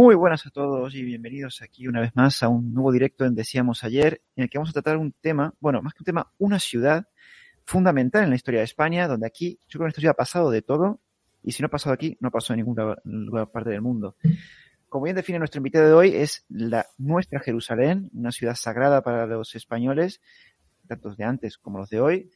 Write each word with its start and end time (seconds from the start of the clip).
Muy 0.00 0.14
buenas 0.14 0.46
a 0.46 0.50
todos 0.50 0.94
y 0.94 1.02
bienvenidos 1.02 1.60
aquí 1.60 1.88
una 1.88 2.00
vez 2.00 2.14
más 2.14 2.44
a 2.44 2.48
un 2.48 2.72
nuevo 2.72 2.92
directo 2.92 3.24
en 3.24 3.34
Decíamos 3.34 3.82
Ayer, 3.82 4.22
en 4.36 4.44
el 4.44 4.48
que 4.48 4.56
vamos 4.56 4.70
a 4.70 4.74
tratar 4.74 4.96
un 4.96 5.10
tema, 5.10 5.52
bueno, 5.58 5.82
más 5.82 5.92
que 5.92 6.02
un 6.02 6.04
tema, 6.04 6.32
una 6.38 6.60
ciudad 6.60 7.08
fundamental 7.64 8.22
en 8.22 8.30
la 8.30 8.36
historia 8.36 8.60
de 8.60 8.64
España, 8.64 9.08
donde 9.08 9.26
aquí, 9.26 9.58
yo 9.66 9.78
creo 9.78 9.86
que 9.86 9.88
esta 9.88 10.00
ciudad 10.00 10.12
ha 10.12 10.16
pasado 10.16 10.52
de 10.52 10.62
todo, 10.62 11.00
y 11.42 11.50
si 11.50 11.64
no 11.64 11.66
ha 11.66 11.70
pasado 11.70 11.94
aquí, 11.94 12.16
no 12.20 12.28
ha 12.28 12.30
pasado 12.30 12.56
en 12.60 12.64
ninguna 12.64 13.46
parte 13.46 13.70
del 13.70 13.82
mundo. 13.82 14.14
Como 14.88 15.02
bien 15.02 15.16
define 15.16 15.40
nuestro 15.40 15.58
invitado 15.58 15.88
de 15.88 15.94
hoy, 15.94 16.14
es 16.14 16.44
la 16.48 16.86
nuestra 16.96 17.40
Jerusalén, 17.40 18.08
una 18.14 18.30
ciudad 18.30 18.54
sagrada 18.54 19.02
para 19.02 19.26
los 19.26 19.56
españoles, 19.56 20.20
tanto 20.86 21.12
de 21.12 21.24
antes 21.24 21.58
como 21.58 21.78
los 21.78 21.90
de 21.90 22.00
hoy. 22.00 22.30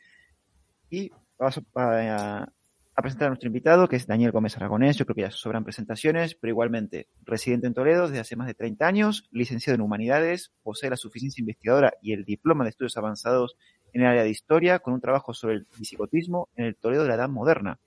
Y 0.91 1.13
vamos 1.39 1.61
a 1.77 2.53
presentar 3.01 3.27
a 3.27 3.31
nuestro 3.31 3.47
invitado, 3.47 3.89
que 3.89 3.97
es 3.97 4.07
Daniel 4.07 4.33
Gómez 4.33 4.57
Aragonés. 4.59 4.99
Yo 4.99 5.07
creo 5.07 5.15
que 5.15 5.23
ya 5.23 5.31
sobran 5.31 5.65
presentaciones, 5.65 6.35
pero 6.35 6.51
igualmente 6.51 7.09
residente 7.25 7.67
en 7.67 7.73
Toledo 7.73 8.09
desde 8.09 8.21
hace 8.21 8.37
más 8.37 8.47
de 8.47 8.55
30 8.55 8.87
años, 8.87 9.29
licenciado 9.31 9.77
en 9.77 9.81
Humanidades, 9.81 10.53
posee 10.63 10.91
la 10.91 10.97
suficiencia 10.97 11.41
investigadora 11.41 11.95
y 12.03 12.13
el 12.13 12.25
diploma 12.27 12.65
de 12.65 12.71
estudios 12.71 12.99
avanzados 12.99 13.57
en 13.95 14.03
el 14.03 14.09
área 14.09 14.25
de 14.25 14.31
historia, 14.31 14.81
con 14.81 14.93
un 14.93 15.01
trabajo 15.01 15.33
sobre 15.33 15.55
el 15.55 15.67
visigotismo 15.79 16.51
en 16.57 16.67
el 16.67 16.77
Toledo 16.77 17.05
de 17.05 17.09
la 17.09 17.15
Edad 17.15 17.29
Moderna. 17.29 17.79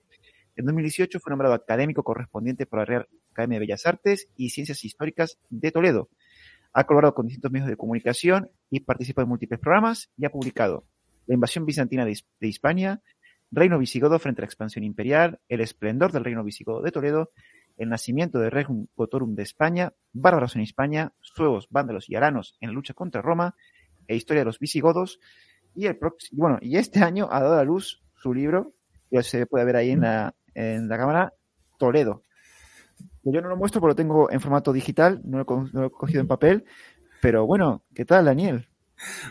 En 0.56 0.64
2018 0.64 1.20
fue 1.20 1.30
nombrado 1.30 1.54
académico 1.54 2.02
correspondiente 2.02 2.64
por 2.64 2.78
la 2.78 2.84
Real 2.86 3.08
Academia 3.30 3.56
de 3.56 3.66
Bellas 3.66 3.86
Artes 3.86 4.28
y 4.36 4.50
Ciencias 4.50 4.82
Históricas 4.84 5.38
de 5.50 5.70
Toledo. 5.70 6.08
Ha 6.72 6.84
colaborado 6.84 7.14
con 7.14 7.26
distintos 7.26 7.52
medios 7.52 7.68
de 7.68 7.76
comunicación 7.76 8.50
y 8.70 8.80
participado 8.80 9.24
en 9.24 9.30
múltiples 9.30 9.60
programas 9.60 10.10
y 10.16 10.24
ha 10.24 10.30
publicado 10.30 10.84
La 11.26 11.34
invasión 11.34 11.66
bizantina 11.66 12.04
de, 12.04 12.18
Hispania, 12.40 13.02
Reino 13.50 13.78
visigodo 13.78 14.18
frente 14.18 14.40
a 14.40 14.42
la 14.42 14.46
expansión 14.46 14.84
imperial, 14.84 15.40
el 15.48 15.60
esplendor 15.60 16.12
del 16.12 16.24
reino 16.24 16.42
visigodo 16.42 16.82
de 16.82 16.90
Toledo, 16.90 17.30
el 17.76 17.88
nacimiento 17.88 18.38
del 18.38 18.50
Regnum 18.50 18.86
Gotorum 18.96 19.34
de 19.34 19.42
España, 19.42 19.92
bárbaros 20.12 20.56
en 20.56 20.62
España, 20.62 21.12
suevos, 21.20 21.68
vándalos 21.70 22.08
y 22.08 22.16
aranos 22.16 22.56
en 22.60 22.70
la 22.70 22.74
lucha 22.74 22.94
contra 22.94 23.22
Roma, 23.22 23.54
e 24.08 24.16
historia 24.16 24.40
de 24.40 24.46
los 24.46 24.58
visigodos, 24.58 25.20
y 25.74 25.86
el 25.86 25.98
bueno, 26.32 26.58
y 26.60 26.76
este 26.76 27.00
año 27.00 27.28
ha 27.30 27.40
dado 27.40 27.58
a 27.58 27.64
luz 27.64 28.02
su 28.14 28.32
libro, 28.32 28.72
que 29.10 29.22
se 29.22 29.46
puede 29.46 29.64
ver 29.64 29.76
ahí 29.76 29.90
en 29.90 30.00
la, 30.00 30.34
en 30.54 30.88
la 30.88 30.96
cámara, 30.96 31.32
Toledo. 31.78 32.22
Yo 33.22 33.40
no 33.42 33.48
lo 33.48 33.56
muestro 33.56 33.80
porque 33.80 33.92
lo 33.92 33.96
tengo 33.96 34.30
en 34.30 34.40
formato 34.40 34.72
digital, 34.72 35.20
no 35.24 35.38
lo 35.38 35.86
he 35.86 35.90
cogido 35.90 36.20
en 36.20 36.28
papel, 36.28 36.64
pero 37.20 37.46
bueno, 37.46 37.84
¿qué 37.94 38.04
tal, 38.04 38.24
Daniel? 38.24 38.68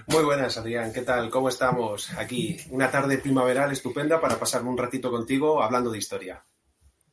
Muy 0.07 0.23
buenas, 0.23 0.57
Adrián. 0.57 0.93
¿Qué 0.93 1.01
tal? 1.01 1.29
¿Cómo 1.29 1.49
estamos? 1.49 2.11
Aquí, 2.17 2.57
una 2.69 2.91
tarde 2.91 3.17
primaveral 3.17 3.71
estupenda 3.71 4.21
para 4.21 4.39
pasarme 4.39 4.69
un 4.69 4.77
ratito 4.77 5.11
contigo 5.11 5.61
hablando 5.61 5.91
de 5.91 5.97
historia. 5.97 6.43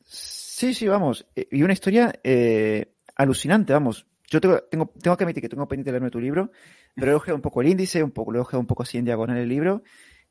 Sí, 0.05 0.73
sí, 0.73 0.87
vamos. 0.87 1.25
Eh, 1.35 1.47
y 1.51 1.63
una 1.63 1.73
historia 1.73 2.13
eh, 2.23 2.93
alucinante, 3.15 3.73
vamos. 3.73 4.05
Yo 4.29 4.39
tengo, 4.39 4.59
tengo, 4.63 4.91
tengo, 5.01 5.17
que 5.17 5.23
admitir 5.23 5.41
que 5.41 5.49
tengo 5.49 5.67
pendiente 5.67 5.89
de 5.89 5.93
leerme 5.93 6.11
tu 6.11 6.19
libro, 6.19 6.51
pero 6.95 7.11
he 7.11 7.15
ojeado 7.15 7.35
un 7.35 7.41
poco 7.41 7.61
el 7.61 7.69
índice, 7.69 8.03
un 8.03 8.11
poco, 8.11 8.31
lo 8.31 8.39
he 8.39 8.41
ojeado 8.41 8.61
un 8.61 8.67
poco 8.67 8.83
así 8.83 8.97
en 8.97 9.05
diagonal 9.05 9.37
el 9.37 9.49
libro, 9.49 9.83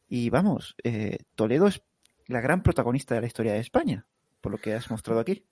y 0.08 0.30
vamos, 0.30 0.74
eh, 0.82 1.18
Toledo 1.36 1.68
es 1.68 1.82
la 2.26 2.40
gran 2.40 2.62
protagonista 2.62 3.14
de 3.14 3.20
la 3.20 3.26
historia 3.26 3.52
de 3.52 3.60
España, 3.60 4.06
por 4.40 4.50
lo 4.50 4.58
que 4.58 4.74
has 4.74 4.90
mostrado 4.90 5.20
aquí. 5.20 5.46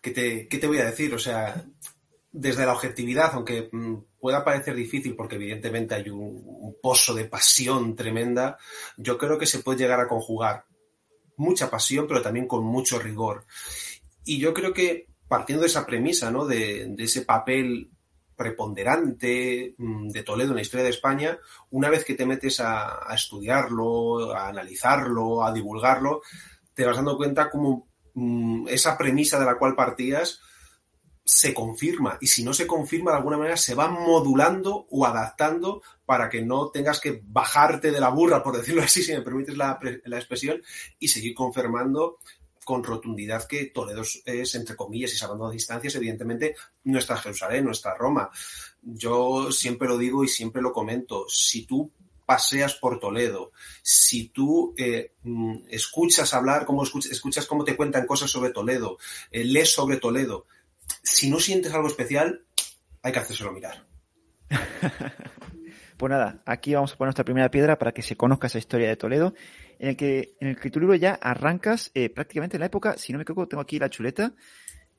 ¿Qué 0.00 0.10
te, 0.10 0.48
qué 0.48 0.58
te 0.58 0.66
voy 0.66 0.78
a 0.78 0.84
decir? 0.84 1.12
O 1.14 1.18
sea, 1.18 1.64
desde 2.36 2.66
la 2.66 2.72
objetividad, 2.72 3.30
aunque 3.34 3.68
mm, 3.70 3.94
pueda 4.18 4.44
parecer 4.44 4.74
difícil 4.74 5.14
porque 5.14 5.36
evidentemente 5.36 5.94
hay 5.94 6.10
un, 6.10 6.76
pozo 6.82 7.14
de 7.14 7.26
pasión 7.26 7.94
tremenda, 7.94 8.58
yo 8.96 9.16
creo 9.16 9.38
que 9.38 9.46
se 9.46 9.60
puede 9.60 9.78
llegar 9.78 10.00
a 10.00 10.08
conjugar 10.08 10.66
mucha 11.36 11.70
pasión, 11.70 12.06
pero 12.08 12.20
también 12.20 12.48
con 12.48 12.64
mucho 12.64 12.98
rigor. 12.98 13.46
Y 14.24 14.38
yo 14.38 14.52
creo 14.52 14.74
que 14.74 15.06
partiendo 15.28 15.62
de 15.62 15.68
esa 15.68 15.86
premisa, 15.86 16.30
¿no? 16.30 16.44
De, 16.44 16.94
ese 16.98 17.22
papel 17.22 17.90
preponderante 18.36 19.74
mm, 19.78 20.08
de 20.08 20.22
Toledo 20.24 20.50
en 20.50 20.56
la 20.56 20.62
historia 20.62 20.84
de 20.84 20.90
España, 20.90 21.38
una 21.70 21.88
vez 21.88 22.04
que 22.04 22.14
te 22.14 22.26
metes 22.26 22.58
a, 22.58 23.06
estudiarlo, 23.14 24.34
a 24.34 24.48
analizarlo, 24.48 25.44
a 25.44 25.52
divulgarlo, 25.52 26.20
te 26.74 26.84
vas 26.84 26.96
dando 26.96 27.16
cuenta 27.16 27.48
como 27.48 27.86
mm, 28.14 28.66
esa 28.68 28.98
premisa 28.98 29.38
de 29.38 29.46
la 29.46 29.56
cual 29.56 29.76
partías, 29.76 30.40
se 31.24 31.54
confirma 31.54 32.18
y 32.20 32.26
si 32.26 32.44
no 32.44 32.52
se 32.52 32.66
confirma 32.66 33.12
de 33.12 33.16
alguna 33.16 33.38
manera 33.38 33.56
se 33.56 33.74
va 33.74 33.88
modulando 33.88 34.86
o 34.90 35.06
adaptando 35.06 35.82
para 36.04 36.28
que 36.28 36.42
no 36.42 36.68
tengas 36.68 37.00
que 37.00 37.22
bajarte 37.24 37.90
de 37.90 38.00
la 38.00 38.10
burra, 38.10 38.42
por 38.42 38.56
decirlo 38.56 38.82
así, 38.82 39.02
si 39.02 39.12
me 39.12 39.22
permites 39.22 39.56
la, 39.56 39.78
expresión, 40.04 40.62
y 40.98 41.08
seguir 41.08 41.34
confirmando 41.34 42.18
con 42.62 42.84
rotundidad 42.84 43.46
que 43.46 43.66
Toledo 43.66 44.02
es, 44.24 44.54
entre 44.54 44.76
comillas, 44.76 45.12
y 45.12 45.16
salvando 45.16 45.50
distancias, 45.50 45.94
evidentemente, 45.94 46.56
nuestra 46.84 47.16
Jerusalén, 47.16 47.64
nuestra 47.64 47.94
Roma. 47.94 48.30
Yo 48.82 49.50
siempre 49.52 49.88
lo 49.88 49.98
digo 49.98 50.24
y 50.24 50.28
siempre 50.28 50.62
lo 50.62 50.72
comento, 50.72 51.26
si 51.28 51.66
tú 51.66 51.90
paseas 52.24 52.74
por 52.74 52.98
Toledo, 52.98 53.52
si 53.82 54.28
tú 54.28 54.74
eh, 54.76 55.12
mm, 55.22 55.56
escuchas 55.68 56.32
hablar, 56.32 56.64
como 56.64 56.82
escuchas, 56.82 57.12
escuchas 57.12 57.46
cómo 57.46 57.64
te 57.64 57.76
cuentan 57.76 58.06
cosas 58.06 58.30
sobre 58.30 58.50
Toledo, 58.50 58.98
eh, 59.30 59.44
lees 59.44 59.72
sobre 59.72 59.98
Toledo, 59.98 60.46
si 61.02 61.30
no 61.30 61.40
sientes 61.40 61.72
algo 61.72 61.88
especial, 61.88 62.44
hay 63.02 63.12
que 63.12 63.18
hacérselo 63.18 63.52
mirar. 63.52 63.86
pues 65.96 66.10
nada, 66.10 66.42
aquí 66.46 66.74
vamos 66.74 66.92
a 66.92 66.96
poner 66.96 67.08
nuestra 67.08 67.24
primera 67.24 67.50
piedra 67.50 67.78
para 67.78 67.92
que 67.92 68.02
se 68.02 68.16
conozca 68.16 68.46
esa 68.46 68.58
historia 68.58 68.88
de 68.88 68.96
Toledo, 68.96 69.34
en 69.78 69.90
el 69.90 69.96
que 69.96 70.36
en 70.40 70.48
el 70.48 70.58
que 70.58 70.70
tu 70.70 70.80
libro 70.80 70.94
ya 70.94 71.14
arrancas 71.14 71.90
eh, 71.94 72.10
prácticamente 72.10 72.56
en 72.56 72.60
la 72.60 72.66
época, 72.66 72.96
si 72.98 73.12
no 73.12 73.18
me 73.18 73.22
equivoco, 73.22 73.48
tengo 73.48 73.62
aquí 73.62 73.78
la 73.78 73.90
chuleta, 73.90 74.34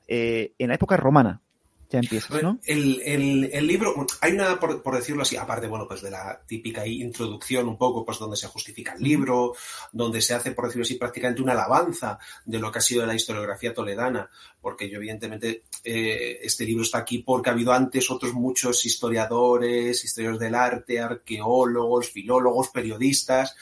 eh, 0.08 0.54
en 0.58 0.70
la 0.70 0.76
época 0.76 0.98
romana 0.98 1.42
ya 1.90 2.00
empiezas, 2.00 2.42
¿no? 2.42 2.60
El, 2.64 3.68
libro, 3.68 3.94
hay 4.22 4.34
una, 4.34 4.60
por, 4.60 4.96
decirlo 4.96 5.22
así, 5.22 5.38
aparte, 5.38 5.68
bueno, 5.68 5.88
pues 5.88 6.02
de 6.02 6.12
la 6.12 6.42
típica 6.46 6.86
introducción 6.86 7.68
un 7.68 7.78
poco, 7.78 8.04
pues 8.06 8.20
donde 8.20 8.38
se 8.38 8.48
justifica 8.48 8.94
el 8.94 9.04
libro, 9.04 9.54
donde 9.92 10.22
se 10.22 10.34
hace, 10.34 10.52
por 10.52 10.66
decirlo 10.66 10.84
así, 10.84 10.96
prácticamente 10.96 11.42
una 11.42 11.54
alabanza 11.54 12.18
de 12.46 12.60
lo 12.60 12.72
que 12.72 12.80
ha 12.80 12.82
sido 12.82 13.06
la 13.06 13.16
historiografía 13.16 13.74
toledana, 13.74 14.30
porque 14.62 14.90
yo 14.90 14.98
evidentemente 14.98 15.64
eh, 15.84 16.40
este 16.42 16.66
libro 16.66 16.84
está 16.84 17.00
aquí 17.00 17.20
porque 17.20 17.50
ha 17.50 17.54
habido 17.54 17.72
antes 17.72 18.10
otros 18.10 18.34
muchos 18.34 18.86
historiadores, 18.86 20.04
historiadores 20.04 20.40
del 20.40 20.56
arte, 20.56 21.00
arqueólogos, 21.00 22.10
filólogos, 22.10 22.70
periodistas, 22.70 23.56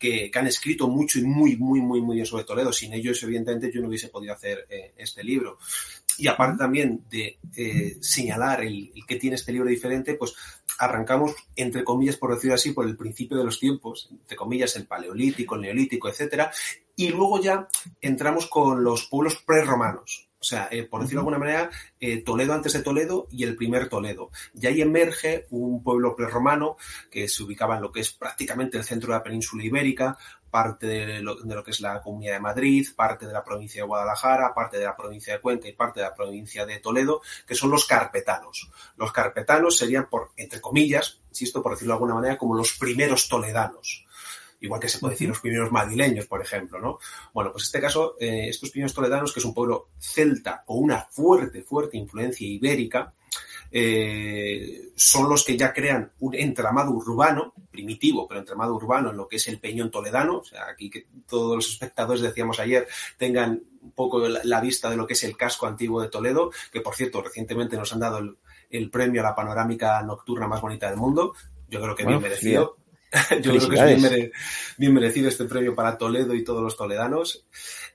que, 0.00 0.30
han 0.34 0.46
escrito 0.46 0.88
mucho 0.88 1.18
y 1.18 1.22
muy, 1.22 1.56
muy, 1.56 1.80
muy, 1.80 2.00
muy 2.00 2.16
bien 2.16 2.26
sobre 2.26 2.44
Toledo. 2.44 2.72
Sin 2.72 2.94
ellos, 2.94 3.22
evidentemente, 3.22 3.70
yo 3.70 3.82
no 3.82 3.88
hubiese 3.88 4.08
podido 4.08 4.32
hacer 4.32 4.66
eh, 4.70 4.94
este 4.96 5.22
libro. 5.22 5.58
Y 6.18 6.28
aparte 6.28 6.58
también 6.58 7.04
de 7.10 7.38
eh, 7.56 7.96
señalar 8.00 8.62
el, 8.62 8.92
que 9.06 9.16
tiene 9.16 9.36
este 9.36 9.52
libro 9.52 9.68
diferente, 9.68 10.14
pues 10.14 10.34
arrancamos, 10.78 11.34
entre 11.56 11.84
comillas, 11.84 12.16
por 12.16 12.34
decirlo 12.34 12.54
así, 12.54 12.72
por 12.72 12.86
el 12.86 12.96
principio 12.96 13.36
de 13.38 13.44
los 13.44 13.58
tiempos, 13.58 14.08
entre 14.10 14.36
comillas, 14.36 14.76
el 14.76 14.86
paleolítico, 14.86 15.54
el 15.54 15.62
neolítico, 15.62 16.08
etcétera, 16.08 16.50
y 16.96 17.08
luego 17.08 17.40
ya 17.40 17.68
entramos 18.00 18.46
con 18.46 18.84
los 18.84 19.06
pueblos 19.06 19.42
prerromanos. 19.46 20.30
O 20.40 20.44
sea, 20.44 20.68
eh, 20.70 20.84
por 20.84 21.02
decirlo 21.02 21.20
de 21.20 21.28
alguna 21.28 21.38
manera, 21.38 21.70
eh, 22.00 22.22
Toledo 22.22 22.54
antes 22.54 22.72
de 22.72 22.82
Toledo 22.82 23.28
y 23.30 23.44
el 23.44 23.56
primer 23.56 23.90
Toledo. 23.90 24.30
Y 24.54 24.66
ahí 24.66 24.80
emerge 24.80 25.46
un 25.50 25.82
pueblo 25.82 26.16
prerromano 26.16 26.78
que 27.10 27.28
se 27.28 27.42
ubicaba 27.42 27.76
en 27.76 27.82
lo 27.82 27.92
que 27.92 28.00
es 28.00 28.12
prácticamente 28.12 28.78
el 28.78 28.84
centro 28.84 29.12
de 29.12 29.18
la 29.18 29.22
península 29.22 29.64
ibérica, 29.64 30.16
parte 30.50 30.86
de 30.86 31.20
lo, 31.20 31.64
que 31.64 31.70
es 31.70 31.80
la 31.80 32.00
Comunidad 32.02 32.34
de 32.34 32.40
Madrid, 32.40 32.86
parte 32.94 33.26
de 33.26 33.32
la 33.32 33.44
provincia 33.44 33.82
de 33.82 33.86
Guadalajara, 33.86 34.54
parte 34.54 34.78
de 34.78 34.84
la 34.84 34.96
provincia 34.96 35.34
de 35.34 35.40
Cuenca 35.40 35.68
y 35.68 35.72
parte 35.72 36.00
de 36.00 36.06
la 36.06 36.14
provincia 36.14 36.66
de 36.66 36.78
Toledo, 36.78 37.22
que 37.46 37.54
son 37.54 37.70
los 37.70 37.86
carpetanos. 37.86 38.70
Los 38.96 39.12
carpetanos 39.12 39.76
serían, 39.76 40.08
por, 40.08 40.30
entre 40.36 40.60
comillas, 40.60 41.20
insisto, 41.28 41.62
por 41.62 41.72
decirlo 41.72 41.94
de 41.94 41.96
alguna 41.96 42.14
manera, 42.14 42.38
como 42.38 42.54
los 42.54 42.72
primeros 42.74 43.28
toledanos 43.28 44.06
igual 44.62 44.78
que 44.78 44.88
se 44.88 44.98
puede 44.98 45.14
decir 45.14 45.28
los 45.28 45.40
primeros 45.40 45.72
madrileños, 45.72 46.26
por 46.26 46.42
ejemplo, 46.42 46.78
¿no? 46.78 46.98
Bueno, 47.32 47.50
pues 47.50 47.64
en 47.64 47.66
este 47.68 47.80
caso, 47.80 48.16
eh, 48.20 48.48
estos 48.48 48.70
primeros 48.70 48.92
toledanos, 48.92 49.32
que 49.32 49.40
es 49.40 49.46
un 49.46 49.54
pueblo 49.54 49.88
celta 49.98 50.64
o 50.66 50.74
una 50.76 51.06
fuerte, 51.10 51.62
fuerte 51.62 51.96
influencia 51.96 52.46
ibérica, 52.46 53.14
eh, 53.72 54.90
son 54.96 55.28
los 55.28 55.44
que 55.44 55.56
ya 55.56 55.72
crean 55.72 56.12
un 56.20 56.34
entramado 56.34 56.90
urbano, 56.90 57.54
primitivo, 57.70 58.26
pero 58.26 58.40
entramado 58.40 58.74
urbano 58.74 59.10
en 59.10 59.16
lo 59.16 59.28
que 59.28 59.36
es 59.36 59.48
el 59.48 59.58
Peñón 59.58 59.90
Toledano. 59.90 60.38
O 60.38 60.44
sea, 60.44 60.68
aquí 60.68 60.90
que 60.90 61.06
todos 61.28 61.56
los 61.56 61.70
espectadores, 61.70 62.22
decíamos 62.22 62.58
ayer, 62.58 62.86
tengan 63.16 63.62
un 63.82 63.92
poco 63.92 64.28
la, 64.28 64.60
vista 64.60 64.90
de 64.90 64.96
lo 64.96 65.06
que 65.06 65.14
es 65.14 65.24
el 65.24 65.36
casco 65.36 65.66
antiguo 65.66 66.02
de 66.02 66.08
Toledo, 66.08 66.50
que 66.72 66.80
por 66.80 66.94
cierto, 66.94 67.22
recientemente 67.22 67.76
nos 67.76 67.92
han 67.92 68.00
dado 68.00 68.20
el, 68.70 68.90
premio 68.90 69.20
a 69.20 69.24
la 69.24 69.34
panorámica 69.34 70.02
nocturna 70.02 70.48
más 70.48 70.60
bonita 70.60 70.88
del 70.88 70.98
mundo. 70.98 71.34
Yo 71.68 71.80
creo 71.80 71.94
que 71.94 72.04
bien 72.04 72.20
merecido. 72.20 72.76
Yo 73.42 73.52
creo 73.56 73.68
que 73.68 73.92
es 73.92 74.30
bien, 74.76 74.94
merecido 74.94 75.28
este 75.28 75.44
premio 75.44 75.74
para 75.74 75.98
Toledo 75.98 76.34
y 76.34 76.44
todos 76.44 76.62
los 76.62 76.76
toledanos. 76.76 77.44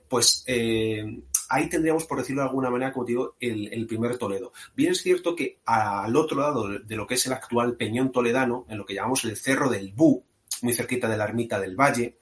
Pues 0.09 0.43
eh, 0.47 1.21
ahí 1.49 1.69
tendríamos, 1.69 2.05
por 2.05 2.19
decirlo 2.19 2.41
de 2.41 2.49
alguna 2.49 2.69
manera, 2.69 2.91
como 2.91 3.05
digo, 3.05 3.35
el, 3.39 3.85
primer 3.87 4.17
Toledo. 4.17 4.53
Bien 4.75 4.91
es 4.91 5.01
cierto 5.01 5.35
que 5.35 5.59
al 5.65 6.15
otro 6.15 6.39
lado 6.39 6.67
de 6.79 6.95
lo 6.95 7.05
que 7.07 7.15
es 7.15 7.25
el 7.25 7.33
actual 7.33 7.75
Peñón 7.75 8.11
Toledano, 8.11 8.65
en 8.69 8.77
lo 8.77 8.85
que 8.85 8.93
llamamos 8.93 9.23
el 9.25 9.37
Cerro 9.37 9.69
del 9.69 9.93
Bú, 9.93 10.23
muy 10.61 10.73
cerquita 10.73 11.07
de 11.07 11.17
la 11.17 11.25
ermita 11.25 11.59
del 11.59 11.75
Valle, 11.75 12.17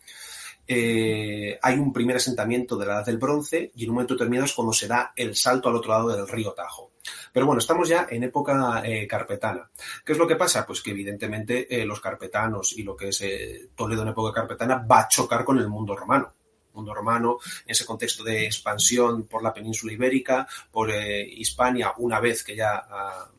eh, 0.66 1.60
hay 1.62 1.78
un 1.78 1.92
primer 1.92 2.16
asentamiento 2.16 2.78
de 2.78 2.86
la 2.86 2.94
Edad 2.94 3.06
del 3.06 3.18
Bronce 3.18 3.72
y 3.76 3.84
en 3.84 3.90
un 3.90 3.96
momento 3.96 4.14
determinado 4.14 4.46
es 4.46 4.54
cuando 4.54 4.74
se 4.74 4.88
da 4.88 5.12
el 5.16 5.36
salto 5.36 5.70
al 5.70 5.76
otro 5.76 5.92
lado 5.92 6.16
del 6.16 6.28
río 6.28 6.54
Tajo. 6.54 6.94
Pero 7.34 7.46
bueno, 7.46 7.60
estamos 7.60 7.90
ya 7.90 8.08
en 8.10 8.24
época 8.24 8.82
eh, 8.86 9.08
carpetana. 9.08 9.70
¿Qué 10.06 10.14
es 10.14 10.18
lo 10.18 10.28
que 10.28 10.38
pasa? 10.38 10.66
Pues 10.66 10.82
que 10.82 10.92
evidentemente 10.92 11.82
eh, 11.82 11.86
los 11.86 12.00
carpetanos 12.00 12.78
y 12.78 12.84
lo 12.84 12.96
que 12.96 13.10
es 13.10 13.22
eh, 13.22 13.70
Toledo 13.76 14.04
en 14.04 14.10
época 14.10 14.34
carpetana 14.34 14.86
va 14.90 15.02
a 15.02 15.08
chocar 15.08 15.44
con 15.44 15.58
el 15.58 15.68
mundo 15.68 15.96
romano 15.96 16.34
mundo 16.74 16.94
romano, 16.94 17.38
en 17.66 17.72
ese 17.72 17.86
contexto 17.86 18.24
de 18.24 18.46
expansión 18.46 19.24
por 19.24 19.44
la 19.44 19.54
península 19.54 19.94
ibérica, 19.94 20.48
por 20.72 20.92
Hispania, 20.92 21.94
una 21.98 22.20
vez 22.20 22.44
que 22.44 22.56
ya 22.56 22.76
ha, 22.76 23.30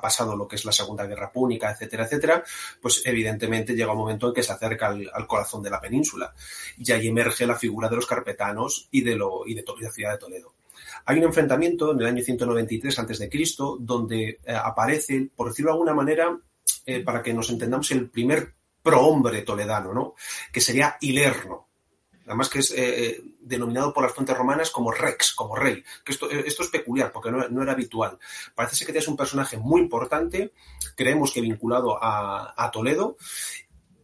pasado 0.00 0.36
lo 0.36 0.46
que 0.46 0.56
es 0.56 0.64
la 0.66 0.72
Segunda 0.72 1.06
Guerra 1.06 1.32
Púnica, 1.32 1.70
etcétera, 1.70 2.04
etcétera, 2.04 2.44
pues 2.82 3.00
evidentemente 3.06 3.74
llega 3.74 3.92
un 3.92 3.98
momento 3.98 4.28
en 4.28 4.34
que 4.34 4.42
se 4.42 4.52
acerca 4.52 4.88
al, 4.88 5.26
corazón 5.26 5.62
de 5.62 5.70
la 5.70 5.80
península. 5.80 6.34
Y 6.76 6.92
ahí 6.92 7.08
emerge 7.08 7.46
la 7.46 7.56
figura 7.56 7.88
de 7.88 7.96
los 7.96 8.06
carpetanos 8.06 8.88
y 8.90 9.00
de, 9.00 9.16
lo, 9.16 9.46
y 9.46 9.54
de 9.54 9.64
la 9.80 9.90
ciudad 9.90 10.12
de 10.12 10.18
Toledo. 10.18 10.54
Hay 11.06 11.18
un 11.18 11.24
enfrentamiento 11.24 11.92
en 11.92 12.00
el 12.00 12.06
año 12.06 12.22
193 12.22 12.98
a.C., 12.98 13.30
donde 13.78 14.28
eh, 14.28 14.38
aparece, 14.52 15.30
por 15.34 15.48
decirlo 15.48 15.70
de 15.70 15.74
alguna 15.74 15.94
manera, 15.94 16.38
eh, 16.84 17.00
para 17.00 17.22
que 17.22 17.32
nos 17.32 17.48
entendamos, 17.50 17.90
el 17.92 18.10
primer 18.10 18.54
prohombre 18.82 19.42
toledano, 19.42 19.92
¿no? 19.92 20.14
Que 20.52 20.60
sería 20.60 20.96
Hilerno. 21.00 21.65
Además 22.26 22.48
que 22.48 22.58
es 22.58 22.72
eh, 22.76 23.22
denominado 23.40 23.92
por 23.92 24.02
las 24.02 24.12
fuentes 24.12 24.36
romanas 24.36 24.70
como 24.70 24.90
rex, 24.90 25.32
como 25.32 25.54
rey. 25.54 25.82
Que 26.04 26.12
esto, 26.12 26.28
esto 26.30 26.62
es 26.62 26.68
peculiar 26.68 27.12
porque 27.12 27.30
no, 27.30 27.48
no, 27.48 27.62
era 27.62 27.72
habitual. 27.72 28.18
Parece 28.54 28.76
ser 28.76 28.92
que 28.92 28.98
es 28.98 29.08
un 29.08 29.16
personaje 29.16 29.56
muy 29.56 29.80
importante, 29.80 30.52
creemos 30.96 31.32
que 31.32 31.40
vinculado 31.40 31.98
a, 32.00 32.70
Toledo, 32.72 33.16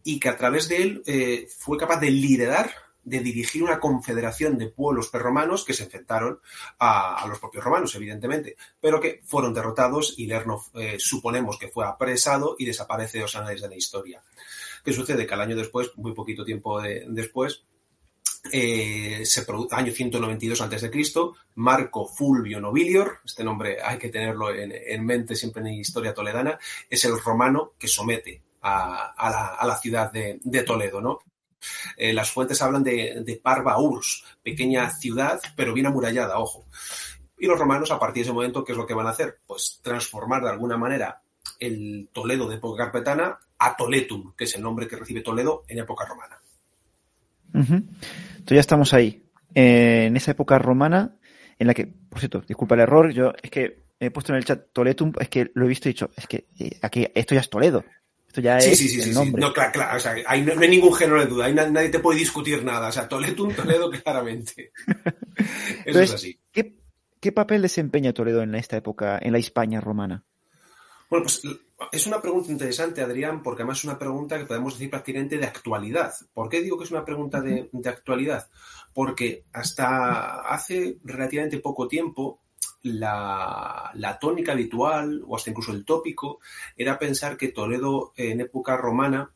y 0.03 0.19
que 0.19 0.29
a 0.29 0.37
través 0.37 0.69
de 0.69 0.81
él 0.81 1.03
eh, 1.05 1.47
fue 1.57 1.77
capaz 1.77 1.99
de 1.99 2.11
liderar 2.11 2.71
de 3.03 3.19
dirigir 3.19 3.63
una 3.63 3.79
confederación 3.79 4.57
de 4.57 4.69
pueblos 4.69 5.09
prerromanos 5.09 5.65
que 5.65 5.73
se 5.73 5.83
enfrentaron 5.83 6.39
a, 6.79 7.25
los 7.27 7.39
propios 7.39 7.63
romanos, 7.63 7.93
evidentemente, 7.95 8.55
pero 8.79 8.99
que 8.99 9.21
fueron 9.25 9.53
derrotados 9.53 10.15
y 10.17 10.27
Lerno 10.27 10.63
eh, 10.73 10.95
suponemos 10.99 11.57
que 11.57 11.67
fue 11.67 11.85
apresado 11.85 12.55
y 12.57 12.65
desaparece 12.65 13.17
de 13.17 13.23
los 13.23 13.35
anales 13.35 13.61
de 13.61 13.69
la 13.69 13.75
historia. 13.75 14.23
¿Qué 14.83 14.93
sucede? 14.93 15.25
Que 15.25 15.33
al 15.33 15.41
año 15.41 15.55
después, 15.55 15.91
muy 15.95 16.13
poquito 16.13 16.45
tiempo 16.45 16.81
de, 16.81 17.05
después, 17.09 17.65
eh, 18.51 19.25
se 19.25 19.45
año 19.71 19.91
192 19.91 20.61
a.C., 20.61 20.91
Marco 21.55 22.07
Fulvio 22.07 22.59
Nobilior, 22.59 23.19
este 23.23 23.43
nombre 23.43 23.77
hay 23.81 23.97
que 23.97 24.09
tenerlo 24.09 24.53
en, 24.53 24.73
en, 24.73 25.05
mente 25.05 25.35
siempre 25.35 25.61
en 25.61 25.75
historia 25.75 26.13
toledana, 26.13 26.59
es 26.89 27.05
el 27.05 27.19
romano 27.19 27.73
que 27.77 27.87
somete 27.87 28.41
a, 28.61 29.59
la, 29.65 29.77
ciudad 29.77 30.11
de, 30.11 30.39
de 30.43 30.63
Toledo, 30.63 31.01
¿no? 31.01 31.19
Eh, 31.95 32.13
las 32.13 32.31
fuentes 32.31 32.61
hablan 32.61 32.83
de, 32.83 33.21
de, 33.23 33.35
Parva 33.37 33.79
Urs, 33.79 34.23
pequeña 34.41 34.89
ciudad, 34.89 35.41
pero 35.55 35.73
bien 35.73 35.85
amurallada, 35.85 36.39
ojo. 36.39 36.65
Y 37.37 37.47
los 37.47 37.59
romanos, 37.59 37.91
a 37.91 37.99
partir 37.99 38.23
de 38.23 38.29
ese 38.29 38.33
momento, 38.33 38.63
¿qué 38.63 38.73
es 38.73 38.77
lo 38.77 38.85
que 38.85 38.93
van 38.93 39.07
a 39.07 39.11
hacer? 39.11 39.39
Pues 39.45 39.79
transformar 39.81 40.43
de 40.43 40.49
alguna 40.49 40.77
manera 40.77 41.21
el 41.59 42.09
Toledo 42.11 42.47
de 42.47 42.55
época 42.55 42.85
carpetana 42.85 43.39
a 43.57 43.75
Toletum, 43.75 44.33
que 44.35 44.45
es 44.45 44.55
el 44.55 44.61
nombre 44.61 44.87
que 44.87 44.95
recibe 44.95 45.21
Toledo 45.21 45.63
en 45.67 45.79
época 45.79 46.05
romana. 46.05 46.42
Uh 47.53 47.59
-huh. 47.59 47.83
Entonces 48.31 48.55
ya 48.55 48.59
estamos 48.59 48.93
ahí, 48.93 49.23
eh, 49.55 50.05
en 50.07 50.17
esa 50.17 50.31
época 50.31 50.57
romana, 50.59 51.17
en 51.59 51.67
la 51.67 51.73
que, 51.73 51.87
por 51.87 52.19
cierto, 52.19 52.41
disculpa 52.47 52.75
el 52.75 52.81
error, 52.81 53.11
yo 53.11 53.33
es 53.41 53.49
que 53.51 53.83
he 53.99 54.11
puesto 54.11 54.33
en 54.33 54.37
el 54.37 54.45
chat 54.45 54.67
Toletum, 54.73 55.13
es 55.19 55.29
que 55.29 55.51
lo 55.53 55.65
he 55.65 55.69
visto 55.69 55.87
y 55.87 55.93
dicho, 55.93 56.09
es 56.15 56.27
que 56.27 56.47
eh, 56.59 56.77
aquí 56.81 57.07
esto 57.13 57.35
ya 57.35 57.41
es 57.41 57.49
Toledo. 57.49 57.85
Esto 58.27 58.41
ya 58.41 58.59
sí, 58.59 58.71
es 58.71 58.77
sí, 58.79 58.89
sí, 58.89 58.97
el 58.99 59.05
sí, 59.09 59.13
nombre. 59.13 59.41
sí. 59.41 59.47
No, 59.47 59.53
claro, 59.53 59.71
claro. 59.71 59.97
O 59.97 59.99
sea, 59.99 60.15
ahí 60.25 60.41
no, 60.41 60.55
no, 60.55 60.61
hay 60.61 60.69
ningún 60.69 60.93
género 60.95 61.19
de 61.19 61.27
duda. 61.27 61.49
Nadie 61.49 61.89
te 61.89 61.99
puede 61.99 62.17
discutir 62.17 62.63
nada. 62.63 62.87
O 62.87 62.91
sea, 62.91 63.07
Toledo, 63.07 63.43
un 63.43 63.53
Toledo, 63.55 63.91
claramente. 63.91 64.71
Eso 64.87 65.45
Entonces, 65.85 66.09
es 66.09 66.13
así. 66.15 66.39
¿qué, 66.51 66.75
¿Qué 67.19 67.31
papel 67.31 67.61
desempeña 67.61 68.11
Toledo 68.11 68.41
en 68.41 68.55
esta 68.55 68.75
época, 68.75 69.19
en 69.21 69.33
la 69.33 69.39
Hispania 69.39 69.79
romana? 69.79 70.25
Bueno, 71.13 71.25
pues 71.25 71.43
es 71.91 72.07
una 72.07 72.19
pregunta 72.19 72.51
interesante, 72.51 73.03
Adrián, 73.03 73.43
porque 73.43 73.61
además 73.61 73.77
es 73.77 73.83
una 73.83 73.99
pregunta 73.99 74.39
que 74.39 74.45
podemos 74.45 74.73
decir 74.73 74.89
prácticamente 74.89 75.37
de 75.37 75.45
actualidad. 75.45 76.11
¿Por 76.33 76.49
qué 76.49 76.59
digo 76.59 76.75
que 76.75 76.85
es 76.85 76.91
una 76.91 77.05
pregunta 77.05 77.39
de, 77.39 77.69
de 77.71 77.89
actualidad? 77.89 78.49
Porque 78.95 79.45
hasta 79.53 80.41
hace 80.41 80.97
relativamente 81.03 81.59
poco 81.59 81.87
tiempo 81.87 82.41
la, 82.81 83.91
la, 83.93 84.17
tónica 84.17 84.53
habitual 84.53 85.21
o 85.27 85.35
hasta 85.35 85.51
incluso 85.51 85.71
el 85.71 85.85
tópico 85.85 86.39
era 86.75 86.97
pensar 86.97 87.37
que 87.37 87.49
Toledo 87.49 88.13
en 88.15 88.41
época 88.41 88.75
romana, 88.75 89.31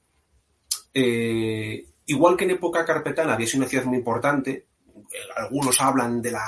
eh, 0.95 1.85
igual 2.07 2.35
que 2.38 2.45
en 2.45 2.51
época 2.51 2.85
carpetana 2.85 3.33
había 3.33 3.45
sido 3.45 3.59
una 3.59 3.69
ciudad 3.69 3.85
muy 3.85 4.00
importante, 4.00 4.65
algunos 5.35 5.80
hablan 5.80 6.23
de 6.23 6.31
la 6.31 6.44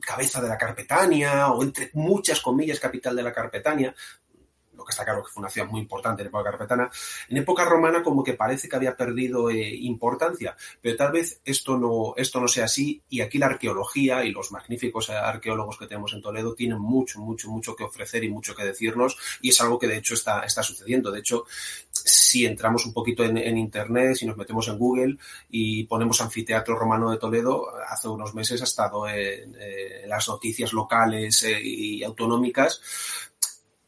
cabeza 0.00 0.40
de 0.40 0.48
la 0.48 0.58
Carpetania 0.58 1.48
o 1.50 1.62
entre 1.62 1.90
muchas 1.94 2.40
comillas 2.40 2.80
capital 2.80 3.16
de 3.16 3.22
la 3.22 3.32
Carpetania, 3.32 3.94
lo 4.76 4.84
que 4.84 4.90
está 4.90 5.04
claro 5.04 5.22
que 5.22 5.30
fue 5.30 5.40
una 5.40 5.50
ciudad 5.50 5.68
muy 5.68 5.80
importante 5.80 6.22
en 6.22 6.28
época 6.28 6.50
carpetana, 6.50 6.90
en 7.28 7.36
época 7.36 7.64
romana 7.64 8.02
como 8.02 8.22
que 8.22 8.34
parece 8.34 8.68
que 8.68 8.76
había 8.76 8.96
perdido 8.96 9.50
eh, 9.50 9.74
importancia, 9.74 10.56
pero 10.80 10.96
tal 10.96 11.12
vez 11.12 11.40
esto 11.44 11.76
no, 11.76 12.14
esto 12.16 12.40
no 12.40 12.48
sea 12.48 12.64
así 12.64 13.02
y 13.08 13.20
aquí 13.20 13.38
la 13.38 13.46
arqueología 13.46 14.24
y 14.24 14.32
los 14.32 14.52
magníficos 14.52 15.10
arqueólogos 15.10 15.78
que 15.78 15.86
tenemos 15.86 16.12
en 16.12 16.22
Toledo 16.22 16.54
tienen 16.54 16.78
mucho, 16.78 17.20
mucho, 17.20 17.48
mucho 17.50 17.74
que 17.76 17.84
ofrecer 17.84 18.24
y 18.24 18.30
mucho 18.30 18.54
que 18.54 18.64
decirnos 18.64 19.16
y 19.40 19.50
es 19.50 19.60
algo 19.60 19.78
que 19.78 19.86
de 19.86 19.98
hecho 19.98 20.14
está, 20.14 20.40
está 20.40 20.62
sucediendo. 20.62 21.10
De 21.10 21.20
hecho, 21.20 21.44
si 21.90 22.46
entramos 22.46 22.86
un 22.86 22.92
poquito 22.92 23.24
en, 23.24 23.56
internet, 23.56 24.16
si 24.16 24.26
nos 24.26 24.36
metemos 24.36 24.68
en 24.68 24.78
Google 24.78 25.16
y 25.50 25.84
ponemos 25.84 26.20
anfiteatro 26.20 26.76
romano 26.76 27.10
de 27.10 27.18
Toledo, 27.18 27.68
hace 27.88 28.08
unos 28.08 28.34
meses 28.34 28.60
ha 28.60 28.64
estado 28.64 29.08
en, 29.08 29.54
en 29.60 30.08
las 30.08 30.28
noticias 30.28 30.72
locales 30.72 31.44
eh, 31.44 31.60
y 31.62 32.02
autonómicas 32.02 32.80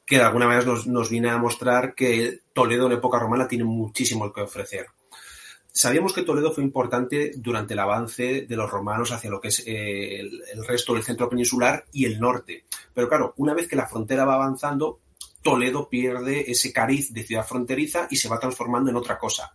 que 0.06 0.18
de 0.18 0.22
alguna 0.22 0.46
manera 0.46 0.64
nos, 0.64 0.86
nos, 0.86 1.10
viene 1.10 1.30
a 1.30 1.38
mostrar 1.38 1.94
que 1.94 2.40
Toledo 2.52 2.86
en 2.86 2.92
época 2.92 3.18
romana 3.18 3.48
tiene 3.48 3.64
muchísimo 3.64 4.32
que 4.32 4.42
ofrecer. 4.42 4.86
Sabíamos 5.72 6.14
que 6.14 6.22
Toledo 6.22 6.52
fue 6.52 6.64
importante 6.64 7.32
durante 7.36 7.75
el 7.75 7.80
avance 7.80 8.46
de 8.48 8.56
los 8.56 8.70
romanos 8.70 9.12
hacia 9.12 9.28
lo 9.28 9.40
que 9.40 9.48
es 9.48 9.62
eh, 9.66 10.20
el, 10.20 10.64
resto 10.66 10.94
del 10.94 11.02
centro 11.02 11.28
peninsular 11.28 11.84
y 11.92 12.06
el 12.06 12.18
norte. 12.18 12.64
Pero 12.94 13.08
claro, 13.08 13.34
una 13.36 13.52
vez 13.52 13.68
que 13.68 13.76
la 13.76 13.86
frontera 13.86 14.25
va 14.25 14.36
avanzando, 14.36 15.00
Toledo 15.42 15.90
pierde 15.90 16.50
ese 16.50 16.72
cariz 16.72 17.12
de 17.12 17.25
ciudad 17.25 17.46
fronteriza 17.46 18.06
y 18.08 18.16
se 18.16 18.28
va 18.28 18.40
transformando 18.40 18.90
en 18.90 18.96
otra 18.96 19.18
cosa. 19.18 19.52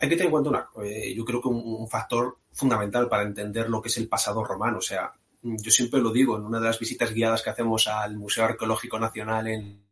Hay 0.00 0.08
que 0.08 0.16
tener 0.16 0.26
en 0.26 0.32
cuenta 0.32 0.50
una, 0.50 0.68
eh, 0.84 1.14
yo 1.14 1.24
creo 1.24 1.40
que 1.40 1.48
un, 1.48 1.62
un 1.64 1.88
factor 1.88 2.36
fundamental 2.52 3.08
para 3.08 3.22
entender 3.22 3.70
lo 3.70 3.80
que 3.80 3.88
es 3.88 3.96
el 3.96 4.08
pasado 4.08 4.44
romano. 4.44 4.78
O 4.78 4.82
sea, 4.82 5.14
yo 5.42 5.70
siempre 5.70 6.00
lo 6.00 6.12
digo, 6.12 6.36
en 6.36 6.44
una 6.44 6.60
de 6.60 6.66
las 6.66 6.78
visitas 6.78 7.12
guiadas 7.12 7.42
que 7.42 7.50
hacemos 7.50 7.88
al 7.88 8.16
Museo 8.16 8.44
Arqueológico 8.44 8.98
Nacional 8.98 9.48
en 9.48 9.82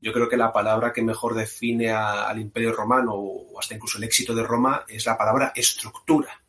yo 0.00 0.12
creo 0.12 0.28
que 0.28 0.36
la 0.36 0.52
palabra 0.52 0.92
que 0.92 1.02
mejor 1.02 1.34
define 1.34 1.90
a, 1.90 2.28
al 2.28 2.38
Imperio 2.38 2.72
Romano 2.72 3.14
o 3.14 3.58
hasta 3.58 3.74
incluso 3.74 3.98
el 3.98 4.04
éxito 4.04 4.34
de 4.34 4.44
Roma 4.44 4.84
es 4.88 5.06
la 5.06 5.18
palabra 5.18 5.52
estructura. 5.54 6.40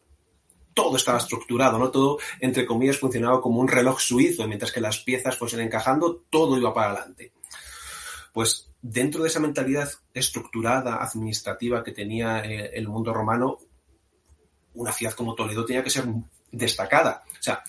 Todo 0.74 0.98
estaba 0.98 1.18
estructurado, 1.18 1.80
¿no? 1.80 1.90
Todo, 1.90 2.20
entre 2.40 2.66
comillas, 2.66 3.00
funcionaba 3.00 3.42
como 3.42 3.60
un 3.60 3.68
reloj 3.68 4.00
suizo, 4.00 4.48
mientras 4.48 4.72
que 4.72 4.82
las 4.82 5.00
piezas 5.00 5.36
fuesen 5.36 5.62
encajando, 5.62 6.24
todo 6.30 6.58
iba 6.58 6.74
para 6.74 6.92
adelante. 6.92 7.34
Pues 8.32 8.72
dentro 8.82 9.24
de 9.24 9.30
esa 9.30 9.40
mentalidad 9.40 9.90
estructurada, 10.14 11.04
administrativa 11.04 11.84
que 11.84 11.92
tenía 11.92 12.46
eh, 12.46 12.72
el 12.76 12.88
mundo 12.88 13.14
romano, 13.14 13.58
una 14.76 14.94
ciudad 14.94 15.14
como 15.14 15.34
Toledo 15.34 15.66
tenía 15.66 15.84
que 15.84 15.90
ser 15.90 16.06
destacada. 16.52 17.24
O 17.28 17.42
sea, 17.42 17.64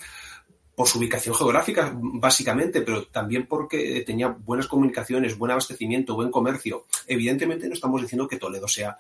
por 0.75 0.89
su 0.89 0.99
ubicación 0.99 1.35
geográfica, 1.35 1.93
básicamente, 1.95 2.81
pero 2.83 3.07
también 3.07 3.47
porque 3.47 4.03
tenía 4.07 4.29
buenas 4.29 4.67
comunicaciones, 4.67 5.37
buen 5.37 5.51
abastecimiento, 5.53 6.15
buen 6.15 6.31
comercio. 6.31 6.87
Evidentemente 7.07 7.69
no 7.69 7.75
estamos 7.75 8.01
diciendo 8.01 8.27
que 8.27 8.39
Toledo 8.39 8.67
sea 8.67 8.97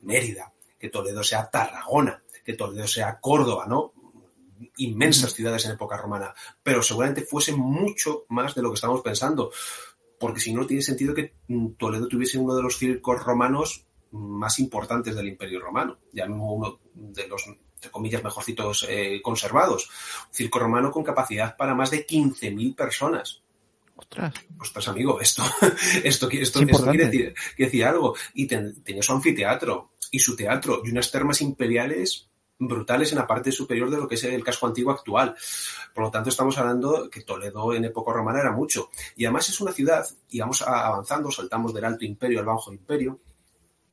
Mérida, 0.00 0.52
que 0.78 0.90
Toledo 0.90 1.22
sea 1.22 1.48
Tarragona, 1.50 2.22
que 2.44 2.54
Toledo 2.54 2.86
sea 2.86 3.18
Córdoba, 3.18 3.66
¿no? 3.66 3.92
Inmensas 4.76 5.34
ciudades 5.34 5.64
en 5.66 5.72
época 5.72 5.96
romana, 5.96 6.34
pero 6.62 6.82
seguramente 6.82 7.22
fuese 7.22 7.52
mucho 7.52 8.24
más 8.28 8.54
de 8.54 8.62
lo 8.62 8.70
que 8.70 8.76
estamos 8.76 9.00
pensando, 9.00 9.50
porque 10.18 10.40
si 10.40 10.52
no 10.52 10.66
tiene 10.66 10.82
sentido 10.82 11.14
que 11.14 11.34
Toledo 11.78 12.08
tuviese 12.08 12.38
uno 12.38 12.54
de 12.54 12.62
los 12.62 12.78
circos 12.78 13.22
romanos 13.22 13.86
más 14.12 14.58
importantes 14.58 15.14
del 15.14 15.28
Imperio 15.28 15.60
Romano, 15.60 15.98
ya 16.12 16.26
no 16.26 16.52
uno 16.52 16.78
de 16.94 17.26
los 17.26 17.44
entre 17.86 17.92
comillas, 17.92 18.24
mejorcitos 18.24 18.86
eh, 18.88 19.20
conservados. 19.22 19.88
Un 20.28 20.34
circo 20.34 20.58
romano 20.58 20.90
con 20.90 21.04
capacidad 21.04 21.56
para 21.56 21.74
más 21.74 21.90
de 21.90 22.06
15.000 22.06 22.74
personas. 22.74 23.42
Ostras. 23.94 24.34
Ostras, 24.60 24.88
amigo, 24.88 25.20
esto, 25.20 25.42
esto, 26.04 26.28
esto, 26.30 26.60
esto 26.60 26.90
quiere, 26.90 27.06
decir, 27.06 27.34
quiere 27.54 27.70
decir 27.70 27.84
algo. 27.84 28.14
Y 28.34 28.46
ten, 28.46 28.82
tenía 28.82 29.02
su 29.02 29.12
anfiteatro 29.12 29.92
y 30.10 30.18
su 30.18 30.36
teatro 30.36 30.82
y 30.84 30.90
unas 30.90 31.10
termas 31.10 31.40
imperiales 31.40 32.28
brutales 32.58 33.12
en 33.12 33.18
la 33.18 33.26
parte 33.26 33.52
superior 33.52 33.90
de 33.90 33.98
lo 33.98 34.08
que 34.08 34.14
es 34.14 34.24
el 34.24 34.44
casco 34.44 34.66
antiguo 34.66 34.92
actual. 34.92 35.34
Por 35.94 36.04
lo 36.04 36.10
tanto, 36.10 36.30
estamos 36.30 36.56
hablando 36.58 37.08
que 37.10 37.22
Toledo 37.22 37.72
en 37.72 37.84
época 37.84 38.12
romana 38.12 38.40
era 38.40 38.52
mucho. 38.52 38.90
Y 39.14 39.24
además 39.24 39.48
es 39.48 39.60
una 39.60 39.72
ciudad, 39.72 40.06
y 40.30 40.40
vamos 40.40 40.62
avanzando, 40.62 41.30
saltamos 41.30 41.72
del 41.72 41.84
Alto 41.84 42.04
Imperio 42.04 42.40
al 42.40 42.46
Bajo 42.46 42.72
Imperio, 42.72 43.20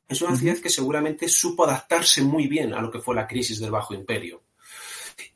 es 0.08 0.22
una 0.22 0.36
ciudad 0.36 0.58
que 0.58 0.70
seguramente 0.70 1.28
supo 1.28 1.64
adaptarse 1.64 2.22
muy 2.22 2.46
bien 2.46 2.74
a 2.74 2.80
lo 2.80 2.90
que 2.90 3.00
fue 3.00 3.14
la 3.14 3.26
crisis 3.26 3.58
del 3.58 3.70
Bajo 3.70 3.94
Imperio. 3.94 4.42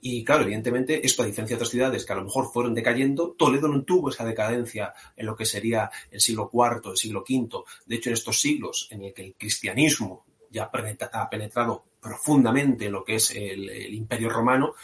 Y 0.00 0.24
claro, 0.24 0.42
evidentemente, 0.42 1.04
esto 1.04 1.22
a 1.22 1.26
diferencia 1.26 1.56
de 1.56 1.58
otras 1.58 1.70
ciudades 1.70 2.04
que 2.04 2.12
a 2.12 2.16
lo 2.16 2.24
mejor 2.24 2.52
fueron 2.52 2.74
decayendo, 2.74 3.32
Toledo 3.32 3.68
no 3.68 3.82
tuvo 3.82 4.10
esa 4.10 4.24
decadencia 4.24 4.92
en 5.16 5.26
lo 5.26 5.36
que 5.36 5.44
sería 5.44 5.90
el 6.10 6.20
siglo 6.20 6.50
IV, 6.52 6.90
el 6.90 6.96
siglo 6.96 7.24
V. 7.28 7.64
De 7.86 7.96
hecho, 7.96 8.10
en 8.10 8.14
estos 8.14 8.40
siglos 8.40 8.88
en 8.90 9.04
el 9.04 9.14
que 9.14 9.24
el 9.24 9.34
cristianismo 9.34 10.24
ya 10.50 10.70
ha 11.12 11.30
penetrado 11.30 11.84
profundamente 12.00 12.86
en 12.86 12.92
lo 12.92 13.04
que 13.04 13.16
es 13.16 13.30
el, 13.32 13.68
el 13.68 13.94
imperio 13.94 14.30
romano, 14.30 14.74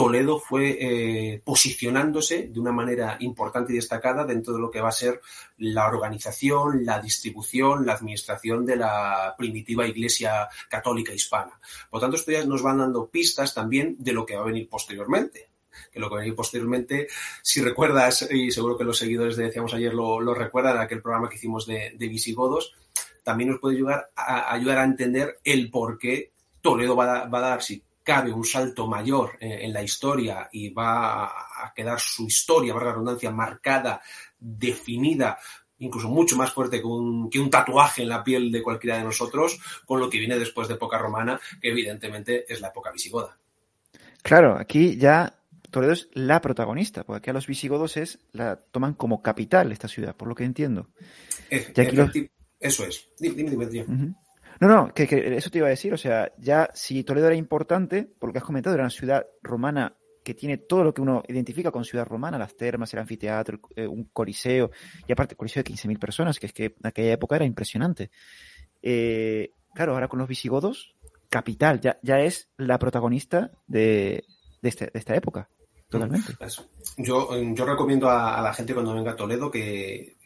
Toledo 0.00 0.38
fue 0.38 0.78
eh, 0.80 1.42
posicionándose 1.44 2.48
de 2.50 2.58
una 2.58 2.72
manera 2.72 3.18
importante 3.20 3.74
y 3.74 3.76
destacada 3.76 4.24
dentro 4.24 4.54
de 4.54 4.58
lo 4.58 4.70
que 4.70 4.80
va 4.80 4.88
a 4.88 4.92
ser 4.92 5.20
la 5.58 5.88
organización, 5.88 6.86
la 6.86 7.02
distribución, 7.02 7.84
la 7.84 7.92
administración 7.92 8.64
de 8.64 8.76
la 8.76 9.34
primitiva 9.36 9.86
Iglesia 9.86 10.48
Católica 10.70 11.12
Hispana. 11.12 11.60
Por 11.90 12.00
tanto, 12.00 12.16
esto 12.16 12.32
ya 12.32 12.46
nos 12.46 12.62
van 12.62 12.78
dando 12.78 13.10
pistas 13.10 13.52
también 13.52 13.94
de 13.98 14.14
lo 14.14 14.24
que 14.24 14.36
va 14.36 14.40
a 14.40 14.46
venir 14.46 14.70
posteriormente 14.70 15.50
que 15.92 16.00
lo 16.00 16.08
que 16.08 16.14
va 16.14 16.20
a 16.20 16.22
venir 16.22 16.36
posteriormente, 16.36 17.08
si 17.42 17.60
recuerdas, 17.60 18.26
y 18.30 18.50
seguro 18.50 18.78
que 18.78 18.84
los 18.84 18.98
seguidores 18.98 19.36
de 19.36 19.44
Decíamos 19.44 19.74
ayer 19.74 19.92
lo, 19.92 20.34
recuerdan, 20.34 20.78
aquel 20.78 21.02
programa 21.02 21.28
que 21.28 21.36
hicimos 21.36 21.66
de, 21.66 21.94
visigodos, 21.98 22.74
también 23.22 23.50
nos 23.50 23.60
puede 23.60 23.76
ayudar 23.76 24.10
a, 24.16 24.84
entender 24.84 25.40
el 25.44 25.70
por 25.70 25.98
qué 25.98 26.32
Toledo 26.60 26.96
va 26.96 27.20
a, 27.20 27.28
va 27.28 27.40
dar, 27.40 27.62
si 27.62 27.82
cabe 28.02 28.32
un 28.32 28.44
salto 28.44 28.86
mayor 28.86 29.36
eh, 29.40 29.60
en 29.62 29.72
la 29.72 29.82
historia 29.82 30.48
y 30.52 30.70
va 30.70 31.24
a 31.24 31.72
quedar 31.74 32.00
su 32.00 32.26
historia, 32.26 32.72
valga 32.72 32.88
la 32.88 32.92
redundancia, 32.92 33.30
marcada, 33.30 34.00
definida, 34.38 35.38
incluso 35.78 36.08
mucho 36.08 36.36
más 36.36 36.52
fuerte 36.52 36.80
que 36.80 36.86
un, 36.86 37.28
que 37.30 37.38
un, 37.38 37.50
tatuaje 37.50 38.02
en 38.02 38.08
la 38.08 38.24
piel 38.24 38.50
de 38.50 38.62
cualquiera 38.62 38.98
de 38.98 39.04
nosotros, 39.04 39.58
con 39.84 40.00
lo 40.00 40.08
que 40.08 40.18
viene 40.18 40.38
después 40.38 40.68
de 40.68 40.74
época 40.74 40.98
romana, 40.98 41.40
que 41.60 41.70
evidentemente 41.70 42.50
es 42.52 42.60
la 42.60 42.68
época 42.68 42.90
visigoda. 42.90 43.36
Claro, 44.22 44.56
aquí 44.58 44.96
ya 44.96 45.40
Toledo 45.70 45.92
es 45.92 46.08
la 46.12 46.40
protagonista, 46.40 47.04
porque 47.04 47.18
aquí 47.18 47.30
a 47.30 47.34
los 47.34 47.46
visigodos 47.46 47.96
es 47.96 48.18
la 48.32 48.56
toman 48.56 48.94
como 48.94 49.22
capital 49.22 49.72
esta 49.72 49.88
ciudad, 49.88 50.16
por 50.16 50.28
lo 50.28 50.34
que 50.34 50.44
entiendo. 50.44 50.88
Es, 51.48 51.72
los... 51.94 52.10
Eso 52.58 52.84
es. 52.84 53.08
Dime, 53.18 53.50
dime, 53.50 53.66
dime. 53.66 53.84
Uh 53.84 53.92
-huh. 53.92 54.14
No, 54.60 54.68
no, 54.68 54.92
que, 54.92 55.06
que, 55.06 55.36
eso 55.36 55.48
te 55.48 55.58
iba 55.58 55.68
a 55.68 55.70
decir, 55.70 55.94
o 55.94 55.96
sea, 55.96 56.32
ya 56.36 56.68
si 56.74 57.02
Toledo 57.02 57.28
era 57.28 57.36
importante, 57.36 58.04
por 58.04 58.28
lo 58.28 58.32
que 58.32 58.38
has 58.38 58.44
comentado, 58.44 58.74
era 58.74 58.84
una 58.84 58.90
ciudad 58.90 59.26
romana 59.42 59.96
que 60.22 60.34
tiene 60.34 60.58
todo 60.58 60.84
lo 60.84 60.92
que 60.92 61.00
uno 61.00 61.22
identifica 61.28 61.70
con 61.70 61.82
ciudad 61.82 62.06
romana, 62.06 62.38
las 62.38 62.54
termas, 62.54 62.92
el 62.92 63.00
anfiteatro, 63.00 63.58
eh, 63.74 63.86
un 63.86 64.04
coliseo, 64.12 64.70
y 65.08 65.12
aparte 65.12 65.34
coliseo 65.34 65.62
de 65.62 65.72
15.000 65.72 65.98
personas, 65.98 66.38
que 66.38 66.46
es 66.46 66.52
que 66.52 66.64
en 66.66 66.86
aquella 66.86 67.12
época 67.12 67.36
era 67.36 67.46
impresionante. 67.46 68.10
Eh, 68.82 69.54
claro, 69.74 69.94
ahora 69.94 70.08
con 70.08 70.18
los 70.18 70.28
visigodos, 70.28 70.94
capital, 71.30 71.80
ya, 71.80 71.98
ya 72.02 72.20
es 72.20 72.50
la 72.58 72.78
protagonista 72.78 73.52
de, 73.66 74.24
de, 74.60 74.68
este, 74.68 74.90
de 74.92 74.98
esta 74.98 75.14
época, 75.14 75.48
totalmente. 75.88 76.34
Yo, 76.98 77.30
yo 77.54 77.64
recomiendo 77.64 78.10
a, 78.10 78.38
a 78.38 78.42
la 78.42 78.52
gente 78.52 78.74
cuando 78.74 78.92
venga 78.92 79.12
a 79.12 79.16
Toledo 79.16 79.50
que 79.50 80.18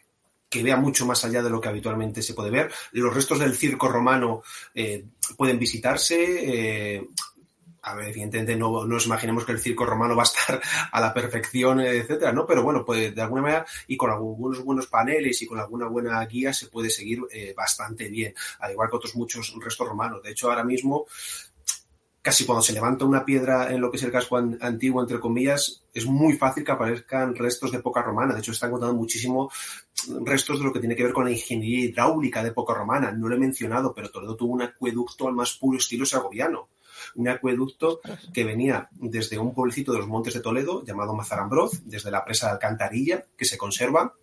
que 0.49 0.63
vea 0.63 0.77
mucho 0.77 1.05
más 1.05 1.23
allá 1.25 1.41
de 1.41 1.49
lo 1.49 1.59
que 1.59 1.69
habitualmente 1.69 2.21
se 2.21 2.33
puede 2.33 2.51
ver. 2.51 2.71
Los 2.91 3.13
restos 3.13 3.39
del 3.39 3.55
circo 3.55 3.87
romano 3.87 4.43
eh, 4.73 5.05
pueden 5.37 5.59
visitarse. 5.59 6.95
Eh, 6.95 7.07
a 7.85 7.93
ver, 7.93 8.09
evidentemente 8.09 8.55
no, 8.55 8.71
no, 8.71 8.85
nos 8.85 9.05
imaginemos 9.05 9.45
que 9.45 9.51
el 9.51 9.59
circo 9.59 9.85
romano 9.85 10.15
va 10.15 10.23
a 10.23 10.25
estar 10.25 10.59
a 10.91 10.99
la 10.99 11.13
perfección, 11.13 11.81
etcétera, 11.81 12.31
¿no? 12.31 12.45
Pero 12.47 12.63
bueno, 12.63 12.83
pues 12.83 13.13
de 13.13 13.21
alguna 13.21 13.43
manera 13.43 13.65
y 13.87 13.95
con 13.95 14.09
algunos 14.09 14.63
buenos 14.63 14.87
paneles 14.87 15.41
y 15.41 15.45
con 15.45 15.59
alguna 15.59 15.87
buena 15.87 16.25
guía 16.25 16.51
se 16.51 16.67
puede 16.67 16.89
seguir 16.89 17.19
eh, 17.31 17.53
bastante 17.55 18.09
bien, 18.09 18.33
al 18.59 18.71
igual 18.71 18.89
que 18.89 18.95
otros 18.95 19.15
muchos 19.15 19.53
restos 19.61 19.87
romanos. 19.87 20.23
De 20.23 20.31
hecho, 20.31 20.49
ahora 20.49 20.63
mismo 20.63 21.05
casi 22.25 22.43
cuando 22.43 22.63
se 22.63 22.73
levanta 22.73 23.05
una 23.05 23.23
piedra 23.23 23.71
en 23.71 23.79
lo 23.79 23.91
que 23.91 23.97
es 23.97 24.03
el 24.03 24.11
casco 24.11 24.35
antiguo, 24.37 24.99
entre 24.99 25.19
comillas, 25.19 25.83
es 25.93 26.07
muy 26.07 26.33
fácil 26.33 26.63
que 26.63 26.71
aparezcan 26.71 27.35
restos 27.35 27.69
de 27.69 27.77
época 27.77 28.01
romana. 28.01 28.33
De 28.33 28.39
hecho, 28.39 28.51
están 28.51 28.71
contando 28.71 28.95
muchísimo 28.95 29.51
restos 30.21 30.57
de 30.57 30.65
lo 30.65 30.73
que 30.73 30.79
tiene 30.79 30.95
que 30.95 31.03
ver 31.03 31.13
con 31.13 31.25
la 31.25 31.31
ingeniería 31.31 31.85
hidráulica 31.85 32.41
de 32.41 32.49
época 32.49 32.73
romana. 32.73 33.11
No 33.11 33.27
lo 33.27 33.35
he 33.35 33.37
mencionado, 33.37 33.93
pero 33.93 34.09
Toledo 34.09 34.35
tuvo 34.35 34.53
un 34.53 34.63
acueducto 34.63 35.27
al 35.27 35.35
más 35.35 35.53
puro 35.53 35.77
estilo 35.77 36.03
segoviano. 36.03 36.69
Un 37.13 37.27
acueducto 37.27 38.01
que 38.33 38.43
venía 38.43 38.89
desde 38.93 39.37
un 39.37 39.53
pueblecito 39.53 39.91
de 39.91 39.99
los 39.99 40.07
montes 40.07 40.33
de 40.33 40.39
Toledo 40.39 40.83
llamado 40.83 41.13
Mazarambroz, 41.13 41.83
desde 41.85 42.09
la 42.09 42.25
presa 42.25 42.47
de 42.47 42.53
Alcantarilla, 42.53 43.23
que 43.37 43.45
se 43.45 43.55
conserva, 43.55 44.15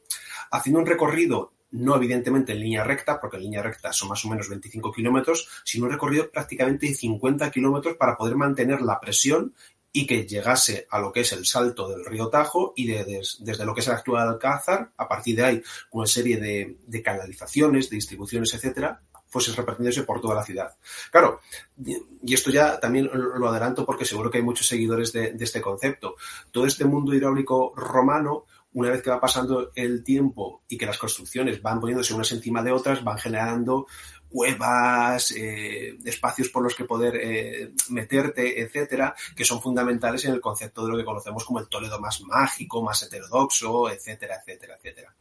haciendo 0.51 0.81
un 0.81 0.87
recorrido 0.87 1.53
no 1.73 1.97
evidentemente 1.97 2.53
en 2.53 2.61
línea 2.61 2.85
recta, 2.85 3.21
porque 3.21 3.37
en 3.37 3.45
línea 3.45 3.63
recta 3.63 3.93
son 3.93 4.11
más 4.11 4.25
o 4.25 4.29
menos 4.29 4.49
25 4.49 4.93
kilómetros, 4.93 5.49
sino 5.65 5.87
un 5.87 5.93
recorrido 5.93 6.31
prácticamente 6.31 6.87
de 6.87 6.95
50 6.95 7.51
kilómetros 7.51 7.97
para 7.97 8.17
poder 8.17 8.37
mantener 8.37 8.83
la 8.83 9.01
presión 9.01 9.55
y 9.93 10.07
que 10.07 10.27
llegase 10.27 10.87
a 10.91 10.99
lo 10.99 11.13
que 11.13 11.21
es 11.21 11.33
el 11.33 11.45
salto 11.45 11.89
del 11.89 12.05
río 12.05 12.29
Tajo 12.29 12.73
y 12.77 12.87
de, 12.87 13.05
de, 13.05 13.23
desde 13.41 13.65
lo 13.67 13.75
que 13.75 13.81
es 13.81 13.87
el 13.89 13.95
actual 13.95 14.27
Alcázar, 14.27 14.91
a 14.97 15.09
partir 15.09 15.37
de 15.37 15.45
ahí, 15.45 15.63
una 15.91 16.07
serie 16.07 16.39
de, 16.39 16.79
de 16.87 17.03
canalizaciones, 17.03 17.91
de 17.91 17.97
distribuciones, 17.97 18.55
etcétera, 18.55 19.03
fuese 19.27 19.53
repartiéndose 19.53 20.03
por 20.03 20.21
toda 20.21 20.35
la 20.35 20.45
ciudad. 20.45 20.77
Claro, 21.11 21.41
y 21.85 22.35
esto 22.35 22.51
ya 22.51 22.79
también 22.79 23.11
lo 23.13 23.49
adelanto 23.49 23.85
porque 23.85 24.05
seguro 24.05 24.31
que 24.31 24.39
hay 24.39 24.45
muchos 24.45 24.67
seguidores 24.67 25.13
de 25.13 25.35
este 25.41 25.61
concepto. 25.61 26.17
Todo 26.51 26.67
este 26.67 26.85
mundo 26.85 27.15
hidráulico 27.15 27.73
romano 27.75 28.45
una 28.75 28.91
vez 28.91 29.03
que 29.03 29.11
va 29.11 29.21
pasando 29.21 29.71
el 29.75 30.03
tiempo 30.03 30.63
y 30.69 30.79
que 30.79 30.87
las 30.87 30.99
construcciones 30.99 31.61
van 31.61 31.81
poniéndose 31.81 32.15
unas 32.15 32.33
encima 32.33 32.63
de 32.63 32.73
otras, 32.73 33.05
van 33.05 33.19
generando 33.19 33.87
cuevas, 34.33 35.31
eh, 35.33 35.99
espacios 36.05 36.49
por 36.49 36.63
los 36.63 36.75
que 36.75 36.85
poder 36.85 37.17
eh, 37.17 37.73
meterte, 37.91 38.63
etcétera, 38.63 39.15
que 39.37 39.45
son 39.45 39.61
fundamentales 39.61 40.25
en 40.25 40.33
el 40.33 40.41
concepto 40.41 40.85
de 40.85 40.93
lo 40.93 40.97
que 40.97 41.05
conocemos 41.05 41.45
como 41.45 41.61
el 41.61 41.69
Toledo 41.69 42.01
más 42.01 42.23
mágico, 42.23 42.83
más 42.83 43.03
heterodoxo, 43.03 43.91
etcétera, 43.91 44.37
etcétera, 44.37 44.77
etcétera. 44.77 45.15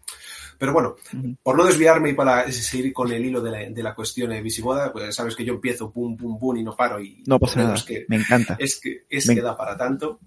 Pero 0.58 0.74
bueno, 0.74 0.96
por 1.44 1.58
no 1.58 1.66
desviarme 1.66 2.12
y 2.12 2.14
para 2.14 2.50
seguir 2.52 2.94
con 2.94 3.12
el 3.12 3.26
hilo 3.26 3.42
de 3.42 3.52
la, 3.52 3.58
de 3.70 3.84
la 3.84 3.96
cuestión 3.96 4.30
de 4.30 4.42
visigoda, 4.42 4.94
pues 4.94 5.14
sabes 5.14 5.36
que 5.36 5.44
yo 5.44 5.56
empiezo 5.56 5.92
pum, 5.92 6.16
pum, 6.16 6.40
pum 6.40 6.58
y 6.58 6.64
no 6.64 6.76
paro. 6.76 7.02
Y 7.02 7.24
no 7.26 7.40
pasa 7.40 7.64
nada. 7.64 7.74
Es 7.74 7.84
que, 7.84 8.06
Me 8.08 8.18
encanta. 8.18 8.56
Es 8.60 8.80
que, 8.80 9.06
es 9.10 9.28
Me... 9.28 9.36
que 9.36 9.42
da 9.42 9.58
para 9.58 9.76
tanto. 9.76 10.20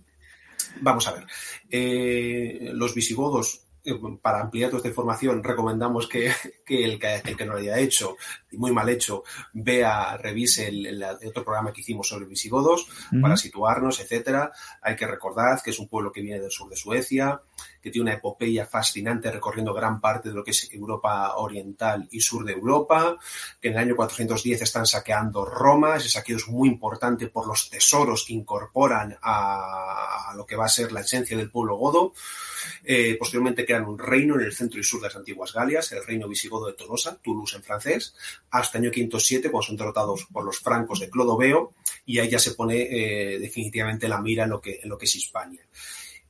Vamos 0.80 1.06
a 1.08 1.12
ver. 1.12 1.26
Eh, 1.70 2.70
los 2.72 2.94
visigodos 2.94 3.63
para 4.22 4.40
ampliar 4.40 4.70
toda 4.70 4.78
esta 4.78 4.88
información, 4.88 5.44
recomendamos 5.44 6.08
que, 6.08 6.32
que, 6.66 6.84
el, 6.84 6.98
que, 6.98 7.16
el, 7.16 7.36
que, 7.36 7.44
no 7.44 7.52
lo 7.52 7.58
haya 7.58 7.78
hecho, 7.78 8.16
y 8.50 8.56
muy 8.56 8.72
mal 8.72 8.88
hecho, 8.88 9.24
vea, 9.52 10.16
revise 10.16 10.68
el, 10.68 10.86
el, 10.86 11.02
otro 11.02 11.44
programa 11.44 11.72
que 11.72 11.82
hicimos 11.82 12.08
sobre 12.08 12.26
visigodos, 12.26 12.86
para 13.20 13.36
situarnos, 13.36 14.00
etcétera. 14.00 14.52
Hay 14.82 14.96
que 14.96 15.06
recordar 15.06 15.60
que 15.62 15.70
es 15.70 15.78
un 15.78 15.88
pueblo 15.88 16.12
que 16.12 16.22
viene 16.22 16.40
del 16.40 16.50
sur 16.50 16.68
de 16.68 16.76
Suecia, 16.76 17.40
que 17.82 17.90
tiene 17.90 18.10
una 18.10 18.14
epopeya 18.14 18.66
fascinante 18.66 19.30
recorriendo 19.30 19.74
gran 19.74 20.00
parte 20.00 20.30
de 20.30 20.34
lo 20.34 20.42
que 20.42 20.52
es 20.52 20.72
Europa 20.72 21.34
oriental 21.36 22.08
y 22.10 22.20
sur 22.20 22.44
de 22.44 22.52
Europa, 22.52 23.16
que 23.60 23.68
en 23.68 23.74
el 23.74 23.80
año 23.80 23.96
410 23.96 24.62
están 24.62 24.86
saqueando 24.86 25.44
Roma, 25.44 25.96
ese 25.96 26.08
saqueo 26.08 26.36
es 26.36 26.48
muy 26.48 26.68
importante 26.68 27.28
por 27.28 27.46
los 27.46 27.68
tesoros 27.68 28.24
que 28.26 28.32
incorporan 28.32 29.16
a, 29.20 30.30
a 30.30 30.34
lo 30.34 30.46
que 30.46 30.56
va 30.56 30.64
a 30.64 30.68
ser 30.68 30.92
la 30.92 31.00
esencia 31.00 31.36
del 31.36 31.50
pueblo 31.50 31.76
godo. 31.76 32.14
Eh, 32.84 33.16
posteriormente 33.18 33.64
crean 33.64 33.84
un 33.84 33.98
reino 33.98 34.34
en 34.34 34.42
el 34.42 34.52
centro 34.52 34.80
y 34.80 34.84
sur 34.84 35.00
de 35.00 35.08
las 35.08 35.16
antiguas 35.16 35.52
Galias, 35.52 35.92
el 35.92 36.04
reino 36.04 36.28
visigodo 36.28 36.66
de 36.66 36.74
Tolosa, 36.74 37.18
Toulouse 37.22 37.56
en 37.56 37.62
francés, 37.62 38.14
hasta 38.50 38.78
el 38.78 38.84
año 38.84 38.92
507, 38.92 39.50
cuando 39.50 39.66
son 39.66 39.76
derrotados 39.76 40.26
por 40.32 40.44
los 40.44 40.58
francos 40.58 41.00
de 41.00 41.10
Clodoveo, 41.10 41.72
y 42.06 42.18
ahí 42.18 42.28
ya 42.28 42.38
se 42.38 42.54
pone 42.54 42.76
eh, 42.80 43.38
definitivamente 43.38 44.08
la 44.08 44.20
mira 44.20 44.44
en 44.44 44.50
lo 44.50 44.60
que, 44.60 44.80
es 45.00 45.16
Hispania. 45.16 45.66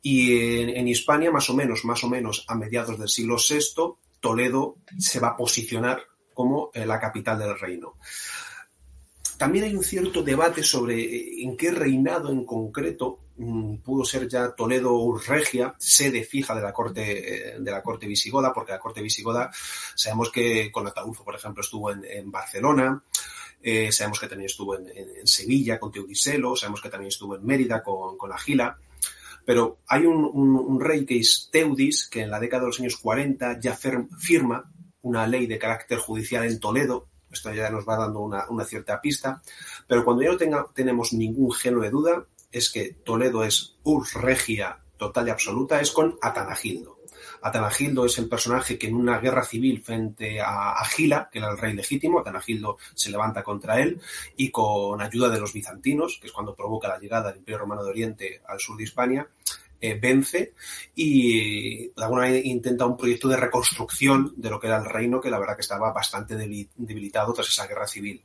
Y 0.03 0.61
en, 0.61 0.71
en, 0.71 0.89
Hispania, 0.89 1.31
más 1.31 1.49
o 1.49 1.55
menos, 1.55 1.85
más 1.85 2.05
o 2.05 2.09
menos 2.09 2.45
a 2.49 2.55
mediados 2.55 2.99
del 2.99 3.09
siglo 3.09 3.37
VI, 3.37 3.97
Toledo 4.21 4.77
se 4.99 5.21
va 5.21 5.29
a 5.29 5.37
posicionar 5.37 6.03
como 6.35 6.71
eh, 6.75 6.85
la 6.85 7.01
capital 7.01 7.39
del 7.39 7.59
reino. 7.59 7.97
También 9.39 9.65
hay 9.65 9.75
un 9.75 9.85
cierto 9.85 10.23
debate 10.23 10.63
sobre 10.63 11.43
en 11.43 11.57
qué 11.57 11.71
reinado 11.71 12.31
en 12.31 12.45
concreto 12.45 13.21
pudo 13.37 14.05
ser 14.05 14.29
ya 14.29 14.55
Toledo 14.55 15.19
Regia, 15.19 15.75
sede 15.79 16.23
fija 16.23 16.55
de 16.55 16.63
la 16.63 16.73
corte, 16.73 17.55
eh, 17.55 17.59
de 17.59 17.71
la 17.71 17.83
corte 17.83 18.07
visigoda, 18.07 18.53
porque 18.53 18.73
la 18.73 18.79
corte 18.79 19.03
visigoda 19.03 19.51
sabemos 19.95 20.31
que 20.31 20.71
con 20.71 20.87
Ataulfo, 20.87 21.25
por 21.25 21.35
ejemplo, 21.35 21.63
estuvo 21.63 21.91
en, 21.91 22.31
Barcelona, 22.31 23.03
eh, 23.61 23.91
sabemos 23.91 24.21
que 24.21 24.29
también 24.29 24.47
estuvo 24.47 24.79
en, 24.79 25.27
Sevilla 25.27 25.81
con 25.81 25.91
Teudiselo, 25.91 26.55
sabemos 26.55 26.81
que 26.81 26.91
también 26.91 27.09
estuvo 27.09 27.37
en 27.37 27.45
Mérida 27.45 27.83
con, 27.83 28.17
con 28.17 28.33
Agila. 28.33 28.79
Pero 29.45 29.81
hay 29.89 30.07
un, 30.07 30.81
rey 30.81 31.05
que 31.05 31.19
es 31.19 31.51
Teudis, 31.53 32.09
que 32.09 32.23
en 32.23 32.31
la 32.31 32.41
década 32.41 32.63
de 32.63 32.67
los 32.69 32.81
años 32.81 32.97
40 32.97 33.61
ya 33.61 33.77
firma 33.77 34.73
una 35.03 35.27
ley 35.27 35.47
de 35.47 35.59
carácter 35.59 35.99
judicial 35.99 36.45
en 36.45 36.59
Toledo. 36.61 37.09
Esto 37.31 37.53
ya 37.53 37.69
nos 37.69 37.87
va 37.87 37.97
dando 37.97 38.21
una, 38.21 38.49
una 38.49 38.65
cierta 38.65 39.01
pista. 39.03 39.43
Pero 39.87 40.03
cuando 40.05 40.23
ya 40.23 40.31
no 40.47 40.65
tenemos 40.75 41.13
ningún 41.13 41.53
género 41.53 41.83
de 41.83 41.91
duda, 41.91 42.27
es 42.59 42.71
que 42.71 42.95
Toledo 43.05 43.45
es 43.45 43.77
urs 43.83 44.15
regia 44.15 44.79
total 44.97 45.29
y 45.29 45.31
absoluta, 45.31 45.81
es 45.81 45.91
con 45.91 46.17
Atanagildo. 46.23 46.99
Atanagildo 47.43 48.07
es 48.07 48.17
el 48.19 48.29
personaje 48.29 48.79
que 48.79 48.87
en 48.87 48.95
una 48.95 49.19
guerra 49.19 49.45
civil 49.45 49.83
frente 49.83 50.41
a 50.41 50.73
Agila, 50.73 51.29
que 51.31 51.39
era 51.39 51.51
el 51.51 51.59
rey 51.59 51.75
legítimo, 51.75 52.21
Atanagildo 52.21 52.79
se 52.95 53.11
levanta 53.11 53.43
contra 53.43 53.81
él 53.81 54.01
y 54.37 54.51
con 54.51 55.01
ayuda 55.01 55.29
de 55.29 55.41
los 55.41 55.53
bizantinos, 55.53 56.19
que 56.21 56.29
es 56.29 56.33
cuando 56.33 56.55
provoca 56.55 56.89
la 56.89 56.99
llegada 56.99 57.29
del 57.29 57.39
Imperio 57.39 57.59
Romano 57.59 57.85
de 57.85 57.91
Oriente 57.91 58.43
al 58.47 58.61
sur 58.61 58.77
de 58.77 58.85
Hispania, 58.85 59.29
eh, 59.81 59.99
vence 60.01 60.55
y 60.95 61.89
de 61.89 62.03
alguna 62.03 62.23
manera 62.23 62.41
intenta 62.43 62.87
un 62.87 62.97
proyecto 62.97 63.29
de 63.29 63.37
reconstrucción 63.37 64.33
de 64.37 64.49
lo 64.49 64.59
que 64.59 64.69
era 64.69 64.79
el 64.79 64.87
reino, 64.87 65.21
que 65.21 65.31
la 65.31 65.39
verdad 65.39 65.57
que 65.57 65.63
estaba 65.63 65.93
bastante 65.93 66.37
debilitado 66.37 67.35
tras 67.35 67.49
esa 67.49 67.67
guerra 67.67 67.87
civil. 67.87 68.23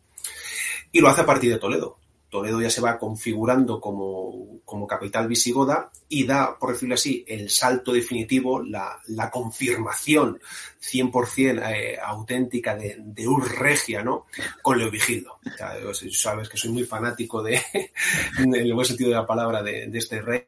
Y 0.92 1.02
lo 1.02 1.10
hace 1.10 1.22
a 1.22 1.26
partir 1.26 1.52
de 1.52 1.60
Toledo. 1.60 1.98
Toledo 2.30 2.62
ya 2.62 2.70
se 2.70 2.82
va 2.82 2.98
configurando 2.98 3.80
como, 3.80 4.62
como 4.64 4.86
capital 4.88 5.28
visigoda 5.28 5.92
y 6.08 6.26
da, 6.26 6.58
por 6.58 6.74
decirlo 6.74 6.96
así, 6.96 7.26
el 7.28 7.50
salto 7.50 7.92
definitivo, 7.92 8.62
la, 8.62 9.00
la 9.08 9.30
confirmación 9.30 10.40
100% 10.82 11.72
eh, 11.74 11.98
auténtica 12.02 12.76
de, 12.76 12.98
de 13.00 13.28
Urregia, 13.28 14.04
¿no? 14.04 14.28
Con 14.62 14.78
Leovigildo. 14.78 15.40
O 15.46 15.94
sea, 15.94 16.10
sabes 16.12 16.50
que 16.50 16.58
soy 16.58 16.72
muy 16.72 16.84
fanático 16.84 17.42
de, 17.42 17.62
en 18.38 18.56
el 18.56 18.74
buen 18.74 18.86
sentido 18.86 19.10
de 19.10 19.16
la 19.16 19.28
palabra, 19.28 19.64
de, 19.64 19.88
de 19.88 19.98
este 19.98 20.22
rey, 20.22 20.46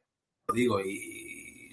lo 0.47 0.53
digo, 0.53 0.79
y, 0.81 1.20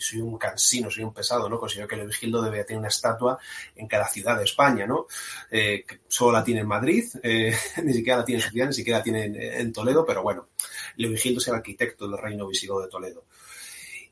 soy 0.00 0.20
un 0.20 0.38
cansino, 0.38 0.90
soy 0.90 1.04
un 1.04 1.12
pesado, 1.12 1.48
¿no? 1.48 1.58
Considero 1.58 1.88
que 1.88 1.96
Leovigildo 1.96 2.42
debe 2.42 2.64
tener 2.64 2.78
una 2.78 2.88
estatua 2.88 3.38
en 3.76 3.86
cada 3.86 4.08
ciudad 4.08 4.36
de 4.38 4.44
España, 4.44 4.86
¿no? 4.86 5.06
Eh, 5.50 5.84
solo 6.06 6.32
la 6.32 6.44
tiene 6.44 6.60
en 6.60 6.66
Madrid, 6.66 7.04
eh, 7.22 7.54
ni 7.84 7.92
siquiera 7.92 8.18
la 8.18 8.24
tiene 8.24 8.42
en 8.42 8.50
ciudad, 8.50 8.66
ni 8.66 8.74
siquiera 8.74 8.98
la 8.98 9.04
tiene 9.04 9.24
en, 9.24 9.36
en 9.36 9.72
Toledo, 9.72 10.04
pero 10.04 10.22
bueno, 10.22 10.48
Leovigildo 10.96 11.40
es 11.40 11.48
el 11.48 11.54
arquitecto 11.54 12.08
del 12.08 12.18
reino 12.18 12.46
visigodo 12.46 12.82
de 12.82 12.88
Toledo. 12.88 13.24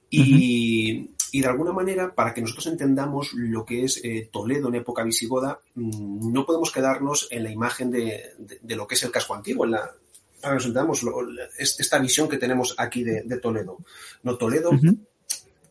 Y, 0.09 0.21
uh 0.21 0.25
-huh. 0.25 1.16
y, 1.33 1.40
de 1.40 1.49
alguna 1.49 1.73
manera, 1.73 2.14
para 2.14 2.33
que 2.33 2.40
nosotros 2.40 2.66
entendamos 2.69 3.33
lo 3.35 3.64
que 3.64 3.85
es 3.85 4.00
eh, 4.05 4.28
Toledo 4.33 4.69
en 4.69 4.76
época 4.76 5.02
visigoda, 5.02 5.59
mmm, 5.75 6.33
no 6.33 6.47
podemos 6.47 6.71
quedarnos 6.71 7.28
en 7.31 7.43
la 7.43 7.50
imagen 7.50 7.90
de, 7.90 8.35
de, 8.38 8.59
de, 8.62 8.76
lo 8.76 8.87
que 8.87 8.95
es 8.95 9.02
el 9.02 9.11
casco 9.11 9.35
antiguo, 9.35 9.64
en 9.64 9.73
la, 9.73 9.90
para 10.40 10.52
que 10.52 10.57
nos 10.57 10.66
entendamos 10.66 11.02
lo, 11.02 11.12
esta 11.59 11.99
visión 11.99 12.28
que 12.28 12.38
tenemos 12.38 12.75
aquí 12.78 13.02
de, 13.02 13.23
de 13.23 13.38
Toledo. 13.38 13.78
No, 14.23 14.37
Toledo 14.37 14.71
uh 14.71 14.75
-huh 14.75 14.97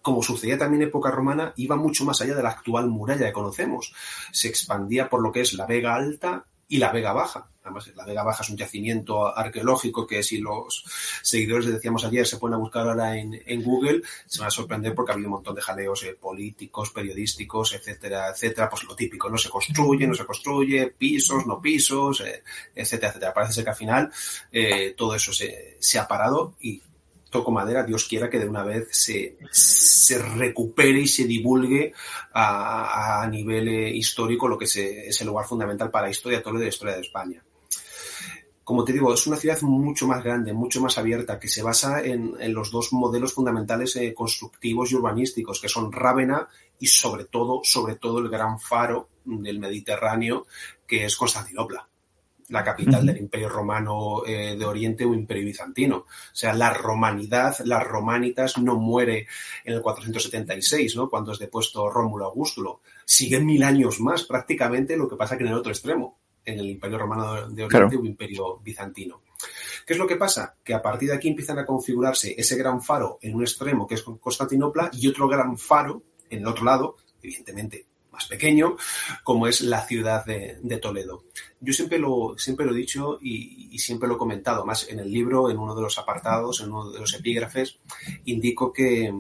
como 0.06 0.22
sucedía 0.22 0.56
también 0.56 0.84
en 0.84 0.90
época 0.90 1.10
romana, 1.10 1.52
iba 1.56 1.76
mucho 1.76 2.06
más 2.06 2.22
allá 2.22 2.36
de 2.36 2.44
la 2.44 2.50
actual 2.50 2.88
muralla 2.88 3.26
que 3.26 3.34
conocemos. 3.34 3.92
Se 4.32 4.48
expandía 4.48 5.10
por 5.10 5.20
lo 5.24 5.32
que 5.32 5.42
es 5.42 5.54
la 5.54 5.66
Vega 5.66 5.96
Alta 5.96 6.46
y 6.68 6.78
la 6.78 6.92
Vega 6.92 7.12
Baja. 7.12 7.50
Además, 7.64 7.92
la 7.96 8.06
Vega 8.06 8.22
Baja 8.22 8.44
es 8.44 8.52
un 8.52 8.58
yacimiento 8.58 9.36
arqueológico 9.36 10.06
que 10.06 10.22
si 10.22 10.38
los 10.38 10.86
seguidores, 11.24 11.66
decíamos 11.66 12.06
ayer, 12.06 12.28
se 12.28 12.36
a 12.36 12.58
buscar 12.58 12.88
ahora 12.88 13.18
en, 13.18 13.64
Google, 13.64 14.04
se 14.28 14.38
van 14.38 14.50
a 14.50 14.52
sorprender 14.52 14.94
porque 14.94 15.12
ha 15.12 15.16
habido 15.16 15.30
un 15.30 15.38
montón 15.38 15.56
de 15.56 15.64
jaleos 15.64 16.04
eh, 16.04 16.14
políticos, 16.14 16.92
periodísticos, 16.92 17.74
etcétera, 17.74 18.30
etcétera. 18.30 18.70
Pues 18.70 18.84
lo 18.84 18.96
típico, 18.96 19.28
no 19.28 19.40
se 19.40 19.50
construye, 19.50 20.06
no 20.06 20.14
se 20.14 20.26
construye, 20.28 20.94
pisos, 20.96 21.48
no 21.48 21.60
pisos, 21.60 22.22
eh, 22.22 22.44
etcétera, 22.76 23.10
etcétera. 23.10 23.34
Parece 23.34 23.54
ser 23.54 23.64
que 23.64 23.72
al 23.72 23.76
final 23.76 24.12
eh, 24.52 24.94
todo 24.96 25.16
eso 25.16 25.32
se 25.34 25.98
ha 25.98 26.08
parado 26.08 26.54
y 26.62 26.80
toco 27.36 27.52
madera, 27.52 27.84
Dios 27.84 28.06
quiera 28.06 28.30
que 28.30 28.40
de 28.40 28.48
una 28.48 28.64
vez 28.64 28.88
se, 28.92 29.38
se 29.52 30.18
recupere 30.20 31.02
y 31.02 31.08
se 31.08 31.26
divulgue 31.26 31.92
a, 32.34 33.24
a 33.24 33.28
nivel 33.28 33.68
eh, 33.68 33.90
histórico 33.90 34.48
lo 34.48 34.58
que 34.58 34.64
es 34.64 35.22
el 35.22 35.28
lugar 35.28 35.46
fundamental 35.46 35.92
para 35.92 36.06
la 36.06 36.12
historia, 36.12 36.42
todo 36.42 36.54
de 36.58 36.64
la 36.64 36.70
historia 36.70 36.96
de 36.96 37.02
España. 37.02 37.44
Como 38.64 38.86
te 38.86 38.94
digo, 38.94 39.14
es 39.14 39.28
una 39.28 39.36
ciudad 39.36 39.62
mucho 39.64 40.08
más 40.08 40.24
grande, 40.24 40.54
mucho 40.54 40.80
más 40.80 40.98
abierta, 40.98 41.38
que 41.38 41.50
se 41.50 41.62
basa 41.62 42.02
en, 42.02 42.36
en 42.40 42.54
los 42.54 42.72
dos 42.72 42.94
modelos 42.94 43.34
fundamentales 43.34 43.98
eh, 43.98 44.14
constructivos 44.14 44.92
y 44.92 44.96
urbanísticos, 44.96 45.60
que 45.60 45.68
son 45.68 45.92
Rávena 45.92 46.48
y 46.80 46.88
sobre 46.88 47.26
todo, 47.26 47.60
sobre 47.64 47.96
todo 47.96 48.20
el 48.20 48.30
gran 48.30 48.62
faro 48.62 49.10
del 49.26 49.60
Mediterráneo, 49.60 50.48
que 50.88 51.04
es 51.04 51.18
Constantinopla 51.18 51.86
la 52.50 52.64
capital 52.64 53.06
del 53.06 53.18
Imperio 53.18 53.50
Romano 53.50 54.24
eh, 54.26 54.56
de 54.58 54.66
Oriente 54.66 55.06
o 55.06 55.14
Imperio 55.14 55.46
Bizantino. 55.46 55.98
O 55.98 56.06
sea, 56.32 56.54
la 56.54 56.74
romanidad, 56.74 57.58
las 57.66 57.84
romanitas 57.84 58.58
no 58.58 58.76
muere 58.76 59.28
en 59.64 59.74
el 59.74 59.82
476, 59.82 60.96
¿no? 60.96 61.10
Cuando 61.10 61.32
es 61.32 61.40
depuesto 61.40 61.90
Rómulo 61.90 62.26
Augustulo. 62.26 62.82
Sigue 63.06 63.40
mil 63.40 63.64
años 63.64 64.00
más 64.00 64.24
prácticamente, 64.24 64.98
lo 64.98 65.10
que 65.10 65.16
pasa 65.16 65.38
que 65.38 65.44
en 65.44 65.50
el 65.50 65.56
otro 65.56 65.72
extremo, 65.72 66.20
en 66.44 66.60
el 66.60 66.70
Imperio 66.70 66.98
Romano 67.00 67.50
de 67.50 67.64
Oriente 67.64 67.68
claro. 67.68 68.00
o 68.00 68.06
Imperio 68.06 68.60
Bizantino. 68.60 69.22
¿Qué 69.86 69.94
es 69.94 70.00
lo 70.00 70.08
que 70.08 70.16
pasa? 70.16 70.56
Que 70.64 70.74
a 70.74 70.82
partir 70.82 71.10
de 71.10 71.16
aquí 71.16 71.28
empiezan 71.28 71.60
a 71.60 71.66
configurarse 71.66 72.34
ese 72.38 72.56
gran 72.58 72.82
faro 72.82 73.20
en 73.22 73.36
un 73.36 73.42
extremo, 73.42 73.86
que 73.86 73.96
es 73.96 74.04
Constantinopla, 74.04 74.90
y 74.94 75.08
otro 75.08 75.28
gran 75.28 75.58
faro 75.58 76.02
en 76.30 76.40
el 76.40 76.48
otro 76.48 76.66
llado, 76.66 76.98
evidentemente 77.22 77.86
más 78.16 78.26
pequeño, 78.28 78.78
como 79.24 79.48
es 79.48 79.62
la 79.62 79.86
ciudad 79.86 80.26
de, 80.26 80.78
Toledo. 80.82 81.26
Yo 81.60 81.74
siempre 81.74 82.00
lo, 82.00 82.36
siempre 82.38 82.66
lo 82.66 82.74
he 82.74 82.78
dicho 82.78 83.20
y, 83.22 83.78
siempre 83.78 84.08
lo 84.08 84.16
he 84.16 84.18
comentado, 84.18 84.66
más 84.66 84.90
en 84.90 85.00
el 85.00 85.12
libro, 85.12 85.50
en 85.50 85.58
uno 85.58 85.76
de 85.76 85.82
los 85.82 85.98
apartados, 86.00 86.62
en 86.62 86.72
uno 86.72 86.92
de 86.92 87.00
los 87.00 87.14
epígrafes, 87.14 87.78
indico 88.26 88.72
que, 88.72 89.14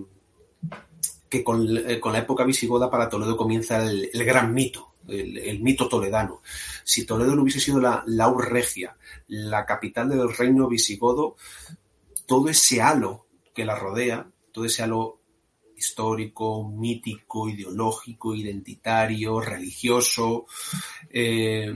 que 1.30 1.44
con, 1.44 1.78
eh, 1.78 2.00
con 2.00 2.14
la 2.14 2.20
época 2.20 2.44
visigoda 2.44 2.90
para 2.90 3.10
Toledo 3.10 3.38
comienza 3.38 3.84
el, 3.86 4.10
gran 4.26 4.54
mito, 4.54 4.94
el, 5.08 5.60
mito 5.60 5.88
toledano. 5.88 6.42
Si 6.84 7.06
Toledo 7.06 7.36
no 7.36 7.44
hubiese 7.44 7.60
sido 7.60 7.80
la, 7.80 8.04
la 8.08 8.34
la 9.28 9.66
capital 9.66 10.10
del 10.10 10.36
reino 10.36 10.68
visigodo, 10.68 11.36
todo 12.26 12.50
ese 12.50 12.82
halo 12.82 13.26
que 13.54 13.66
la 13.66 13.76
rodea, 13.76 14.28
todo 14.52 14.66
ese 14.66 14.84
halo 14.84 15.20
histórico, 15.78 16.70
mítico, 16.70 17.50
ideológico, 17.50 18.36
identitario, 18.36 19.40
religioso. 19.40 20.46
Eh, 21.10 21.74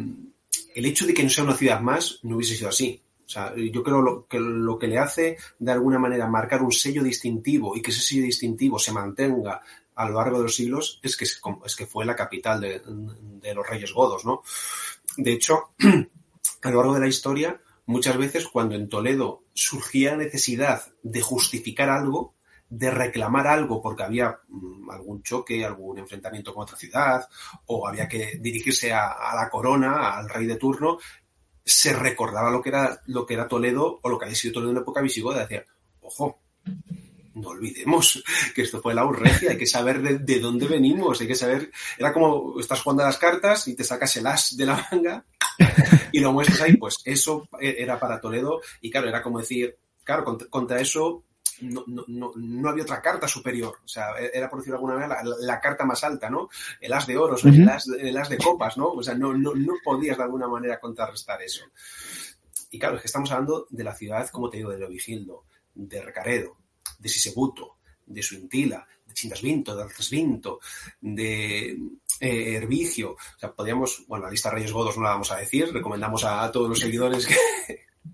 el 0.76 0.86
hecho 0.86 1.06
de 1.06 1.14
que 1.14 1.24
no 1.24 1.30
sea 1.30 1.44
una 1.44 1.56
ciudad 1.56 1.82
más 1.82 2.20
no 2.24 2.36
hubiese 2.36 2.56
sido 2.56 2.70
así. 2.70 3.02
O 3.26 3.30
sea, 3.32 3.54
yo 3.56 3.84
creo 3.84 4.02
lo, 4.02 4.26
que 4.26 4.40
lo 4.40 4.80
que 4.80 4.88
le 4.88 4.98
hace 4.98 5.38
de 5.60 5.72
alguna 5.72 6.00
manera 6.00 6.28
marcar 6.28 6.64
un 6.64 6.72
sello 6.72 7.04
distintivo 7.04 7.76
y 7.76 7.82
que 7.82 7.92
ese 7.92 8.02
sello 8.02 8.24
distintivo 8.24 8.80
se 8.80 8.92
mantenga 8.92 9.62
a 9.96 10.10
lo 10.10 10.16
largo 10.16 10.38
de 10.38 10.44
los 10.44 10.56
siglos 10.56 11.00
es 11.04 11.16
que, 11.16 11.26
es 11.26 11.76
que 11.76 11.86
fue 11.86 12.06
la 12.06 12.16
capital 12.16 12.60
de, 12.60 12.82
de 12.86 13.54
los 13.54 13.68
reyes 13.68 13.94
godos, 13.94 14.26
¿no? 14.26 14.42
De 15.18 15.34
hecho, 15.34 15.72
a 16.64 16.72
lo 16.72 16.78
largo 16.78 16.94
de 16.96 17.02
la 17.02 17.08
historia, 17.08 17.62
muchas 17.86 18.18
veces 18.18 18.48
cuando 18.48 18.76
en 18.76 18.88
Toledo 18.90 19.44
surgía 19.54 20.12
la 20.12 20.24
necesidad 20.24 20.92
de 21.04 21.22
justificar 21.22 21.90
algo, 21.90 22.34
de 22.69 22.91
reclamar 22.91 23.47
algo 23.47 23.82
porque 23.82 24.03
había 24.03 24.39
mmm, 24.47 24.89
algún 24.91 25.23
choque, 25.23 25.65
algún 25.65 25.97
enfrentamiento 25.97 26.53
con 26.53 26.63
otra 26.63 26.77
ciudad, 26.77 27.27
o 27.65 27.88
había 27.88 28.08
que 28.08 28.38
dirigirse 28.39 28.93
a, 28.93 29.34
la 29.36 29.49
corona, 29.49 30.17
al 30.17 30.29
rey 30.29 30.45
de 30.45 30.55
turno, 30.55 30.99
se 31.65 31.93
recordaba 31.93 32.51
lo 32.51 32.62
que 32.62 32.69
era, 32.69 33.01
lo 33.08 33.25
que 33.25 33.34
era 33.34 33.47
Toledo 33.47 33.99
o 34.01 34.10
lo 34.10 34.17
que 34.17 34.25
había 34.25 34.36
sido 34.36 34.53
Toledo 34.53 34.71
en 34.71 34.75
la 34.75 34.82
época 34.82 35.01
visigoda. 35.01 35.41
Decía, 35.41 35.65
ojo, 36.01 36.39
no 37.36 37.49
olvidemos 37.49 38.23
que 38.53 38.63
esto 38.63 38.82
fue 38.82 38.93
la 38.93 39.05
urregia, 39.05 39.51
hay 39.51 39.58
que 39.58 39.67
saber 39.67 40.01
de, 40.01 40.19
de, 40.19 40.39
dónde 40.39 40.67
venimos, 40.67 41.21
hay 41.21 41.27
que 41.27 41.36
saber, 41.36 41.71
era 41.97 42.13
como 42.13 42.60
estás 42.60 42.82
jugando 42.82 43.03
las 43.03 43.17
cartas 43.17 43.67
y 43.67 43.75
te 43.75 43.84
sacas 43.84 44.15
el 44.17 44.27
as 44.27 44.55
de 44.55 44.65
la 44.65 44.88
manga 44.91 45.25
y 46.12 46.19
lo 46.19 46.34
muestras 46.34 46.62
ahí, 46.62 46.77
pues 46.77 46.97
eso 47.05 47.47
era 47.60 47.99
para 47.99 48.19
Toledo 48.19 48.62
y 48.82 48.89
claro, 48.91 49.08
era 49.08 49.21
como 49.21 49.39
decir, 49.39 49.77
claro, 50.03 50.38
contra 50.49 50.82
eso 50.82 51.23
no, 51.62 51.84
no, 51.88 52.32
no, 52.36 52.69
había 52.69 52.84
otra 52.84 53.02
carta 53.02 53.28
superior. 53.28 53.80
O 53.84 53.88
sea, 53.88 54.12
era 54.17 54.50
por 54.50 54.60
decirlo 54.60 54.78
de 54.78 54.86
alguna 54.86 54.93
manera 54.95 55.24
la, 55.24 55.36
la 55.39 55.60
carta 55.60 55.86
más 55.86 56.04
alta, 56.04 56.30
¿no? 56.30 56.50
El 56.80 56.93
as 56.93 57.08
de 57.08 57.17
oros, 57.17 57.43
uh 57.43 57.50
-huh. 57.50 57.62
el, 57.62 57.69
as, 57.69 57.88
el, 57.88 58.17
as, 58.17 58.30
de 58.30 58.38
copas, 58.38 58.78
¿no? 58.78 58.89
O 58.89 59.04
sea, 59.04 59.15
no, 59.15 59.34
no, 59.34 59.54
no 59.56 59.74
podías 59.84 60.17
de 60.17 60.24
alguna 60.24 60.48
manera 60.48 60.80
contrarrestar 60.80 61.41
eso. 61.41 61.65
Y 62.72 62.78
claro, 62.78 62.95
es 62.95 63.02
que 63.02 63.08
estamos 63.08 63.32
hablando 63.32 63.67
de 63.69 63.84
la 63.84 63.95
ciudad, 63.95 64.30
como 64.30 64.50
te 64.50 64.58
digo, 64.58 64.72
de 64.72 64.80
Leovigildo, 64.80 65.45
de 65.74 66.02
Recaredo, 66.02 66.58
de 67.00 67.10
Sisebuto, 67.10 67.78
de 68.06 68.22
Suintila, 68.22 68.88
de 69.06 69.13
Chindasvinto, 69.13 69.76
de 69.76 69.84
Alcesvinto, 69.84 70.60
de 71.02 71.78
eh. 72.19 72.67
O 73.06 73.17
sea, 73.39 73.54
podríamos, 73.54 74.06
bueno, 74.08 74.26
la 74.26 74.32
lista 74.32 74.50
de 74.50 74.56
Reyes 74.56 74.72
Godos 74.72 74.98
no 74.98 75.04
la 75.04 75.12
vamos 75.12 75.32
a 75.32 75.38
decir, 75.38 75.72
recomendamos 75.72 76.24
a, 76.26 76.43
a 76.43 76.52
todos 76.52 76.69
los 76.69 76.80
seguidores 76.80 77.26
que, 77.26 77.36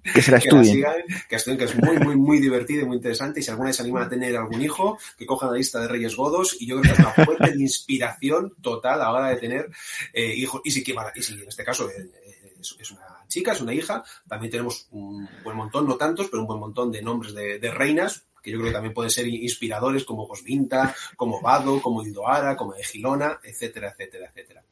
que 0.01 0.21
se 0.21 0.31
la 0.31 0.37
estudien. 0.37 0.75
Que, 0.75 0.81
la 0.81 0.93
sigan, 0.93 1.27
que 1.29 1.35
estudien, 1.35 1.57
que 1.57 1.65
es 1.65 1.75
muy, 1.75 1.97
muy, 1.99 2.15
muy 2.15 2.39
divertido 2.39 2.83
y 2.83 2.85
muy 2.85 2.97
interesante. 2.97 3.39
Y 3.39 3.43
si 3.43 3.49
alguna 3.49 3.67
vez 3.67 3.75
se 3.77 3.83
animan 3.83 4.03
a 4.03 4.09
tener 4.09 4.35
algún 4.35 4.61
hijo, 4.61 4.97
que 5.17 5.25
cojan 5.25 5.51
la 5.51 5.57
lista 5.57 5.79
de 5.79 5.87
Reyes 5.87 6.15
Godos. 6.15 6.57
Y 6.59 6.67
yo 6.67 6.79
creo 6.79 6.93
que 6.93 7.01
es 7.01 7.05
una 7.05 7.25
fuente 7.25 7.51
de 7.51 7.61
inspiración 7.61 8.53
total 8.61 9.01
a 9.01 9.03
la 9.05 9.11
hora 9.11 9.29
de 9.29 9.35
tener 9.37 9.69
eh, 10.13 10.33
hijos. 10.35 10.61
Y 10.63 10.71
si, 10.71 10.83
y 11.15 11.21
si 11.21 11.33
en 11.33 11.47
este 11.47 11.63
caso 11.63 11.89
eh, 11.89 12.11
es, 12.59 12.75
es, 12.79 12.91
una 12.91 13.25
chica, 13.27 13.53
es 13.53 13.61
una 13.61 13.73
hija, 13.73 14.03
también 14.27 14.51
tenemos 14.51 14.87
un 14.91 15.27
buen 15.43 15.57
montón, 15.57 15.87
no 15.87 15.95
tantos, 15.95 16.27
pero 16.29 16.41
un 16.41 16.47
buen 16.47 16.59
montón 16.59 16.91
de 16.91 17.01
nombres 17.01 17.33
de, 17.33 17.59
de 17.59 17.71
reinas 17.71 18.25
que 18.45 18.51
yo 18.51 18.59
creo 18.59 18.69
que 18.69 18.73
también 18.73 18.93
pueden 18.93 19.09
ser 19.09 19.27
inspiradores 19.27 20.05
como 20.05 20.27
Gosvinta, 20.27 20.95
como 21.17 21.41
Vado, 21.41 21.81
como 21.81 22.03
Ildoara, 22.03 22.55
como 22.55 22.75
Egilona, 22.75 23.39
etcétera, 23.43 23.89
etcétera, 23.89 24.27
etcétera. 24.27 24.63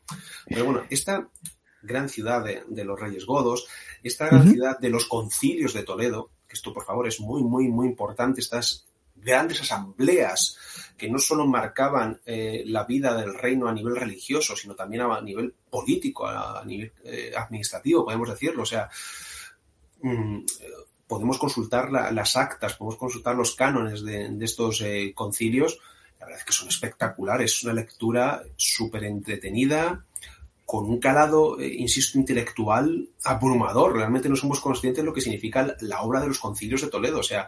Pero 0.45 0.65
bueno, 0.65 0.83
esta 0.91 1.27
gran 1.83 2.09
ciudad 2.09 2.43
de, 2.43 2.63
de 2.67 2.83
los 2.83 2.99
Reyes 2.99 3.25
Godos, 3.25 3.67
esta 4.01 4.25
gran 4.25 4.41
uh 4.41 4.45
-huh. 4.45 4.51
ciudad 4.51 4.79
de 4.79 4.89
los 4.89 5.05
concilios 5.05 5.73
de 5.73 5.83
Toledo, 5.83 6.31
que 6.47 6.55
esto 6.55 6.73
por 6.73 6.83
favor 6.83 7.07
es 7.07 7.19
muy, 7.19 7.43
muy, 7.43 7.67
muy 7.67 7.87
importante, 7.87 8.41
estas 8.41 8.85
grandes 9.15 9.61
asambleas 9.61 10.57
que 10.97 11.09
no 11.09 11.17
solo 11.17 11.45
marcaban 11.45 12.19
eh, 12.25 12.63
la 12.67 12.83
vida 12.83 13.15
del 13.15 13.33
reino 13.33 13.67
a 13.67 13.73
nivel 13.73 13.95
religioso, 13.95 14.55
sino 14.55 14.75
también 14.75 15.03
a 15.03 15.21
nivel 15.21 15.53
político, 15.69 16.27
a, 16.27 16.63
nivel 16.65 16.91
eh, 17.03 17.33
administrativo, 17.35 18.05
podemos 18.05 18.29
decirlo. 18.29 18.63
O 18.63 18.65
sea, 18.65 18.89
mm, 20.01 20.39
podemos 21.07 21.37
consultar 21.37 21.91
las 21.91 22.35
actas, 22.35 22.75
podemos 22.75 22.97
consultar 22.97 23.35
los 23.35 23.55
cánones 23.55 24.03
de, 24.03 24.35
estos 24.41 24.81
eh, 24.81 25.13
concilios. 25.15 25.79
La 26.19 26.25
verdad 26.25 26.39
es 26.39 26.45
que 26.45 26.53
son 26.53 26.69
espectaculares, 26.69 27.53
es 27.53 27.63
una 27.63 27.73
lectura 27.73 28.43
súper 28.55 29.03
entretenida, 29.03 30.05
con 30.73 30.89
un 30.89 30.97
calado, 30.97 31.62
insisto, 31.62 32.17
intelectual 32.17 33.07
abrumador. 33.25 33.95
Realmente 33.95 34.27
no 34.27 34.36
somos 34.36 34.59
conscientes 34.59 35.03
de 35.03 35.05
lo 35.05 35.13
que 35.13 35.21
significa 35.21 35.77
la 35.81 36.01
obra 36.01 36.19
de 36.19 36.29
los 36.29 36.39
concilios 36.39 36.81
de 36.81 36.88
Toledo. 36.88 37.19
O 37.19 37.23
sea, 37.23 37.47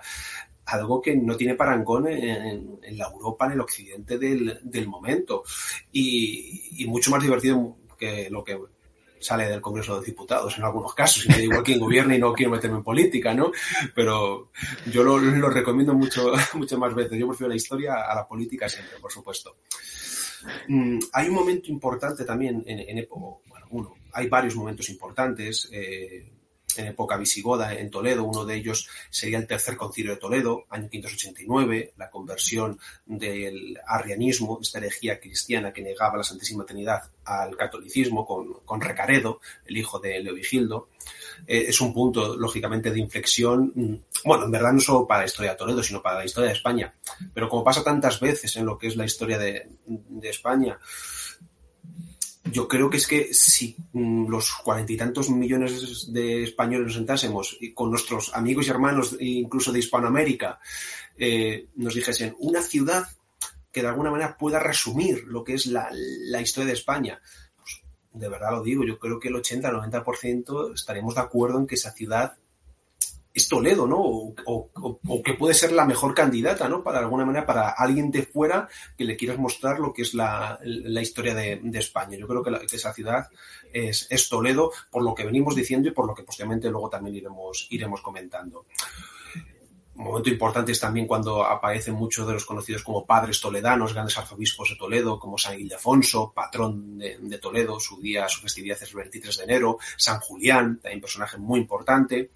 algo 0.65 1.01
que 1.01 1.15
no 1.15 1.35
tiene 1.35 1.55
parangón 1.55 2.07
en, 2.07 2.79
la 2.91 3.07
Europa, 3.07 3.47
en 3.47 3.53
el 3.53 3.61
occidente 3.61 4.19
del, 4.19 4.87
momento. 4.87 5.41
Y, 5.91 6.85
mucho 6.87 7.09
más 7.09 7.23
divertido 7.23 7.77
que 7.97 8.29
lo 8.29 8.43
que 8.43 8.59
sale 9.19 9.49
del 9.49 9.59
Congreso 9.59 9.99
de 9.99 10.05
Diputados 10.05 10.59
en 10.59 10.63
algunos 10.63 10.93
casos, 10.93 11.25
y 11.25 11.29
me 11.29 11.37
da 11.37 11.43
igual 11.45 11.63
quién 11.63 11.79
gobierne 11.79 12.17
y 12.17 12.19
no 12.19 12.31
quiero 12.31 12.51
meterme 12.51 12.77
en 12.77 12.83
política, 12.83 13.33
¿no? 13.33 13.51
Pero 13.95 14.51
yo 14.91 15.03
lo, 15.03 15.49
recomiendo 15.49 15.95
mucho, 15.95 16.31
muchas 16.53 16.77
más 16.77 16.93
veces. 16.93 17.17
Yo 17.17 17.27
prefiero 17.27 17.49
la 17.49 17.55
historia 17.55 18.03
a 18.07 18.13
la 18.13 18.27
política 18.27 18.69
siempre, 18.69 18.99
por 18.99 19.11
supuesto. 19.11 19.55
Mm, 20.67 20.99
hay 21.13 21.29
un 21.29 21.35
momento 21.35 21.71
importante 21.71 22.25
también 22.25 22.63
en, 22.65 22.79
en 22.79 23.07
bueno, 23.09 23.67
uno, 23.71 23.95
hay 24.13 24.27
varios 24.27 24.55
momentos 24.55 24.89
importantes. 24.89 25.69
Eh, 25.71 26.25
en 26.77 26.87
época 26.87 27.17
visigoda 27.17 27.73
en 27.73 27.89
Toledo. 27.89 28.23
Uno 28.23 28.45
de 28.45 28.55
ellos 28.55 28.87
sería 29.09 29.37
el 29.37 29.47
Tercer 29.47 29.75
Concilio 29.77 30.11
de 30.11 30.17
Toledo, 30.17 30.65
año 30.69 30.89
589, 30.89 31.93
la 31.97 32.09
conversión 32.09 32.79
del 33.05 33.79
arrianismo, 33.87 34.59
esta 34.61 34.79
herejía 34.79 35.19
cristiana 35.19 35.71
que 35.71 35.81
negaba 35.81 36.17
la 36.17 36.23
Santísima 36.23 36.65
Trinidad 36.65 37.03
al 37.25 37.55
catolicismo 37.57 38.25
con, 38.25 38.81
Recaredo, 38.81 39.39
el 39.65 39.77
hijo 39.77 39.99
de 39.99 40.21
Leovigildo. 40.21 40.89
Eh, 41.47 41.65
es 41.67 41.81
un 41.81 41.93
punto, 41.93 42.35
lógicamente, 42.35 42.91
de 42.91 42.99
inflexión, 42.99 43.71
mm, 43.75 43.95
bueno, 44.25 44.45
en 44.45 44.51
verdad 44.51 44.73
no 44.73 44.79
solo 44.79 45.07
para 45.07 45.21
la 45.21 45.27
historia 45.27 45.51
de 45.51 45.57
Toledo, 45.57 45.83
sino 45.83 46.01
para 46.01 46.19
la 46.19 46.25
historia 46.25 46.49
de 46.49 46.55
España. 46.55 46.93
Pero 47.33 47.49
como 47.49 47.63
pasa 47.63 47.83
tantas 47.83 48.19
veces 48.19 48.55
en 48.55 48.65
lo 48.65 48.77
que 48.77 48.87
es 48.87 48.95
la 48.95 49.05
historia 49.05 49.37
de, 49.37 49.67
de 49.85 50.29
España, 50.29 50.79
yo 52.51 52.67
creo 52.67 52.89
que 52.89 52.97
es 52.97 53.07
que 53.07 53.33
si 53.33 53.75
mm, 53.93 54.29
los 54.29 54.51
cuarenta 54.63 54.93
y 54.93 54.97
tantos 54.97 55.29
millones 55.29 56.11
de 56.13 56.43
españoles 56.43 56.87
nos 56.87 56.95
sentásemos 56.95 57.57
y 57.59 57.73
con 57.73 57.89
nuestros 57.89 58.33
amigos 58.35 58.67
y 58.67 58.69
hermanos, 58.69 59.15
incluso 59.19 59.71
de 59.71 59.79
Hispanoamérica, 59.79 60.59
eh, 61.17 61.67
nos 61.75 61.95
dijesen 61.95 62.35
una 62.39 62.61
ciudad 62.61 63.07
que 63.71 63.81
de 63.81 63.87
alguna 63.87 64.11
manera 64.11 64.37
pueda 64.37 64.59
resumir 64.59 65.25
lo 65.25 65.43
que 65.43 65.55
es 65.55 65.65
la, 65.65 65.89
la 65.91 66.41
historia 66.41 66.67
de 66.67 66.73
España, 66.73 67.19
pues 67.57 67.81
de 68.13 68.29
verdad 68.29 68.51
lo 68.51 68.63
digo, 68.63 68.85
yo 68.85 68.97
creo 68.99 69.19
que 69.19 69.27
el 69.27 69.35
80-90% 69.35 70.73
estaremos 70.73 71.15
de 71.15 71.21
acuerdo 71.21 71.59
en 71.59 71.67
que 71.67 71.75
esa 71.75 71.91
ciudad 71.91 72.37
es 73.35 73.49
Toledo, 73.49 73.85
¿no? 73.85 73.97
O, 73.99 75.21
que 75.23 75.33
puede 75.33 75.53
ser 75.53 75.73
la 75.73 75.85
mejor 75.85 76.13
candidata, 76.13 76.69
¿no? 76.69 76.81
Para 76.81 76.99
alguna 76.99 77.25
manera, 77.25 77.45
para 77.45 77.69
alguien 77.69 78.09
de 78.09 78.23
fuera 78.23 78.69
que 78.97 79.03
le 79.03 79.17
quieras 79.17 79.37
mostrar 79.37 79.79
lo 79.79 79.91
que 79.91 80.03
es 80.03 80.13
la, 80.13 80.57
historia 81.01 81.35
de, 81.35 81.59
España. 81.73 82.17
Yo 82.17 82.27
creo 82.27 82.41
que, 82.41 82.75
esa 82.75 82.93
ciudad 82.93 83.27
es, 83.73 84.07
es, 84.09 84.29
Toledo, 84.29 84.71
por 84.89 85.03
lo 85.03 85.13
que 85.13 85.25
venimos 85.25 85.53
diciendo 85.53 85.89
y 85.89 85.91
por 85.91 86.07
lo 86.07 86.15
que 86.15 86.23
posteriormente 86.23 86.69
luego 86.69 86.89
también 86.89 87.17
iremos, 87.17 87.67
iremos 87.71 88.01
comentando. 88.01 88.65
Un 89.95 90.03
momento 90.03 90.29
importante 90.29 90.73
es 90.73 90.79
también 90.79 91.07
cuando 91.07 91.43
aparecen 91.43 91.93
muchos 91.93 92.27
de 92.27 92.33
los 92.33 92.45
conocidos 92.45 92.83
como 92.83 93.05
padres 93.05 93.39
toledanos, 93.39 93.93
grandes 93.93 94.17
arzobispos 94.17 94.69
de 94.69 94.75
Toledo, 94.75 95.17
como 95.17 95.37
San 95.37 95.57
Ildefonso, 95.57 96.33
patrón 96.35 96.97
de, 96.97 97.37
Toledo, 97.41 97.79
su 97.79 98.01
día, 98.01 98.27
su 98.27 98.41
festividad 98.41 98.77
es 98.81 98.89
el 98.89 98.95
23 98.97 99.37
de 99.37 99.43
enero, 99.45 99.77
San 99.95 100.19
Julián, 100.19 100.79
también 100.81 100.99
personaje 100.99 101.37
muy 101.37 101.61
importante. 101.61 102.31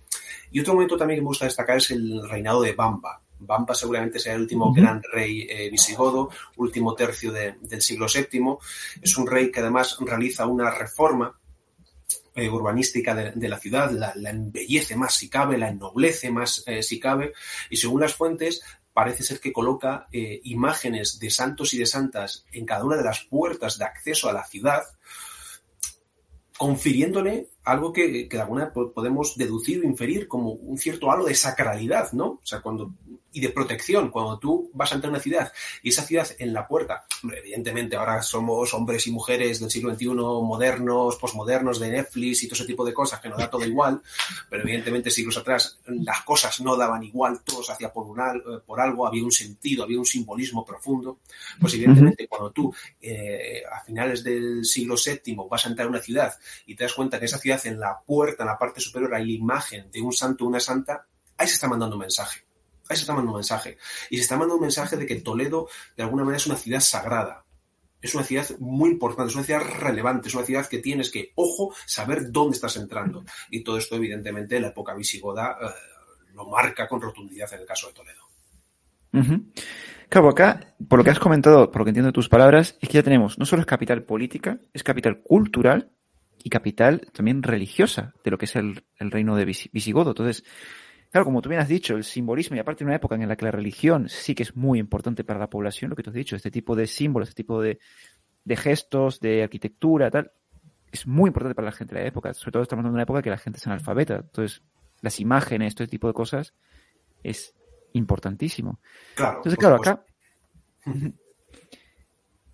Y 0.51 0.61
otro 0.61 0.73
momento 0.73 0.95
también 0.95 1.17
que 1.17 1.21
me 1.21 1.27
gusta 1.27 1.45
destacar 1.45 1.77
es 1.77 1.91
el 1.91 2.27
reinado 2.29 2.61
de 2.61 2.71
Bamba. 2.71 3.21
Bamba 3.39 3.75
seguramente 3.75 4.19
sea 4.19 4.35
el 4.35 4.41
último 4.41 4.73
gran 4.73 5.01
rey 5.11 5.45
eh, 5.49 5.69
visigodo, 5.69 6.29
último 6.57 6.93
tercio 6.93 7.31
del 7.31 7.81
siglo 7.81 8.07
VII. 8.13 8.57
Es 9.01 9.17
un 9.17 9.27
rey 9.27 9.51
que 9.51 9.59
además 9.59 9.97
realiza 9.99 10.45
una 10.45 10.71
reforma 10.71 11.37
eh, 12.43 12.49
urbanística 12.49 13.13
de, 13.15 13.49
la 13.49 13.59
ciudad, 13.59 13.91
la, 13.91 14.13
embellece 14.29 14.95
más 14.95 15.15
si 15.15 15.29
cabe, 15.29 15.57
la 15.57 15.69
ennoblece 15.69 16.31
más 16.31 16.63
eh, 16.67 16.83
si 16.83 16.99
cabe, 16.99 17.33
y 17.69 17.77
según 17.77 18.01
las 18.01 18.15
fuentes 18.15 18.61
parece 18.93 19.23
ser 19.23 19.39
que 19.39 19.53
coloca 19.53 20.07
imágenes 20.11 21.19
de 21.19 21.29
santos 21.29 21.73
y 21.73 21.77
de 21.77 21.85
santas 21.85 22.45
en 22.51 22.65
cada 22.65 22.83
una 22.83 22.97
de 22.97 23.03
las 23.03 23.23
puertas 23.23 23.77
de 23.77 23.85
acceso 23.85 24.27
a 24.27 24.33
la 24.33 24.43
ciudad, 24.43 24.83
confiriéndole 26.57 27.47
algo 27.71 27.93
que, 27.93 28.27
que 28.27 28.37
de 28.37 28.41
alguna 28.41 28.71
manera 28.73 28.91
podemos 28.93 29.35
deducir 29.37 29.81
o 29.81 29.83
inferir 29.83 30.27
como 30.27 30.51
un 30.51 30.77
cierto 30.77 31.11
halo 31.11 31.25
de 31.25 31.35
sacralidad, 31.35 32.11
¿no? 32.13 32.25
O 32.25 32.41
sea, 32.43 32.61
cuando 32.61 32.93
y 33.31 33.41
de 33.41 33.49
protección. 33.49 34.09
Cuando 34.09 34.39
tú 34.39 34.71
vas 34.73 34.91
a 34.91 34.95
entrar 34.95 35.09
a 35.09 35.13
una 35.13 35.21
ciudad 35.21 35.51
y 35.83 35.89
esa 35.89 36.03
ciudad 36.03 36.27
en 36.39 36.53
la 36.53 36.67
puerta, 36.67 37.05
evidentemente 37.23 37.95
ahora 37.95 38.21
somos 38.21 38.73
hombres 38.73 39.05
y 39.07 39.11
mujeres 39.11 39.59
del 39.59 39.69
siglo 39.69 39.93
XXI 39.93 40.07
modernos, 40.07 41.15
posmodernos, 41.17 41.79
de 41.79 41.89
Netflix 41.89 42.43
y 42.43 42.47
todo 42.47 42.55
ese 42.55 42.65
tipo 42.65 42.85
de 42.85 42.93
cosas 42.93 43.19
que 43.19 43.29
nos 43.29 43.37
da 43.37 43.49
todo 43.49 43.65
igual, 43.65 44.01
pero 44.49 44.63
evidentemente 44.63 45.11
siglos 45.11 45.37
atrás 45.37 45.79
las 45.85 46.21
cosas 46.23 46.59
no 46.61 46.75
daban 46.75 47.03
igual, 47.03 47.41
todo 47.43 47.63
se 47.63 47.71
hacía 47.71 47.91
por, 47.91 48.07
un, 48.07 48.19
eh, 48.19 48.59
por 48.65 48.79
algo, 48.79 49.05
había 49.05 49.23
un 49.23 49.31
sentido, 49.31 49.83
había 49.83 49.99
un 49.99 50.05
simbolismo 50.05 50.65
profundo. 50.65 51.19
Pues 51.59 51.73
evidentemente 51.73 52.27
cuando 52.27 52.51
tú 52.51 52.73
eh, 53.01 53.63
a 53.71 53.81
finales 53.81 54.23
del 54.23 54.65
siglo 54.65 54.95
VII 54.95 55.37
vas 55.49 55.65
a 55.65 55.69
entrar 55.69 55.87
a 55.87 55.89
una 55.89 55.99
ciudad 55.99 56.33
y 56.65 56.75
te 56.75 56.83
das 56.83 56.93
cuenta 56.93 57.19
que 57.19 57.25
esa 57.25 57.37
ciudad 57.37 57.58
en 57.65 57.79
la 57.79 57.99
puerta, 58.05 58.43
en 58.43 58.47
la 58.47 58.57
parte 58.57 58.81
superior, 58.81 59.13
hay 59.13 59.25
la 59.25 59.31
imagen 59.31 59.89
de 59.91 60.01
un 60.01 60.13
santo 60.13 60.45
o 60.45 60.47
una 60.47 60.59
santa, 60.59 61.05
ahí 61.37 61.47
se 61.47 61.55
está 61.55 61.67
mandando 61.67 61.95
un 61.95 62.01
mensaje. 62.01 62.41
Ahí 62.89 62.97
se 62.97 63.01
está 63.01 63.13
mandando 63.13 63.33
un 63.33 63.37
mensaje. 63.37 63.77
Y 64.09 64.17
se 64.17 64.23
está 64.23 64.35
mandando 64.35 64.55
un 64.55 64.61
mensaje 64.61 64.97
de 64.97 65.05
que 65.05 65.15
Toledo, 65.17 65.67
de 65.95 66.03
alguna 66.03 66.23
manera, 66.23 66.37
es 66.37 66.47
una 66.47 66.57
ciudad 66.57 66.79
sagrada. 66.79 67.45
Es 68.01 68.15
una 68.15 68.23
ciudad 68.23 68.47
muy 68.59 68.91
importante, 68.91 69.29
es 69.29 69.35
una 69.35 69.43
ciudad 69.43 69.61
relevante, 69.61 70.29
es 70.29 70.35
una 70.35 70.45
ciudad 70.45 70.67
que 70.67 70.79
tienes 70.79 71.11
que, 71.11 71.33
ojo, 71.35 71.73
saber 71.85 72.31
dónde 72.31 72.55
estás 72.55 72.77
entrando. 72.77 73.25
Y 73.49 73.63
todo 73.63 73.77
esto, 73.77 73.95
evidentemente, 73.95 74.55
en 74.55 74.63
la 74.63 74.69
época 74.69 74.93
visigoda 74.93 75.57
eh, 75.61 76.33
lo 76.33 76.45
marca 76.47 76.87
con 76.87 77.01
rotundidad 77.01 77.53
en 77.53 77.61
el 77.61 77.65
caso 77.65 77.87
de 77.87 77.93
Toledo. 77.93 78.29
Claro, 80.09 80.29
acá, 80.29 80.75
por 80.87 80.99
lo 80.99 81.03
que 81.03 81.11
has 81.11 81.19
comentado, 81.19 81.71
por 81.71 81.81
lo 81.81 81.85
que 81.85 81.89
entiendo 81.89 82.07
de 82.07 82.13
tus 82.13 82.29
palabras, 82.29 82.77
es 82.81 82.89
que 82.89 82.95
ya 82.95 83.03
tenemos, 83.03 83.37
no 83.37 83.45
solo 83.45 83.61
es 83.61 83.67
capital 83.67 84.03
política, 84.03 84.59
es 84.73 84.83
capital 84.83 85.21
cultural 85.21 85.91
y 86.43 86.49
capital 86.49 87.01
también 87.13 87.43
religiosa 87.43 88.13
de 88.23 88.31
lo 88.31 88.37
que 88.37 88.45
es 88.45 88.55
el, 88.55 88.83
el 88.97 89.11
reino 89.11 89.35
de 89.35 89.45
Visigodo. 89.45 90.11
Entonces, 90.11 90.43
Claro, 91.11 91.25
como 91.25 91.41
tú 91.41 91.49
bien 91.49 91.61
has 91.61 91.67
dicho, 91.67 91.95
el 91.95 92.03
simbolismo, 92.03 92.55
y 92.55 92.59
aparte 92.59 92.83
de 92.83 92.85
una 92.85 92.95
época 92.95 93.15
en 93.15 93.27
la 93.27 93.35
que 93.35 93.45
la 93.45 93.51
religión 93.51 94.09
sí 94.09 94.35
que 94.35 94.43
es 94.43 94.55
muy 94.55 94.77
importante 94.77 95.23
para 95.23 95.39
la 95.39 95.49
población, 95.49 95.89
lo 95.89 95.95
que 95.95 96.03
tú 96.03 96.11
has 96.11 96.15
dicho, 96.15 96.35
este 96.35 96.51
tipo 96.51 96.75
de 96.75 96.85
símbolos, 96.85 97.29
este 97.29 97.43
tipo 97.43 97.61
de, 97.61 97.79
gestos, 98.55 99.19
de 99.19 99.41
arquitectura, 99.41 100.11
tal, 100.11 100.31
es 100.91 101.07
muy 101.07 101.29
importante 101.29 101.55
para 101.55 101.65
la 101.65 101.71
gente 101.71 101.95
de 101.95 102.01
la 102.01 102.07
época. 102.07 102.33
Sobre 102.35 102.51
todo 102.51 102.63
estamos 102.63 102.81
hablando 102.81 102.93
de 102.93 102.97
una 102.97 103.03
época 103.03 103.23
que 103.23 103.31
la 103.31 103.39
gente 103.39 103.57
es 103.57 103.65
analfabeta. 103.65 104.17
Entonces, 104.17 104.61
las 105.01 105.19
imágenes, 105.19 105.73
todo 105.73 105.85
este 105.85 105.91
tipo 105.91 106.07
de 106.07 106.13
cosas, 106.13 106.53
es 107.23 107.55
importantísimo. 107.93 108.79
Claro. 109.15 109.37
Entonces, 109.37 109.57
claro, 109.57 109.75
acá. 109.75 110.05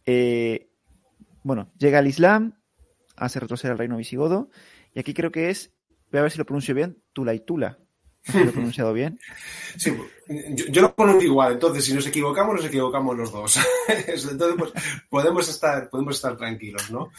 Eh, 0.08 0.69
bueno, 1.41 1.71
llega 1.80 1.98
el 1.98 2.06
Islam, 2.06 2.54
hace 3.15 3.39
retroceder 3.39 3.73
al 3.73 3.78
reino 3.78 3.97
visigodo, 3.97 4.49
y 4.93 4.99
aquí 4.99 5.13
creo 5.13 5.32
que 5.32 5.49
es, 5.49 5.71
voy 6.12 6.19
a 6.19 6.23
ver 6.23 6.32
si 6.32 6.38
lo 6.38 6.45
pronuncio 6.45 6.75
bien, 6.75 7.01
Tula 7.13 7.34
lo 8.34 8.39
he 8.39 8.51
pronunciado 8.51 8.93
bien? 8.93 9.19
Sí, 9.78 9.95
yo, 10.69 10.82
lo 10.82 10.95
pronuncio 10.95 11.28
igual, 11.28 11.54
entonces 11.54 11.86
si 11.86 11.93
nos 11.93 12.08
equivocamos, 12.08 12.56
nos 12.56 12.65
equivocamos 12.65 13.15
los 13.17 13.32
dos. 13.32 13.60
entonces, 13.88 14.56
pues, 14.58 14.71
podemos 15.10 15.47
estar, 15.47 15.89
podemos 15.89 16.15
estar 16.15 16.36
tranquilos, 16.38 16.89
¿no? 16.89 17.12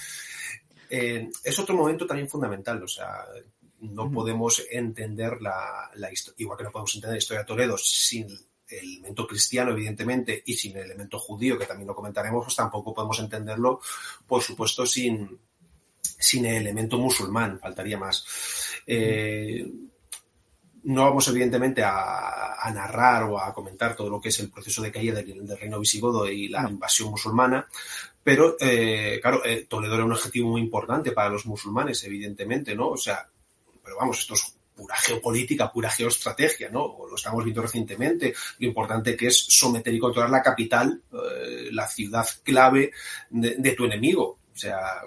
Eh, 0.90 1.28
es 1.42 1.58
otro 1.58 1.76
momento 1.76 2.06
también 2.06 2.28
fundamental, 2.28 2.82
o 2.82 2.88
sea, 2.88 3.24
no 3.80 4.10
podemos 4.10 4.62
entender 4.70 5.40
la, 5.40 5.90
historia, 6.12 6.36
igual 6.38 6.58
que 6.58 6.64
no 6.64 6.70
podemos 6.70 6.94
entender 6.94 7.14
la 7.14 7.18
historia 7.18 7.40
de 7.40 7.46
Toledo 7.46 7.76
sin 7.78 8.26
el 8.68 8.78
elemento 8.78 9.26
cristiano, 9.26 9.70
evidentemente, 9.70 10.42
y 10.44 10.54
sin 10.54 10.76
el 10.76 10.84
elemento 10.84 11.18
judío, 11.18 11.58
que 11.58 11.66
también 11.66 11.86
lo 11.86 11.94
comentaremos, 11.94 12.44
pues 12.44 12.56
tampoco 12.56 12.92
podemos 12.92 13.18
entenderlo, 13.20 13.80
por 14.26 14.42
supuesto, 14.42 14.84
sin, 14.86 15.38
sin 16.18 16.46
el 16.46 16.56
elemento 16.56 16.98
musulmán, 16.98 17.58
faltaría 17.58 17.98
más. 17.98 18.24
Eh, 18.86 19.66
no 20.84 21.04
vamos, 21.04 21.26
evidentemente, 21.28 21.82
a, 21.84 22.70
narrar 22.72 23.24
o 23.24 23.38
a 23.38 23.54
comentar 23.54 23.94
todo 23.94 24.10
lo 24.10 24.20
que 24.20 24.28
es 24.28 24.40
el 24.40 24.50
proceso 24.50 24.82
de 24.82 24.90
caída 24.90 25.22
del, 25.22 25.56
reino 25.56 25.78
visigodo 25.78 26.28
y 26.28 26.48
la 26.48 26.68
invasión 26.68 27.10
musulmana, 27.10 27.66
pero, 28.22 28.56
eh, 28.58 29.20
claro, 29.22 29.44
eh, 29.44 29.66
Toledo 29.68 29.94
era 29.94 30.04
un 30.04 30.12
objetivo 30.12 30.50
muy 30.50 30.60
importante 30.60 31.12
para 31.12 31.28
los 31.28 31.46
musulmanes, 31.46 32.02
evidentemente, 32.04 32.74
¿no? 32.74 32.90
O 32.90 32.96
sea, 32.96 33.28
pero 33.84 33.96
vamos, 33.96 34.18
estos 34.18 34.56
pura 34.76 34.96
geopolítica, 34.96 35.72
pura 35.72 35.90
geoestrategia, 35.90 36.68
¿no? 36.70 36.98
Lo 37.08 37.16
estamos 37.16 37.42
viendo 37.42 37.62
recientemente, 37.62 38.34
lo 38.58 38.66
importante 38.66 39.16
que 39.16 39.28
es 39.28 39.36
someter 39.48 39.94
y 39.94 39.98
controlar 39.98 40.30
la 40.30 40.42
capital, 40.42 41.02
eh, 41.12 41.68
la 41.72 41.86
ciudad 41.86 42.26
clave 42.42 42.92
de, 43.30 43.54
de, 43.56 43.72
tu 43.72 43.86
enemigo. 43.86 44.38
O 44.52 44.56
sea, 44.56 45.02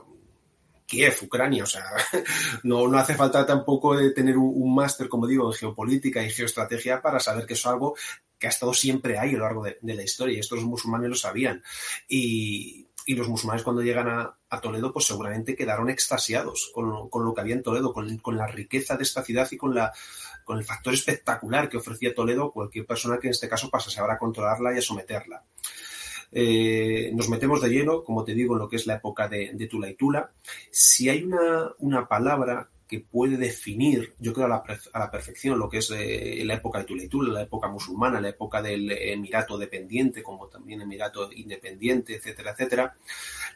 Kiev, 0.90 1.16
Ucrania, 1.22 1.64
o 1.64 1.68
sea, 1.68 1.86
no, 2.64 2.88
no 2.88 2.98
hace 2.98 3.14
falta 3.14 3.46
tampoco 3.46 3.96
de 3.96 4.10
tener 4.10 4.38
un, 4.38 4.74
máster, 4.74 5.08
como 5.08 5.28
digo, 5.28 5.48
en 5.48 5.54
geopolítica 5.54 6.24
y 6.24 6.32
geoestrategia 6.32 7.00
para 7.02 7.20
saber 7.20 7.46
que 7.46 7.54
eso 7.54 7.70
es 7.70 7.74
algo 7.74 7.96
que 8.40 8.48
ha 8.48 8.50
estado 8.50 8.74
siempre 8.74 9.20
ahí 9.20 9.36
a 9.36 9.38
lo 9.38 9.44
largo 9.44 9.64
de, 9.64 9.78
la 9.82 10.04
historia 10.04 10.36
y 10.36 10.40
estos 10.40 10.64
musulmanes 10.64 11.10
lo 11.10 11.16
sabían. 11.16 11.62
Y, 12.08 12.88
y 13.06 13.14
los 13.14 13.28
musulmanes 13.28 13.64
cuando 13.64 13.84
llegan 13.84 14.08
a, 14.08 14.36
a, 14.50 14.62
Toledo, 14.62 14.92
pues 14.92 15.06
seguramente 15.06 15.56
quedaron 15.56 15.90
extasiados 15.90 16.72
con, 16.74 17.08
con 17.10 17.24
lo 17.24 17.34
que 17.34 17.42
había 17.42 17.56
en 17.56 17.64
Toledo, 17.64 17.94
con, 17.94 18.18
con, 18.18 18.36
la 18.36 18.48
riqueza 18.48 18.98
de 18.98 19.04
esta 19.04 19.24
ciudad 19.24 19.48
y 19.52 19.58
con, 19.58 19.76
la, 19.76 19.94
con 20.44 20.58
el 20.58 20.66
factor 20.66 20.94
espectacular 20.94 21.70
que 21.70 21.78
ofrecía 21.78 22.16
Toledo 22.16 22.46
a 22.46 22.52
cualquier 22.52 22.88
persona 22.88 23.20
que 23.20 23.28
en 23.28 23.32
este 23.32 23.48
caso 23.48 23.70
pasase 23.70 24.00
ahora 24.00 24.16
a 24.16 24.18
controlarla 24.18 24.74
y 24.74 24.80
a 24.80 24.82
someterla. 24.82 25.44
Eh, 26.32 27.12
nos 27.14 27.30
metemos 27.30 27.62
de 27.62 27.70
lleno, 27.70 28.04
como 28.04 28.24
te 28.24 28.34
digo, 28.34 28.54
en 28.56 28.60
lo 28.60 28.70
que 28.70 28.76
es 28.76 28.88
la 28.88 28.96
época 28.96 29.28
de, 29.28 29.52
de 29.54 29.68
Tula 29.68 29.90
y 29.90 29.96
Tula. 29.96 30.32
Si 30.72 31.10
hay 31.10 31.24
una, 31.24 32.08
palabra 32.08 32.70
que 32.88 33.00
puede 33.00 33.38
definir, 33.38 34.16
yo 34.20 34.34
creo, 34.34 34.46
a 34.48 34.64
la, 35.00 35.12
perfección 35.12 35.60
lo 35.60 35.70
que 35.70 35.78
es 35.78 35.92
eh, 35.92 36.42
la 36.44 36.56
época 36.56 36.84
de 36.84 37.08
Tula, 37.08 37.34
la 37.34 37.44
época 37.44 37.68
musulmana, 37.68 38.22
la 38.22 38.30
época 38.30 38.62
del 38.62 38.92
Emirato 38.92 39.58
dependiente, 39.58 40.24
como 40.24 40.48
también 40.48 40.82
Emirato 40.82 41.32
independiente, 41.32 42.16
etcétera, 42.16 42.52
etcétera. 42.52 42.96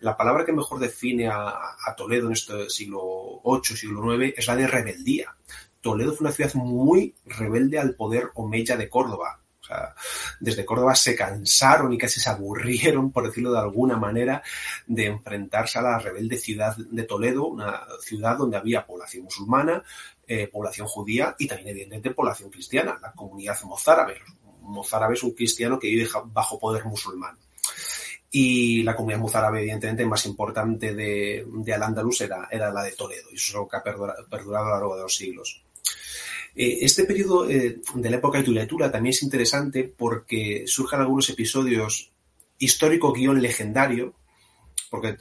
La 0.02 0.18
palabra 0.18 0.46
que 0.46 0.54
mejor 0.54 0.80
define 0.80 1.28
a, 1.28 1.50
a 1.50 1.96
Toledo 1.96 2.28
en 2.28 2.34
este 2.34 2.70
siglo 2.70 3.42
VIII, 3.44 3.78
siglo 3.78 4.16
IX, 4.16 4.38
es 4.38 4.48
la 4.48 4.56
de 4.56 4.68
rebeldía. 4.68 5.36
Toledo 5.82 6.14
fue 6.14 6.28
una 6.28 6.34
ciudad 6.34 6.54
muy 6.54 7.14
rebelde 7.26 7.78
al 7.78 7.96
poder 7.96 8.30
omeya 8.36 8.78
de 8.78 8.90
Córdoba. 8.90 9.43
O 9.64 9.66
sea, 9.66 9.96
desde 10.42 10.66
Córdoba 10.66 10.94
se 10.94 11.16
cansaron 11.16 11.94
y 11.94 11.98
casi 11.98 12.20
se 12.20 12.30
aburrieron, 12.30 13.12
por 13.12 13.26
decirlo 13.26 13.54
de 13.54 13.60
alguna 13.60 13.96
manera, 13.96 14.44
de 14.86 15.06
enfrentarse 15.06 15.80
a 15.80 15.84
la 15.84 16.00
rebelde 16.00 16.38
ciudad 16.38 16.76
de 16.76 17.04
Toledo, 17.04 17.46
una 17.46 17.82
ciudad 18.02 18.38
donde 18.38 18.58
había 18.58 18.86
población 18.86 19.24
musulmana, 19.24 19.82
eh, 20.28 20.48
población 20.48 20.88
judía 20.88 21.34
y 21.40 21.48
también, 21.48 21.70
evidentemente, 21.70 22.12
población 22.12 22.50
cristiana, 22.50 23.00
la 23.02 23.14
comunidad 23.14 23.58
mozárabe. 23.64 24.20
Mozárabe 24.62 25.14
es 25.14 25.24
un 25.24 25.32
cristiano 25.32 25.80
que 25.80 25.88
vive 25.88 26.10
bajo 26.26 26.60
poder 26.60 26.84
musulmán. 26.84 27.38
Y 28.32 28.84
la 28.84 28.96
comunidad 28.96 29.20
mozárabe, 29.20 29.62
evidentemente, 29.62 30.06
más 30.06 30.26
importante 30.26 30.94
de, 30.94 31.46
de 31.48 31.74
Al-Ándalus 31.74 32.22
era, 32.22 32.48
era 32.52 32.72
la 32.72 32.84
de 32.84 32.92
Toledo, 32.94 33.30
y 33.32 33.36
eso 33.36 33.48
es 33.48 33.54
lo 33.54 33.68
que 33.68 33.78
ha 33.78 33.84
perdurado 33.84 34.66
a 34.66 34.70
lo 34.70 34.72
largo 34.72 34.96
de 34.98 35.04
los 35.04 35.16
siglos. 35.16 35.64
Este 36.56 37.06
periodo 37.06 37.46
de 37.46 37.82
la 37.96 38.18
época 38.18 38.38
de 38.38 38.44
Tuliatura 38.44 38.92
también 38.92 39.12
es 39.12 39.24
interesante 39.24 39.84
porque 39.84 40.66
surjan 40.68 41.02
algunos 41.02 41.30
episodios 41.30 42.12
histórico-legendario, 42.60 44.14
porque 44.90 45.18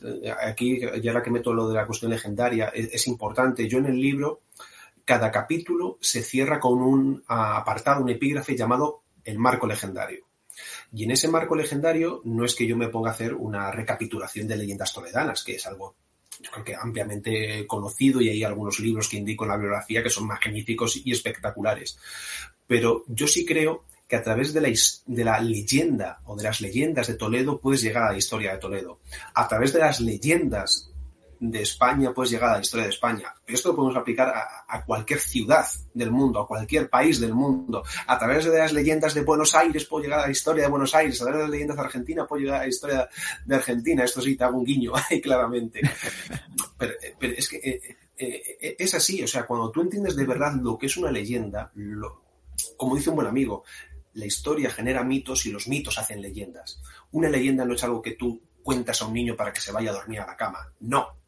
aquí, 0.47 0.81
ya 1.01 1.23
que 1.23 1.31
meto 1.31 1.55
lo 1.55 1.68
de 1.68 1.75
la 1.75 1.87
cuestión 1.87 2.11
legendaria, 2.11 2.68
es, 2.68 3.07
importante. 3.07 3.66
Yo 3.66 3.79
en 3.79 3.87
el 3.87 3.99
libro, 3.99 4.42
cada 5.05 5.31
capítulo 5.31 5.97
se 6.01 6.23
cierra 6.23 6.61
con 6.61 6.83
un 6.83 7.25
apartado, 7.27 8.03
un 8.03 8.11
epígrafe 8.11 8.55
llamado 8.55 9.03
el 9.25 9.38
marco 9.38 9.66
legendario. 9.66 10.27
Y 10.92 11.05
en 11.05 11.12
ese 11.12 11.29
marco 11.29 11.57
legendario 11.57 12.21
no 12.25 12.45
es 12.45 12.55
que 12.55 12.66
yo 12.66 12.77
me 12.77 12.88
ponga 12.88 13.11
a 13.11 13.14
hacer 13.14 13.33
una 13.33 13.71
recapitulación 13.71 14.47
de 14.47 14.57
leyendas 14.57 14.92
toledanas, 14.92 15.42
que 15.42 15.55
es 15.55 15.66
algo 15.66 15.97
yo 16.40 16.51
creo 16.51 16.64
que 16.64 16.75
ampliamente 16.75 17.66
conocido 17.66 18.21
y 18.21 18.29
hay 18.29 18.45
algunos 18.45 18.81
libros 18.81 19.09
que 19.09 19.16
indico 19.16 19.45
en 19.45 19.51
la 19.51 19.57
bibliografía 19.57 20.03
que 20.03 20.11
son 20.11 20.27
magníficos 20.27 21.01
y 21.05 21.12
espectaculares. 21.12 21.99
Pero 22.66 23.05
yo 23.09 23.27
sí 23.27 23.45
creo 23.45 23.85
que 24.09 24.16
a 24.16 24.23
través 24.23 24.53
de 24.53 24.61
la, 24.61 24.68
de 25.07 25.25
la 25.25 25.40
leyenda 25.40 26.21
o 26.27 26.37
de 26.37 26.45
las 26.45 26.61
leyendas 26.61 27.07
de 27.07 27.14
Toledo 27.14 27.59
puedes 27.59 27.83
llegar 27.83 28.05
a 28.05 28.12
la 28.12 28.18
historia 28.18 28.53
de 28.53 28.59
Toledo. 28.59 29.01
A 29.35 29.49
través 29.49 29.73
de 29.73 29.79
las 29.79 30.01
leyendas 30.01 30.91
de 31.42 31.62
España 31.62 32.12
puedes 32.14 32.31
llegar 32.31 32.50
a 32.50 32.55
la 32.55 32.61
historia 32.61 32.85
de 32.85 32.90
España. 32.90 33.35
Esto 33.44 33.70
lo 33.70 33.76
podemos 33.76 33.96
aplicar 33.96 34.33
a, 34.68 34.85
cualquier 34.85 35.18
ciudad 35.18 35.66
del 35.92 36.12
mundo, 36.12 36.40
a 36.40 36.46
cualquier 36.46 36.88
país 36.88 37.18
del 37.18 37.35
mundo. 37.35 37.83
A 38.07 38.16
través 38.16 38.44
de 38.44 38.57
las 38.57 38.72
leyendas 38.72 39.12
de 39.12 39.22
Buenos 39.22 39.52
Aires 39.57 39.85
puedo 39.87 40.05
llegar 40.05 40.20
a 40.20 40.26
la 40.26 40.31
historia 40.31 40.62
de 40.62 40.70
Buenos 40.70 40.94
Aires. 40.94 41.20
A 41.20 41.24
través 41.24 41.38
de 41.38 41.42
las 41.42 41.50
leyendas 41.50 41.76
de 41.76 41.83
Argentina 41.83 42.26
puedo 42.26 42.42
llegar 42.42 42.61
a 42.61 42.62
la 42.62 42.68
historia 42.68 43.09
de 43.44 43.57
Argentina. 43.57 44.05
Esto 44.05 44.20
sí 44.20 44.37
te 44.37 44.44
hago 44.44 44.59
un 44.59 44.64
guiño 44.64 44.92
ahí 45.11 45.20
claramente. 45.20 45.81
Pero, 46.78 46.94
pero 47.18 47.33
es 47.37 47.48
que 47.48 47.57
eh, 47.57 47.81
eh, 48.16 48.76
es 48.78 48.94
así. 48.94 49.20
O 49.24 49.26
sea, 49.26 49.44
cuando 49.44 49.72
tú 49.72 49.81
entiendes 49.81 50.14
de 50.14 50.24
verdad 50.24 50.55
lo 50.55 50.78
que 50.78 50.87
es 50.87 50.96
una 50.96 51.11
leyenda, 51.11 51.72
lo, 51.74 52.22
como 52.76 52.94
dice 52.94 53.11
un 53.11 53.16
buen 53.16 53.26
amigo, 53.26 53.64
la 54.14 54.26
historia 54.26 54.70
genera 54.70 55.02
mitos 55.02 55.44
y 55.46 55.50
los 55.50 55.66
mitos 55.66 55.98
hacen 55.98 56.22
leyendas. 56.22 56.81
Una 57.11 57.28
leyenda 57.28 57.64
no 57.64 57.74
es 57.74 57.83
algo 57.83 58.00
que 58.00 58.12
tú 58.12 58.40
cuentas 58.62 59.02
a 59.02 59.07
un 59.07 59.14
niño 59.14 59.35
para 59.35 59.52
que 59.52 59.61
se 59.61 59.72
vaya 59.72 59.90
a 59.90 59.94
dormir 59.94 60.20
a 60.20 60.26
la 60.26 60.37
cama. 60.37 60.72
No, 60.78 61.22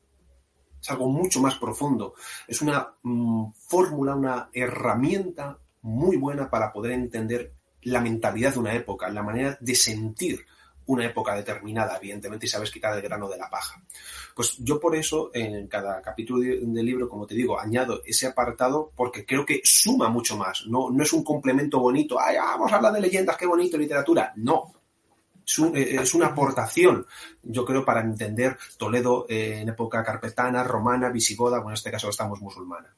es 0.85 0.91
algo 0.91 1.09
mucho 1.09 1.41
más 1.41 1.55
profundo. 1.55 2.15
Es 2.47 2.61
una 2.61 2.95
mmm, 3.03 3.53
fórmula, 3.67 4.15
una 4.15 4.51
herramienta 4.53 5.59
muy 5.81 6.19
buena 6.19 6.51
para 6.51 6.71
poder 6.71 6.93
entender 6.93 7.55
la 7.83 8.03
mentalidad 8.03 8.53
de 8.53 8.59
una 8.59 8.75
época, 8.75 9.09
la 9.09 9.23
manera 9.23 9.57
de 9.59 9.75
sentir 9.75 10.45
una 10.87 11.07
época 11.07 11.35
determinada, 11.35 11.97
evidentemente, 11.97 12.45
y 12.45 12.51
sabes 12.51 12.71
quitar 12.71 12.95
el 12.95 13.03
grano 13.03 13.31
de 13.31 13.39
la 13.39 13.49
paja. 13.49 13.83
Pues 14.37 14.59
yo 14.59 14.79
por 14.79 14.95
eso, 14.95 15.31
en 15.33 15.67
cada 15.69 16.03
capítulo 16.03 16.41
del 16.41 16.75
de 16.75 16.83
libro, 16.83 17.09
como 17.09 17.27
te 17.27 17.35
digo, 17.35 17.59
añado 17.59 18.03
ese 18.05 18.27
apartado 18.27 18.93
porque 18.95 19.25
creo 19.25 19.47
que 19.47 19.63
suma 19.65 20.11
mucho 20.11 20.37
más. 20.37 20.65
No, 20.67 20.91
no 20.91 21.03
es 21.03 21.15
un 21.15 21.25
complemento 21.25 21.81
bonito, 21.81 22.21
Ay, 22.21 22.37
vamos 22.37 22.71
a 22.71 22.77
hablar 22.77 22.93
de 22.93 23.01
leyendas, 23.01 23.39
qué 23.39 23.47
bonito, 23.47 23.79
literatura. 23.79 24.35
No, 24.37 24.71
es, 25.47 25.59
un, 25.59 25.77
es, 25.77 26.15
una 26.15 26.27
aportación, 26.27 27.07
yo 27.43 27.65
creo, 27.65 27.85
para 27.85 28.01
entender 28.01 28.57
Toledo 28.77 29.27
eh, 29.29 29.61
en 29.61 29.69
época 29.69 30.03
carpetana, 30.05 30.65
romana, 30.65 31.11
visigoda, 31.11 31.59
bueno, 31.59 31.71
en 31.71 31.75
este 31.75 31.91
caso 31.91 32.09
estamos 32.09 32.41
musulmana. 32.41 32.95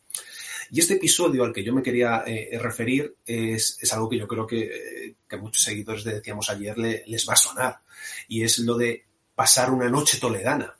Y 0.71 0.81
este 0.81 0.95
episodio 0.95 1.45
al 1.45 1.53
que 1.53 1.63
yo 1.63 1.73
me 1.73 1.83
quería 1.83 2.25
eh, 2.27 2.59
referir 2.61 3.17
es, 3.25 3.79
es, 3.81 3.93
algo 3.93 4.09
que 4.09 4.19
yo 4.19 4.27
creo 4.27 4.47
que, 4.47 5.15
que 5.29 5.37
muchos 5.37 5.63
seguidores 5.63 6.03
de 6.03 6.15
Decíamos 6.15 6.51
ayer 6.51 6.77
le, 6.77 7.05
les 7.07 7.29
va 7.29 7.35
a 7.35 7.37
sonar. 7.37 7.81
Y 8.27 8.43
es 8.43 8.59
lo 8.59 8.77
de 8.77 9.05
pasar 9.37 9.71
una 9.71 9.89
noche 9.89 10.19
toledana. 10.19 10.75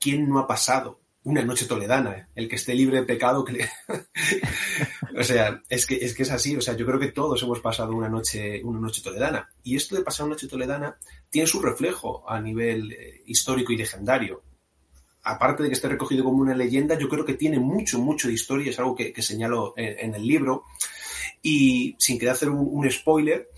¿Quién 0.00 0.28
no 0.28 0.40
ha 0.40 0.46
pasado 0.46 1.00
una 1.26 1.42
noche 1.42 1.66
toledana, 1.66 2.12
¿eh? 2.12 2.26
el 2.36 2.48
que 2.48 2.54
esté 2.54 2.72
libre 2.72 3.00
de 3.00 3.02
pecado, 3.02 3.44
que 3.44 3.52
le... 3.52 3.70
o 5.18 5.24
sea, 5.24 5.62
es 5.68 5.86
que, 5.86 5.96
es 5.96 6.14
que 6.14 6.24
es 6.24 6.30
así, 6.30 6.56
o 6.56 6.60
sea, 6.60 6.76
yo 6.76 6.84
creo 6.84 7.00
que 7.00 7.12
todos 7.12 7.42
hemos 7.42 7.60
pasado 7.60 7.92
una 7.94 8.08
noche, 8.08 8.62
una 8.62 8.78
noche 8.78 9.00
toledana. 9.02 9.48
Y 9.62 9.74
esto 9.76 9.96
de 9.96 10.02
pasar 10.02 10.26
una 10.26 10.34
noche 10.34 10.46
toledana 10.46 10.98
tiene 11.30 11.48
su 11.48 11.60
reflejo 11.62 12.28
a 12.28 12.38
nivel 12.40 12.92
eh, 12.92 13.22
histórico 13.26 13.72
y 13.72 13.78
legendario. 13.78 14.42
Aparte 15.22 15.62
de 15.62 15.70
que 15.70 15.74
esté 15.74 15.88
recogido 15.88 16.22
como 16.22 16.42
una 16.42 16.54
leyenda, 16.54 16.98
yo 16.98 17.08
creo 17.08 17.24
que 17.24 17.34
tiene 17.34 17.58
mucho, 17.58 17.98
mucho 17.98 18.28
de 18.28 18.34
historia, 18.34 18.70
es 18.70 18.78
algo 18.78 18.94
que, 18.94 19.14
señalo 19.22 19.72
en, 19.76 19.98
en, 19.98 20.14
el 20.14 20.26
libro. 20.26 20.64
Y 21.42 21.96
sin 21.98 22.18
querer 22.18 22.34
hacer 22.34 22.50
un, 22.50 22.68
un 22.70 22.90
spoiler, 22.90 23.48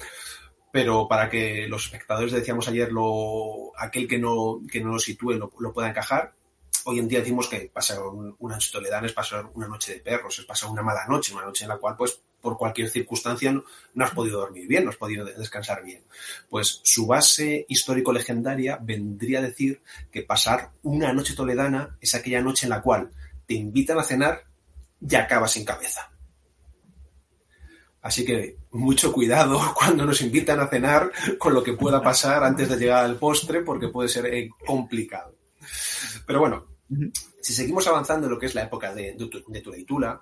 pero 0.70 1.08
para 1.08 1.28
que 1.28 1.66
los 1.66 1.86
espectadores, 1.86 2.32
decíamos 2.32 2.68
ayer, 2.68 2.92
lo, 2.92 3.72
aquel 3.76 4.06
que 4.06 4.18
no, 4.18 4.60
que 4.70 4.80
no 4.80 4.92
lo 4.92 4.98
sitúe 5.00 5.32
lo, 5.32 5.50
lo 5.58 5.72
pueda 5.72 5.88
encajar, 5.88 6.34
hoy 6.88 7.00
en 7.00 7.08
día 7.08 7.18
decimos 7.18 7.48
que 7.48 7.70
pasar 7.70 7.98
una 8.00 8.54
noche 8.54 8.70
toledana 8.72 9.06
es 9.06 9.12
pasar 9.12 9.50
una 9.52 9.68
noche 9.68 9.92
de 9.92 10.00
perros, 10.00 10.38
es 10.38 10.46
pasar 10.46 10.70
una 10.70 10.82
mala 10.82 11.04
noche, 11.06 11.34
una 11.34 11.44
noche 11.44 11.64
en 11.64 11.68
la 11.68 11.76
cual, 11.76 11.94
pues, 11.98 12.18
por 12.40 12.56
cualquier 12.56 12.88
circunstancia 12.88 13.52
no, 13.52 13.62
no 13.92 14.04
has 14.06 14.12
podido 14.12 14.40
dormir 14.40 14.66
bien, 14.66 14.84
no 14.84 14.90
has 14.90 14.96
podido 14.96 15.26
descansar 15.26 15.84
bien. 15.84 16.02
Pues 16.48 16.80
su 16.82 17.06
base 17.06 17.66
histórico-legendaria 17.68 18.78
vendría 18.80 19.40
a 19.40 19.42
decir 19.42 19.82
que 20.10 20.22
pasar 20.22 20.70
una 20.82 21.12
noche 21.12 21.34
toledana 21.34 21.98
es 22.00 22.14
aquella 22.14 22.40
noche 22.40 22.64
en 22.64 22.70
la 22.70 22.80
cual 22.80 23.10
te 23.46 23.52
invitan 23.52 23.98
a 23.98 24.04
cenar 24.04 24.44
y 25.06 25.14
acabas 25.14 25.52
sin 25.52 25.66
cabeza. 25.66 26.10
Así 28.00 28.24
que 28.24 28.56
mucho 28.70 29.12
cuidado 29.12 29.60
cuando 29.74 30.06
nos 30.06 30.22
invitan 30.22 30.58
a 30.60 30.68
cenar 30.68 31.12
con 31.36 31.52
lo 31.52 31.62
que 31.62 31.74
pueda 31.74 32.00
pasar 32.00 32.44
antes 32.44 32.66
de 32.70 32.78
llegar 32.78 33.04
al 33.04 33.16
postre, 33.16 33.60
porque 33.60 33.88
puede 33.88 34.08
ser 34.08 34.24
eh, 34.24 34.48
complicado. 34.64 35.34
Pero 36.24 36.40
bueno, 36.40 36.77
si 37.40 37.52
seguimos 37.52 37.86
avanzando 37.86 38.26
en 38.26 38.32
lo 38.32 38.38
que 38.38 38.46
es 38.46 38.54
la 38.54 38.62
época 38.62 38.94
de, 38.94 39.14
de, 39.14 39.44
de 39.46 39.60
Tula 39.60 39.78
y 39.78 39.84
Tula, 39.84 40.20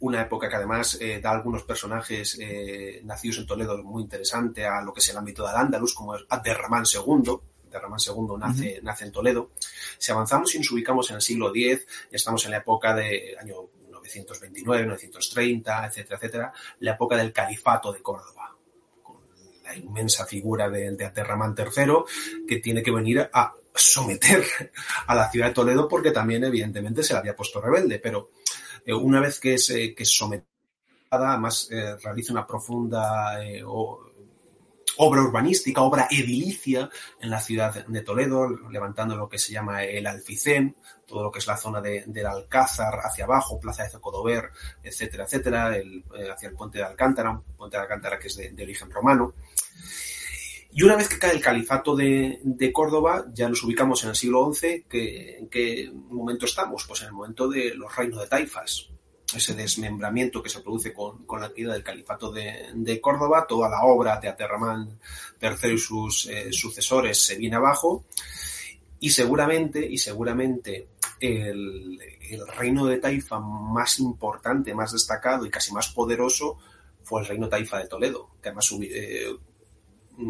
una 0.00 0.22
época 0.22 0.48
que 0.48 0.56
además 0.56 0.98
eh, 1.00 1.20
da 1.20 1.30
algunos 1.30 1.64
personajes 1.64 2.38
eh, 2.40 3.00
nacidos 3.04 3.38
en 3.38 3.46
Toledo 3.46 3.82
muy 3.82 4.02
interesante 4.02 4.64
a 4.66 4.82
lo 4.82 4.92
que 4.92 5.00
es 5.00 5.08
el 5.08 5.16
ámbito 5.16 5.46
del 5.46 5.56
Andalus, 5.56 5.94
como 5.94 6.14
es 6.14 6.24
Abderramán 6.28 6.84
II. 6.92 7.32
Abderramán 7.68 7.98
II 8.06 8.36
nace, 8.38 8.74
uh 8.74 8.78
-huh. 8.78 8.82
nace 8.82 9.04
en 9.04 9.12
Toledo. 9.12 9.50
Si 9.98 10.12
avanzamos 10.12 10.54
y 10.54 10.58
nos 10.58 10.70
ubicamos 10.70 11.08
en 11.10 11.16
el 11.16 11.22
siglo 11.22 11.50
X, 11.54 11.86
ya 12.10 12.16
estamos 12.16 12.44
en 12.44 12.50
la 12.50 12.58
época 12.58 12.94
de 12.94 13.36
año 13.40 13.56
929, 13.90 14.86
930, 14.86 15.86
etcétera, 15.86 16.16
etcétera, 16.16 16.52
la 16.80 16.92
época 16.92 17.16
del 17.16 17.32
califato 17.32 17.92
de 17.92 18.02
Córdoba, 18.02 18.54
con 19.02 19.16
la 19.64 19.74
inmensa 19.76 20.26
figura 20.26 20.68
de, 20.68 20.92
de 20.92 21.04
Abderramán 21.06 21.54
III, 21.56 22.46
que 22.46 22.58
tiene 22.58 22.82
que 22.82 22.92
venir 22.92 23.28
a 23.32 23.54
someter 23.76 24.44
a 25.06 25.14
la 25.14 25.30
ciudad 25.30 25.48
de 25.48 25.54
Toledo 25.54 25.88
porque 25.88 26.10
también 26.10 26.44
evidentemente 26.44 27.02
se 27.02 27.12
le 27.12 27.20
había 27.20 27.36
puesto 27.36 27.60
rebelde, 27.60 27.98
pero 27.98 28.30
eh, 28.84 28.92
una 28.92 29.20
vez 29.20 29.40
que 29.40 29.54
es, 29.54 29.70
eh, 29.70 29.94
que 29.94 30.02
es 30.02 30.10
sometido 30.10 30.56
además 31.10 31.68
eh, 31.70 31.96
realiza 32.02 32.32
una 32.32 32.46
profunda 32.46 33.42
eh, 33.44 33.62
obra 33.64 35.22
urbanística, 35.22 35.82
obra 35.82 36.08
edilicia 36.10 36.88
en 37.20 37.30
la 37.30 37.40
ciudad 37.40 37.86
de 37.86 38.02
Toledo, 38.02 38.48
levantando 38.70 39.14
lo 39.14 39.28
que 39.28 39.38
se 39.38 39.52
llama 39.52 39.84
el 39.84 40.06
Alficén, 40.06 40.76
todo 41.06 41.22
lo 41.22 41.30
que 41.30 41.38
es 41.38 41.46
la 41.46 41.56
zona 41.56 41.80
de, 41.80 42.04
del 42.06 42.26
Alcázar 42.26 43.00
hacia 43.02 43.24
abajo, 43.24 43.60
Plaza 43.60 43.84
de 43.84 43.90
Zocodover, 43.90 44.50
etcétera, 44.82 45.24
etcétera, 45.24 45.76
el, 45.76 46.02
hacia 46.32 46.48
el 46.48 46.54
puente 46.54 46.78
de 46.78 46.84
Alcántara, 46.84 47.40
puente 47.56 47.76
de 47.76 47.82
Alcántara 47.82 48.18
que 48.18 48.28
es 48.28 48.36
de 48.36 48.62
origen 48.62 48.90
romano. 48.90 49.34
Y 50.78 50.82
una 50.82 50.94
vez 50.94 51.08
que 51.08 51.18
cae 51.18 51.32
el 51.32 51.40
califato 51.40 51.96
de, 51.96 52.38
de, 52.44 52.70
Córdoba, 52.70 53.24
ya 53.32 53.48
nos 53.48 53.62
ubicamos 53.64 54.04
en 54.04 54.10
el 54.10 54.14
siglo 54.14 54.52
XI, 54.52 54.84
que, 54.86 55.38
¿en 55.38 55.48
qué 55.48 55.90
momento 56.10 56.44
estamos? 56.44 56.84
Pues 56.86 57.00
en 57.00 57.06
el 57.06 57.14
momento 57.14 57.48
de 57.48 57.74
los 57.74 57.96
reinos 57.96 58.20
de 58.20 58.26
taifas, 58.26 58.90
ese 59.34 59.54
desmembramiento 59.54 60.42
que 60.42 60.50
se 60.50 60.60
produce 60.60 60.92
con, 60.92 61.24
con 61.24 61.40
la 61.40 61.50
caída 61.50 61.72
del 61.72 61.82
califato 61.82 62.30
de, 62.30 62.66
de, 62.74 63.00
Córdoba, 63.00 63.46
toda 63.48 63.70
la 63.70 63.84
obra 63.84 64.20
de 64.20 64.28
Aterramán 64.28 64.98
III 65.40 65.72
y 65.72 65.78
sus 65.78 66.26
eh, 66.26 66.52
sucesores 66.52 67.24
se 67.24 67.36
viene 67.36 67.56
abajo, 67.56 68.04
y 69.00 69.08
seguramente, 69.08 69.80
y 69.80 69.96
seguramente 69.96 70.88
el, 71.18 71.98
el, 72.28 72.46
reino 72.48 72.84
de 72.84 72.98
Taifa 72.98 73.40
más 73.40 73.98
importante, 73.98 74.74
más 74.74 74.92
destacado 74.92 75.46
y 75.46 75.50
casi 75.50 75.72
más 75.72 75.88
poderoso 75.88 76.58
fue 77.02 77.22
el 77.22 77.28
reino 77.28 77.48
Taifa 77.48 77.78
de 77.78 77.88
Toledo, 77.88 78.32
que 78.42 78.50
además 78.50 78.70
eh, 78.82 79.34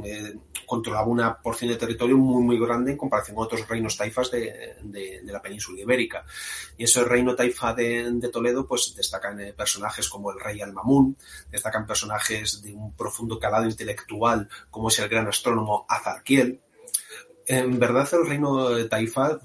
eh, 0.05 0.35
controlaba 0.67 1.07
una 1.07 1.41
porción 1.41 1.71
de 1.71 1.77
territorio 1.77 2.17
muy, 2.19 2.43
muy 2.43 2.59
grande 2.59 2.93
en 2.93 2.97
comparación 2.97 3.37
con 3.37 3.45
otros 3.45 3.69
reinos 3.69 3.97
taifas 3.97 4.31
de, 4.31 4.77
de, 4.83 5.21
la 5.25 5.41
península 5.41 5.81
ibérica. 5.81 6.25
Y 6.77 6.85
ese 6.85 7.05
reino 7.05 7.37
taifa 7.37 7.73
de, 7.73 8.29
Toledo, 8.33 8.67
pues 8.67 8.95
destacan 8.97 9.41
eh, 9.41 9.53
personajes 9.53 10.09
como 10.09 10.33
el 10.33 10.41
rey 10.41 10.61
Al-Mamun, 10.61 11.17
destacan 11.51 11.87
personajes 11.87 12.63
de 12.63 12.75
un 12.75 12.95
profundo 12.97 13.39
calado 13.39 13.67
intelectual 13.67 14.49
como 14.71 14.89
es 14.89 14.99
el 14.99 15.09
gran 15.09 15.29
astrónomo 15.29 15.87
Azarquiel. 15.89 16.61
En 17.47 17.79
verdad, 17.79 18.09
el 18.13 18.27
reino 18.27 18.89
taifa 18.89 19.39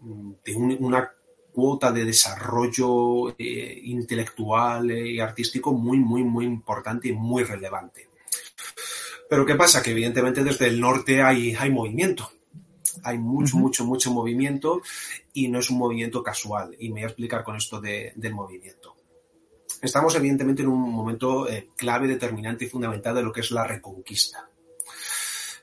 de 0.00 0.56
un, 0.56 0.76
una 0.80 1.12
cuota 1.54 1.92
de 1.92 2.04
desarrollo 2.04 3.30
eh, 3.38 3.80
intelectual 3.84 4.90
y 4.90 5.20
artístico 5.20 5.72
muy, 5.72 5.98
muy, 5.98 6.24
muy 6.24 6.46
importante 6.46 7.08
y 7.08 7.12
muy 7.12 7.44
relevante. 7.44 8.08
Pero 9.34 9.46
¿qué 9.46 9.56
pasa? 9.56 9.82
Que 9.82 9.90
evidentemente 9.90 10.44
desde 10.44 10.68
el 10.68 10.80
norte 10.80 11.20
hay, 11.20 11.56
hay 11.56 11.68
movimiento. 11.68 12.30
Hay 13.02 13.18
mucho, 13.18 13.56
uh 13.56 13.58
-huh. 13.58 13.62
mucho, 13.62 13.84
mucho 13.84 14.12
movimiento 14.12 14.80
y 15.32 15.48
no 15.48 15.58
es 15.58 15.70
un 15.70 15.78
movimiento 15.78 16.22
casual. 16.22 16.76
Y 16.78 16.90
me 16.90 17.00
voy 17.00 17.02
a 17.02 17.06
explicar 17.06 17.42
con 17.42 17.56
esto 17.56 17.80
de, 17.80 18.12
del 18.14 18.32
movimiento. 18.32 18.94
Estamos 19.82 20.14
evidentemente 20.14 20.62
en 20.62 20.68
un 20.68 20.88
momento 20.88 21.48
eh, 21.48 21.70
clave, 21.76 22.06
determinante 22.06 22.66
y 22.66 22.68
fundamental 22.68 23.16
de 23.16 23.24
lo 23.24 23.32
que 23.32 23.40
es 23.40 23.50
la 23.50 23.66
reconquista. 23.66 24.48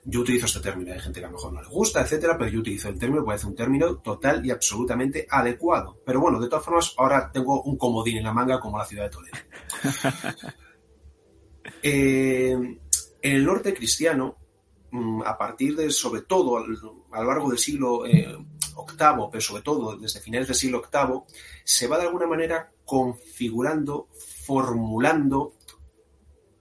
Yo 0.04 0.20
utilizo 0.20 0.48
este 0.48 0.60
término, 0.60 0.92
hay 0.92 1.00
gente 1.00 1.22
que 1.22 1.26
a 1.28 1.30
lo 1.30 1.38
mejor 1.38 1.54
no 1.54 1.62
le 1.62 1.70
gusta, 1.70 2.02
etcétera, 2.02 2.38
pero 2.38 2.52
yo 2.52 2.60
utilizo 2.60 2.90
el 2.90 3.00
término, 3.00 3.24
puede 3.24 3.40
ser 3.40 3.48
un 3.48 3.56
término 3.56 4.00
total 4.00 4.46
y 4.46 4.52
absolutamente 4.52 5.26
adecuado. 5.30 5.98
Pero 6.06 6.20
bueno, 6.20 6.42
de 6.42 6.50
todas 6.50 6.66
formas, 6.66 6.94
ahora 6.98 7.32
tengo 7.32 7.62
un 7.62 7.78
comodín 7.78 8.18
en 8.18 8.26
la 8.26 8.34
manga 8.34 8.60
como 8.60 8.78
la 8.78 8.86
ciudad 8.86 9.06
de 9.06 9.10
Toledo. 9.12 9.38
eh, 11.84 12.81
en 13.22 13.36
el 13.36 13.46
norte 13.46 13.74
cristiano, 13.74 14.38
mm, 14.92 15.22
a 15.24 15.38
partir 15.38 15.76
de, 15.76 15.92
sobre 15.92 16.22
todo, 16.22 16.58
a 16.58 17.22
lo 17.22 17.28
largo 17.28 17.50
del 17.50 17.60
siglo 17.60 18.06
eh, 18.06 18.36
VIII, 18.76 19.28
pero 19.32 19.42
sobre 19.42 19.62
todo 19.62 19.98
desde 19.98 20.20
finales 20.20 20.48
del 20.48 20.56
siglo 20.56 20.82
VIII, 20.82 21.22
se 21.64 21.88
va 21.88 21.98
de 21.98 22.08
alguna 22.08 22.28
manera 22.28 22.72
configurando, 22.86 24.08
formulando 24.46 25.54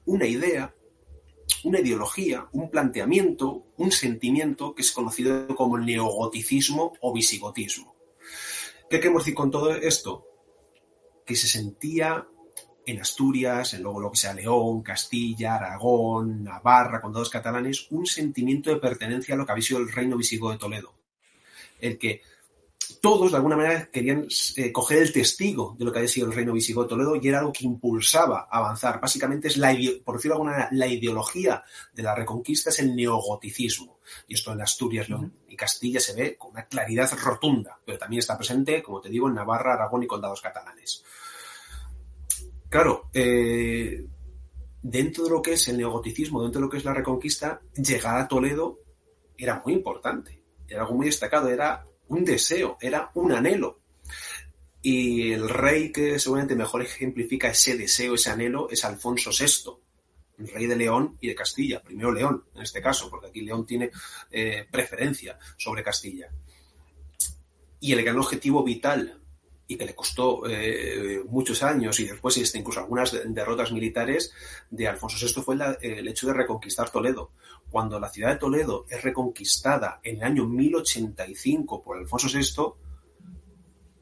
una 0.07 0.27
idea, 0.27 0.75
una 1.64 1.81
ideología, 1.81 2.49
un 2.53 2.70
planteamiento, 2.70 3.66
un 3.77 3.90
sentimiento 3.90 4.75
que 4.75 4.83
es 4.83 4.92
conocido 4.92 5.49
como 5.55 5.77
el 5.77 5.87
neogoticismo 5.87 6.92
o 7.01 7.12
visigotismo. 7.12 7.94
¿Qué 8.88 8.99
queremos 8.99 9.23
decir 9.23 9.35
con 9.35 9.51
todo 9.51 9.75
esto? 9.75 10.27
Que 11.25 11.37
se 11.37 11.46
sentía 11.46 12.27
en 12.87 13.01
Asturias, 13.01 13.75
en 13.75 13.83
luego 13.83 14.01
lo 14.01 14.11
que 14.11 14.19
sea 14.19 14.35
León, 14.35 14.83
Castilla, 14.83 15.57
Aragón, 15.57 16.45
Navarra, 16.45 17.01
con 17.01 17.12
todos 17.12 17.31
catalanes, 17.31 17.87
un 17.90 18.07
sentimiento 18.07 18.71
de 18.71 18.77
pertenencia 18.77 19.35
a 19.35 19.38
lo 19.38 19.47
que 19.47 19.53
había 19.53 19.64
sido 19.64 19.81
el 19.81 19.93
reino 19.93 20.16
visigodo 20.16 20.53
de 20.53 20.59
Toledo. 20.59 20.95
El 21.79 21.99
que 21.99 22.23
todos, 23.01 23.31
de 23.31 23.37
alguna 23.37 23.57
manera, 23.57 23.88
querían 23.90 24.27
eh, 24.57 24.73
coger 24.73 24.99
el 24.99 25.12
testigo 25.12 25.77
de 25.79 25.85
lo 25.85 25.93
que 25.93 25.99
había 25.99 26.09
sido 26.09 26.27
el 26.27 26.35
reino 26.35 26.53
visigodo 26.53 26.85
de 26.85 26.88
Toledo 26.90 27.16
y 27.16 27.29
era 27.29 27.38
algo 27.38 27.53
que 27.53 27.64
impulsaba 27.64 28.49
a 28.51 28.59
avanzar. 28.59 29.01
Básicamente 29.01 29.49
es, 29.49 29.57
la, 29.57 29.75
por 30.05 30.16
decirlo 30.16 30.35
de 30.35 30.38
alguna 30.38 30.53
manera, 30.53 30.69
la 30.73 30.87
ideología 30.87 31.62
de 31.93 32.03
la 32.03 32.14
reconquista 32.14 32.71
es 32.71 32.79
el 32.81 32.95
neogoticismo. 32.95 34.01
Y 34.27 34.35
esto 34.35 34.53
en 34.53 34.61
Asturias, 34.61 35.09
León 35.09 35.33
y 35.49 35.57
Castilla 35.57 36.01
se 36.01 36.14
ve 36.14 36.37
con 36.37 36.51
una 36.51 36.66
claridad 36.66 37.11
rotunda, 37.23 37.79
pero 37.85 37.99
también 37.99 38.21
está 38.21 38.37
presente, 38.37 38.83
como 38.83 39.01
te 39.01 39.09
digo, 39.09 39.29
en 39.29 39.35
Navarra, 39.35 39.75
Aragón 39.75 40.03
y 40.03 40.07
condados 40.07 40.40
catalanes. 40.40 41.05
Claro, 42.70 43.11
eh, 43.12 44.06
dentro 44.80 45.24
de 45.24 45.30
lo 45.30 45.42
que 45.42 45.54
es 45.54 45.66
el 45.66 45.76
neogoticismo, 45.76 46.40
dentro 46.40 46.61
de 46.61 46.66
lo 46.66 46.70
que 46.70 46.76
es 46.78 46.85
la 46.85 46.94
reconquista, 46.94 47.61
llegar 47.74 48.16
a 48.16 48.28
Toledo 48.28 48.78
era 49.37 49.61
muy 49.64 49.74
importante, 49.74 50.40
era 50.68 50.83
algo 50.83 50.94
muy 50.94 51.06
destacado, 51.06 51.48
era 51.48 51.85
un 52.06 52.24
deseo, 52.24 52.78
era 52.80 53.11
un 53.14 53.33
anhelo. 53.33 53.80
Y 54.83 55.33
el 55.33 55.48
rey 55.48 55.90
que 55.90 56.20
seguramente 56.20 56.54
mejor 56.54 56.83
ejemplifica 56.83 57.48
ese 57.48 57.76
deseo, 57.76 58.14
ese 58.14 58.30
anhelo, 58.30 58.70
es 58.70 58.85
Alfonso 58.85 59.30
VI, 59.30 59.72
rey 60.54 60.66
de 60.66 60.76
León 60.76 61.18
y 61.20 61.26
de 61.26 61.35
Castilla, 61.35 61.83
primero 61.83 62.12
León 62.12 62.44
en 62.54 62.62
este 62.62 62.80
caso, 62.80 63.11
porque 63.11 63.26
aquí 63.26 63.40
León 63.40 63.66
tiene 63.66 63.90
eh, 64.30 64.64
preferencia 64.70 65.37
sobre 65.56 65.83
Castilla. 65.83 66.30
Y 67.80 67.92
el 67.92 68.04
gran 68.04 68.18
objetivo 68.18 68.62
vital 68.62 69.19
y 69.70 69.76
que 69.76 69.85
le 69.85 69.94
costó 69.94 70.42
eh, 70.48 71.22
muchos 71.28 71.62
años 71.62 72.00
y 72.00 72.06
después 72.09 72.54
incluso 72.56 72.80
algunas 72.80 73.16
derrotas 73.33 73.70
militares 73.70 74.33
de 74.68 74.88
Alfonso 74.88 75.24
VI 75.24 75.42
fue 75.42 75.56
el 75.80 76.09
hecho 76.09 76.26
de 76.26 76.33
reconquistar 76.33 76.90
Toledo. 76.90 77.30
Cuando 77.70 78.00
la 78.00 78.11
ciudad 78.11 78.30
de 78.30 78.38
Toledo 78.38 78.85
es 78.90 79.00
reconquistada 79.00 80.00
en 80.02 80.16
el 80.16 80.22
año 80.24 80.44
1085 80.44 81.85
por 81.85 81.98
Alfonso 81.98 82.26
VI, 82.37 82.80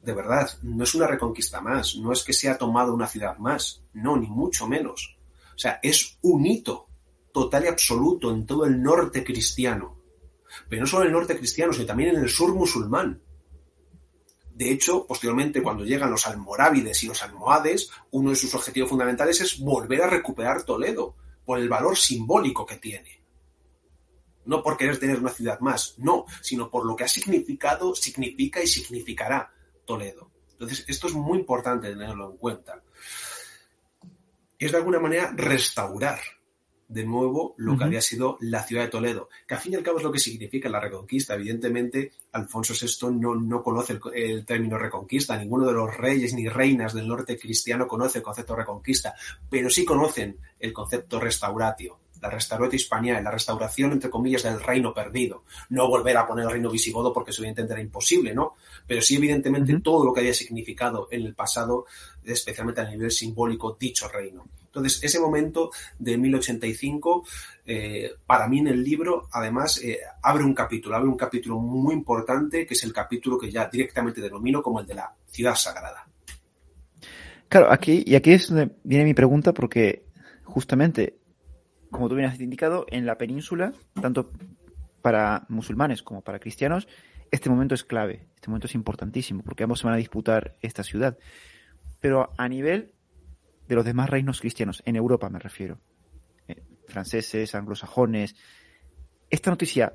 de 0.03 0.15
verdad, 0.15 0.49
no 0.63 0.85
es 0.85 0.95
una 0.95 1.07
reconquista 1.07 1.61
más, 1.61 1.97
no 1.97 2.13
es 2.13 2.25
que 2.25 2.33
se 2.33 2.49
ha 2.49 2.57
tomado 2.57 2.95
una 2.95 3.07
ciudad 3.07 3.37
más, 3.37 3.83
no, 3.93 4.17
ni 4.17 4.27
mucho 4.27 4.67
menos. 4.67 5.19
O 5.55 5.59
sea, 5.59 5.81
es 5.83 6.17
un 6.23 6.47
hito 6.47 6.89
total 7.31 7.67
y 7.67 7.69
absoluto 7.69 8.33
en 8.33 8.47
todo 8.47 8.65
el 8.65 8.83
norte 8.83 9.23
cristiano. 9.23 9.99
Pero 10.67 10.81
no 10.81 10.87
solo 10.87 11.03
en 11.03 11.09
el 11.09 11.13
norte 11.13 11.37
cristiano, 11.37 11.75
sino 11.75 11.85
también 11.85 12.17
en 12.17 12.23
el 12.23 12.31
sur 12.31 12.55
musulmán. 12.55 13.21
De 14.59 14.73
hecho, 14.73 15.07
posteriormente, 15.07 15.63
cuando 15.63 15.85
llegan 15.85 16.11
los 16.11 16.27
almorávides 16.27 17.05
y 17.05 17.07
los 17.07 17.23
almohades, 17.23 17.93
uno 18.11 18.31
de 18.31 18.37
sus 18.37 18.53
objetivos 18.57 18.91
fundamentales 18.91 19.41
es 19.41 19.61
volver 19.61 20.03
a 20.03 20.11
recuperar 20.11 20.65
Toledo 20.65 21.15
por 21.45 21.61
el 21.61 21.69
valor 21.69 21.97
simbólico 21.97 22.67
que 22.67 22.75
tiene. 22.75 23.23
No 24.47 24.61
por 24.61 24.77
querer 24.77 24.99
tener 24.99 25.21
una 25.21 25.31
ciudad 25.31 25.61
más, 25.61 25.95
no, 25.99 26.27
sino 26.43 26.69
por 26.69 26.85
lo 26.85 26.97
que 26.97 27.05
ha 27.05 27.09
significado, 27.09 27.95
significa 27.95 28.61
y 28.61 28.67
significará 28.67 29.49
Toledo. 29.85 30.29
Entonces, 30.51 30.85
esto 30.89 31.07
es 31.07 31.15
muy 31.15 31.39
importante 31.39 31.91
tenerlo 31.91 32.33
en 32.33 32.37
cuenta. 32.39 32.83
Es 34.59 34.73
de 34.73 34.77
alguna 34.77 34.99
manera 34.99 35.33
restaurar 35.37 36.19
de 36.89 37.05
nuevo 37.05 37.55
lo 37.59 37.73
uh 37.73 37.75
-huh. 37.75 37.79
que 37.79 37.85
había 37.85 38.01
sido 38.01 38.39
la 38.41 38.63
ciudad 38.63 38.85
de 38.85 38.89
Toledo, 38.89 39.29
que 39.47 39.55
al 39.55 39.61
fin 39.61 39.75
y 39.75 39.77
al 39.77 39.83
cabo 39.83 39.99
es 39.99 40.05
lo 40.05 40.13
que 40.13 40.19
significa 40.19 40.69
la 40.69 40.81
reconquista. 40.81 41.35
Evidentemente, 41.35 42.13
Alfonso 42.33 42.75
VI 42.75 43.15
no, 43.15 43.35
no 43.35 43.63
conoce 43.63 43.93
el, 43.93 44.01
el, 44.15 44.47
término 44.47 44.79
reconquista, 44.79 45.37
ninguno 45.37 45.67
de 45.67 45.75
los 45.75 45.97
reyes 45.97 46.33
ni 46.35 46.49
reinas 46.49 46.95
del 46.95 47.07
norte 47.07 47.39
cristiano 47.39 47.87
conoce 47.87 48.19
el 48.19 48.25
concepto 48.25 48.57
reconquista, 48.57 49.15
pero 49.49 49.69
sí 49.69 49.85
conocen 49.85 50.39
el 50.59 50.73
concepto 50.73 51.21
restauratio, 51.21 51.99
la 52.21 52.31
restauratio 52.31 52.77
hispania, 52.77 53.21
la 53.21 53.31
restauración, 53.31 53.93
entre 53.93 54.11
comillas, 54.11 54.43
del 54.43 54.61
reino 54.61 54.93
perdido. 54.95 55.45
No 55.69 55.89
volver 55.89 56.17
a 56.17 56.27
poner 56.27 56.47
el 56.47 56.53
reino 56.53 56.71
visigodo 56.71 57.13
porque 57.13 57.33
evidentemente 57.33 57.75
era 57.75 57.83
imposible, 57.83 58.35
¿no? 58.35 58.55
Pero 58.87 59.03
sí, 59.03 59.17
evidentemente, 59.17 59.73
uh 59.73 59.79
-huh. 59.79 59.83
todo 59.83 60.05
lo 60.05 60.13
que 60.13 60.21
había 60.21 60.35
significado 60.35 61.09
en 61.11 61.27
el 61.27 61.35
pasado, 61.35 61.87
especialmente 62.25 62.81
a 62.81 62.89
nivel 62.89 63.11
simbólico, 63.11 63.77
dicho 63.79 64.09
reino. 64.09 64.47
Entonces, 64.69 65.03
ese 65.03 65.19
momento 65.19 65.71
de 65.99 66.19
1085, 66.19 67.27
eh, 67.67 68.13
para 68.27 68.49
mí 68.49 68.61
en 68.61 68.69
el 68.69 68.85
libro, 68.85 69.29
además, 69.33 69.83
eh, 69.83 69.99
abre 70.23 70.45
un 70.45 70.55
capítulo, 70.55 70.95
abre 70.95 71.09
un 71.09 71.17
capítulo 71.17 71.59
muy 71.59 71.95
importante, 71.95 72.67
que 72.67 72.75
es 72.75 72.85
el 72.85 72.93
capítulo 72.93 73.39
que 73.39 73.51
ya 73.51 73.69
directamente 73.69 74.21
denomino 74.21 74.63
como 74.63 74.81
el 74.81 74.87
de 74.87 74.95
la 74.95 75.13
ciudad 75.27 75.55
sagrada. 75.55 76.07
Claro, 77.49 77.73
aquí, 77.73 78.05
y 78.07 78.15
aquí 78.15 78.33
es 78.33 78.49
donde 78.49 78.77
viene 78.85 79.05
mi 79.05 79.15
pregunta, 79.15 79.55
porque 79.55 80.05
justamente, 80.45 81.19
como 81.91 82.09
tú 82.09 82.15
bien 82.15 82.29
has 82.29 82.39
indicado, 82.39 82.85
en 82.91 83.07
la 83.07 83.17
península, 83.17 83.73
tanto 84.01 84.33
para 85.01 85.47
musulmanes 85.49 86.03
como 86.03 86.21
para 86.21 86.39
cristianos, 86.39 86.89
este 87.31 87.49
momento 87.49 87.75
es 87.75 87.85
clave, 87.85 88.27
este 88.35 88.49
momento 88.49 88.67
es 88.67 88.75
importantísimo, 88.75 89.43
porque 89.43 89.65
ambos 89.65 89.81
se 89.81 89.87
van 89.87 89.95
a 89.95 89.99
disputar 89.99 90.57
esta 90.61 90.83
ciudad. 90.83 91.17
Pero 92.01 92.33
a 92.37 92.49
nivel 92.49 92.93
de 93.69 93.75
los 93.75 93.85
demás 93.85 94.09
reinos 94.09 94.41
cristianos, 94.41 94.83
en 94.87 94.97
Europa 94.97 95.29
me 95.29 95.39
refiero, 95.39 95.79
eh, 96.49 96.63
franceses, 96.89 97.55
anglosajones. 97.55 98.35
Esta 99.29 99.51
noticia 99.51 99.93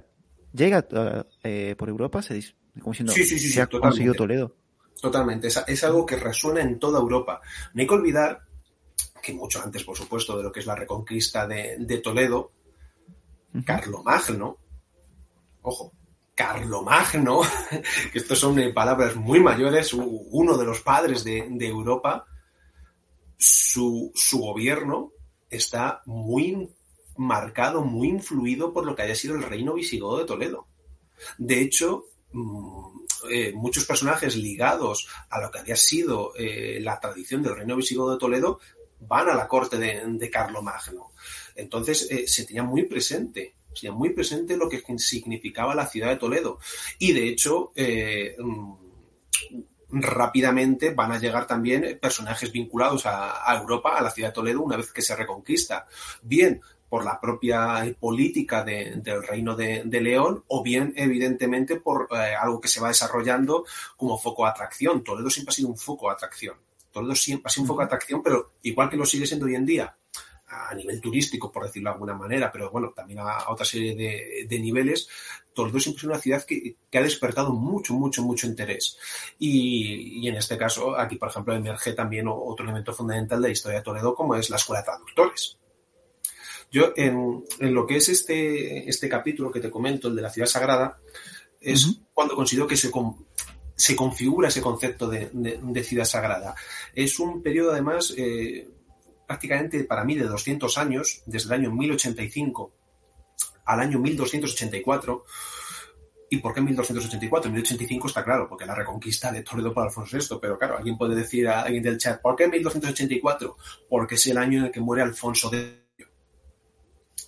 llega 0.53 0.85
eh, 1.43 1.75
por 1.77 1.89
Europa, 1.89 2.21
se 2.21 2.35
dice, 2.35 2.55
como 2.79 2.91
diciendo, 2.91 3.13
sí, 3.13 3.25
sí, 3.25 3.39
sí, 3.39 3.49
se 3.49 3.61
ha 3.61 3.67
conseguido 3.67 4.13
Toledo. 4.13 4.55
Totalmente, 5.01 5.47
es, 5.47 5.61
es, 5.67 5.83
algo 5.83 6.05
que 6.05 6.15
resuena 6.15 6.61
en 6.61 6.79
toda 6.79 6.99
Europa. 6.99 7.41
No 7.73 7.81
hay 7.81 7.87
que 7.87 7.93
olvidar 7.93 8.43
que 9.21 9.33
mucho 9.33 9.61
antes, 9.61 9.83
por 9.83 9.97
supuesto, 9.97 10.37
de 10.37 10.43
lo 10.43 10.51
que 10.51 10.59
es 10.59 10.65
la 10.65 10.75
reconquista 10.75 11.47
de, 11.47 11.77
de 11.79 11.97
Toledo, 11.97 12.51
uh 13.53 13.57
-huh. 13.57 13.65
Carlomagno, 13.65 14.57
ojo, 15.63 15.93
Carlomagno, 16.35 17.41
que 18.11 18.19
estos 18.19 18.37
son 18.39 18.55
palabras 18.73 19.15
muy 19.15 19.39
mayores, 19.39 19.93
uno 19.93 20.57
de 20.57 20.65
los 20.65 20.81
padres 20.81 21.23
de, 21.23 21.47
de 21.49 21.67
Europa, 21.67 22.27
su, 23.43 24.11
su, 24.15 24.39
gobierno 24.39 25.11
está 25.49 26.01
muy 26.05 26.69
marcado, 27.17 27.83
muy 27.83 28.09
influido 28.09 28.73
por 28.73 28.85
lo 28.85 28.95
que 28.95 29.03
haya 29.03 29.15
sido 29.15 29.35
el 29.35 29.43
reino 29.43 29.73
visigodo 29.73 30.19
de 30.19 30.25
Toledo. 30.25 30.67
De 31.37 31.61
hecho, 31.61 32.05
eh, 33.29 33.53
muchos 33.53 33.85
personajes 33.85 34.35
ligados 34.35 35.07
a 35.29 35.41
lo 35.41 35.51
que 35.51 35.59
había 35.59 35.75
sido 35.75 36.33
eh, 36.35 36.79
la 36.81 36.99
tradición 36.99 37.43
del 37.43 37.55
reino 37.55 37.75
visigodo 37.75 38.13
de 38.13 38.19
Toledo 38.19 38.59
van 38.99 39.29
a 39.29 39.35
la 39.35 39.47
corte 39.47 39.77
de, 39.77 40.29
Carlomagno. 40.29 41.11
Entonces 41.55 42.07
eh, 42.09 42.27
se 42.27 42.45
tenía 42.45 42.63
muy 42.63 42.83
presente 42.83 43.55
o 43.73 43.75
sea, 43.75 43.91
muy 43.91 44.11
presente 44.11 44.55
lo 44.55 44.69
que 44.69 44.83
significaba 44.97 45.73
la 45.73 45.87
ciudad 45.87 46.09
de 46.09 46.17
Toledo. 46.17 46.59
Y 46.99 47.11
de 47.11 47.27
hecho, 47.27 47.71
eh, 47.75 48.35
rápidamente 50.01 50.93
van 50.93 51.11
a 51.11 51.19
llegar 51.19 51.45
también 51.47 51.99
personajes 52.01 52.51
vinculados 52.51 53.05
a, 53.05 53.49
a, 53.49 53.57
Europa, 53.57 53.97
a 53.97 54.01
la 54.01 54.11
ciudad 54.11 54.29
de 54.29 54.33
Toledo, 54.33 54.61
una 54.61 54.77
vez 54.77 54.91
que 54.91 55.01
se 55.01 55.15
reconquista. 55.15 55.85
Bien 56.21 56.61
por 56.93 57.03
la 57.03 57.19
propia 57.19 57.83
política 57.99 58.63
de, 58.63 58.93
del 58.97 59.23
reino 59.23 59.55
de, 59.55 59.81
de, 59.83 59.99
León 59.99 60.43
o 60.47 60.61
bien, 60.61 60.93
evidentemente, 60.95 61.79
por 61.79 62.07
eh, 62.11 62.35
algo 62.39 62.61
que 62.61 62.67
se 62.67 62.79
va 62.79 62.89
desarrollando 62.89 63.65
como 63.97 64.19
foco 64.19 64.43
de 64.43 64.51
atracción. 64.51 65.03
Toledo 65.03 65.29
siempre 65.31 65.51
ha 65.51 65.55
sido 65.55 65.69
un 65.69 65.77
foco 65.77 66.07
de 66.07 66.13
atracción. 66.13 66.55
Toledo 66.91 67.15
siempre 67.15 67.47
ha 67.47 67.49
sido 67.49 67.63
un 67.63 67.67
foco 67.69 67.79
de 67.79 67.85
atracción, 67.85 68.21
pero 68.21 68.51
igual 68.61 68.91
que 68.91 68.97
lo 68.97 69.07
sigue 69.07 69.25
siendo 69.25 69.47
hoy 69.47 69.55
en 69.55 69.65
día, 69.65 69.97
a 70.69 70.73
nivel 70.75 71.01
turístico, 71.01 71.51
por 71.51 71.63
decirlo 71.65 71.89
de 71.89 71.93
alguna 71.93 72.13
manera, 72.13 72.51
pero 72.51 72.69
bueno, 72.71 72.93
también 72.95 73.19
a, 73.19 73.49
otra 73.49 73.65
serie 73.65 73.95
de, 73.95 74.45
de, 74.47 74.59
niveles, 74.59 75.07
Toledo 75.53 75.79
siempre 75.79 75.99
es 75.99 76.03
una 76.05 76.19
ciudad 76.19 76.45
que, 76.45 76.75
que, 76.89 76.97
ha 76.97 77.01
despertado 77.01 77.53
mucho, 77.53 77.93
mucho, 77.93 78.23
mucho 78.23 78.47
interés. 78.47 78.97
Y, 79.39 80.19
y, 80.21 80.27
en 80.27 80.35
este 80.35 80.57
caso, 80.57 80.97
aquí, 80.97 81.15
por 81.15 81.29
ejemplo, 81.29 81.53
emerge 81.53 81.93
también 81.93 82.27
otro 82.27 82.65
elemento 82.65 82.93
fundamental 82.93 83.41
de 83.41 83.47
la 83.49 83.51
historia 83.51 83.79
de 83.79 83.83
Toledo, 83.83 84.15
como 84.15 84.35
es 84.35 84.49
la 84.49 84.57
Escuela 84.57 84.81
de 84.81 84.85
Traductores. 84.85 85.57
Yo, 86.71 86.91
en, 86.95 87.43
en 87.59 87.73
lo 87.73 87.85
que 87.85 87.97
es 87.97 88.09
este, 88.09 88.89
este 88.89 89.07
capítulo 89.07 89.51
que 89.51 89.59
te 89.59 89.69
comento, 89.69 90.07
el 90.07 90.15
de 90.15 90.23
la 90.23 90.31
ciudad 90.31 90.47
sagrada, 90.47 90.97
es 91.61 91.85
uh 91.85 91.91
-huh. 91.91 91.99
cuando 92.13 92.35
considero 92.35 92.67
que 92.67 92.75
se, 92.75 92.89
se 93.75 93.95
configura 93.95 94.47
ese 94.47 94.61
concepto 94.61 95.07
de, 95.07 95.29
de, 95.33 95.59
de, 95.61 95.83
ciudad 95.83 96.05
sagrada. 96.05 96.55
Es 96.95 97.19
un 97.19 97.43
periodo, 97.43 97.71
además, 97.73 98.13
eh, 98.17 98.67
prácticamente 99.27 99.83
para 99.83 100.03
mí 100.03 100.15
de 100.15 100.25
200 100.25 100.77
años, 100.77 101.23
desde 101.25 101.47
el 101.47 101.61
año 101.61 101.71
1085 101.71 102.73
al 103.65 103.79
año 103.79 103.99
1284. 103.99 105.25
¿Y 106.29 106.37
por 106.37 106.53
qué 106.53 106.61
1284? 106.61 107.51
1085 107.51 108.07
está 108.07 108.23
claro, 108.23 108.49
porque 108.49 108.65
la 108.65 108.73
reconquista 108.73 109.31
de 109.31 109.43
Toledo 109.43 109.73
por 109.73 109.83
Alfonso 109.83 110.17
VI, 110.17 110.39
pero 110.41 110.57
claro, 110.57 110.77
alguien 110.77 110.97
puede 110.97 111.15
decir 111.15 111.47
a 111.47 111.61
alguien 111.61 111.83
del 111.83 111.99
chat, 111.99 112.21
¿por 112.21 112.35
qué 112.35 112.47
1284? 112.47 113.55
Porque 113.87 114.15
es 114.15 114.27
el 114.27 114.37
año 114.37 114.59
en 114.59 114.65
el 114.65 114.71
que 114.71 114.79
muere 114.79 115.03
Alfonso 115.03 115.51
X 115.53 115.83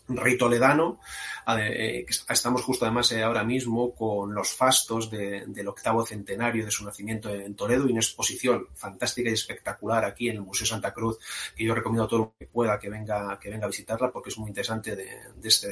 rey 0.07 0.37
toledano. 0.37 0.99
Eh, 1.47 2.05
estamos 2.29 2.63
justo 2.63 2.85
además 2.85 3.11
eh, 3.11 3.21
ahora 3.21 3.43
mismo 3.43 3.93
con 3.93 4.33
los 4.33 4.51
fastos 4.51 5.11
de, 5.11 5.45
del 5.47 5.67
octavo 5.67 6.03
centenario 6.05 6.65
de 6.65 6.71
su 6.71 6.83
nacimiento 6.83 7.29
en 7.29 7.55
Toledo 7.55 7.87
y 7.87 7.91
una 7.91 7.99
exposición 7.99 8.67
fantástica 8.73 9.29
y 9.29 9.33
espectacular 9.33 10.05
aquí 10.05 10.29
en 10.29 10.37
el 10.37 10.41
Museo 10.41 10.65
Santa 10.65 10.91
Cruz 10.91 11.19
que 11.55 11.63
yo 11.63 11.75
recomiendo 11.75 12.05
a 12.05 12.07
todo 12.07 12.33
el 12.39 12.45
que 12.45 12.51
pueda 12.51 12.79
que 12.79 12.89
venga, 12.89 13.39
que 13.39 13.51
venga 13.51 13.65
a 13.65 13.69
visitarla 13.69 14.11
porque 14.11 14.29
es 14.29 14.37
muy 14.39 14.49
interesante 14.49 14.95
de, 14.95 15.07
este 15.43 15.67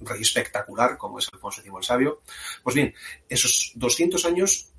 rey 0.00 0.22
espectacular 0.22 0.96
como 0.96 1.18
es 1.18 1.28
Alfonso 1.32 1.60
X 1.60 1.72
el 1.76 1.84
Sabio. 1.84 2.22
Pues 2.62 2.74
bien, 2.74 2.94
esos 3.28 3.72
200 3.74 4.24
años 4.24 4.71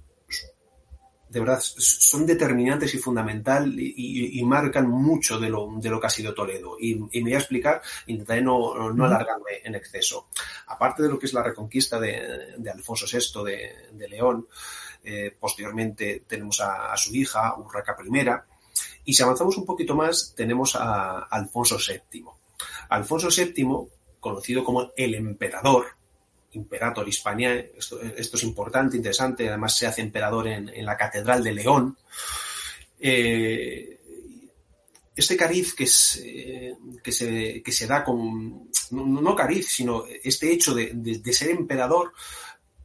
de 1.33 1.39
verdad 1.39 1.59
son 1.59 2.27
determinantes 2.27 2.93
y 2.93 2.99
fundamental 2.99 3.73
y, 3.79 3.91
y, 3.97 4.39
y, 4.39 4.43
marcan 4.45 4.87
mucho 4.87 5.39
de 5.39 5.49
lo, 5.49 5.67
de 5.77 5.89
lo 5.89 5.99
que 5.99 6.05
ha 6.05 6.09
sido 6.11 6.31
Toledo. 6.31 6.77
Y, 6.79 6.91
y 7.11 7.23
me 7.23 7.31
voy 7.31 7.33
a 7.33 7.39
explicar, 7.39 7.81
intentaré 8.05 8.43
no, 8.43 8.93
no, 8.93 9.05
alargarme 9.05 9.61
en 9.63 9.73
exceso. 9.73 10.27
Aparte 10.67 11.01
de 11.01 11.09
lo 11.09 11.17
que 11.17 11.25
es 11.25 11.33
la 11.33 11.41
reconquista 11.41 11.99
de, 11.99 12.53
de 12.55 12.69
Alfonso 12.69 13.07
VI 13.11 13.43
de, 13.43 13.71
de 13.93 14.07
León, 14.07 14.47
eh, 15.03 15.35
posteriormente 15.39 16.23
tenemos 16.27 16.61
a, 16.61 16.93
a, 16.93 16.97
su 16.97 17.15
hija, 17.15 17.57
Urraca 17.57 17.97
I, 17.99 18.29
y 19.05 19.13
si 19.15 19.23
avanzamos 19.23 19.57
un 19.57 19.65
poquito 19.65 19.95
más, 19.95 20.35
tenemos 20.35 20.75
a 20.75 21.17
Alfonso 21.31 21.77
VII. 21.77 22.25
Alfonso 22.89 23.29
VII, 23.35 23.65
conocido 24.19 24.63
como 24.63 24.91
el 24.95 25.15
emperador, 25.15 25.87
Imperator 26.53 27.07
Hispania, 27.07 27.55
esto, 27.55 27.99
es 28.01 28.43
importante, 28.43 28.97
interesante, 28.97 29.47
además 29.47 29.75
se 29.75 29.87
hace 29.87 30.01
emperador 30.01 30.47
en, 30.47 30.85
la 30.85 30.97
Catedral 30.97 31.43
de 31.43 31.53
León. 31.53 31.97
Eh, 32.99 33.99
este 35.15 35.37
cariz 35.37 35.75
eh, 35.79 36.73
que, 37.03 37.11
se, 37.11 37.87
da 37.87 38.03
con, 38.03 38.69
no, 38.91 39.35
cariz, 39.35 39.67
sino 39.69 40.05
este 40.23 40.51
hecho 40.51 40.73
de, 40.73 41.33
ser 41.33 41.51
emperador 41.51 42.13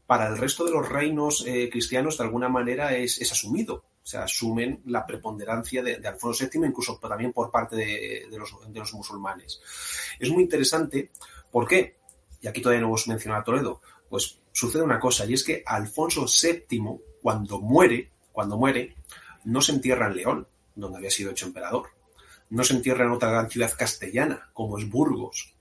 para 0.07 0.29
el 0.29 0.39
resto 0.39 0.64
de 0.64 0.73
los 0.73 0.89
reinos 0.89 1.45
eh, 1.47 1.69
cristianos 1.71 2.19
de 2.19 2.25
alguna 2.25 2.49
manera 2.49 2.95
es, 2.97 3.21
asumido. 3.31 3.85
O 4.03 4.11
sea, 4.11 4.23
asumen 4.23 4.81
la 4.87 5.05
preponderancia 5.07 5.83
de, 5.83 5.99
de 5.99 6.09
Alfonso 6.09 6.49
VII, 6.51 6.66
incluso 6.66 6.99
también 6.99 7.33
por 7.33 7.51
parte 7.51 7.77
de, 7.77 8.27
los, 8.39 8.57
de 8.66 8.79
los 8.79 8.95
musulmanes. 8.95 9.61
Es 10.19 10.31
muy 10.31 10.45
interesante. 10.45 11.11
¿Por 11.51 11.69
qué? 11.69 11.99
Y 12.41 12.49
aquí 12.49 12.61
todavía 12.61 12.80
no 12.80 12.89
hemos 12.89 13.09
mencionado 13.09 13.43
a 13.43 13.45
Toledo, 13.45 13.80
pues 14.09 14.41
sucede 14.53 14.82
una 14.82 15.01
cosa, 15.01 15.26
y 15.26 15.34
es 15.34 15.45
que 15.45 15.62
Alfonso 15.66 16.26
VII, 16.26 17.01
cuando 17.22 17.61
muere, 17.61 18.11
cuando 18.32 18.57
muere, 18.57 18.97
no 19.45 19.61
se 19.61 19.72
entierra 19.72 20.07
en 20.07 20.16
León, 20.16 20.49
donde 20.74 20.99
había 20.99 21.11
sido 21.11 21.30
hecho 21.30 21.47
emperador. 21.47 21.91
No 22.51 22.64
se 22.64 22.74
entierra 22.74 23.05
en 23.05 23.12
otra 23.12 23.30
gran 23.30 23.51
ciudad 23.51 23.72
castellana, 23.76 24.51
como 24.53 24.78
es 24.78 24.89
Burgos. 24.89 25.55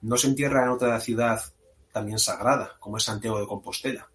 No 0.00 0.16
se 0.16 0.28
entierra 0.28 0.64
en 0.64 0.70
otra 0.70 0.98
ciudad 1.00 1.42
también 1.92 2.18
sagrada, 2.18 2.76
como 2.80 2.96
es 2.96 3.04
Santiago 3.04 3.40
de 3.40 3.46
Compostela. 3.46 4.08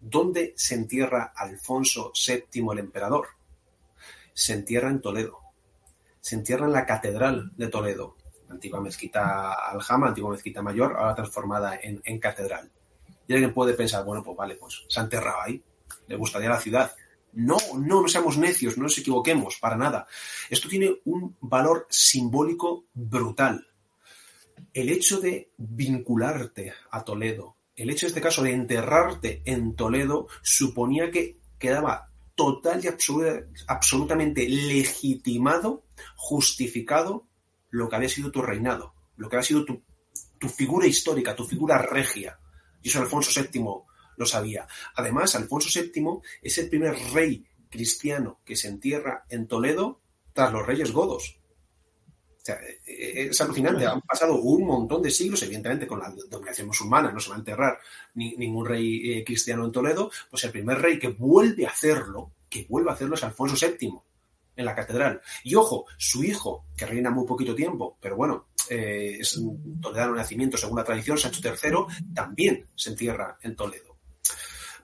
¿Dónde 0.00 0.54
se 0.56 0.74
entierra 0.74 1.32
Alfonso 1.36 2.12
VII 2.14 2.66
el 2.72 2.78
emperador? 2.78 3.28
Se 4.32 4.54
entierra 4.54 4.90
en 4.90 5.00
Toledo. 5.00 5.38
Se 6.20 6.36
entierra 6.36 6.66
en 6.66 6.72
la 6.72 6.86
Catedral 6.86 7.52
de 7.56 7.68
Toledo, 7.68 8.16
antigua 8.50 8.80
mezquita 8.80 9.52
Aljama, 9.52 10.08
antigua 10.08 10.30
mezquita 10.30 10.62
mayor, 10.62 10.96
ahora 10.96 11.14
transformada 11.14 11.78
en, 11.80 12.00
en, 12.04 12.18
catedral. 12.18 12.70
Y 13.26 13.32
alguien 13.32 13.52
puede 13.52 13.74
pensar, 13.74 14.04
bueno, 14.04 14.22
pues 14.22 14.36
vale, 14.36 14.54
pues 14.56 14.84
se 14.88 15.00
ha 15.00 15.02
enterrado 15.02 15.40
ahí, 15.42 15.62
le 16.06 16.16
gustaría 16.16 16.48
la 16.48 16.60
ciudad. 16.60 16.92
No, 17.32 17.56
no, 17.76 18.02
no 18.02 18.08
seamos 18.08 18.38
necios, 18.38 18.76
no 18.76 18.84
nos 18.84 18.98
equivoquemos, 18.98 19.58
para 19.58 19.76
nada. 19.76 20.06
Esto 20.48 20.68
tiene 20.68 20.96
un 21.04 21.36
valor 21.40 21.86
simbólico 21.90 22.86
brutal. 22.94 23.66
El 24.72 24.88
hecho 24.88 25.20
de 25.20 25.52
vincularte 25.56 26.72
a 26.90 27.04
Toledo, 27.04 27.56
el 27.76 27.90
hecho 27.90 28.06
en 28.06 28.10
este 28.10 28.20
caso 28.20 28.42
de 28.42 28.52
enterrarte 28.52 29.42
en 29.44 29.76
Toledo, 29.76 30.26
suponía 30.42 31.10
que 31.10 31.38
quedaba 31.58 32.10
total 32.34 32.84
y 32.84 32.88
absoluta, 32.88 33.40
absolutamente 33.66 34.48
legitimado, 34.48 35.84
justificado 36.16 37.26
lo 37.70 37.88
que 37.88 37.96
había 37.96 38.08
sido 38.08 38.30
tu 38.30 38.42
reinado, 38.42 38.94
lo 39.16 39.28
que 39.28 39.36
había 39.36 39.46
sido 39.46 39.64
tu, 39.64 39.82
tu 40.38 40.48
figura 40.48 40.86
histórica, 40.86 41.36
tu 41.36 41.44
figura 41.44 41.78
regia. 41.78 42.38
Y 42.82 42.88
eso 42.88 43.00
Alfonso 43.00 43.30
VII 43.40 43.64
lo 44.16 44.26
sabía. 44.26 44.66
Además, 44.96 45.34
Alfonso 45.34 45.68
VII 45.74 46.20
es 46.42 46.58
el 46.58 46.68
primer 46.68 46.96
rey 47.12 47.44
cristiano 47.70 48.40
que 48.44 48.56
se 48.56 48.68
entierra 48.68 49.24
en 49.28 49.46
Toledo 49.46 50.00
tras 50.32 50.52
los 50.52 50.66
reyes 50.66 50.92
godos. 50.92 51.40
O 52.36 52.44
sea, 52.48 52.58
es 52.86 53.40
alucinante. 53.40 53.86
Han 53.86 54.00
pasado 54.00 54.36
un 54.36 54.64
montón 54.64 55.02
de 55.02 55.10
siglos, 55.10 55.42
evidentemente, 55.42 55.86
con 55.86 55.98
la 56.00 56.12
dominación 56.30 56.68
musulmana, 56.68 57.12
no 57.12 57.20
se 57.20 57.30
va 57.30 57.36
a 57.36 57.40
enterrar 57.40 57.78
ni, 58.14 58.36
ningún 58.36 58.66
rey 58.66 59.12
eh, 59.12 59.24
cristiano 59.24 59.64
en 59.64 59.72
Toledo. 59.72 60.10
Pues 60.30 60.44
el 60.44 60.52
primer 60.52 60.78
rey 60.78 60.98
que 60.98 61.08
vuelve 61.08 61.66
a 61.66 61.70
hacerlo, 61.70 62.32
que 62.48 62.66
vuelve 62.68 62.90
a 62.90 62.94
hacerlo 62.94 63.16
es 63.16 63.24
Alfonso 63.24 63.56
VII 63.66 64.00
en 64.58 64.64
la 64.64 64.74
catedral. 64.74 65.22
Y 65.44 65.54
ojo, 65.54 65.86
su 65.96 66.24
hijo, 66.24 66.66
que 66.76 66.84
reina 66.84 67.10
muy 67.10 67.24
poquito 67.24 67.54
tiempo, 67.54 67.96
pero 68.00 68.16
bueno, 68.16 68.48
eh, 68.68 69.18
es 69.20 69.40
toledano 69.80 70.14
nacimiento 70.14 70.58
según 70.58 70.78
la 70.78 70.84
tradición, 70.84 71.16
Sancho 71.16 71.40
III, 71.42 72.12
también 72.12 72.66
se 72.74 72.90
entierra 72.90 73.38
en 73.40 73.54
Toledo. 73.54 73.96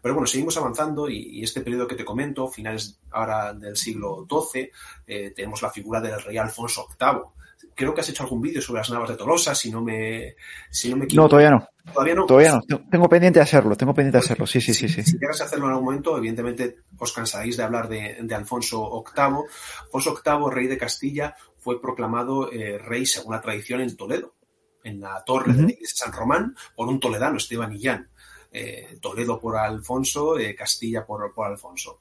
Pero 0.00 0.14
bueno, 0.14 0.28
seguimos 0.28 0.56
avanzando 0.56 1.08
y, 1.08 1.42
este 1.42 1.60
periodo 1.60 1.88
que 1.88 1.96
te 1.96 2.04
comento, 2.04 2.46
finales 2.46 3.00
ahora 3.10 3.52
del 3.52 3.76
siglo 3.76 4.26
XII, 4.30 4.70
eh, 5.06 5.32
tenemos 5.34 5.60
la 5.60 5.70
figura 5.70 6.00
del 6.00 6.22
rey 6.22 6.36
Alfonso 6.36 6.86
VIII. 6.88 7.43
Creo 7.74 7.94
que 7.94 8.00
has 8.00 8.08
hecho 8.08 8.22
algún 8.22 8.40
vídeo 8.40 8.62
sobre 8.62 8.80
las 8.80 8.90
navas 8.90 9.10
de 9.10 9.16
Tolosa, 9.16 9.54
si 9.54 9.70
no 9.70 9.82
me, 9.82 10.36
si 10.70 10.90
no 10.90 10.96
me 10.96 11.04
equivoco. 11.04 11.24
No, 11.24 11.28
todavía 11.28 11.50
no. 11.50 11.68
Todavía 11.92 12.14
no. 12.14 12.26
Todavía 12.26 12.52
no. 12.52 12.88
Tengo 12.90 13.08
pendiente 13.08 13.38
de 13.38 13.42
hacerlo, 13.42 13.76
tengo 13.76 13.94
pendiente 13.94 14.18
de 14.18 14.24
hacerlo. 14.24 14.46
Sí, 14.46 14.60
sí, 14.60 14.72
sí, 14.72 14.88
sí. 14.88 15.02
Si 15.02 15.18
quieres 15.18 15.40
hacerlo 15.40 15.66
en 15.66 15.72
algún 15.72 15.86
momento, 15.86 16.16
evidentemente 16.16 16.76
os 16.98 17.12
cansaréis 17.12 17.56
de 17.56 17.62
hablar 17.62 17.88
de, 17.88 18.34
Alfonso 18.34 19.04
VIII. 19.04 19.44
Alfonso 19.84 20.14
VIII, 20.24 20.50
rey 20.50 20.66
de 20.66 20.78
Castilla, 20.78 21.34
fue 21.58 21.80
proclamado 21.80 22.50
eh, 22.52 22.78
rey, 22.78 23.06
según 23.06 23.34
la 23.34 23.40
tradición, 23.40 23.80
en 23.80 23.96
Toledo, 23.96 24.34
en 24.82 25.00
la 25.00 25.22
torre 25.24 25.52
de 25.52 25.62
la 25.62 25.70
iglesia 25.70 25.94
de 25.94 26.10
San 26.10 26.12
Román, 26.12 26.54
por 26.74 26.88
un 26.88 27.00
toledano, 27.00 27.36
Esteban 27.36 27.72
Illán. 27.72 28.10
Eh, 28.50 28.98
Toledo 29.00 29.40
por 29.40 29.56
Alfonso, 29.56 30.38
eh, 30.38 30.54
Castilla 30.54 31.04
por, 31.04 31.34
por, 31.34 31.46
Alfonso. 31.46 32.00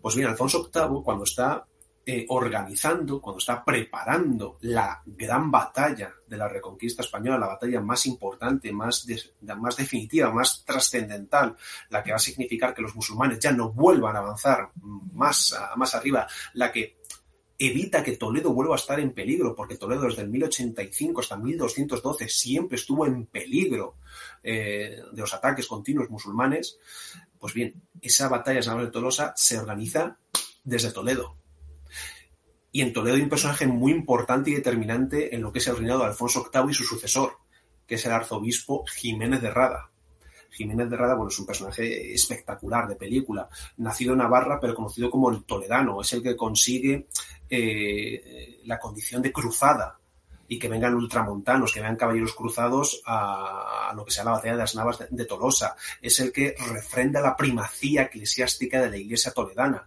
Pues 0.00 0.14
bien, 0.14 0.28
Alfonso 0.28 0.70
VIII, 0.72 1.02
cuando 1.02 1.24
está 1.24 1.66
eh, 2.04 2.26
organizando, 2.28 3.20
cuando 3.20 3.38
está 3.38 3.64
preparando 3.64 4.58
la 4.62 5.00
gran 5.06 5.50
batalla 5.50 6.12
de 6.26 6.36
la 6.36 6.48
reconquista 6.48 7.02
española, 7.02 7.38
la 7.38 7.46
batalla 7.46 7.80
más 7.80 8.06
importante, 8.06 8.72
más, 8.72 9.06
más 9.56 9.76
definitiva, 9.76 10.32
más 10.32 10.64
trascendental, 10.64 11.56
la 11.90 12.02
que 12.02 12.10
va 12.10 12.16
a 12.16 12.20
significar 12.20 12.74
que 12.74 12.82
los 12.82 12.94
musulmanes 12.96 13.38
ya 13.38 13.52
no 13.52 13.72
vuelvan 13.72 14.16
a 14.16 14.18
avanzar 14.18 14.70
más, 15.12 15.54
más 15.76 15.94
arriba, 15.94 16.26
la 16.54 16.72
que 16.72 16.96
evita 17.56 18.02
que 18.02 18.16
Toledo 18.16 18.52
vuelva 18.52 18.74
a 18.74 18.78
estar 18.78 18.98
en 18.98 19.12
peligro, 19.12 19.54
porque 19.54 19.76
Toledo 19.76 20.02
desde 20.02 20.22
el 20.22 20.30
1085 20.30 21.20
hasta 21.20 21.36
1212 21.36 22.28
siempre 22.28 22.76
estuvo 22.76 23.06
en 23.06 23.26
peligro 23.26 23.94
eh, 24.42 25.00
de 25.12 25.20
los 25.20 25.32
ataques 25.32 25.68
continuos 25.68 26.10
musulmanes. 26.10 26.78
Pues 27.38 27.54
bien, 27.54 27.80
esa 28.00 28.28
batalla 28.28 28.60
de 28.60 28.86
Tolosa 28.88 29.32
se 29.36 29.58
organiza 29.58 30.18
desde 30.64 30.90
Toledo. 30.90 31.36
Y 32.72 32.80
en 32.80 32.92
Toledo 32.92 33.16
hay 33.16 33.22
un 33.22 33.28
personaje 33.28 33.66
muy 33.66 33.92
importante 33.92 34.50
y 34.50 34.54
determinante 34.54 35.34
en 35.34 35.42
lo 35.42 35.52
que 35.52 35.58
es 35.58 35.66
el 35.68 35.76
reinado 35.76 36.00
de 36.00 36.06
Alfonso 36.06 36.50
VIII 36.52 36.70
y 36.70 36.74
su 36.74 36.84
sucesor, 36.84 37.36
que 37.86 37.96
es 37.96 38.06
el 38.06 38.12
arzobispo 38.12 38.84
Jiménez 38.86 39.42
de 39.42 39.50
Rada. 39.50 39.90
Jiménez 40.50 40.88
de 40.88 40.96
Rada, 40.96 41.14
bueno, 41.14 41.30
es 41.30 41.38
un 41.38 41.46
personaje 41.46 42.14
espectacular 42.14 42.88
de 42.88 42.96
película, 42.96 43.48
nacido 43.76 44.12
en 44.12 44.18
Navarra, 44.18 44.58
pero 44.58 44.74
conocido 44.74 45.10
como 45.10 45.30
el 45.30 45.44
Toledano. 45.44 46.00
Es 46.00 46.12
el 46.14 46.22
que 46.22 46.34
consigue 46.34 47.06
eh, 47.48 48.60
la 48.64 48.78
condición 48.78 49.20
de 49.20 49.32
cruzada 49.32 49.98
y 50.52 50.58
que 50.58 50.68
vengan 50.68 50.94
ultramontanos, 50.94 51.72
que 51.72 51.80
vengan 51.80 51.96
caballeros 51.96 52.34
cruzados 52.34 53.02
a, 53.06 53.90
lo 53.96 54.04
que 54.04 54.10
sea 54.10 54.22
la 54.22 54.32
batalla 54.32 54.52
de 54.52 54.58
las 54.58 54.74
Navas 54.74 54.98
de, 55.08 55.24
Tolosa. 55.24 55.74
Es 56.02 56.20
el 56.20 56.30
que 56.30 56.54
refrenda 56.74 57.22
la 57.22 57.34
primacía 57.34 58.02
eclesiástica 58.02 58.82
de 58.82 58.90
la 58.90 58.98
iglesia 58.98 59.32
toledana, 59.32 59.86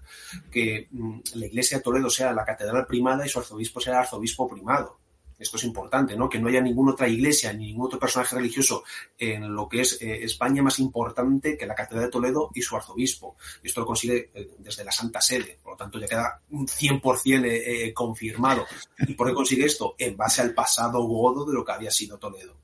que 0.51 0.87
mm, 0.89 1.19
la 1.35 1.45
iglesia 1.45 1.77
de 1.77 1.83
Toledo 1.83 2.09
sea 2.09 2.33
la 2.33 2.43
catedral 2.43 2.87
primada 2.87 3.23
y 3.23 3.29
su 3.29 3.37
arzobispo 3.37 3.79
sea 3.79 3.93
el 3.93 3.99
arzobispo 3.99 4.49
primado 4.49 5.04
esto 5.37 5.57
es 5.57 5.63
importante, 5.63 6.15
¿no? 6.15 6.29
Que 6.29 6.39
no 6.39 6.47
haya 6.47 6.61
ninguna 6.61 6.93
otra 6.93 7.07
iglesia 7.07 7.51
ni 7.53 7.67
ningún 7.67 7.87
otro 7.87 7.99
personaje 7.99 8.35
religioso 8.35 8.83
en 9.17 9.53
lo 9.53 9.67
que 9.67 9.81
es 9.81 10.01
eh, 10.01 10.23
España 10.23 10.63
más 10.63 10.79
importante 10.79 11.57
que 11.57 11.65
la 11.65 11.75
Catedral 11.75 12.05
de 12.05 12.11
Toledo 12.11 12.51
y 12.53 12.61
su 12.61 12.75
arzobispo. 12.75 13.35
Y 13.63 13.67
esto 13.67 13.81
lo 13.81 13.87
consigue 13.87 14.31
eh, 14.33 14.51
desde 14.59 14.83
la 14.83 14.91
Santa 14.91 15.21
Sede, 15.21 15.59
por 15.61 15.73
lo 15.73 15.77
tanto 15.77 15.99
ya 15.99 16.07
queda 16.07 16.41
un 16.51 16.67
100% 16.67 17.45
eh, 17.45 17.93
confirmado. 17.93 18.65
¿Y 18.99 19.13
por 19.13 19.27
qué 19.27 19.33
consigue 19.33 19.65
esto? 19.65 19.95
En 19.97 20.15
base 20.15 20.41
al 20.41 20.53
pasado 20.53 21.03
godo 21.03 21.45
de 21.45 21.53
lo 21.53 21.65
que 21.65 21.71
había 21.71 21.91
sido 21.91 22.17
Toledo. 22.17 22.57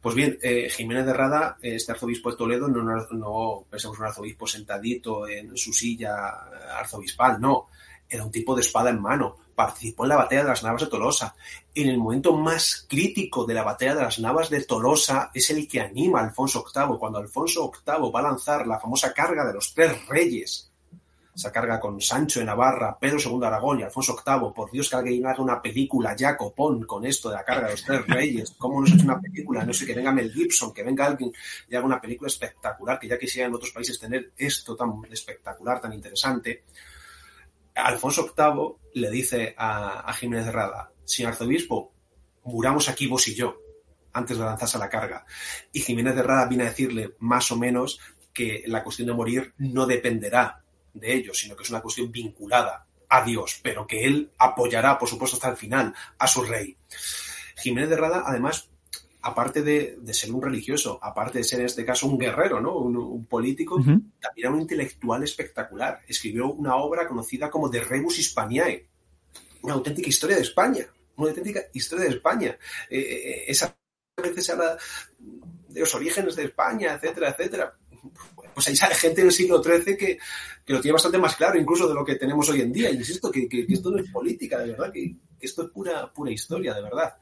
Pues 0.00 0.14
bien, 0.14 0.38
Jiménez 0.70 1.04
de 1.04 1.12
Rada, 1.12 1.56
este 1.60 1.90
arzobispo 1.90 2.30
de 2.30 2.36
Toledo, 2.36 2.68
no, 2.68 2.80
no, 2.80 3.06
no 3.10 3.66
pensemos 3.68 3.98
un 3.98 4.04
arzobispo 4.04 4.46
sentadito 4.46 5.26
en 5.26 5.56
su 5.56 5.72
silla 5.72 6.14
arzobispal, 6.78 7.40
no 7.40 7.66
era 8.08 8.24
un 8.24 8.30
tipo 8.30 8.54
de 8.54 8.60
espada 8.60 8.90
en 8.90 9.00
mano. 9.00 9.36
Participó 9.56 10.04
en 10.04 10.10
la 10.10 10.16
batalla 10.16 10.42
de 10.42 10.48
las 10.50 10.62
Navas 10.62 10.82
de 10.82 10.88
Tolosa. 10.88 11.34
En 11.74 11.88
el 11.88 11.96
momento 11.96 12.36
más 12.36 12.86
crítico 12.86 13.46
de 13.46 13.54
la 13.54 13.64
batalla 13.64 13.94
de 13.94 14.02
las 14.02 14.18
Navas 14.18 14.50
de 14.50 14.62
Tolosa 14.62 15.30
es 15.32 15.48
el 15.48 15.66
que 15.66 15.80
anima 15.80 16.20
a 16.20 16.24
Alfonso 16.24 16.62
VIII. 16.62 16.98
Cuando 16.98 17.18
Alfonso 17.18 17.72
VIII 17.72 18.12
va 18.12 18.20
a 18.20 18.24
lanzar 18.24 18.66
la 18.66 18.78
famosa 18.78 19.14
carga 19.14 19.46
de 19.46 19.54
los 19.54 19.72
tres 19.72 20.06
reyes, 20.08 20.70
esa 21.34 21.50
carga 21.50 21.80
con 21.80 22.00
Sancho 22.02 22.40
de 22.40 22.46
Navarra, 22.46 22.98
Pedro 22.98 23.18
II 23.18 23.40
de 23.40 23.46
Aragón 23.46 23.80
y 23.80 23.82
Alfonso 23.82 24.14
VIII. 24.14 24.52
Por 24.54 24.70
Dios 24.70 24.90
que 24.90 24.96
alguien 24.96 25.26
haga 25.26 25.42
una 25.42 25.62
película 25.62 26.14
ya 26.14 26.36
copón 26.36 26.84
con 26.84 27.06
esto 27.06 27.30
de 27.30 27.36
la 27.36 27.44
carga 27.44 27.68
de 27.68 27.72
los 27.72 27.84
tres 27.84 28.06
reyes. 28.06 28.54
¿Cómo 28.58 28.82
no 28.82 28.86
se 28.86 28.92
ha 28.92 28.96
hecho 28.96 29.04
una 29.04 29.20
película? 29.20 29.64
No 29.64 29.72
sé, 29.72 29.86
que 29.86 29.94
venga 29.94 30.12
Mel 30.12 30.32
Gibson, 30.32 30.74
que 30.74 30.82
venga 30.82 31.06
alguien 31.06 31.32
y 31.66 31.76
haga 31.76 31.86
una 31.86 32.00
película 32.00 32.28
espectacular, 32.28 32.98
que 32.98 33.08
ya 33.08 33.18
quisiera 33.18 33.48
en 33.48 33.54
otros 33.54 33.70
países 33.70 33.98
tener 33.98 34.32
esto 34.36 34.76
tan 34.76 35.02
espectacular, 35.10 35.80
tan 35.80 35.94
interesante. 35.94 36.64
Alfonso 37.76 38.32
VIII 38.36 39.00
le 39.00 39.10
dice 39.10 39.54
a, 39.56 40.12
Jiménez 40.14 40.46
de 40.46 40.52
Rada, 40.52 40.90
señor 41.04 41.32
arzobispo, 41.32 41.92
muramos 42.44 42.88
aquí 42.88 43.06
vos 43.06 43.28
y 43.28 43.34
yo, 43.34 43.58
antes 44.12 44.38
de 44.38 44.44
lanzarse 44.44 44.78
a 44.78 44.80
la 44.80 44.88
carga. 44.88 45.26
Y 45.72 45.80
Jiménez 45.80 46.14
de 46.14 46.22
Rada 46.22 46.46
viene 46.46 46.64
a 46.64 46.70
decirle 46.70 47.14
más 47.18 47.50
o 47.52 47.56
menos 47.56 48.00
que 48.32 48.64
la 48.66 48.82
cuestión 48.82 49.08
de 49.08 49.14
morir 49.14 49.54
no 49.58 49.86
dependerá 49.86 50.62
de 50.94 51.14
ellos, 51.14 51.38
sino 51.38 51.54
que 51.54 51.62
es 51.62 51.70
una 51.70 51.82
cuestión 51.82 52.10
vinculada 52.10 52.86
a 53.08 53.22
Dios, 53.22 53.60
pero 53.62 53.86
que 53.86 54.04
él 54.04 54.32
apoyará, 54.38 54.98
por 54.98 55.08
supuesto, 55.08 55.36
hasta 55.36 55.50
el 55.50 55.56
final 55.56 55.94
a 56.18 56.26
su 56.26 56.42
rey. 56.42 56.76
Jiménez 57.56 57.90
de 57.90 57.96
Rada, 57.96 58.24
además, 58.26 58.70
aparte 59.26 59.62
de, 59.62 59.98
ser 60.14 60.30
un 60.30 60.40
religioso, 60.40 61.00
aparte 61.02 61.38
de 61.38 61.44
ser 61.44 61.58
en 61.58 61.66
este 61.66 61.84
caso 61.84 62.06
un 62.06 62.16
guerrero, 62.16 62.60
¿no? 62.60 62.78
Un, 62.78 63.26
político, 63.26 63.76
también 63.76 64.12
era 64.36 64.50
un 64.50 64.60
intelectual 64.60 65.24
espectacular. 65.24 66.00
Escribió 66.06 66.52
una 66.52 66.76
obra 66.76 67.08
conocida 67.08 67.50
como 67.50 67.68
De 67.68 67.80
Rebus 67.80 68.20
Hispaniae, 68.20 68.86
una 69.62 69.74
auténtica 69.74 70.08
historia 70.08 70.36
de 70.36 70.42
España, 70.42 70.86
una 71.16 71.30
auténtica 71.30 71.60
historia 71.72 72.04
de 72.04 72.10
España. 72.12 72.56
Eh, 72.88 73.00
eh, 73.00 73.44
esa 73.48 73.76
veces 74.22 74.46
se 74.46 74.52
habla 74.52 74.78
de 75.18 75.80
los 75.80 75.94
orígenes 75.94 76.36
de 76.36 76.44
España, 76.44 76.94
etcétera, 76.94 77.30
etcétera. 77.30 77.76
Pues 78.54 78.68
hay 78.68 78.76
gente 78.76 79.22
del 79.22 79.32
siglo 79.32 79.62
XIII 79.62 79.96
que, 79.96 80.18
lo 80.68 80.80
tiene 80.80 80.94
bastante 80.94 81.18
más 81.18 81.36
claro 81.36 81.58
incluso 81.58 81.88
de 81.88 81.94
lo 81.94 82.04
que 82.04 82.14
tenemos 82.14 82.48
hoy 82.48 82.60
en 82.60 82.72
día. 82.72 82.90
Insisto, 82.90 83.30
que, 83.30 83.48
que, 83.48 83.66
esto 83.68 83.90
no 83.90 83.98
es 83.98 84.08
política, 84.10 84.58
de 84.58 84.70
verdad, 84.70 84.92
que, 84.92 85.16
esto 85.40 85.64
es 85.64 85.70
pura, 85.70 86.12
pura 86.12 86.30
historia, 86.30 86.72
de 86.72 86.82
verdad. 86.82 87.14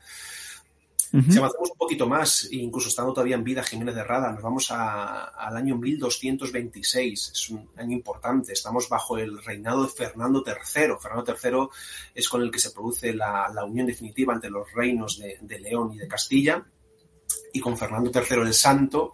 Si 1.15 1.39
avanzamos 1.39 1.71
un 1.71 1.79
poquito 1.79 2.09
más, 2.09 2.49
incluso 2.51 2.89
estando 2.89 3.13
todavía 3.13 3.37
en 3.37 3.45
vida 3.45 3.63
Jiménez 3.63 3.95
de 3.95 4.03
Rada, 4.03 4.33
nos 4.33 4.43
vamos 4.43 4.73
al 4.73 5.57
año 5.57 5.77
1226, 5.77 7.31
es 7.33 7.51
un 7.51 7.71
año 7.77 7.93
importante, 7.93 8.53
estamos 8.53 8.89
bajo 8.89 9.17
el 9.17 9.41
reinado 9.45 9.85
de 9.85 9.91
Fernando 9.91 10.43
III. 10.45 10.95
Fernando 11.01 11.25
III 11.41 11.69
es 12.17 12.29
con 12.29 12.43
el 12.43 12.51
que 12.51 12.59
se 12.59 12.73
produce 12.73 13.15
la, 13.15 13.49
unión 13.65 13.87
definitiva 13.87 14.35
entre 14.35 14.51
los 14.51 14.67
reinos 14.73 15.21
de, 15.41 15.61
León 15.61 15.93
y 15.93 15.99
de 15.99 16.09
Castilla, 16.09 16.67
y 17.53 17.61
con 17.61 17.79
Fernando 17.79 18.11
III 18.13 18.41
el 18.41 18.53
Santo, 18.53 19.13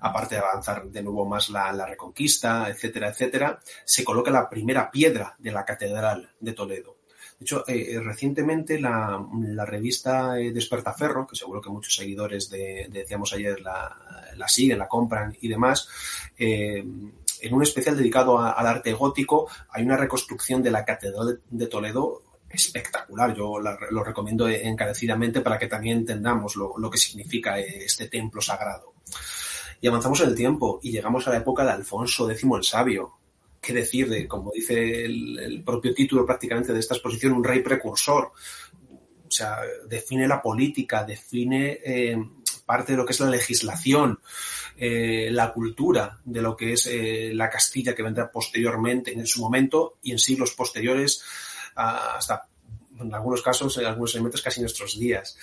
aparte 0.00 0.36
de 0.36 0.40
avanzar 0.40 0.86
de 0.86 1.02
nuevo 1.02 1.26
más 1.26 1.50
la, 1.50 1.70
la, 1.70 1.84
reconquista, 1.84 2.70
etcétera, 2.70 3.10
etcétera, 3.10 3.60
se 3.84 4.04
coloca 4.04 4.30
la 4.30 4.48
primera 4.48 4.90
piedra 4.90 5.36
de 5.38 5.52
la 5.52 5.66
Catedral 5.66 6.30
de 6.40 6.52
Toledo. 6.54 6.95
De 7.38 7.44
hecho, 7.44 7.64
eh, 7.68 7.92
eh, 7.92 8.00
recientemente 8.00 8.80
la, 8.80 9.22
revista 9.66 10.40
eh, 10.40 10.52
Despertaferro, 10.52 11.26
que 11.26 11.36
seguro 11.36 11.60
que 11.60 11.68
muchos 11.68 11.94
seguidores 11.94 12.48
de, 12.48 12.88
decíamos 12.90 13.34
ayer, 13.34 13.60
la, 13.60 14.48
siguen, 14.48 14.78
la 14.78 14.88
compran 14.88 15.36
y 15.42 15.48
demás, 15.48 15.88
en 16.38 17.12
un 17.50 17.62
especial 17.62 17.96
dedicado 17.96 18.38
al 18.38 18.66
arte 18.66 18.94
gótico 18.94 19.48
hay 19.70 19.84
una 19.84 19.96
reconstrucción 19.96 20.62
de 20.62 20.70
la 20.70 20.84
Catedral 20.84 21.40
de, 21.48 21.66
Toledo 21.66 22.22
espectacular. 22.48 23.34
Yo 23.34 23.58
lo 23.58 24.04
recomiendo 24.04 24.48
encarecidamente 24.48 25.42
para 25.42 25.58
que 25.58 25.66
también 25.66 25.98
entendamos 25.98 26.56
lo, 26.56 26.78
lo, 26.78 26.90
que 26.90 26.98
significa 26.98 27.58
este 27.58 28.08
templo 28.08 28.40
sagrado. 28.40 28.94
Y 29.80 29.88
avanzamos 29.88 30.20
en 30.22 30.30
el 30.30 30.34
tiempo 30.34 30.80
y 30.82 30.90
llegamos 30.90 31.26
a 31.26 31.30
la 31.32 31.38
época 31.38 31.64
de 31.64 31.72
Alfonso 31.72 32.30
X 32.30 32.44
el 32.44 32.64
Sabio, 32.64 33.18
qué 33.66 33.72
decir 33.72 34.08
de, 34.08 34.28
como 34.28 34.52
dice 34.52 35.04
el, 35.04 35.62
propio 35.64 35.92
título 35.92 36.24
prácticamente 36.24 36.72
de 36.72 36.78
esta 36.78 36.94
exposición, 36.94 37.32
un 37.32 37.42
rey 37.42 37.62
precursor. 37.62 38.30
O 39.26 39.30
sea, 39.30 39.58
define 39.88 40.28
la 40.28 40.40
política, 40.40 41.02
define 41.02 41.80
eh, 41.84 42.16
parte 42.64 42.92
de 42.92 42.98
lo 42.98 43.04
que 43.04 43.12
es 43.12 43.20
la 43.20 43.28
legislación, 43.28 44.20
eh, 44.76 45.30
la 45.32 45.52
cultura 45.52 46.20
de 46.24 46.42
lo 46.42 46.56
que 46.56 46.74
es 46.74 46.86
eh, 46.86 47.32
la 47.34 47.50
Castilla 47.50 47.94
que 47.94 48.04
vendrá 48.04 48.30
posteriormente, 48.30 49.12
en 49.12 49.26
su 49.26 49.40
momento 49.40 49.98
y 50.02 50.12
en 50.12 50.20
siglos 50.20 50.52
posteriores, 50.52 51.22
hasta 51.74 52.48
en 52.98 53.12
algunos 53.12 53.42
casos, 53.42 53.76
en 53.78 53.86
algunos 53.86 54.14
elementos 54.14 54.42
casi 54.42 54.60
nuestros 54.60 54.98
días. 54.98 55.36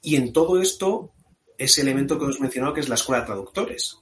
Y 0.00 0.14
en 0.14 0.32
todo 0.32 0.62
esto, 0.62 1.12
ese 1.58 1.82
elemento 1.82 2.16
que 2.18 2.24
hemos 2.24 2.40
mencionado 2.40 2.72
que 2.72 2.80
es 2.80 2.88
la 2.88 2.94
escuela 2.94 3.22
de 3.22 3.26
traductores. 3.26 3.98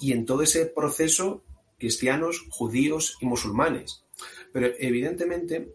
Y 0.00 0.12
en 0.12 0.26
todo 0.26 0.42
ese 0.42 0.66
proceso 0.66 1.44
cristianos, 1.78 2.46
judíos 2.50 3.16
y 3.20 3.26
musulmanes. 3.26 4.04
Pero 4.52 4.68
evidentemente, 4.78 5.74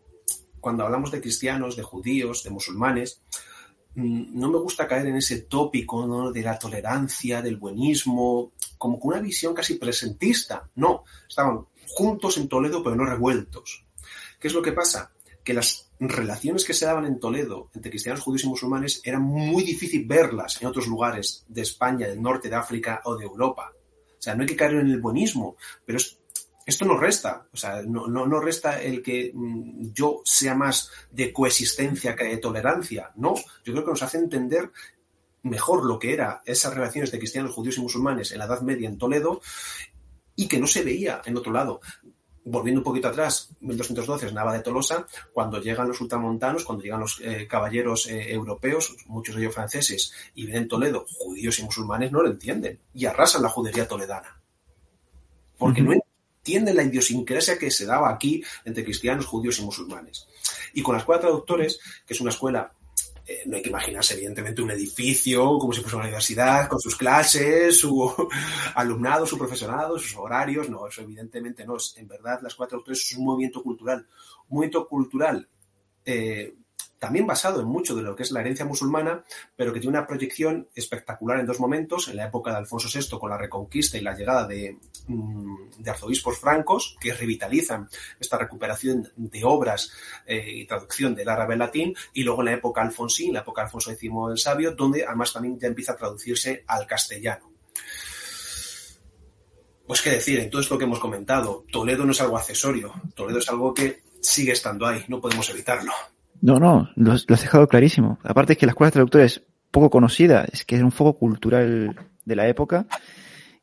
cuando 0.59 0.85
hablamos 0.85 1.11
de 1.11 1.21
cristianos, 1.21 1.75
de 1.75 1.83
judíos, 1.83 2.43
de 2.43 2.49
musulmanes, 2.49 3.21
mm, 3.95 4.39
no 4.39 4.49
me 4.49 4.59
gusta 4.59 4.87
caer 4.87 5.07
en 5.07 5.17
ese 5.17 5.41
tópico 5.41 6.31
de 6.31 6.41
la 6.41 6.57
tolerancia, 6.57 7.41
del 7.41 7.57
buenismo, 7.57 8.53
como 8.77 8.99
con 8.99 9.13
una 9.13 9.21
visión 9.21 9.53
casi 9.53 9.75
presentista. 9.75 10.69
No, 10.75 11.03
estaban 11.27 11.65
juntos 11.87 12.37
en 12.37 12.47
Toledo, 12.47 12.83
pero 12.83 12.95
no 12.95 13.05
revueltos. 13.05 13.85
¿Qué 14.39 14.47
es 14.47 14.53
lo 14.53 14.61
que 14.61 14.71
pasa? 14.71 15.11
Que 15.43 15.53
las 15.53 15.91
relaciones 15.99 16.65
que 16.65 16.73
se 16.73 16.85
daban 16.85 17.05
en 17.05 17.19
Toledo 17.19 17.69
entre 17.75 17.91
cristianos, 17.91 18.21
judíos 18.21 18.45
y 18.45 18.49
musulmanes 18.49 19.01
era 19.03 19.19
muy 19.19 19.63
difícil 19.63 20.05
verlas 20.07 20.59
en 20.61 20.67
otros 20.67 20.87
lugares 20.87 21.45
de 21.47 21.61
España, 21.61 22.07
del 22.07 22.21
norte 22.21 22.49
de 22.49 22.55
África 22.55 23.01
o 23.05 23.15
de 23.15 23.25
Europa. 23.25 23.71
O 24.21 24.23
sea, 24.23 24.35
no 24.35 24.43
hay 24.43 24.47
que 24.47 24.55
caer 24.55 24.75
en 24.75 24.91
el 24.91 25.01
buenismo, 25.01 25.55
pero 25.83 25.97
esto 26.63 26.85
no 26.85 26.95
resta, 26.95 27.47
o 27.51 27.57
sea, 27.57 27.81
no, 27.81 28.05
no, 28.05 28.39
resta 28.39 28.79
el 28.79 29.01
que 29.01 29.31
mm, 29.33 29.93
yo 29.93 30.21
sea 30.23 30.53
más 30.53 30.91
de 31.09 31.33
coexistencia 31.33 32.15
que 32.15 32.25
de 32.25 32.37
tolerancia, 32.37 33.09
no, 33.15 33.33
yo 33.63 33.73
creo 33.73 33.83
que 33.83 33.89
nos 33.89 34.03
hace 34.03 34.19
entender 34.19 34.71
mejor 35.41 35.83
lo 35.87 35.97
que 35.97 36.13
era 36.13 36.43
esas 36.45 36.75
relaciones 36.75 37.11
de 37.11 37.17
cristianos, 37.17 37.51
judíos 37.51 37.77
y 37.77 37.81
musulmanes 37.81 38.31
en 38.31 38.37
la 38.37 38.45
Edad 38.45 38.61
Media 38.61 38.87
en 38.87 38.99
Toledo 38.99 39.41
y 40.35 40.47
que 40.47 40.59
no 40.59 40.67
se 40.67 40.83
veía 40.83 41.23
en 41.25 41.35
otro 41.35 41.51
lado. 41.51 41.81
Volviendo 42.43 42.79
un 42.79 42.83
poquito 42.83 43.07
atrás, 43.07 43.49
1212 43.59 44.31
Nava 44.31 44.53
de 44.53 44.61
Tolosa, 44.61 45.05
cuando 45.31 45.61
llegan 45.61 45.87
los 45.87 46.01
ultramontanos, 46.01 46.63
cuando 46.63 46.83
llegan 46.83 46.99
los 46.99 47.21
eh, 47.21 47.47
caballeros 47.47 48.07
eh, 48.07 48.31
europeos, 48.33 48.95
muchos 49.05 49.35
de 49.35 49.41
ellos 49.41 49.53
franceses, 49.53 50.11
y 50.33 50.47
ven 50.47 50.55
en 50.55 50.67
Toledo 50.67 51.05
judíos 51.07 51.59
y 51.59 51.63
musulmanes, 51.63 52.11
no 52.11 52.23
lo 52.23 52.29
entienden 52.29 52.79
y 52.95 53.05
arrasan 53.05 53.43
la 53.43 53.49
judería 53.49 53.87
toledana. 53.87 54.41
Porque 55.57 55.81
no 55.81 55.93
entienden 55.93 56.75
la 56.75 56.83
idiosincrasia 56.83 57.59
que 57.59 57.69
se 57.69 57.85
daba 57.85 58.09
aquí 58.09 58.43
entre 58.65 58.83
cristianos, 58.83 59.27
judíos 59.27 59.59
y 59.59 59.63
musulmanes. 59.63 60.27
Y 60.73 60.81
con 60.81 60.95
la 60.95 60.99
escuela 60.99 61.19
de 61.19 61.27
traductores, 61.27 61.79
que 62.07 62.15
es 62.15 62.21
una 62.21 62.31
escuela 62.31 62.73
eh, 63.31 63.43
no 63.45 63.55
hay 63.55 63.61
que 63.61 63.69
imaginarse, 63.69 64.15
evidentemente, 64.15 64.61
un 64.61 64.71
edificio 64.71 65.57
como 65.57 65.71
si 65.71 65.81
fuese 65.81 65.95
una 65.95 66.05
universidad, 66.05 66.67
con 66.67 66.79
sus 66.79 66.95
clases, 66.95 67.79
su 67.79 68.13
alumnado, 68.75 69.25
su 69.25 69.37
profesorado, 69.37 69.97
sus 69.97 70.15
horarios. 70.17 70.69
No, 70.69 70.87
eso 70.87 71.01
evidentemente 71.01 71.65
no 71.65 71.77
es. 71.77 71.93
En 71.97 72.07
verdad, 72.07 72.39
las 72.41 72.55
cuatro 72.55 72.79
autores 72.79 72.99
es 72.99 73.17
un 73.17 73.25
movimiento 73.25 73.63
cultural. 73.63 74.05
Un 74.49 74.57
movimiento 74.57 74.87
cultural 74.87 75.47
eh, 76.05 76.55
también 77.01 77.25
basado 77.25 77.61
en 77.61 77.65
mucho 77.65 77.95
de 77.95 78.03
lo 78.03 78.15
que 78.15 78.21
es 78.21 78.31
la 78.31 78.41
herencia 78.41 78.63
musulmana, 78.63 79.23
pero 79.55 79.73
que 79.73 79.79
tiene 79.79 79.97
una 79.97 80.05
proyección 80.05 80.67
espectacular 80.75 81.39
en 81.39 81.47
dos 81.47 81.59
momentos, 81.59 82.07
en 82.07 82.15
la 82.15 82.27
época 82.27 82.51
de 82.51 82.57
Alfonso 82.57 82.89
VI 82.93 83.17
con 83.17 83.31
la 83.31 83.39
reconquista 83.39 83.97
y 83.97 84.01
la 84.01 84.15
llegada 84.15 84.47
de, 84.47 84.77
mm, 85.07 85.81
arzobispos 85.87 86.37
francos 86.37 86.95
que 86.99 87.11
revitalizan 87.11 87.89
esta 88.19 88.37
recuperación 88.37 89.11
de 89.15 89.43
obras 89.43 89.91
eh, 90.27 90.45
y 90.47 90.67
traducción 90.67 91.15
del 91.15 91.27
árabe 91.27 91.53
al 91.53 91.59
latín, 91.61 91.95
y 92.13 92.23
luego 92.23 92.41
en 92.41 92.45
la 92.45 92.53
época 92.53 92.83
alfonsín, 92.83 93.33
la 93.33 93.39
época 93.39 93.61
de 93.61 93.65
Alfonso 93.65 93.91
X 93.93 94.11
el 94.29 94.37
Sabio, 94.37 94.75
donde 94.75 95.03
además 95.03 95.33
también 95.33 95.59
ya 95.59 95.69
empieza 95.69 95.93
a 95.93 95.97
traducirse 95.97 96.63
al 96.67 96.85
castellano. 96.85 97.51
Pues 99.87 100.03
qué 100.03 100.11
decir, 100.11 100.39
en 100.39 100.51
todo 100.51 100.61
esto 100.61 100.77
que 100.77 100.83
hemos 100.83 100.99
comentado, 100.99 101.65
Toledo 101.71 102.05
no 102.05 102.11
es 102.11 102.21
algo 102.21 102.37
accesorio, 102.37 102.93
Toledo 103.15 103.39
es 103.39 103.49
algo 103.49 103.73
que 103.73 104.03
sigue 104.21 104.51
estando 104.51 104.85
ahí, 104.85 105.03
no 105.07 105.19
podemos 105.19 105.49
evitarlo. 105.49 105.93
No, 106.41 106.59
no, 106.59 106.89
lo, 106.95 107.13
has 107.13 107.25
dejado 107.27 107.67
clarísimo. 107.67 108.19
Aparte 108.23 108.53
es 108.53 108.59
que 108.59 108.65
la 108.65 108.71
escuela 108.71 108.91
traductora 108.91 109.23
es 109.23 109.43
poco 109.69 109.89
conocida, 109.89 110.45
es 110.51 110.65
que 110.65 110.75
es 110.75 110.81
un 110.81 110.91
foco 110.91 111.17
cultural 111.17 111.95
de 112.25 112.35
la 112.35 112.47
época. 112.47 112.87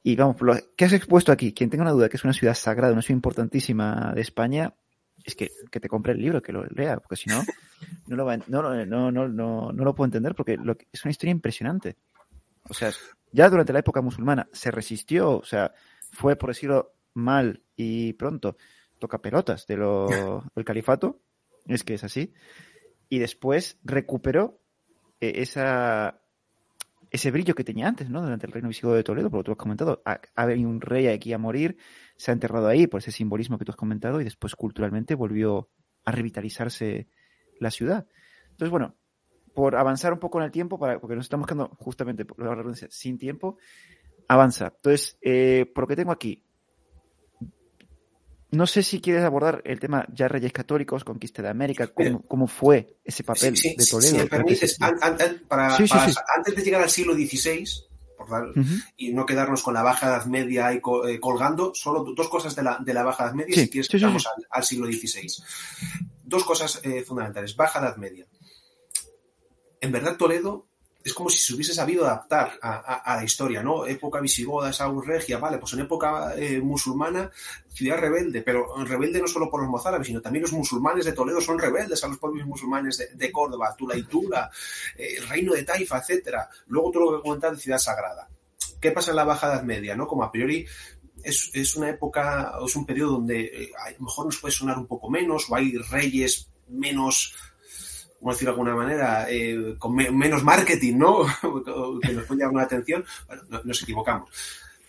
Y 0.02 0.16
vamos, 0.16 0.40
lo 0.40 0.56
que 0.76 0.84
has 0.84 0.92
expuesto 0.92 1.32
aquí, 1.32 1.52
quien 1.52 1.70
tenga 1.70 1.82
una 1.82 1.92
duda 1.92 2.08
que 2.08 2.16
es 2.16 2.24
una 2.24 2.32
ciudad 2.32 2.54
sagrada, 2.54 2.92
una 2.92 3.02
ciudad 3.02 3.18
importantísima 3.18 4.12
de 4.14 4.20
España, 4.20 4.72
es 5.24 5.34
que, 5.34 5.50
que 5.70 5.80
te 5.80 5.88
compre 5.88 6.12
el 6.12 6.20
libro, 6.20 6.40
que 6.40 6.52
lo 6.52 6.64
lea, 6.64 6.98
porque 6.98 7.16
si 7.16 7.28
no, 7.28 7.42
no 8.06 8.16
lo, 8.16 8.24
va, 8.24 8.36
no, 8.36 8.62
no, 8.62 8.86
no, 8.86 9.28
no, 9.28 9.72
no 9.72 9.84
lo 9.84 9.94
puedo 9.94 10.06
entender, 10.06 10.34
porque 10.34 10.56
lo, 10.56 10.76
es 10.92 11.04
una 11.04 11.10
historia 11.10 11.32
impresionante. 11.32 11.96
O 12.68 12.74
sea, 12.74 12.92
ya 13.32 13.50
durante 13.50 13.72
la 13.72 13.80
época 13.80 14.00
musulmana 14.00 14.48
se 14.52 14.70
resistió, 14.70 15.38
o 15.38 15.44
sea, 15.44 15.72
fue, 16.12 16.36
por 16.36 16.50
decirlo 16.50 16.94
mal 17.14 17.62
y 17.76 18.12
pronto, 18.14 18.56
toca 18.98 19.18
pelotas 19.18 19.66
de 19.66 19.76
lo, 19.76 20.44
del 20.54 20.64
califato, 20.64 21.20
es 21.66 21.84
que 21.84 21.94
es 21.94 22.04
así, 22.04 22.32
y 23.08 23.18
después 23.18 23.78
recuperó 23.84 24.60
eh, 25.20 25.34
esa, 25.36 26.20
ese 27.10 27.30
brillo 27.30 27.54
que 27.54 27.64
tenía 27.64 27.88
antes, 27.88 28.10
¿no? 28.10 28.22
Durante 28.22 28.46
el 28.46 28.52
reino 28.52 28.68
visigodo 28.68 28.94
de 28.94 29.04
Toledo, 29.04 29.30
por 29.30 29.38
lo 29.38 29.42
que 29.42 29.46
tú 29.46 29.52
has 29.52 29.58
comentado. 29.58 30.02
Ha, 30.04 30.46
venido 30.46 30.68
un 30.68 30.80
rey 30.80 31.08
aquí 31.08 31.32
a 31.32 31.38
morir, 31.38 31.76
se 32.16 32.30
ha 32.30 32.34
enterrado 32.34 32.68
ahí 32.68 32.86
por 32.86 33.00
ese 33.00 33.12
simbolismo 33.12 33.58
que 33.58 33.64
tú 33.64 33.72
has 33.72 33.76
comentado 33.76 34.20
y 34.20 34.24
después 34.24 34.54
culturalmente 34.54 35.14
volvió 35.14 35.70
a 36.04 36.12
revitalizarse 36.12 37.08
la 37.60 37.70
ciudad. 37.70 38.06
Entonces, 38.50 38.70
bueno, 38.70 38.94
por 39.54 39.76
avanzar 39.76 40.12
un 40.12 40.18
poco 40.18 40.38
en 40.38 40.44
el 40.44 40.50
tiempo, 40.50 40.78
para, 40.78 41.00
porque 41.00 41.16
nos 41.16 41.24
estamos 41.24 41.46
quedando 41.46 41.68
justamente, 41.78 42.24
sin 42.90 43.18
tiempo, 43.18 43.58
avanza. 44.28 44.72
Entonces, 44.76 45.18
eh, 45.22 45.70
por 45.74 45.84
lo 45.84 45.88
que 45.88 45.96
tengo 45.96 46.12
aquí, 46.12 46.44
no 48.50 48.66
sé 48.66 48.82
si 48.82 49.00
quieres 49.00 49.24
abordar 49.24 49.62
el 49.64 49.78
tema 49.78 50.06
ya 50.12 50.28
Reyes 50.28 50.52
Católicos, 50.52 51.04
Conquista 51.04 51.42
de 51.42 51.50
América, 51.50 51.88
cómo, 51.88 52.46
fue 52.46 52.96
ese 53.04 53.22
papel 53.22 53.54
de 53.54 53.86
Toledo. 53.86 54.10
Si 54.10 54.16
me 54.16 54.26
permites, 54.26 54.78
antes 54.80 56.56
de 56.56 56.62
llegar 56.62 56.82
al 56.82 56.90
siglo 56.90 57.14
XVI, 57.14 57.64
y 58.96 59.12
no 59.12 59.26
quedarnos 59.26 59.62
con 59.62 59.74
la 59.74 59.82
Baja 59.82 60.08
Edad 60.08 60.26
Media 60.26 60.68
ahí 60.68 60.80
eh, 61.06 61.20
colgando, 61.20 61.72
solo 61.74 62.04
dos 62.16 62.28
cosas 62.28 62.54
de 62.56 62.62
la, 62.62 62.78
de 62.80 62.94
la 62.94 63.02
Baja 63.02 63.24
Edad 63.24 63.34
Media, 63.34 63.54
si 63.54 63.68
quieres, 63.68 63.88
pasamos 63.88 64.26
al, 64.50 64.64
siglo 64.64 64.86
XVI. 64.86 65.26
Dos 66.24 66.44
cosas 66.44 66.80
eh, 66.84 67.02
fundamentales. 67.02 67.56
Baja 67.56 67.78
Edad 67.80 67.96
Media. 67.96 68.26
En 69.80 69.92
verdad, 69.92 70.16
Toledo 70.16 70.66
es 71.04 71.14
como 71.14 71.30
si 71.30 71.38
se 71.38 71.54
hubiese 71.54 71.72
sabido 71.72 72.04
adaptar 72.04 72.58
a, 72.60 73.16
la 73.16 73.24
historia, 73.24 73.62
¿no? 73.62 73.86
Época 73.86 74.20
visigoda, 74.20 74.72
Saúl 74.72 75.06
Regia, 75.06 75.38
vale, 75.38 75.58
pues 75.58 75.72
en 75.72 75.80
época 75.80 76.34
eh, 76.36 76.60
musulmana, 76.60 77.30
ciudad 77.78 77.98
rebelde, 77.98 78.42
pero 78.42 78.66
rebelde 78.84 79.20
no 79.20 79.28
solo 79.28 79.48
por 79.48 79.62
los 79.62 79.70
mozárabes, 79.70 80.08
sino 80.08 80.20
también 80.20 80.42
los 80.42 80.52
musulmanes 80.52 81.04
de 81.04 81.12
Toledo 81.12 81.40
son 81.40 81.58
rebeldes 81.58 82.02
a 82.02 82.08
los 82.08 82.18
pueblos 82.18 82.44
musulmanes 82.44 83.08
de, 83.14 83.32
Córdoba, 83.32 83.74
Tula 83.78 83.96
y 83.96 84.02
Tula, 84.02 84.50
eh, 84.96 85.20
reino 85.28 85.52
de 85.54 85.62
Taifa, 85.62 85.98
etcétera. 85.98 86.48
Luego 86.66 86.90
todo 86.90 87.10
lo 87.10 87.18
que 87.18 87.22
comentar 87.22 87.52
de 87.54 87.62
ciudad 87.62 87.78
sagrada. 87.78 88.28
¿Qué 88.80 88.90
pasa 88.90 89.10
en 89.10 89.16
la 89.16 89.24
Baja 89.24 89.46
Edad 89.46 89.62
Media, 89.62 89.94
no? 89.94 90.06
Como 90.06 90.24
a 90.24 90.32
priori 90.32 90.66
es, 91.22 91.76
una 91.76 91.90
época, 91.90 92.52
es 92.64 92.74
un 92.74 92.84
periodo 92.84 93.12
donde 93.12 93.40
eh, 93.40 93.70
a 93.78 93.90
lo 93.92 94.00
mejor 94.00 94.26
nos 94.26 94.38
puede 94.38 94.52
sonar 94.52 94.76
un 94.76 94.86
poco 94.86 95.08
menos, 95.08 95.48
o 95.48 95.54
hay 95.54 95.76
reyes 95.76 96.50
menos 96.68 97.34
como 98.18 98.32
decirlo 98.32 98.52
de 98.52 98.60
alguna 98.60 98.74
manera, 98.74 99.26
eh, 99.30 99.76
con 99.78 99.94
menos 99.94 100.42
marketing, 100.42 100.96
¿no? 100.98 101.24
que 102.02 102.12
nos 102.12 102.24
puede 102.24 102.40
llamar 102.40 102.56
la 102.56 102.62
atención, 102.64 103.04
bueno, 103.28 103.42
nos 103.62 103.82
equivocamos. 103.82 104.28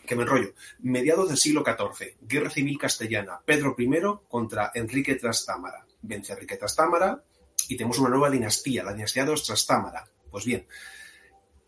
Que 0.10 0.16
me 0.16 0.24
enrollo. 0.24 0.55
Mediados 0.80 1.30
del 1.30 1.38
siglo 1.38 1.64
XIV, 1.64 2.18
Guerra 2.22 2.49
Civil 2.49 2.80
Castellana, 2.80 3.39
Pedro 3.45 3.76
I 3.78 3.88
contra 4.28 4.72
Enrique 4.74 5.14
Trastámara. 5.14 5.86
Vence 6.01 6.34
Enrique 6.34 6.57
Trastámara 6.57 7.24
y 7.68 7.78
tenemos 7.78 7.99
una 7.99 8.10
nueva 8.10 8.32
dinastía, 8.32 8.84
la 8.84 8.93
dinastía 8.93 9.24
de 9.24 9.30
los 9.30 9.45
Trastámara. 9.45 10.10
Pues 10.32 10.45
bien, 10.45 10.66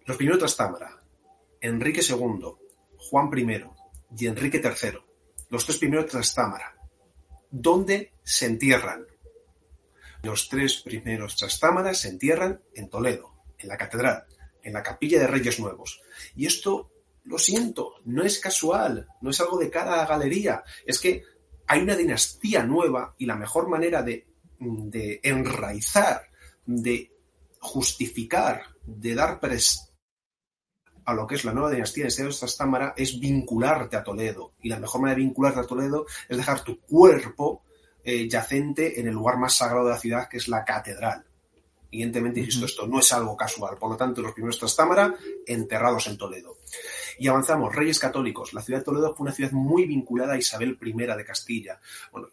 los 0.06 0.18
primeros 0.18 0.40
Trastámara, 0.40 1.04
Enrique 1.60 2.02
II, 2.02 2.48
Juan 2.98 3.30
I 3.38 3.64
y 4.18 4.26
Enrique 4.26 4.60
III, 4.60 4.98
los 5.52 5.64
tres 5.64 5.78
primeros 5.78 6.08
Trastámara, 6.08 6.76
¿dónde 7.52 8.14
se 8.24 8.48
entierran? 8.48 9.06
Los 10.24 10.50
tres 10.50 10.82
primeros 10.82 11.36
trastámaras 11.36 12.00
se 12.00 12.10
entierran 12.10 12.64
en 12.74 12.90
Toledo, 12.90 13.36
en 13.60 13.70
la 13.70 13.78
catedral, 13.78 14.26
en 14.64 14.74
la 14.74 14.82
capilla 14.82 15.20
de 15.20 15.28
Reyes 15.28 15.60
Nuevos. 15.60 16.02
Y 16.36 16.48
esto, 16.48 16.91
lo 17.24 17.38
siento, 17.38 17.96
no 18.06 18.24
es 18.24 18.40
casual, 18.40 19.08
no 19.22 19.30
es 19.30 19.40
algo 19.42 19.58
de 19.58 19.70
cara 19.70 19.94
a 19.94 19.98
la 19.98 20.06
galería, 20.06 20.64
es 20.86 21.00
que 21.00 21.24
hay 21.68 21.82
una 21.82 21.96
dinastía 21.96 22.64
nueva 22.64 23.16
y 23.18 23.26
la 23.26 23.36
mejor 23.36 23.70
manera 23.70 24.02
de, 24.02 24.28
enraizar, 25.24 26.24
de 26.66 27.12
justificar, 27.60 28.64
de 28.84 29.16
dar 29.16 29.40
prestigio 29.40 29.92
a 31.06 31.14
lo 31.14 31.26
que 31.26 31.36
es 31.36 31.46
la 31.46 31.54
nueva 31.54 31.72
dinastía 31.72 32.04
de 32.04 32.10
Esteban 32.10 32.32
Trastámara 32.32 32.94
es 32.96 33.20
vincularte 33.20 33.96
a 33.98 34.04
Toledo. 34.04 34.54
Y 34.62 34.70
la 34.70 34.80
mejor 34.80 35.02
manera 35.02 35.18
de 35.18 35.26
vincularte 35.26 35.60
a 35.60 35.64
Toledo 35.64 36.06
es 36.30 36.38
dejar 36.38 36.64
tu 36.64 36.80
cuerpo 36.80 37.64
eh, 38.04 38.28
yacente 38.30 39.00
en 39.00 39.08
el 39.08 39.14
lugar 39.14 39.38
más 39.38 39.56
sagrado 39.56 39.86
de 39.86 39.94
la 39.94 40.00
ciudad, 40.00 40.30
que 40.30 40.38
es 40.38 40.48
la 40.48 40.64
catedral. 40.64 41.26
Evidentemente, 41.92 42.40
insisto, 42.40 42.66
esto 42.66 42.88
no 42.88 43.00
es 43.00 43.12
algo 43.12 43.36
casual. 43.36 43.78
Por 43.78 43.92
lo 43.92 43.98
tanto, 43.98 44.22
los 44.22 44.34
primeros 44.34 44.60
Trastámara 44.60 45.16
enterrados 45.46 46.08
en 46.08 46.18
Toledo. 46.18 46.58
Y 47.22 47.28
avanzamos, 47.28 47.76
Reyes 47.76 48.00
Católicos. 48.00 48.52
La 48.52 48.64
ciudad 48.64 48.80
de 48.80 48.86
Toledo 48.86 49.14
fue 49.14 49.26
una 49.26 49.32
ciudad 49.32 49.52
muy 49.52 49.86
vinculada 49.86 50.34
a 50.34 50.38
Isabel 50.38 50.76
I 50.82 50.92
de 50.92 51.24
Castilla. 51.24 51.80
Bueno, 52.12 52.30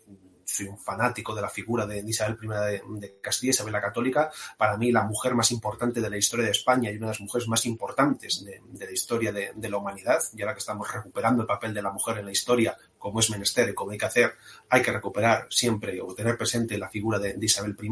soy 0.47 0.66
un 0.66 0.78
fanático 0.78 1.34
de 1.34 1.43
la 1.43 1.51
figura 1.51 1.86
de 1.86 1.99
Isabel 1.99 2.39
I 2.41 2.99
de, 2.99 3.18
Castilla, 3.20 3.51
Isabel 3.51 3.74
la 3.74 3.82
Católica, 3.82 4.30
para 4.57 4.78
mí 4.78 4.91
la 4.91 5.05
mujer 5.05 5.34
más 5.34 5.51
importante 5.51 6.01
de 6.01 6.09
la 6.09 6.16
historia 6.16 6.47
de 6.47 6.53
España 6.53 6.91
y 6.91 6.97
una 6.97 7.09
de 7.09 7.12
las 7.12 7.20
mujeres 7.20 7.49
más 7.49 7.66
importantes 7.66 8.43
de, 8.43 8.62
la 8.86 8.91
historia 8.91 9.30
de, 9.30 9.68
la 9.68 9.76
humanidad. 9.76 10.20
Y 10.32 10.41
ahora 10.41 10.55
que 10.55 10.61
estamos 10.61 10.91
recuperando 10.91 11.43
el 11.43 11.47
papel 11.47 11.74
de 11.74 11.82
la 11.82 11.93
mujer 11.93 12.16
en 12.16 12.24
la 12.24 12.32
historia, 12.32 12.74
como 12.97 13.20
es 13.20 13.28
menester 13.28 13.68
y 13.68 13.74
como 13.74 13.91
hay 13.91 13.99
que 13.99 14.07
hacer, 14.07 14.36
hay 14.70 14.80
que 14.80 14.91
recuperar 14.91 15.49
siempre 15.51 16.01
o 16.01 16.14
tener 16.14 16.39
presente 16.39 16.78
la 16.78 16.89
figura 16.89 17.18
de, 17.18 17.36
Isabel 17.43 17.76
I. 17.78 17.91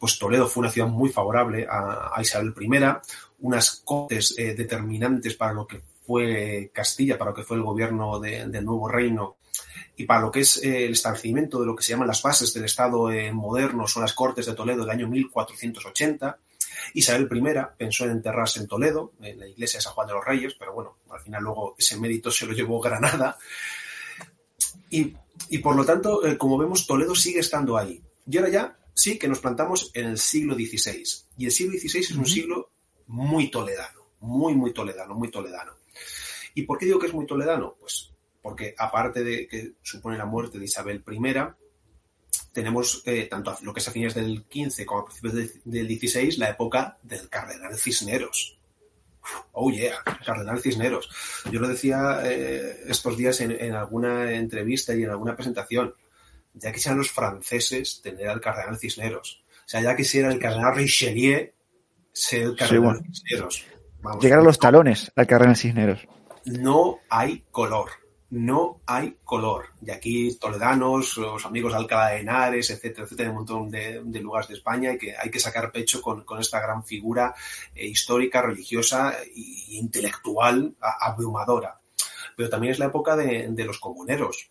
Pues 0.00 0.18
Toledo 0.18 0.48
fue 0.48 0.62
una 0.62 0.70
ciudad 0.70 0.88
muy 0.88 1.10
favorable 1.10 1.66
a, 1.70 2.18
Isabel 2.22 2.54
I, 2.58 2.70
unas 3.40 3.82
cortes 3.84 4.34
eh, 4.38 4.54
determinantes 4.54 5.34
para 5.34 5.52
lo 5.52 5.66
que 5.66 5.82
fue 6.06 6.70
Castilla, 6.72 7.18
para 7.18 7.32
lo 7.32 7.36
que 7.36 7.42
fue 7.42 7.58
el 7.58 7.62
gobierno 7.62 8.18
de, 8.18 8.46
del 8.46 8.64
nuevo 8.64 8.88
reino 8.88 9.36
y 9.96 10.06
para 10.06 10.22
lo 10.22 10.30
que 10.30 10.40
es 10.40 10.56
eh, 10.62 10.86
el 10.86 10.92
establecimiento 10.92 11.60
de 11.60 11.66
lo 11.66 11.76
que 11.76 11.82
se 11.82 11.92
llaman 11.92 12.08
las 12.08 12.22
bases 12.22 12.54
del 12.54 12.64
Estado 12.64 13.12
eh, 13.12 13.30
moderno, 13.30 13.86
son 13.86 14.00
las 14.00 14.14
Cortes 14.14 14.46
de 14.46 14.54
Toledo 14.54 14.80
del 14.80 14.90
año 14.90 15.06
1480. 15.06 16.38
Isabel 16.94 17.28
I 17.30 17.42
pensó 17.76 18.06
en 18.06 18.12
enterrarse 18.12 18.60
en 18.60 18.68
Toledo, 18.68 19.12
en 19.20 19.38
la 19.38 19.46
iglesia 19.46 19.76
de 19.76 19.82
San 19.82 19.92
Juan 19.92 20.06
de 20.06 20.14
los 20.14 20.24
Reyes, 20.24 20.56
pero 20.58 20.72
bueno, 20.72 20.96
al 21.10 21.20
final 21.20 21.42
luego 21.42 21.74
ese 21.78 21.98
mérito 21.98 22.30
se 22.30 22.46
lo 22.46 22.54
llevó 22.54 22.80
Granada. 22.80 23.36
Y, 24.88 25.14
y 25.50 25.58
por 25.58 25.76
lo 25.76 25.84
tanto, 25.84 26.22
como 26.38 26.56
vemos, 26.56 26.86
Toledo 26.86 27.14
sigue 27.14 27.40
estando 27.40 27.76
ahí. 27.76 28.02
Y 28.26 28.38
ahora 28.38 28.50
ya 28.50 28.79
sí 28.94 29.18
que 29.18 29.28
nos 29.28 29.40
plantamos 29.40 29.90
en 29.94 30.06
el 30.06 30.18
siglo 30.18 30.54
XVI. 30.54 31.04
Y 31.36 31.46
el 31.46 31.52
siglo 31.52 31.78
XVI 31.78 32.00
es 32.00 32.10
un 32.12 32.26
siglo 32.26 32.70
muy 33.06 33.50
toledano, 33.50 34.00
muy, 34.20 34.54
muy 34.54 34.72
toledano, 34.72 35.14
muy 35.14 35.30
toledano. 35.30 35.72
¿Y 36.54 36.62
por 36.62 36.78
qué 36.78 36.86
digo 36.86 36.98
que 36.98 37.06
es 37.06 37.14
muy 37.14 37.26
toledano? 37.26 37.76
Pues 37.78 38.10
porque 38.42 38.74
aparte 38.76 39.22
de 39.22 39.46
que 39.46 39.72
supone 39.82 40.18
la 40.18 40.24
muerte 40.26 40.58
de 40.58 40.64
Isabel 40.64 41.04
I, 41.06 41.34
tenemos 42.52 43.02
eh, 43.06 43.26
tanto 43.30 43.56
lo 43.62 43.72
que 43.72 43.80
es 43.80 43.88
a 43.88 43.92
fines 43.92 44.14
del 44.14 44.44
XV 44.50 44.84
como 44.84 45.00
a 45.00 45.04
principios 45.04 45.34
del 45.64 45.86
XVI 45.86 46.36
la 46.36 46.50
época 46.50 46.98
del 47.02 47.28
cardenal 47.28 47.76
Cisneros. 47.76 48.58
Oh 49.52 49.70
yeah, 49.70 50.02
cardenal 50.24 50.60
Cisneros. 50.60 51.08
Yo 51.52 51.60
lo 51.60 51.68
decía 51.68 52.22
eh, 52.24 52.84
estos 52.86 53.16
días 53.16 53.40
en, 53.40 53.74
alguna 53.74 54.32
entrevista 54.32 54.94
y 54.94 55.04
en 55.04 55.10
alguna 55.10 55.36
presentación. 55.36 55.94
Ya 56.54 56.72
quisieran 56.72 56.98
los 56.98 57.10
franceses 57.10 58.00
tener 58.02 58.28
al 58.28 58.40
cardenal 58.40 58.78
Cisneros. 58.78 59.44
O 59.50 59.68
sea, 59.68 59.80
ya 59.80 59.96
quisiera 59.96 60.32
el 60.32 60.38
cardenal 60.38 60.74
Richelieu 60.74 61.52
ser 62.12 62.42
el 62.42 62.56
cardenal 62.56 63.02
Cisneros. 63.04 63.64
Llegar 64.20 64.40
a 64.40 64.42
los 64.42 64.58
talones 64.58 65.12
al 65.14 65.26
cardenal 65.26 65.56
Cisneros. 65.56 66.06
No 66.44 66.98
hay 67.08 67.44
color 67.50 67.90
no 68.30 68.80
hay 68.86 69.16
color. 69.24 69.70
Y 69.84 69.90
aquí 69.90 70.36
toledanos, 70.36 71.16
los 71.16 71.44
amigos 71.44 71.72
de 71.72 71.78
Alcalá 71.78 72.10
de 72.10 72.20
Henares, 72.20 72.70
etcétera, 72.70 73.04
etcétera, 73.04 73.30
un 73.30 73.36
montón 73.36 73.70
de, 73.70 74.00
lugares 74.20 74.48
de 74.48 74.54
España 74.54 74.92
y 74.92 74.98
que 74.98 75.16
hay 75.16 75.30
que 75.30 75.40
sacar 75.40 75.72
pecho 75.72 76.00
con, 76.00 76.24
esta 76.38 76.60
gran 76.60 76.84
figura 76.84 77.34
eh, 77.74 77.86
histórica, 77.86 78.40
religiosa 78.40 79.16
e 79.22 79.74
intelectual 79.74 80.74
abrumadora. 80.80 81.80
Pero 82.36 82.48
también 82.48 82.72
es 82.72 82.78
la 82.78 82.86
época 82.86 83.16
de, 83.16 83.64
los 83.64 83.80
comuneros. 83.80 84.48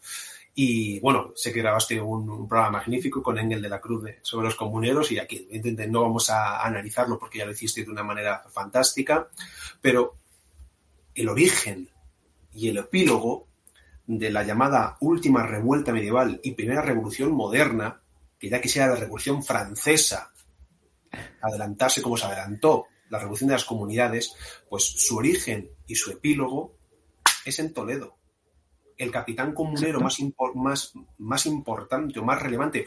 Y 0.55 0.99
bueno, 0.99 1.31
sé 1.35 1.53
que 1.53 1.61
grabaste 1.61 2.01
un, 2.01 2.47
programa 2.47 2.79
magnífico 2.79 3.23
con 3.23 3.37
Engel 3.37 3.61
de 3.61 3.69
la 3.69 3.79
Cruz 3.79 4.03
sobre 4.21 4.45
los 4.45 4.55
comuneros 4.55 5.11
y 5.11 5.19
aquí 5.19 5.47
no 5.89 6.01
vamos 6.01 6.29
a 6.29 6.65
analizarlo 6.65 7.17
porque 7.17 7.39
ya 7.39 7.45
lo 7.45 7.51
hiciste 7.51 7.83
de 7.83 7.91
una 7.91 8.03
manera 8.03 8.43
fantástica, 8.49 9.29
pero 9.81 10.15
el 11.15 11.29
origen 11.29 11.89
y 12.53 12.69
el 12.69 12.77
epílogo 12.77 13.47
de 14.05 14.31
la 14.31 14.43
llamada 14.43 14.97
última 15.01 15.45
revuelta 15.45 15.93
medieval 15.93 16.39
y 16.43 16.51
primera 16.51 16.81
revolución 16.81 17.31
moderna, 17.31 18.01
que 18.37 18.49
ya 18.49 18.59
quisiera 18.59 18.87
la 18.87 18.95
revolución 18.95 19.43
francesa 19.43 20.31
adelantarse 21.41 22.01
como 22.01 22.17
se 22.17 22.25
adelantó 22.25 22.87
la 23.09 23.19
revolución 23.19 23.47
de 23.47 23.55
las 23.55 23.65
comunidades, 23.65 24.33
pues 24.69 24.83
su 24.83 25.17
origen 25.17 25.69
y 25.87 25.95
su 25.95 26.11
epílogo 26.11 26.75
es 27.45 27.59
en 27.59 27.73
Toledo. 27.73 28.18
El 28.99 29.09
capitán 29.09 29.53
comunero 29.53 29.99
más, 29.99 30.17
más, 30.53 30.93
más 31.17 31.45
importante 31.47 32.19
o 32.19 32.23
más 32.23 32.39
relevante 32.39 32.85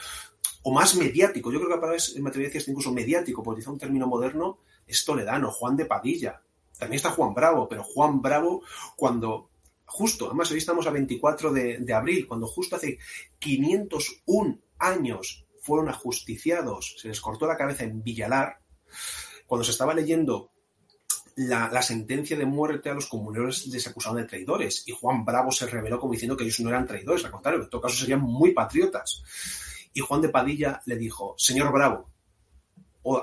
o 0.63 0.73
más 0.73 0.95
mediático, 0.95 1.51
yo 1.51 1.59
creo 1.59 1.75
que 1.75 1.81
para 1.81 1.97
me 2.21 2.31
atrevería 2.31 2.61
a 2.61 2.71
incluso 2.71 2.93
mediático, 2.93 3.43
por 3.43 3.55
utilizar 3.55 3.73
un 3.73 3.81
término 3.81 4.07
moderno, 4.07 4.59
es 4.87 5.05
toledano, 5.05 5.51
Juan 5.51 5.77
de 5.77 5.87
Padilla. 5.87 6.41
También 6.79 6.97
está 6.97 7.11
Juan 7.11 7.35
Bravo, 7.35 7.69
pero 7.69 7.83
Juan 7.83 8.23
Bravo 8.23 8.63
cuando 8.97 9.51
justo, 9.93 10.27
además 10.27 10.51
hoy 10.51 10.59
estamos 10.59 10.87
a 10.87 10.91
24 10.91 11.53
de, 11.53 11.95
abril, 11.95 12.27
cuando 12.27 12.47
justo 12.47 12.77
hace 12.77 12.99
501 13.39 14.59
años 14.79 15.47
fueron 15.61 15.89
ajusticiados, 15.89 16.97
se 16.99 17.09
les 17.09 17.21
cortó 17.21 17.47
la 17.47 17.57
cabeza 17.57 17.85
en 17.85 18.03
Villalar, 18.03 18.59
cuando 19.47 19.65
se 19.65 19.73
estaba 19.73 19.95
leyendo 19.95 20.52
la, 21.37 21.83
sentencia 21.83 22.37
de 22.37 22.47
muerte 22.47 22.91
a 22.91 22.95
los 22.95 23.07
comuneros 23.07 23.67
les 23.67 23.87
acusaban 23.87 24.23
de 24.23 24.29
traidores 24.29 24.85
y 24.87 24.93
Juan 24.93 25.25
Bravo 25.25 25.51
se 25.51 25.67
reveló 25.67 25.99
como 25.99 26.13
diciendo 26.13 26.37
que 26.37 26.45
ellos 26.45 26.61
no 26.61 26.69
eran 26.69 26.87
traidores, 26.87 27.25
al 27.25 27.31
contrario, 27.31 27.63
en 27.63 27.71
todo 27.71 27.81
caso 27.81 27.97
serían 27.97 28.21
muy 28.21 28.53
patriotas. 28.53 29.23
Y 29.95 30.01
Juan 30.01 30.23
de 30.23 30.29
Padilla 30.29 30.81
le 30.87 30.97
dijo, 30.97 31.35
señor 31.37 31.73
Bravo, 31.73 32.11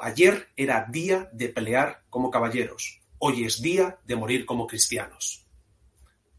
ayer 0.02 0.50
era 0.56 0.86
día 0.90 1.30
de 1.32 1.50
pelear 1.50 2.04
como 2.10 2.30
caballeros, 2.30 3.02
hoy 3.18 3.44
es 3.44 3.62
día 3.62 4.00
de 4.06 4.16
morir 4.16 4.46
como 4.46 4.68
cristianos. 4.68 5.46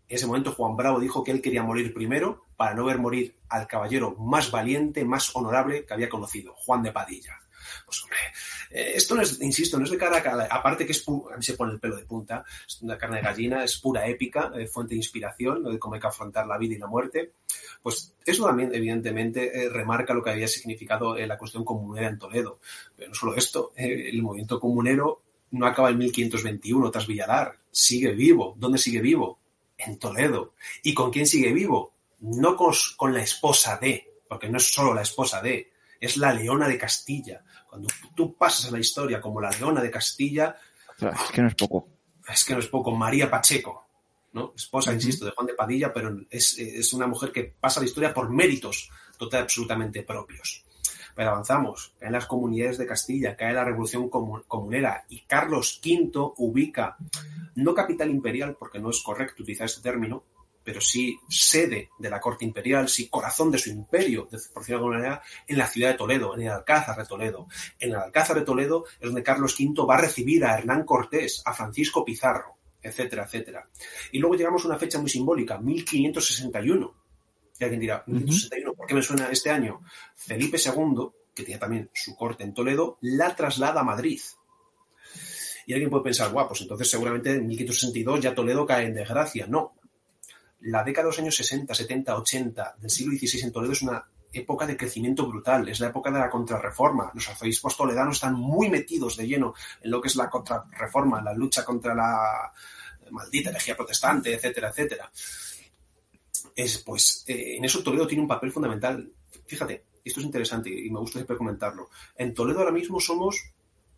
En 0.09 0.17
ese 0.17 0.27
momento 0.27 0.53
Juan 0.53 0.77
Bravo 0.77 0.99
dijo 0.99 1.23
que 1.23 1.31
él 1.31 1.41
quería 1.41 1.63
morir 1.63 1.95
primero 1.95 2.47
para 2.57 2.75
no 2.75 2.85
ver 2.85 2.99
morir 2.99 3.39
al 3.49 3.67
caballero 3.67 4.17
más 4.17 4.51
valiente, 4.51 5.05
más 5.05 5.35
honorable 5.35 5.87
que 5.87 5.95
había 5.95 6.09
conocido, 6.09 6.55
Juan 6.57 6.83
de 6.83 6.93
Padilla. 6.93 7.39
Pues 7.85 8.03
hombre, 8.03 8.19
eh, 8.71 8.93
esto 8.95 9.15
no 9.15 9.23
es, 9.23 9.41
insisto, 9.41 9.79
no 9.79 9.85
es 9.85 9.91
de 9.91 9.99
cara 9.99 10.19
a 10.19 10.57
aparte 10.57 10.87
que 10.87 10.93
es 10.93 11.05
a 11.09 11.37
mí 11.37 11.43
se 11.43 11.55
pone 11.55 11.73
el 11.73 11.81
pelo 11.81 11.97
de 11.97 12.05
punta, 12.05 12.45
es 12.67 12.81
una 12.83 12.99
carne 12.99 13.17
de 13.17 13.23
gallina, 13.23 13.65
es 13.65 13.79
pura 13.79 14.07
épica, 14.07 14.53
eh, 14.55 14.67
fuente 14.67 14.95
de 14.95 14.99
inspiración, 14.99 15.65
de 15.65 15.79
cómo 15.79 15.95
hay 15.95 16.01
que 16.01 16.07
afrontar 16.07 16.47
la 16.47 16.59
vida 16.59 16.75
y 16.75 16.79
la 16.79 16.87
muerte. 16.87 17.33
Pues 17.83 18.15
eso 18.25 18.47
también, 18.47 18.75
evidentemente, 18.75 19.65
eh, 19.65 19.69
remarca 19.69 20.15
lo 20.15 20.23
que 20.23 20.31
había 20.31 20.49
significado 20.49 21.17
la 21.17 21.39
cuestión 21.39 21.65
comunera 21.65 22.09
en 22.09 22.19
Toledo. 22.19 22.61
Pero 22.97 23.09
no 23.09 23.15
solo 23.15 23.35
esto, 23.35 23.73
el 23.77 24.23
movimiento 24.23 24.59
comunero 24.61 25.23
no 25.53 25.67
acaba 25.67 25.91
en 25.91 25.99
1521 25.99 26.91
tras 26.91 27.07
Villalar, 27.07 27.57
sigue 27.71 28.13
vivo. 28.13 28.55
¿Dónde 28.59 28.79
sigue 28.79 29.01
vivo? 29.01 29.41
en 29.87 29.99
Toledo. 29.99 30.55
¿Y 30.83 30.95
con 30.95 31.11
quién 31.11 31.27
sigue 31.27 31.53
vivo? 31.53 31.95
No 32.21 32.57
con, 32.57 33.15
la 33.15 33.23
esposa 33.23 33.79
de, 33.79 34.21
porque 34.29 34.49
no 34.49 34.59
es 34.59 34.73
solo 34.73 34.95
la 34.95 35.03
esposa 35.03 35.41
de, 35.41 35.73
es 36.01 36.17
la 36.17 36.33
leona 36.33 36.69
de 36.69 36.79
Castilla. 36.79 37.43
Cuando 37.71 37.87
tú 38.17 38.35
pasas 38.35 38.67
a 38.67 38.73
la 38.73 38.81
historia 38.81 39.21
como 39.21 39.41
la 39.41 39.51
leona 39.53 39.81
de 39.81 39.93
Castilla... 39.93 40.57
Es 40.99 41.31
que 41.33 41.41
no 41.41 41.47
es 41.47 41.55
poco. 41.55 41.89
Es 42.29 42.45
que 42.45 42.53
no 42.53 42.59
es 42.59 42.67
poco. 42.67 42.91
María 42.91 43.31
Pacheco, 43.31 43.87
¿no? 44.33 44.53
Esposa, 44.57 44.93
insisto, 44.93 45.25
de 45.25 45.31
Juan 45.31 45.47
de 45.47 45.55
Padilla, 45.55 45.93
pero 45.93 46.19
es, 46.29 46.59
es, 46.59 46.93
una 46.93 47.07
mujer 47.07 47.31
que 47.31 47.45
pasa 47.45 47.79
la 47.79 47.87
historia 47.87 48.13
por 48.13 48.29
méritos 48.29 48.91
total, 49.17 49.43
absolutamente 49.43 50.03
propios. 50.03 50.65
Pero 51.15 51.31
avanzamos, 51.31 51.95
caen 52.01 52.13
las 52.13 52.27
comunidades 52.27 52.79
de 52.79 52.89
Castilla, 52.89 53.37
cae 53.37 53.55
la 53.55 53.65
revolución 53.65 54.09
comunera 54.09 55.05
y 55.09 55.21
Carlos 55.21 55.81
V 55.85 56.33
ubica, 56.39 56.97
no 57.55 57.73
capital 57.73 58.11
imperial, 58.11 58.57
porque 58.59 58.81
no 58.81 58.91
es 58.91 59.01
correcto 59.01 59.45
utilizar 59.45 59.67
este 59.67 59.81
término, 59.81 60.25
pero 60.71 60.81
sí 60.81 61.19
sede 61.29 61.91
de 61.99 62.09
la 62.09 62.21
corte 62.21 62.45
imperial, 62.45 62.89
sí 62.89 63.09
corazón 63.09 63.51
de 63.51 63.59
su 63.59 63.71
imperio, 63.71 64.29
por 64.29 64.63
decirlo 64.63 64.63
de 64.65 64.75
alguna 64.75 64.97
manera, 64.99 65.23
en 65.49 65.59
la 65.59 65.67
ciudad 65.67 65.89
de 65.91 65.97
Toledo, 65.97 66.37
en 66.37 66.43
el 66.43 66.49
Alcázar 66.49 66.97
de 66.97 67.07
Toledo. 67.07 67.49
En 67.81 67.91
el 67.91 67.97
Alcázar 67.97 68.39
de 68.39 68.45
Toledo 68.45 68.85
es 69.01 69.09
donde 69.09 69.25
Carlos 69.25 69.57
V 69.59 69.85
va 69.85 69.97
a 69.97 70.01
recibir 70.01 70.45
a 70.45 70.57
Hernán 70.57 70.85
Cortés, 70.85 71.43
a 71.45 71.53
Francisco 71.53 72.05
Pizarro, 72.05 72.57
etcétera, 72.81 73.25
etcétera. 73.25 73.69
Y 74.13 74.21
luego 74.21 74.37
llegamos 74.37 74.65
a 74.65 74.69
una 74.69 74.79
fecha 74.79 75.01
muy 75.01 75.11
simbólica, 75.11 75.59
1561, 75.59 76.95
y 77.59 77.65
alguien 77.65 77.81
dirá, 77.81 78.05
¿por 78.05 78.87
qué 78.87 78.95
me 78.95 79.03
suena 79.03 79.29
este 79.29 79.51
año? 79.51 79.83
Felipe 80.15 80.57
II, 80.57 81.09
que 81.35 81.43
tenía 81.43 81.59
también 81.59 81.91
su 81.93 82.15
corte 82.15 82.45
en 82.45 82.55
Toledo, 82.55 82.97
la 83.01 83.35
traslada 83.35 83.81
a 83.81 83.85
Madrid. 83.85 84.21
Y 85.67 85.73
alguien 85.73 85.91
puede 85.91 86.05
pensar, 86.05 86.31
guau, 86.31 86.47
pues 86.47 86.61
entonces 86.61 86.89
seguramente 86.89 87.33
en 87.33 87.47
1562 87.49 88.21
ya 88.21 88.37
Toledo 88.37 88.65
cae 88.65 88.87
en 88.87 88.95
desgracia. 88.95 89.49
No. 89.49 89.80
La 90.63 90.85
década 90.85 91.05
de 91.05 91.11
los 91.11 91.19
años 91.19 91.37
60, 91.37 91.75
70, 91.75 92.17
80 92.17 92.77
del 92.79 92.91
siglo 92.91 93.17
XVI 93.17 93.43
en 93.43 93.53
Toledo 93.53 93.73
es 93.73 93.83
una 93.83 94.05
época 94.33 94.67
de 94.67 94.77
crecimiento 94.77 95.27
brutal, 95.27 95.69
es 95.69 95.81
la 95.81 95.89
época 95.89 96.11
de 96.11 96.19
la 96.19 96.31
contrarreforma. 96.31 97.11
Los 97.15 97.29
arzobispos 97.29 97.77
toledanos 97.77 98.17
están 98.17 98.35
muy 98.35 98.69
metidos 98.69 99.17
de 99.17 99.27
lleno 99.27 99.55
en 99.81 99.91
lo 99.91 100.01
que 100.01 100.09
es 100.09 100.17
la 100.17 100.31
contrarreforma, 100.31 101.23
la 101.23 101.35
lucha 101.35 101.65
contra 101.65 101.95
la 101.95 102.53
maldita 103.11 103.51
herejía 103.51 103.77
protestante, 103.77 104.35
etcétera, 104.35 104.69
etcétera 104.69 105.11
es, 106.55 106.79
pues, 106.79 107.25
eh, 107.27 107.57
en 107.57 107.65
eso 107.65 107.83
Toledo 107.83 108.07
tiene 108.07 108.23
un 108.23 108.29
papel 108.29 108.53
fundamental. 108.53 109.11
Fíjate, 109.47 109.85
esto 110.05 110.21
es 110.21 110.27
interesante 110.27 110.71
y 110.71 110.91
me 110.91 111.01
gusta 111.01 111.19
siempre 111.19 111.37
comentarlo. 111.37 111.91
En 112.17 112.35
Toledo 112.35 112.61
ahora 112.61 112.73
mismo 112.73 113.01
somos, 113.01 113.53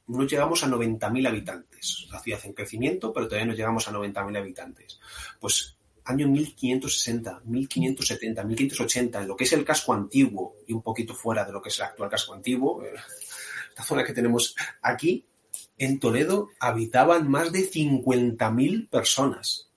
no 0.08 0.24
llegamos 0.24 0.62
a 0.64 0.68
90.000 0.68 1.28
habitantes. 1.28 2.08
La 2.10 2.20
ciudad 2.20 2.40
en 2.44 2.52
crecimiento, 2.52 3.12
pero 3.12 3.26
todavía 3.26 3.46
no 3.46 3.54
llegamos 3.54 3.88
a 3.88 3.92
90.000 3.92 4.38
habitantes. 4.38 5.00
Pues 5.40 5.76
año 6.04 6.28
1560, 6.28 7.42
1570, 7.44 8.44
1580, 8.44 9.22
en 9.22 9.28
lo 9.28 9.36
que 9.36 9.44
es 9.44 9.52
el 9.52 9.64
casco 9.64 9.92
antiguo 9.92 10.56
y 10.66 10.72
un 10.72 10.82
poquito 10.82 11.14
fuera 11.14 11.44
de 11.44 11.52
lo 11.52 11.62
que 11.62 11.68
es 11.68 11.78
el 11.78 11.84
actual 11.84 12.10
casco 12.10 12.34
antiguo, 12.34 12.82
eh, 12.84 12.92
la 13.76 13.84
zona 13.84 14.04
que 14.04 14.12
tenemos 14.12 14.54
aquí, 14.82 15.26
en 15.78 15.98
Toledo 15.98 16.50
habitaban 16.60 17.28
más 17.30 17.50
de 17.52 17.70
50.000 17.70 18.88
personas 18.88 19.72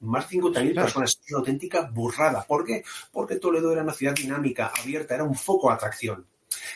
más 0.00 0.28
de 0.28 0.38
50.000 0.38 0.74
personas. 0.74 1.18
Es 1.24 1.32
una 1.32 1.40
auténtica 1.40 1.82
burrada. 1.82 2.44
¿Por 2.44 2.64
qué? 2.64 2.84
Porque 3.12 3.36
Toledo 3.36 3.72
era 3.72 3.82
una 3.82 3.92
ciudad 3.92 4.14
dinámica, 4.14 4.72
abierta, 4.78 5.14
era 5.14 5.24
un 5.24 5.34
foco 5.34 5.68
de 5.68 5.74
atracción. 5.74 6.26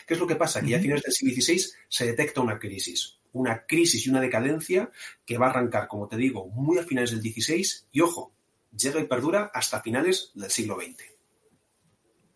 ¿Qué 0.05 0.13
es 0.13 0.19
lo 0.19 0.27
que 0.27 0.35
pasa? 0.35 0.61
Que 0.61 0.71
ya 0.71 0.77
a 0.77 0.81
finales 0.81 1.03
del 1.03 1.13
siglo 1.13 1.33
XVI 1.33 1.71
se 1.87 2.05
detecta 2.05 2.41
una 2.41 2.59
crisis, 2.59 3.19
una 3.33 3.65
crisis 3.65 4.05
y 4.05 4.09
una 4.09 4.19
decadencia 4.19 4.91
que 5.25 5.37
va 5.37 5.47
a 5.47 5.49
arrancar, 5.51 5.87
como 5.87 6.07
te 6.07 6.17
digo, 6.17 6.47
muy 6.47 6.77
a 6.77 6.83
finales 6.83 7.11
del 7.11 7.21
XVI 7.21 7.65
y, 7.91 8.01
ojo, 8.01 8.33
llega 8.71 8.99
y 8.99 9.05
perdura 9.05 9.51
hasta 9.53 9.81
finales 9.81 10.31
del 10.35 10.49
siglo 10.49 10.75
XX. 10.75 11.03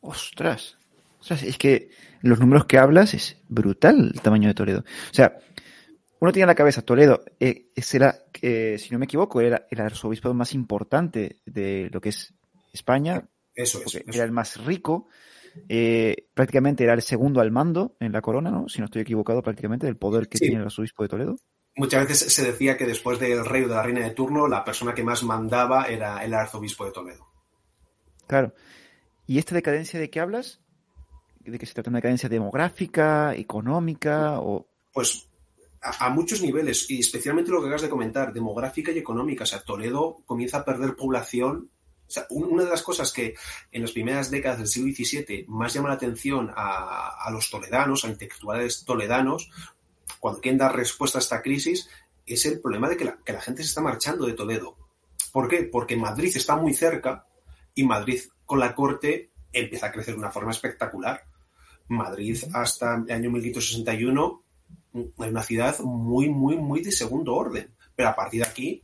Ostras, 0.02 0.78
ostras, 1.20 1.44
es 1.44 1.58
que 1.58 1.90
los 2.22 2.40
números 2.40 2.66
que 2.66 2.78
hablas 2.78 3.14
es 3.14 3.38
brutal 3.48 4.12
el 4.14 4.22
tamaño 4.22 4.48
de 4.48 4.54
Toledo. 4.54 4.80
O 4.80 5.14
sea, 5.14 5.38
uno 6.20 6.32
tiene 6.32 6.44
en 6.44 6.48
la 6.48 6.56
cabeza 6.56 6.82
Toledo, 6.82 7.24
eh, 7.40 7.68
era, 7.94 8.24
eh, 8.42 8.78
si 8.80 8.92
no 8.92 9.00
me 9.00 9.06
equivoco, 9.06 9.42
era 9.42 9.68
el 9.70 9.82
arzobispo 9.82 10.34
más 10.34 10.54
importante 10.54 11.42
de 11.46 11.90
lo 11.92 12.02
que 12.02 12.10
es 12.10 12.34
España. 12.74 13.28
Eso 13.54 13.82
es. 13.86 13.96
Era 13.96 14.24
el 14.24 14.32
más 14.32 14.64
rico. 14.64 15.08
Eh, 15.70 16.28
prácticamente 16.34 16.84
era 16.84 16.94
el 16.94 17.02
segundo 17.02 17.40
al 17.42 17.52
mando 17.52 17.96
en 18.00 18.12
la 18.12 18.22
corona, 18.22 18.52
¿no? 18.52 18.68
Si 18.68 18.80
no 18.80 18.86
estoy 18.86 19.04
equivocado, 19.04 19.42
prácticamente 19.42 19.86
del 19.86 19.98
poder 19.98 20.28
que 20.28 20.38
tiene 20.38 20.58
el 20.58 20.64
arzobispo 20.64 21.04
de 21.04 21.10
Toledo. 21.10 21.38
Muchas 21.76 22.08
veces 22.08 22.34
se 22.34 22.44
decía 22.44 22.78
que 22.78 22.86
después 22.86 23.20
del 23.20 23.46
rey 23.46 23.64
o 23.64 23.68
de 23.68 23.76
la 23.76 23.84
reina 23.84 24.02
de 24.02 24.12
turno, 24.12 24.48
la 24.48 24.64
persona 24.64 24.94
que 24.94 25.04
más 25.04 25.24
mandaba 25.24 25.86
era 25.86 26.24
el 26.24 26.34
arzobispo 26.34 26.86
de 26.86 26.92
Toledo. 26.92 27.28
Claro. 28.28 28.54
¿Y 29.28 29.40
esta 29.40 29.56
decadencia 29.56 30.00
de 30.00 30.10
qué 30.10 30.20
hablas? 30.20 30.62
¿De 31.40 31.60
que 31.60 31.66
se 31.66 31.74
trata 31.74 31.90
de 31.90 31.92
una 31.92 31.98
decadencia 32.00 32.30
demográfica, 32.30 33.36
económica 33.36 34.40
o...? 34.40 34.68
Pues 34.94 35.28
a, 35.86 36.10
muchos 36.10 36.42
niveles, 36.42 36.90
y 36.90 37.00
especialmente 37.00 37.52
lo 37.52 37.60
que 37.60 37.68
acabas 37.68 37.84
de 37.84 37.90
comentar, 37.90 38.34
demográfica 38.34 38.92
y 38.92 38.98
económica. 38.98 39.44
O 39.44 39.48
sea, 39.48 39.62
Toledo 39.62 40.18
comienza 40.26 40.60
a 40.60 40.66
perder 40.66 40.96
población. 40.96 41.70
O 42.08 42.12
sea, 42.12 42.28
una 42.30 42.64
de 42.64 42.70
las 42.70 42.84
cosas 42.84 43.12
que 43.12 43.36
en 43.72 43.82
las 43.82 43.92
primeras 43.92 44.30
décadas 44.30 44.60
del 44.60 44.68
siglo 44.68 44.94
XVII 44.94 45.46
más 45.48 45.74
llama 45.74 45.90
la 45.90 45.96
atención 45.96 46.52
a, 46.56 47.30
los 47.32 47.50
toledanos, 47.50 48.06
a 48.06 48.10
intelectuales 48.10 48.86
toledanos, 48.86 49.50
cuando 50.20 50.42
quieren 50.42 50.58
dar 50.58 50.76
respuesta 50.76 51.18
a 51.18 51.22
esta 51.22 51.42
crisis, 51.42 51.90
es 52.26 52.46
el 52.46 52.60
problema 52.60 52.90
de 52.90 52.98
que 52.98 53.06
la, 53.06 53.18
que 53.24 53.34
la 53.34 53.42
gente 53.42 53.64
se 53.64 53.70
está 53.70 53.82
marchando 53.82 54.26
de 54.26 54.34
Toledo. 54.34 54.78
¿Por 55.32 55.48
qué? 55.48 55.64
Porque 55.64 55.98
Madrid 55.98 56.32
está 56.36 56.56
muy 56.56 56.74
cerca 56.74 57.26
y 57.74 57.84
Madrid 57.84 58.22
con 58.46 58.60
la 58.60 58.74
corte 58.74 59.32
empieza 59.52 59.88
a 59.88 59.92
crecer 59.92 60.14
de 60.14 60.20
una 60.20 60.32
forma 60.32 60.52
espectacular. 60.52 61.24
Madrid 61.88 62.38
hasta 62.54 62.96
el 62.96 63.12
año 63.12 63.32
1561 63.32 64.44
es 64.94 65.30
una 65.30 65.44
ciudad 65.44 65.80
muy, 65.80 66.30
muy, 66.30 66.58
muy 66.58 66.82
de 66.82 66.92
segundo 66.92 67.36
orden. 67.36 67.76
Pero 67.96 68.10
a 68.10 68.16
partir 68.16 68.42
de 68.44 68.50
aquí 68.50 68.84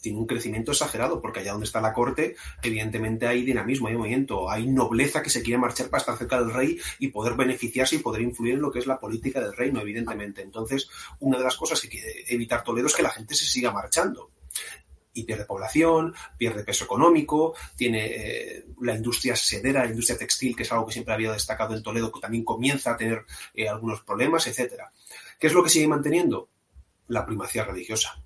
tiene 0.00 0.18
un 0.18 0.26
crecimiento 0.26 0.72
exagerado, 0.72 1.20
porque 1.20 1.40
allá 1.40 1.52
donde 1.52 1.66
está 1.66 1.80
la 1.80 1.92
corte, 1.92 2.36
evidentemente 2.62 3.26
hay 3.26 3.42
dinamismo, 3.42 3.88
hay 3.88 3.96
movimiento, 3.96 4.50
hay 4.50 4.66
nobleza 4.66 5.22
que 5.22 5.30
se 5.30 5.42
quiere 5.42 5.58
marchar 5.58 5.88
para 5.88 6.00
estar 6.00 6.16
cerca 6.16 6.40
del 6.40 6.52
rey 6.52 6.78
y 6.98 7.08
poder 7.08 7.34
beneficiarse 7.34 7.96
y 7.96 7.98
poder 7.98 8.22
influir 8.22 8.54
en 8.54 8.62
lo 8.62 8.70
que 8.70 8.78
es 8.78 8.86
la 8.86 8.98
política 8.98 9.40
del 9.40 9.56
reino, 9.56 9.80
evidentemente. 9.80 10.42
Entonces, 10.42 10.88
una 11.20 11.38
de 11.38 11.44
las 11.44 11.56
cosas 11.56 11.80
que 11.80 11.88
quiere 11.88 12.24
evitar 12.28 12.62
Toledo 12.62 12.86
es 12.86 12.94
que 12.94 13.02
la 13.02 13.10
gente 13.10 13.34
se 13.34 13.44
siga 13.44 13.72
marchando 13.72 14.30
y 15.12 15.24
pierde 15.24 15.44
población, 15.44 16.14
pierde 16.36 16.62
peso 16.62 16.84
económico, 16.84 17.54
tiene 17.74 18.06
eh, 18.06 18.66
la 18.80 18.94
industria 18.94 19.34
sedera, 19.34 19.82
la 19.82 19.90
industria 19.90 20.16
textil, 20.16 20.54
que 20.54 20.62
es 20.62 20.70
algo 20.70 20.86
que 20.86 20.92
siempre 20.92 21.14
había 21.14 21.32
destacado 21.32 21.74
en 21.74 21.82
Toledo, 21.82 22.12
que 22.12 22.20
también 22.20 22.44
comienza 22.44 22.92
a 22.92 22.96
tener 22.96 23.24
eh, 23.52 23.68
algunos 23.68 24.02
problemas, 24.02 24.46
etcétera. 24.46 24.92
¿Qué 25.40 25.48
es 25.48 25.52
lo 25.52 25.64
que 25.64 25.70
sigue 25.70 25.88
manteniendo? 25.88 26.48
La 27.08 27.26
primacía 27.26 27.64
religiosa. 27.64 28.22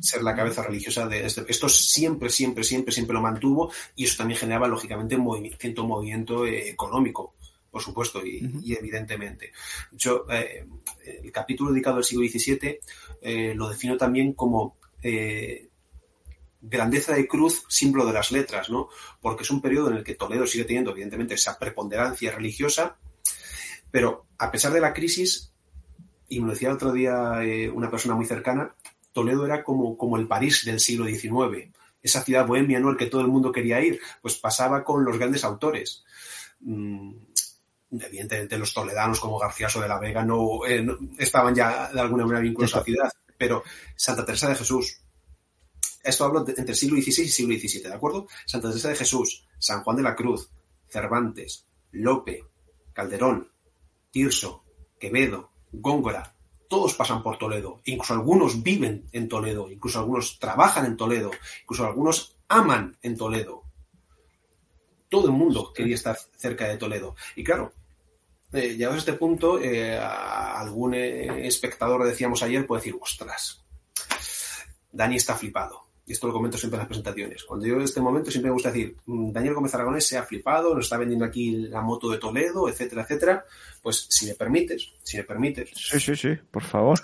Ser 0.00 0.22
la 0.22 0.34
cabeza 0.34 0.62
religiosa 0.62 1.06
de 1.06 1.26
este, 1.26 1.44
esto 1.48 1.68
siempre, 1.68 2.30
siempre, 2.30 2.64
siempre, 2.64 2.92
siempre 2.92 3.14
lo 3.14 3.20
mantuvo 3.20 3.72
y 3.94 4.04
eso 4.04 4.18
también 4.18 4.38
generaba 4.38 4.66
lógicamente 4.66 5.16
movimiento, 5.16 5.86
movimiento 5.86 6.46
eh, 6.46 6.70
económico 6.70 7.34
por 7.70 7.80
supuesto, 7.80 8.20
y, 8.22 8.74
evidentemente. 8.78 9.50
Yo, 9.92 10.26
el 10.28 11.32
capítulo 11.32 11.70
dedicado 11.70 11.96
al 11.96 12.04
siglo 12.04 12.28
XVII 12.28 13.54
lo 13.54 13.70
defino 13.70 13.96
también 13.96 14.34
como 14.34 14.76
eh, 15.02 15.68
grandeza 16.60 17.14
de 17.14 17.26
cruz, 17.26 17.64
símbolo 17.68 18.06
de 18.06 18.12
las 18.12 18.30
letras, 18.30 18.70
¿no? 18.70 18.88
Porque 19.20 19.42
es 19.42 19.50
un 19.50 19.60
periodo 19.60 19.90
en 19.90 19.96
el 19.96 20.04
que 20.04 20.14
Toledo 20.14 20.46
sigue 20.46 20.64
teniendo, 20.64 20.92
evidentemente, 20.92 21.34
esa 21.34 21.58
preponderancia 21.58 22.30
religiosa, 22.30 22.98
pero 23.90 24.26
a 24.38 24.50
pesar 24.50 24.72
de 24.72 24.80
la 24.80 24.94
crisis, 24.94 25.52
y 26.28 26.40
me 26.40 26.46
lo 26.46 26.52
decía 26.52 26.68
el 26.68 26.76
otro 26.76 26.92
día 26.92 27.42
eh, 27.42 27.68
una 27.68 27.90
persona 27.90 28.14
muy 28.14 28.26
cercana, 28.26 28.76
Toledo 29.12 29.44
era 29.44 29.62
como, 29.62 29.96
como 29.96 30.16
el 30.16 30.26
París 30.26 30.64
del 30.64 30.80
siglo 30.80 31.06
XIX, 31.06 31.70
esa 32.02 32.22
ciudad 32.22 32.46
bohemia, 32.46 32.80
¿no? 32.80 32.90
El 32.90 32.96
que 32.96 33.06
todo 33.06 33.20
el 33.20 33.28
mundo 33.28 33.52
quería 33.52 33.80
ir, 33.80 34.00
pues 34.20 34.36
pasaba 34.36 34.82
con 34.82 35.04
los 35.04 35.18
grandes 35.18 35.44
autores. 35.44 36.04
Mm, 36.60 37.12
evidentemente 38.00 38.58
los 38.58 38.72
toledanos 38.72 39.20
como 39.20 39.38
Garciaso 39.38 39.80
de 39.80 39.88
la 39.88 39.98
Vega 39.98 40.24
no, 40.24 40.64
eh, 40.66 40.86
estaban 41.18 41.54
ya 41.54 41.90
de 41.92 42.00
alguna 42.00 42.24
manera 42.24 42.42
vinculados 42.42 42.74
a 42.74 42.78
la 42.78 42.84
ciudad, 42.84 43.12
pero 43.36 43.62
Santa 43.96 44.24
Teresa 44.24 44.48
de 44.48 44.56
Jesús, 44.56 45.00
esto 46.02 46.24
hablo 46.24 46.44
entre 46.48 46.74
siglo 46.74 47.00
XVI 47.00 47.24
y 47.24 47.28
siglo 47.28 47.54
XVII, 47.54 47.82
¿de 47.82 47.94
acuerdo? 47.94 48.26
Santa 48.46 48.68
Teresa 48.68 48.88
de 48.88 48.96
Jesús, 48.96 49.46
San 49.58 49.82
Juan 49.82 49.96
de 49.96 50.02
la 50.02 50.16
Cruz, 50.16 50.50
Cervantes, 50.88 51.66
Lope, 51.92 52.44
Calderón, 52.92 53.50
Tirso, 54.10 54.64
Quevedo, 54.98 55.50
Góngora, 55.72 56.34
todos 56.72 56.94
pasan 56.94 57.22
por 57.22 57.36
Toledo, 57.36 57.82
incluso 57.84 58.14
algunos 58.14 58.62
viven 58.62 59.06
en 59.12 59.28
Toledo, 59.28 59.70
incluso 59.70 59.98
algunos 59.98 60.38
trabajan 60.38 60.86
en 60.86 60.96
Toledo, 60.96 61.30
incluso 61.64 61.84
algunos 61.84 62.38
aman 62.48 62.96
en 63.02 63.14
Toledo. 63.14 63.64
Todo 65.10 65.26
el 65.26 65.32
mundo 65.32 65.70
quería 65.74 65.96
estar 65.96 66.16
cerca 66.34 66.66
de 66.66 66.78
Toledo. 66.78 67.14
Y 67.36 67.44
claro, 67.44 67.74
eh, 68.54 68.74
llegados 68.74 68.94
a 68.94 68.98
este 69.00 69.12
punto, 69.12 69.60
eh, 69.60 69.98
algún 69.98 70.94
eh, 70.94 71.46
espectador, 71.46 72.04
decíamos 72.04 72.42
ayer, 72.42 72.66
puede 72.66 72.80
decir, 72.80 72.96
ostras, 72.98 73.62
Dani 74.90 75.16
está 75.16 75.34
flipado. 75.34 75.91
Y 76.04 76.12
esto 76.12 76.26
lo 76.26 76.32
comento 76.32 76.58
siempre 76.58 76.76
en 76.76 76.80
las 76.80 76.88
presentaciones. 76.88 77.44
Cuando 77.44 77.66
yo 77.66 77.76
en 77.76 77.82
este 77.82 78.00
momento 78.00 78.30
siempre 78.30 78.50
me 78.50 78.54
gusta 78.54 78.72
decir, 78.72 78.96
mm, 79.06 79.30
Daniel 79.30 79.54
Gómez 79.54 79.74
Aragonés 79.74 80.06
se 80.06 80.18
ha 80.18 80.24
flipado, 80.24 80.74
nos 80.74 80.86
está 80.86 80.96
vendiendo 80.96 81.24
aquí 81.24 81.52
la 81.52 81.80
moto 81.80 82.10
de 82.10 82.18
Toledo, 82.18 82.68
etcétera, 82.68 83.02
etcétera. 83.02 83.44
Pues 83.82 84.06
si 84.08 84.26
me 84.26 84.34
permites, 84.34 84.92
si 85.02 85.16
me 85.16 85.24
permites. 85.24 85.70
Sí, 85.74 86.00
sí, 86.00 86.16
sí, 86.16 86.30
por 86.50 86.64
favor. 86.64 86.98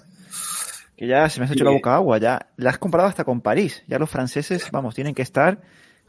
Que 0.97 1.07
ya 1.07 1.29
se 1.29 1.41
me 1.41 1.47
ha 1.47 1.53
hecho 1.53 1.65
la 1.65 1.71
boca 1.71 1.95
agua, 1.95 2.19
ya 2.19 2.51
la 2.57 2.71
has 2.71 2.79
comparado 2.79 3.09
hasta 3.09 3.25
con 3.25 3.41
París. 3.41 3.85
Ya 3.87 4.01
los 4.01 4.11
franceses, 4.11 4.69
vamos, 4.73 4.97
tienen 4.97 5.15
que 5.15 5.23
estar. 5.23 5.63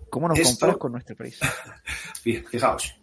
¿Cómo 0.09 0.27
nos 0.27 0.39
comparas 0.39 0.77
con 0.77 0.91
nuestro 0.91 1.15
país? 1.15 1.39
Fijaos, 2.23 2.99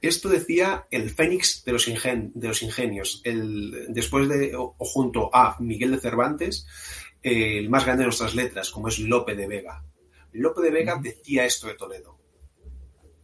esto 0.00 0.28
decía 0.28 0.86
el 0.90 1.10
Fénix 1.10 1.64
de 1.64 1.72
los, 1.72 1.86
de 1.86 2.48
los 2.48 2.62
ingenios, 2.62 3.20
el, 3.24 3.86
después 3.88 4.28
de, 4.28 4.54
o, 4.54 4.74
junto 4.78 5.34
a 5.34 5.56
Miguel 5.60 5.92
de 5.92 6.00
Cervantes, 6.00 6.66
el 7.26 7.68
más 7.68 7.84
grande 7.84 8.02
de 8.02 8.06
nuestras 8.06 8.36
letras, 8.36 8.70
como 8.70 8.86
es 8.86 9.00
Lope 9.00 9.34
de 9.34 9.48
Vega. 9.48 9.84
Lope 10.32 10.62
de 10.62 10.70
Vega 10.70 10.96
decía 11.02 11.44
esto 11.44 11.66
de 11.66 11.74
Toledo. 11.74 12.20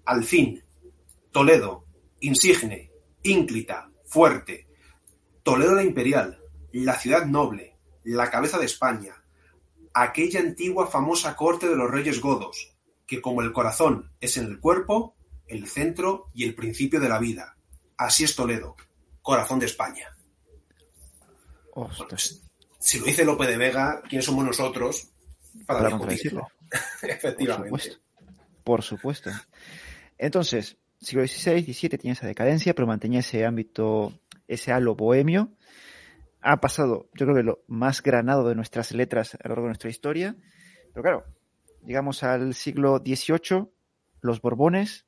Al 0.07 0.24
fin, 0.24 0.61
Toledo, 1.30 1.86
insigne, 2.18 2.90
ínclita, 3.22 3.90
fuerte. 4.05 4.66
Toledo 5.44 5.76
la 5.76 5.84
imperial, 5.84 6.42
la 6.72 6.98
ciudad 6.98 7.26
noble, 7.26 7.76
la 8.03 8.28
cabeza 8.28 8.59
de 8.59 8.66
España, 8.66 9.22
aquella 9.94 10.40
antigua 10.40 10.88
famosa 10.88 11.36
corte 11.36 11.68
de 11.68 11.76
los 11.76 11.88
reyes 11.88 12.20
godos, 12.20 12.74
que 13.07 13.20
como 13.20 13.40
el 13.42 13.53
corazón 13.53 14.11
es 14.20 14.36
en 14.36 14.46
el 14.46 14.59
cuerpo, 14.59 15.14
el 15.46 15.68
centro 15.68 16.28
y 16.34 16.42
el 16.42 16.57
principio 16.57 16.98
de 16.98 17.09
la 17.09 17.20
vida. 17.20 17.57
Así 17.96 18.24
es 18.24 18.34
Toledo, 18.34 18.74
corazón 19.20 19.61
de 19.61 19.66
España. 19.66 20.09
Si 22.83 22.99
lo 22.99 23.07
dice 23.07 23.24
Lope 23.24 23.47
de 23.47 23.57
Vega, 23.57 24.03
¿quiénes 24.09 24.26
somos 24.26 24.45
nosotros 24.45 25.09
para, 25.66 25.97
para 25.97 26.12
Efectivamente. 27.03 27.93
Por 28.64 28.83
supuesto. 28.83 29.30
Entonces, 30.18 30.76
siglo 31.01 31.26
XVI, 31.26 31.62
XVII 31.62 31.99
tiene 31.99 32.12
esa 32.12 32.26
decadencia, 32.26 32.74
pero 32.74 32.87
mantenía 32.87 33.20
ese 33.20 33.45
ámbito, 33.45 34.12
ese 34.49 34.72
halo 34.72 34.95
bohemio. 34.95 35.51
Ha 36.41 36.61
pasado, 36.61 37.09
yo 37.14 37.26
creo 37.26 37.37
que 37.37 37.43
lo 37.45 37.62
más 37.68 38.03
granado 38.03 38.49
de 38.49 38.57
nuestras 38.57 38.93
letras 38.93 39.35
a 39.35 39.39
lo 39.45 39.51
largo 39.51 39.62
de 39.62 39.68
nuestra 39.68 39.91
historia. 39.91 40.35
Pero 40.93 41.03
claro, 41.03 41.24
llegamos 41.87 42.22
al 42.24 42.55
siglo 42.55 42.99
XVIII, 42.99 43.68
los 44.22 44.41
Borbones, 44.41 45.07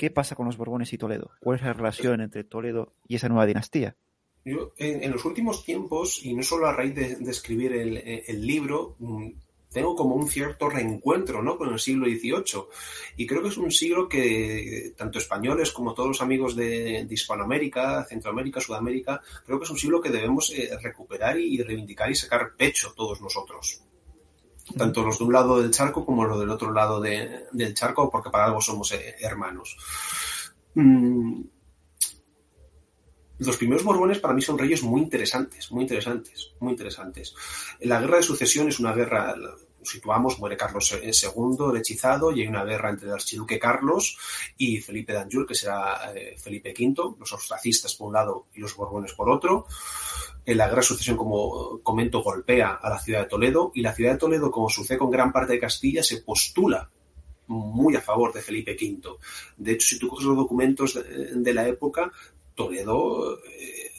¿Qué 0.00 0.10
pasa 0.10 0.34
con 0.34 0.46
los 0.46 0.56
Borbones 0.56 0.94
y 0.94 0.96
Toledo? 0.96 1.32
¿Cuál 1.40 1.58
es 1.58 1.62
la 1.62 1.74
relación 1.74 2.22
entre 2.22 2.42
Toledo 2.42 2.94
y 3.06 3.16
esa 3.16 3.28
nueva 3.28 3.44
dinastía? 3.44 3.96
Yo, 4.44 4.72
en, 4.78 5.10
los 5.10 5.24
últimos 5.24 5.64
tiempos, 5.64 6.24
y 6.24 6.34
no 6.34 6.42
solo 6.42 6.66
a 6.66 6.72
raíz 6.72 6.94
de, 6.94 7.30
escribir 7.30 7.72
el, 7.74 8.46
libro, 8.46 8.96
mm, 8.98 9.28
tengo 9.70 9.94
como 9.94 10.14
un 10.14 10.28
cierto 10.28 10.68
reencuentro 10.68 11.42
¿no? 11.42 11.58
con 11.58 11.72
el 11.72 11.78
siglo 11.78 12.06
XVIII. 12.06 12.64
Y 13.16 13.26
creo 13.26 13.42
que 13.42 13.48
es 13.48 13.58
un 13.58 13.70
siglo 13.70 14.08
que 14.08 14.94
tanto 14.96 15.18
españoles 15.18 15.72
como 15.72 15.94
todos 15.94 16.08
los 16.08 16.22
amigos 16.22 16.56
de, 16.56 17.06
Hispanoamérica, 17.08 18.04
Centroamérica, 18.04 18.60
Sudamérica, 18.60 19.20
creo 19.44 19.58
que 19.58 19.64
es 19.64 19.70
un 19.70 19.78
siglo 19.78 20.00
que 20.00 20.10
debemos 20.10 20.50
eh, 20.50 20.70
recuperar 20.82 21.38
y 21.38 21.62
reivindicar 21.62 22.10
y 22.10 22.14
sacar 22.14 22.54
pecho 22.56 22.92
todos 22.96 23.20
nosotros 23.20 23.82
tanto 24.76 25.02
los 25.02 25.18
de 25.18 25.24
un 25.24 25.32
lado 25.32 25.60
del 25.60 25.70
charco 25.70 26.04
como 26.04 26.24
los 26.24 26.38
del 26.38 26.50
otro 26.50 26.72
lado 26.72 27.00
del 27.00 27.74
charco, 27.74 28.10
porque 28.10 28.30
para 28.30 28.46
algo 28.46 28.60
somos 28.60 28.92
eh, 28.92 29.16
hermanos. 29.20 29.76
Los 33.40 33.56
primeros 33.56 33.84
Borbones 33.84 34.18
para 34.18 34.34
mí 34.34 34.42
son 34.42 34.58
reyes 34.58 34.82
muy 34.82 35.00
interesantes, 35.00 35.72
muy 35.72 35.82
interesantes, 35.82 36.52
muy 36.60 36.72
interesantes. 36.72 37.34
La 37.80 37.98
guerra 37.98 38.18
de 38.18 38.22
sucesión 38.22 38.68
es 38.68 38.78
una 38.78 38.92
guerra, 38.92 39.34
situamos, 39.82 40.38
muere 40.38 40.58
Carlos 40.58 40.92
II, 40.92 41.56
el 41.70 41.76
hechizado, 41.78 42.32
y 42.32 42.42
hay 42.42 42.48
una 42.48 42.64
guerra 42.64 42.90
entre 42.90 43.08
el 43.08 43.14
archiduque 43.14 43.58
Carlos 43.58 44.18
y 44.58 44.78
Felipe 44.82 45.14
d'Anjou, 45.14 45.46
que 45.46 45.54
será 45.54 46.12
eh, 46.14 46.36
Felipe 46.38 46.74
V, 46.78 47.16
los 47.18 47.32
ostracistas 47.32 47.94
por 47.94 48.08
un 48.08 48.12
lado 48.12 48.46
y 48.54 48.60
los 48.60 48.76
Borbones 48.76 49.14
por 49.14 49.30
otro. 49.30 49.66
La 50.44 50.66
guerra 50.66 50.80
de 50.80 50.86
sucesión, 50.86 51.16
como 51.16 51.80
comento, 51.82 52.22
golpea 52.22 52.74
a 52.74 52.90
la 52.90 52.98
ciudad 52.98 53.20
de 53.20 53.26
Toledo, 53.26 53.72
y 53.74 53.80
la 53.80 53.94
ciudad 53.94 54.12
de 54.12 54.18
Toledo, 54.18 54.50
como 54.50 54.68
sucede 54.68 54.98
con 54.98 55.10
gran 55.10 55.32
parte 55.32 55.54
de 55.54 55.60
Castilla, 55.60 56.02
se 56.02 56.20
postula 56.20 56.90
muy 57.46 57.96
a 57.96 58.00
favor 58.00 58.32
de 58.32 58.42
Felipe 58.42 58.76
V. 58.80 59.16
De 59.56 59.72
hecho, 59.72 59.86
si 59.88 59.98
tú 59.98 60.08
coges 60.08 60.26
los 60.26 60.36
documentos 60.36 60.94
de, 60.94 61.54
la 61.54 61.66
época, 61.66 62.12
Toledo, 62.64 63.38
eh, 63.44 63.92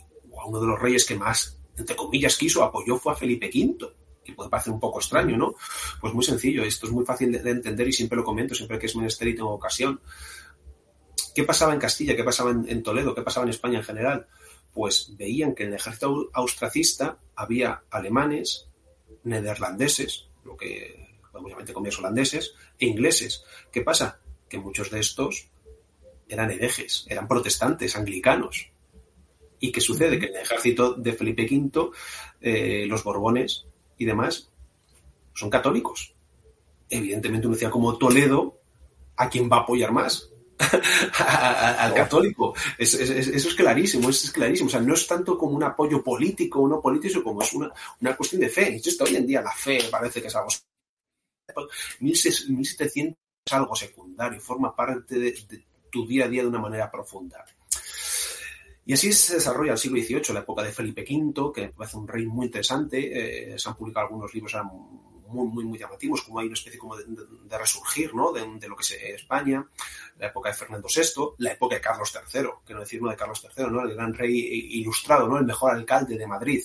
uno 0.46 0.60
de 0.60 0.68
los 0.68 0.80
reyes 0.80 1.06
que 1.06 1.16
más, 1.16 1.58
entre 1.78 1.96
comillas, 1.96 2.38
quiso, 2.38 2.64
apoyó 2.64 2.98
fue 2.98 3.14
a 3.14 3.16
Felipe 3.16 3.50
V 3.54 4.02
que 4.24 4.34
puede 4.34 4.50
parecer 4.50 4.72
un 4.72 4.80
poco 4.80 5.00
extraño, 5.00 5.36
¿no? 5.36 5.56
Pues 6.00 6.14
muy 6.14 6.24
sencillo, 6.24 6.64
esto 6.64 6.86
es 6.86 6.92
muy 6.92 7.04
fácil 7.06 7.32
de, 7.32 7.50
entender 7.50 7.88
y 7.88 7.94
siempre 7.94 8.18
lo 8.18 8.24
comento, 8.24 8.54
siempre 8.54 8.78
que 8.78 8.86
es 8.86 8.96
menester 8.96 9.28
y 9.28 9.36
tengo 9.36 9.50
ocasión. 9.50 10.00
¿Qué 11.34 11.44
pasaba 11.44 11.74
en 11.74 11.80
Castilla? 11.80 12.16
¿Qué 12.16 12.24
pasaba 12.24 12.52
en, 12.52 12.84
Toledo? 12.84 13.16
¿Qué 13.16 13.24
pasaba 13.24 13.46
en 13.46 13.50
España 13.50 13.80
en 13.80 13.84
general? 13.84 14.28
Pues 14.74 15.14
veían 15.18 15.56
que 15.56 15.64
en 15.64 15.70
el 15.70 15.76
ejército 15.76 16.30
austracista 16.34 17.18
había 17.36 17.84
alemanes, 17.90 18.68
neerlandeses, 19.24 20.28
lo 20.44 20.56
que 20.56 21.18
obviamente 21.34 21.74
comías 21.74 21.98
holandeses, 21.98 22.54
e 22.78 22.86
ingleses. 22.86 23.44
¿Qué 23.72 23.82
pasa? 23.82 24.20
Que 24.48 24.60
muchos 24.60 24.92
de 24.92 25.00
estos 25.00 25.50
eran 26.34 26.50
herejes, 26.52 27.06
eran 27.10 27.28
protestantes, 27.28 27.96
anglicanos. 27.96 28.72
¿Y 29.60 29.72
qué 29.72 29.82
sucede? 29.82 30.18
Que 30.20 30.28
en 30.28 30.36
el 30.36 30.42
ejército 30.42 30.94
de 30.94 31.14
Felipe 31.14 31.44
V, 31.44 31.92
eh, 32.40 32.86
los 32.88 33.04
Borbones 33.04 33.66
y 33.98 34.06
demás 34.06 34.50
son 35.34 35.50
católicos. 35.50 36.16
Evidentemente, 36.90 37.48
una 37.48 37.58
ciudad 37.58 37.72
como 37.72 37.98
Toledo, 37.98 38.60
¿a 39.18 39.30
quién 39.30 39.50
va 39.50 39.58
a 39.58 39.62
apoyar 39.62 39.92
más? 39.92 40.30
al 41.20 41.94
católico. 41.94 42.54
eso 42.78 43.02
es 43.02 43.56
clarísimo, 43.56 44.10
eso 44.10 44.26
es 44.26 44.32
clarísimo. 44.32 44.68
O 44.68 44.72
sea, 44.72 44.82
no 44.82 44.94
es 44.94 45.08
tanto 45.08 45.38
como 45.38 45.56
un 45.56 45.64
apoyo 45.64 46.04
político 46.04 46.62
o 46.62 46.68
no 46.68 46.82
político, 46.82 47.24
como 47.24 47.42
es 47.42 47.54
una, 47.54 48.16
cuestión 48.16 48.42
de 48.42 48.50
fe. 48.50 48.76
Esto 48.76 49.04
hoy 49.04 49.16
en 49.16 49.28
día 49.28 49.42
la 49.42 49.52
fe 49.52 49.80
parece 49.90 50.22
que 50.22 50.28
es 50.28 50.36
algo... 50.36 50.50
1700 52.00 53.18
es 53.46 53.54
algo 53.54 53.76
secundario, 53.76 54.40
forma 54.40 54.76
parte 54.76 55.20
de 55.20 55.32
tu 55.92 56.08
día 56.08 56.26
a 56.26 56.28
día 56.28 56.42
de 56.42 56.48
una 56.48 56.60
manera 56.60 56.90
profunda. 56.90 57.46
Y 58.86 58.94
así 58.94 59.14
se 59.14 59.36
desarrolla 59.36 59.74
el 59.74 59.78
siglo 59.78 60.02
XVIII, 60.02 60.34
la 60.34 60.40
época 60.40 60.64
de 60.64 60.72
Felipe 60.72 61.06
V, 61.08 61.52
que 61.54 61.70
parece 61.70 61.98
un 61.98 62.08
rey 62.08 62.26
muy 62.26 62.48
interesante. 62.48 63.54
Eh, 63.54 63.60
se 63.60 63.70
han 63.70 63.76
publicado 63.76 64.08
algunos 64.08 64.34
libros 64.34 64.56
muy, 65.32 65.48
muy, 65.48 65.64
muy 65.64 65.78
llamativos, 65.78 66.24
como 66.24 66.40
hay 66.40 66.48
una 66.48 66.56
especie 66.56 66.80
como 66.80 66.96
de, 66.98 67.06
resurgir 67.58 68.14
¿no? 68.14 68.32
de, 68.32 68.68
lo 68.68 68.76
que 68.76 68.84
es 68.84 68.92
España, 68.92 69.66
la 70.18 70.28
época 70.28 70.50
de 70.50 70.56
Fernando 70.56 70.88
VI, 70.94 71.36
la 71.38 71.52
época 71.54 71.76
de 71.76 71.82
Carlos 71.82 72.14
III, 72.34 72.42
que 72.66 72.74
no 72.74 72.80
decir 72.82 73.02
de 73.02 73.16
Carlos 73.16 73.48
III, 73.56 73.66
¿no? 73.70 73.84
el 73.84 73.96
gran 73.96 74.14
rey 74.14 74.36
ilustrado, 74.72 75.28
¿no? 75.28 75.38
el 75.38 75.46
mejor 75.46 75.74
alcalde 75.74 76.18
de 76.18 76.28
Madrid. 76.28 76.64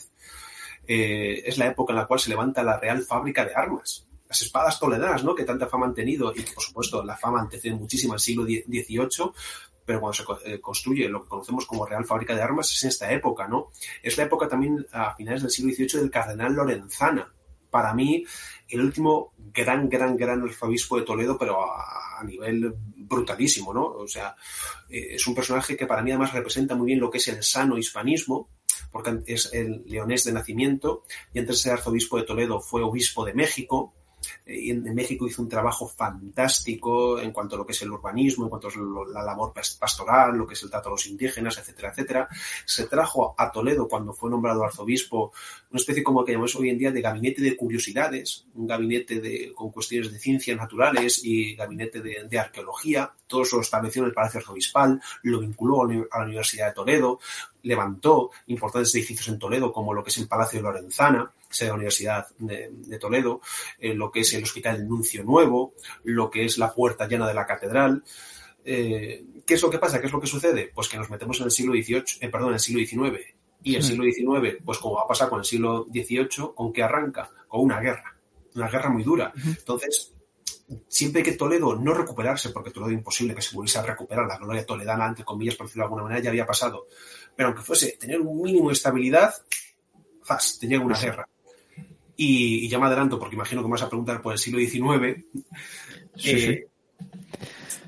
Eh, 0.88 1.42
es 1.44 1.58
la 1.58 1.66
época 1.66 1.92
en 1.92 1.98
la 1.98 2.06
cual 2.06 2.20
se 2.20 2.30
levanta 2.30 2.62
la 2.62 2.78
Real 2.78 3.02
Fábrica 3.02 3.44
de 3.44 3.54
Armas. 3.54 4.05
Las 4.28 4.42
espadas 4.42 4.78
toledanas, 4.80 5.22
¿no? 5.22 5.34
que 5.34 5.44
tanta 5.44 5.68
fama 5.68 5.86
han 5.86 5.94
tenido, 5.94 6.32
y 6.34 6.40
por 6.40 6.62
supuesto 6.62 7.02
la 7.04 7.16
fama 7.16 7.40
antecede 7.40 7.74
muchísimo 7.74 8.14
al 8.14 8.20
siglo 8.20 8.44
XVIII, 8.44 9.32
pero 9.86 10.00
cuando 10.00 10.14
se 10.14 10.24
eh, 10.52 10.60
construye 10.60 11.08
lo 11.08 11.22
que 11.22 11.28
conocemos 11.28 11.64
como 11.64 11.86
Real 11.86 12.04
Fábrica 12.04 12.34
de 12.34 12.42
Armas 12.42 12.70
es 12.72 12.82
en 12.82 12.88
esta 12.88 13.10
época, 13.12 13.46
¿no? 13.46 13.70
Es 14.02 14.18
la 14.18 14.24
época 14.24 14.48
también 14.48 14.84
a 14.92 15.14
finales 15.14 15.42
del 15.42 15.50
siglo 15.50 15.72
XVIII 15.72 16.00
del 16.00 16.10
cardenal 16.10 16.52
Lorenzana. 16.52 17.32
Para 17.70 17.94
mí, 17.94 18.24
el 18.68 18.80
último 18.80 19.32
gran, 19.38 19.88
gran, 19.88 20.16
gran 20.16 20.42
arzobispo 20.42 20.98
de 20.98 21.04
Toledo, 21.04 21.38
pero 21.38 21.62
a, 21.62 22.22
nivel 22.24 22.74
brutalísimo, 22.96 23.72
¿no? 23.72 23.86
O 23.86 24.08
sea, 24.08 24.34
eh, 24.88 25.08
es 25.14 25.26
un 25.26 25.34
personaje 25.34 25.76
que 25.76 25.86
para 25.86 26.02
mí 26.02 26.10
además 26.10 26.32
representa 26.32 26.74
muy 26.74 26.86
bien 26.86 27.00
lo 27.00 27.10
que 27.10 27.18
es 27.18 27.28
el 27.28 27.42
sano 27.42 27.78
hispanismo, 27.78 28.48
porque 28.90 29.20
es 29.26 29.52
el 29.52 29.84
leonés 29.86 30.24
de 30.24 30.32
nacimiento, 30.32 31.04
y 31.32 31.38
antes 31.38 31.56
de 31.56 31.62
ser 31.62 31.72
arzobispo 31.74 32.16
de 32.16 32.24
Toledo 32.24 32.60
fue 32.60 32.82
obispo 32.82 33.24
de 33.24 33.34
México, 33.34 33.94
en 34.44 34.94
México 34.94 35.26
hizo 35.26 35.42
un 35.42 35.48
trabajo 35.48 35.88
fantástico 35.88 37.18
en 37.18 37.32
cuanto 37.32 37.56
a 37.56 37.58
lo 37.58 37.66
que 37.66 37.72
es 37.72 37.82
el 37.82 37.90
urbanismo, 37.90 38.44
en 38.44 38.50
cuanto 38.50 38.68
a 38.68 39.12
la 39.12 39.22
labor 39.22 39.52
pastoral, 39.52 40.36
lo 40.36 40.46
que 40.46 40.54
es 40.54 40.62
el 40.62 40.70
trato 40.70 40.88
a 40.88 40.92
los 40.92 41.06
indígenas, 41.06 41.58
etcétera, 41.58 41.90
etcétera. 41.90 42.28
Se 42.64 42.86
trajo 42.86 43.34
a 43.36 43.50
Toledo 43.50 43.88
cuando 43.88 44.12
fue 44.12 44.30
nombrado 44.30 44.64
arzobispo 44.64 45.32
una 45.70 45.80
especie 45.80 46.02
como 46.02 46.24
que 46.24 46.32
llamamos 46.32 46.54
hoy 46.56 46.70
en 46.70 46.78
día 46.78 46.90
de 46.90 47.00
gabinete 47.00 47.42
de 47.42 47.56
curiosidades, 47.56 48.46
un 48.54 48.66
gabinete 48.66 49.20
de, 49.20 49.52
con 49.54 49.70
cuestiones 49.70 50.12
de 50.12 50.18
ciencias 50.18 50.56
naturales 50.56 51.20
y 51.22 51.54
gabinete 51.54 52.00
de, 52.00 52.38
arqueología. 52.38 53.12
Todo 53.26 53.42
eso 53.42 53.56
lo 53.56 53.62
estableció 53.62 54.02
en 54.02 54.08
el 54.08 54.14
Palacio 54.14 54.40
Arzobispal, 54.40 55.00
lo 55.22 55.40
vinculó 55.40 55.82
a 55.82 56.18
la 56.18 56.24
Universidad 56.24 56.68
de 56.68 56.74
Toledo, 56.74 57.18
levantó 57.62 58.30
importantes 58.46 58.94
edificios 58.94 59.28
en 59.28 59.38
Toledo 59.38 59.72
como 59.72 59.92
lo 59.92 60.02
que 60.02 60.10
es 60.10 60.18
el 60.18 60.28
Palacio 60.28 60.60
de 60.60 60.62
Lorenzana, 60.62 61.30
de 61.58 61.66
la 61.66 61.74
Universidad 61.74 62.26
de, 62.38 62.98
Toledo, 62.98 63.40
eh, 63.78 63.94
lo 63.94 64.10
que 64.10 64.20
es 64.20 64.34
el 64.34 64.44
Hospital 64.44 64.86
Nuncio 64.86 65.24
Nuevo, 65.24 65.74
lo 66.04 66.30
que 66.30 66.44
es 66.44 66.58
la 66.58 66.72
Puerta 66.72 67.08
Llana 67.08 67.28
de 67.28 67.34
la 67.34 67.46
Catedral. 67.46 68.02
Eh, 68.64 69.24
¿Qué 69.46 69.54
es 69.54 69.62
lo 69.62 69.70
que 69.70 69.78
pasa? 69.78 70.00
¿Qué 70.00 70.06
es 70.06 70.12
lo 70.12 70.20
que 70.20 70.26
sucede? 70.26 70.70
Pues 70.74 70.88
que 70.88 70.96
nos 70.96 71.08
metemos 71.08 71.38
en 71.40 71.44
el 71.44 71.50
siglo 71.50 71.72
XVIII, 71.72 72.04
eh, 72.20 72.28
perdón, 72.28 72.48
en 72.48 72.54
el 72.54 72.60
siglo 72.60 72.84
XIX. 72.84 73.24
Y 73.62 73.74
el 73.74 73.82
siglo 73.82 74.04
XIX, 74.04 74.58
pues 74.64 74.78
como 74.78 74.94
va 74.96 75.02
a 75.02 75.08
pasar 75.08 75.28
con 75.28 75.40
el 75.40 75.44
siglo 75.44 75.86
XVIII, 75.90 76.52
¿con 76.54 76.72
qué 76.72 76.82
arranca? 76.84 77.30
Con 77.48 77.62
una 77.62 77.80
guerra, 77.80 78.16
una 78.54 78.68
guerra 78.68 78.90
muy 78.90 79.02
dura. 79.02 79.32
Entonces, 79.44 80.14
siempre 80.88 81.22
que 81.22 81.32
Toledo 81.32 81.74
no 81.74 81.94
recuperarse, 81.94 82.50
porque 82.50 82.70
Toledo 82.70 82.92
imposible 82.92 83.34
que 83.34 83.42
se 83.42 83.54
volviese 83.54 83.78
a 83.78 83.82
recuperar 83.82 84.26
la 84.26 84.38
gloria 84.38 84.64
toledana, 84.64 85.08
entre 85.08 85.24
comillas, 85.24 85.56
por 85.56 85.66
decirlo 85.66 85.82
de 85.82 85.86
alguna 85.86 86.02
manera, 86.04 86.22
ya 86.22 86.30
había 86.30 86.46
pasado. 86.46 86.86
Pero 87.34 87.48
aunque 87.48 87.62
fuese 87.62 87.96
tener 87.98 88.20
un 88.20 88.40
mínimo 88.40 88.68
de 88.68 88.74
estabilidad, 88.74 89.34
¡zas! 90.24 90.58
tenía 90.58 90.80
una 90.80 90.98
guerra. 90.98 91.28
Y, 92.16 92.68
ya 92.68 92.78
me 92.78 92.86
adelanto, 92.86 93.18
porque 93.18 93.36
imagino 93.36 93.60
que 93.60 93.68
me 93.68 93.72
vas 93.72 93.82
a 93.82 93.88
preguntar 93.88 94.22
por 94.22 94.32
el 94.32 94.38
siglo 94.38 94.58
XIX. 94.58 95.24
Eh, 96.24 96.66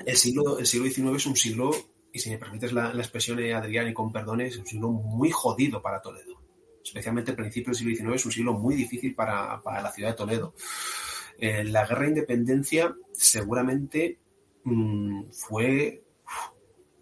el, 0.04 0.16
siglo, 0.16 0.58
el 0.58 0.66
siglo 0.66 0.86
XIX 0.86 1.16
es 1.16 1.26
un 1.26 1.36
siglo, 1.36 1.70
y 2.12 2.18
si 2.18 2.30
me 2.30 2.38
permites 2.38 2.72
la, 2.72 2.90
expresión, 2.90 3.38
eh, 3.40 3.54
Adrián, 3.54 3.88
y 3.88 3.94
con 3.94 4.12
perdones, 4.12 4.52
es 4.52 4.58
un 4.60 4.66
siglo 4.66 4.90
muy 4.90 5.30
jodido 5.30 5.80
para 5.80 6.02
Toledo. 6.02 6.42
Especialmente 6.84 7.30
el 7.30 7.36
principio 7.36 7.70
del 7.70 7.76
siglo 7.76 7.96
XIX 7.96 8.14
es 8.14 8.26
un 8.26 8.32
siglo 8.32 8.52
muy 8.52 8.74
difícil 8.74 9.14
para, 9.14 9.62
la 9.64 9.92
ciudad 9.92 10.10
de 10.10 10.16
Toledo. 10.16 10.54
Eh, 11.38 11.64
la 11.64 11.86
guerra 11.86 12.02
de 12.02 12.08
independencia 12.08 12.94
seguramente 13.12 14.18
mm, 14.64 15.30
fue 15.30 16.02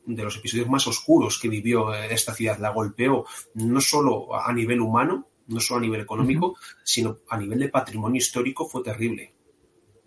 de 0.06 0.22
los 0.22 0.36
episodios 0.36 0.68
más 0.68 0.86
oscuros 0.86 1.38
que 1.38 1.48
vivió 1.48 1.92
esta 1.92 2.34
ciudad. 2.34 2.58
La 2.58 2.70
golpeó 2.70 3.26
no 3.54 3.80
solo 3.80 4.34
a 4.38 4.52
nivel 4.52 4.80
humano, 4.80 5.26
no 5.48 5.60
solo 5.60 5.78
a 5.78 5.82
nivel 5.82 6.00
económico, 6.00 6.56
sino 6.84 7.18
a 7.28 7.38
nivel 7.38 7.58
de 7.58 7.68
patrimonio 7.68 8.18
histórico 8.18 8.68
fue 8.68 8.82
terrible. 8.82 9.34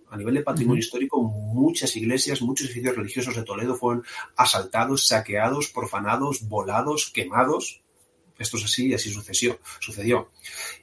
A 0.10 0.18
nivel 0.18 0.36
de 0.36 0.42
patrimonio 0.42 0.80
histórico, 0.80 1.22
muchas 1.22 1.96
iglesias, 1.96 2.42
muchos 2.42 2.66
edificios 2.68 2.96
religiosos 2.96 3.36
de 3.36 3.44
Toledo 3.44 3.76
fueron 3.76 4.04
asaltados, 4.36 5.08
saqueados, 5.08 5.70
profanados, 5.70 6.48
volados, 6.48 7.12
quemados. 7.12 7.84
Esto 8.38 8.58
es 8.58 8.66
así 8.66 8.88
y 8.88 8.94
así 8.96 9.12
sucedió. 9.12 9.60
sucedió. 9.80 10.32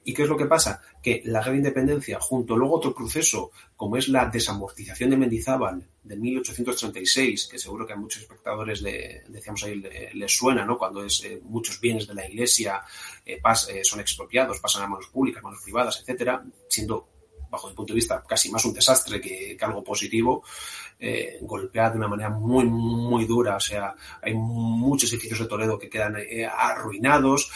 ¿Y 0.05 0.15
qué 0.15 0.23
es 0.23 0.29
lo 0.29 0.37
que 0.37 0.47
pasa? 0.47 0.81
Que 1.07 1.23
la 1.25 1.39
guerra 1.39 1.53
de 1.53 1.59
independencia, 1.59 2.19
junto 2.19 2.55
a 2.55 2.57
luego 2.57 2.79
otro 2.79 2.93
proceso, 2.93 3.53
como 3.77 3.97
es 3.97 4.09
la 4.09 4.27
desamortización 4.27 5.11
de 5.11 5.17
Mendizábal 5.17 5.89
de 6.03 6.17
1836, 6.17 7.47
que 7.47 7.61
seguro 7.61 7.87
que 7.87 7.93
a 7.93 7.97
muchos 7.97 8.23
espectadores, 8.23 8.83
decíamos 8.83 9.63
ahí, 9.63 9.81
les 10.15 10.37
suena, 10.37 10.65
¿no? 10.65 10.77
Cuando 10.77 11.05
es, 11.05 11.23
eh, 11.23 11.41
muchos 11.45 11.81
bienes 11.81 12.09
de 12.09 12.15
la 12.15 12.29
iglesia 12.29 12.83
eh, 13.25 13.39
eh, 13.69 13.85
son 13.85 14.01
expropiados, 14.01 14.59
pasan 14.59 14.83
a 14.83 14.89
manos 14.89 15.07
públicas, 15.07 15.45
manos 15.45 15.61
privadas, 15.63 16.01
etcétera, 16.01 16.45
siendo 16.69 17.09
bajo 17.49 17.69
mi 17.69 17.75
punto 17.77 17.93
de 17.93 17.99
vista, 17.99 18.25
casi 18.29 18.51
más 18.51 18.65
un 18.65 18.75
desastre 18.75 19.21
que, 19.21 19.57
algo 19.61 19.85
positivo, 19.85 20.43
eh, 20.99 21.39
golpea 21.43 21.89
de 21.89 21.99
una 21.99 22.09
manera 22.09 22.31
muy, 22.31 22.65
muy 22.65 23.27
dura. 23.27 23.55
O 23.55 23.61
sea, 23.61 23.95
hay 24.21 24.35
muchos 24.35 25.13
edificios 25.13 25.39
de 25.39 25.47
Toledo 25.47 25.79
que 25.79 25.89
quedan 25.89 26.17
arruinados, 26.53 27.53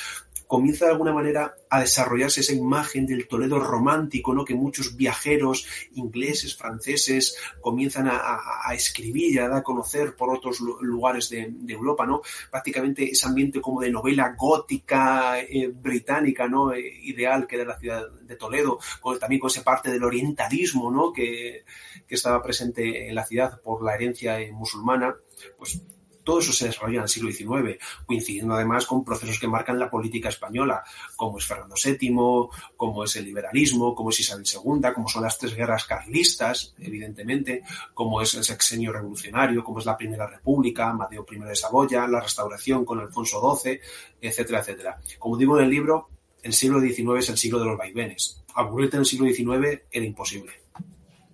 comienza 0.51 0.87
de 0.87 0.91
alguna 0.91 1.13
manera 1.13 1.55
a 1.69 1.79
desarrollarse 1.79 2.41
esa 2.41 2.53
imagen 2.53 3.07
del 3.07 3.29
Toledo 3.29 3.61
romántico, 3.61 4.35
¿no? 4.35 4.45
Que 4.45 4.57
muchos 4.57 4.97
viajeros 4.97 5.65
ingleses, 5.95 6.57
franceses, 6.57 7.37
comienzan 7.61 8.09
a, 8.09 8.41
escribir 8.75 9.33
y 9.33 9.39
a 9.39 9.49
dar 9.49 9.59
a 9.59 9.63
conocer 9.63 10.17
por 10.17 10.29
otros 10.35 10.59
lugares 10.59 11.31
de, 11.31 11.55
Europa, 11.69 12.05
¿no? 12.05 12.23
Prácticamente 12.51 13.09
ese 13.09 13.29
ambiente 13.29 13.61
como 13.61 13.81
de 13.81 13.93
novela 13.93 14.35
gótica 14.37 15.39
eh, 15.39 15.69
británica, 15.73 16.49
¿no? 16.49 16.73
Eh, 16.73 16.99
ideal 17.03 17.47
que 17.47 17.55
era 17.55 17.65
la 17.67 17.79
ciudad 17.79 18.11
de 18.11 18.35
Toledo, 18.35 18.81
también 19.21 19.39
con 19.39 19.51
esa 19.51 19.63
parte 19.63 19.93
del 19.93 20.03
orientalismo, 20.03 20.91
¿no? 20.91 21.13
Que, 21.13 21.63
que 22.09 22.15
estaba 22.17 22.43
presente 22.43 23.09
en 23.09 23.15
la 23.15 23.25
ciudad 23.25 23.61
por 23.63 23.85
la 23.85 23.95
herencia 23.95 24.37
musulmana, 24.53 25.15
pues 25.57 25.81
Todo 26.25 26.41
eso 26.41 26.53
se 26.53 26.67
desarrolla 26.67 26.99
en 26.99 27.03
el 27.03 27.09
siglo 27.09 27.31
XIX, 27.31 27.79
coincidiendo 28.07 28.55
además 28.55 28.87
con 28.87 29.05
procesos 29.05 29.39
que 29.39 29.49
marcan 29.49 29.79
la 29.79 29.91
política 29.91 30.29
española, 30.29 30.83
como 31.17 31.39
es 31.39 31.47
Fernando 31.47 31.75
VII, 31.83 32.49
como 32.77 33.05
es 33.05 33.17
el 33.17 33.25
liberalismo, 33.25 33.95
como 33.95 34.11
es 34.11 34.21
Isabel 34.21 34.45
II, 34.45 34.93
como 34.95 35.09
son 35.09 35.23
las 35.23 35.39
tres 35.39 35.55
guerras 35.55 35.85
carlistas, 35.85 36.75
evidentemente, 36.79 37.63
como 37.95 38.21
es 38.21 38.35
el 38.35 38.45
sexenio 38.45 38.93
revolucionario, 38.93 39.65
como 39.65 39.79
es 39.79 39.87
la 39.87 39.97
Primera 39.97 40.27
República, 40.27 40.93
Mateo 40.93 41.27
I 41.31 41.39
de 41.39 41.57
Saboya, 41.57 42.07
la 42.07 42.21
restauración 42.21 42.85
con 42.85 43.01
Alfonso 43.01 43.41
XII, 43.57 43.81
etcétera, 44.21 44.61
etcétera. 44.61 44.99
Como 45.19 45.37
digo 45.37 45.59
en 45.59 45.65
el 45.65 45.71
libro, 45.71 46.09
el 46.43 46.53
siglo 46.53 46.81
XIX 46.81 47.19
es 47.19 47.29
el 47.31 47.39
siglo 47.39 47.59
de 47.59 47.67
los 47.67 47.79
vaivenes. 47.79 48.43
Aburrirte 48.55 48.97
en 48.97 49.01
el 49.01 49.07
siglo 49.07 49.27
XIX 49.27 49.83
era 49.91 50.05
imposible. 50.05 50.53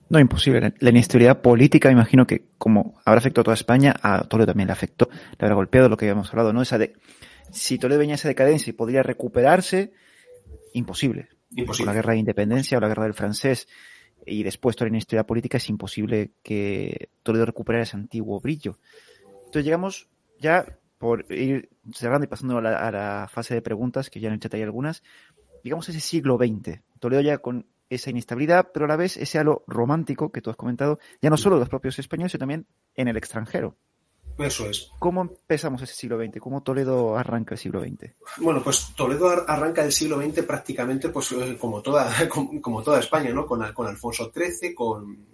No, 0.08 0.20
imposible. 0.20 0.74
La 0.78 0.90
inestabilidad 0.90 1.40
política, 1.40 1.90
imagino 1.90 2.26
que 2.26 2.44
como 2.58 3.00
habrá 3.04 3.18
afectado 3.18 3.42
a 3.42 3.44
toda 3.44 3.54
España, 3.54 3.94
a 4.02 4.22
Toledo 4.24 4.48
también 4.48 4.68
le 4.68 4.72
afectó, 4.72 5.08
le 5.10 5.36
habrá 5.40 5.54
golpeado 5.56 5.88
lo 5.88 5.96
que 5.96 6.04
habíamos 6.04 6.30
hablado, 6.30 6.52
¿no? 6.52 6.62
Esa 6.62 6.78
de, 6.78 6.94
si 7.50 7.78
Toledo 7.78 7.98
venía 7.98 8.14
a 8.14 8.16
esa 8.16 8.28
decadencia 8.28 8.70
y 8.70 8.74
podría 8.74 9.02
recuperarse, 9.02 9.92
imposible. 10.74 11.28
Imposible. 11.50 11.86
Con 11.86 11.86
la 11.86 12.00
guerra 12.00 12.12
de 12.12 12.18
independencia 12.20 12.78
o 12.78 12.80
la 12.80 12.88
guerra 12.88 13.04
del 13.04 13.14
francés 13.14 13.68
y 14.24 14.42
después 14.42 14.76
toda 14.76 14.86
la 14.86 14.94
inestabilidad 14.94 15.26
política, 15.26 15.56
es 15.56 15.68
imposible 15.68 16.32
que 16.42 17.10
Toledo 17.22 17.46
recuperara 17.46 17.82
ese 17.82 17.96
antiguo 17.96 18.40
brillo. 18.40 18.78
Entonces 19.46 19.64
llegamos 19.64 20.08
ya 20.38 20.78
por 20.98 21.30
ir 21.32 21.68
cerrando 21.92 22.24
y 22.24 22.28
pasando 22.28 22.58
a 22.58 22.62
la, 22.62 22.76
a 22.76 22.90
la 22.90 23.28
fase 23.28 23.54
de 23.54 23.62
preguntas, 23.62 24.08
que 24.08 24.20
ya 24.20 24.28
en 24.28 24.34
el 24.34 24.40
chat 24.40 24.54
hay 24.54 24.62
algunas, 24.62 25.02
digamos 25.64 25.88
ese 25.88 26.00
siglo 26.00 26.36
XX. 26.36 26.80
Toledo 27.00 27.22
ya 27.22 27.38
con 27.38 27.66
esa 27.90 28.10
inestabilidad, 28.10 28.70
pero 28.72 28.86
a 28.86 28.88
la 28.88 28.96
vez 28.96 29.16
ese 29.16 29.38
halo 29.38 29.64
romántico 29.66 30.32
que 30.32 30.40
tú 30.40 30.50
has 30.50 30.56
comentado, 30.56 30.98
ya 31.20 31.30
no 31.30 31.36
solo 31.36 31.56
de 31.56 31.60
los 31.60 31.68
propios 31.68 31.98
españoles, 31.98 32.32
sino 32.32 32.40
también 32.40 32.66
en 32.94 33.08
el 33.08 33.16
extranjero. 33.16 33.76
Eso 34.38 34.68
es. 34.68 34.90
¿Cómo 34.98 35.22
empezamos 35.22 35.80
ese 35.82 35.94
siglo 35.94 36.18
XX? 36.18 36.40
¿Cómo 36.40 36.62
Toledo 36.62 37.16
arranca 37.16 37.54
el 37.54 37.58
siglo 37.58 37.80
XX? 37.80 38.12
Bueno, 38.38 38.62
pues 38.62 38.92
Toledo 38.94 39.48
arranca 39.48 39.82
el 39.82 39.92
siglo 39.92 40.20
XX 40.20 40.42
prácticamente 40.42 41.08
pues 41.08 41.34
como 41.58 41.80
toda, 41.80 42.12
como, 42.28 42.60
como 42.60 42.82
toda 42.82 43.00
España, 43.00 43.30
¿no? 43.32 43.46
Con, 43.46 43.72
con 43.72 43.86
Alfonso 43.86 44.30
XIII, 44.34 44.74
con, 44.74 45.26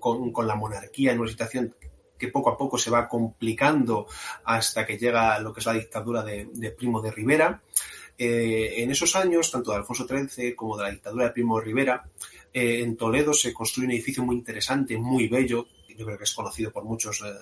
con, 0.00 0.32
con, 0.32 0.46
la 0.46 0.56
monarquía 0.56 1.12
en 1.12 1.20
una 1.20 1.30
situación 1.30 1.76
que 2.18 2.28
poco 2.28 2.50
a 2.50 2.56
poco 2.56 2.76
se 2.76 2.90
va 2.90 3.08
complicando 3.08 4.06
hasta 4.44 4.84
que 4.84 4.98
llega 4.98 5.38
lo 5.38 5.52
que 5.52 5.60
es 5.60 5.66
la 5.66 5.74
dictadura 5.74 6.22
de, 6.22 6.48
de 6.52 6.70
Primo 6.72 7.00
de 7.00 7.12
Rivera. 7.12 7.62
Eh, 8.16 8.82
en 8.82 8.90
esos 8.90 9.16
años, 9.16 9.50
tanto 9.50 9.70
de 9.70 9.78
Alfonso 9.78 10.06
XIII 10.06 10.54
como 10.54 10.76
de 10.76 10.84
la 10.84 10.90
dictadura 10.90 11.24
de 11.26 11.30
Primo 11.30 11.60
Rivera, 11.60 12.04
eh, 12.52 12.80
en 12.82 12.96
Toledo 12.96 13.34
se 13.34 13.52
construye 13.52 13.86
un 13.86 13.92
edificio 13.92 14.22
muy 14.22 14.36
interesante, 14.36 14.96
muy 14.96 15.28
bello, 15.28 15.66
yo 15.96 16.06
creo 16.06 16.18
que 16.18 16.24
es 16.24 16.34
conocido 16.34 16.72
por 16.72 16.84
muchos 16.84 17.22
eh, 17.22 17.32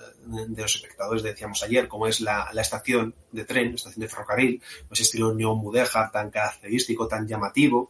de 0.47 0.61
los 0.61 0.75
espectadores, 0.75 1.23
decíamos 1.23 1.63
ayer, 1.63 1.87
como 1.87 2.07
es 2.07 2.21
la, 2.21 2.49
estación 2.53 3.13
de 3.31 3.45
tren, 3.45 3.69
la 3.69 3.75
estación 3.75 4.01
de 4.01 4.07
ferrocarril, 4.07 4.61
ese 4.91 5.03
estilo 5.03 5.33
neomudéjar 5.33 6.11
tan 6.11 6.29
característico, 6.29 7.07
tan 7.07 7.27
llamativo. 7.27 7.89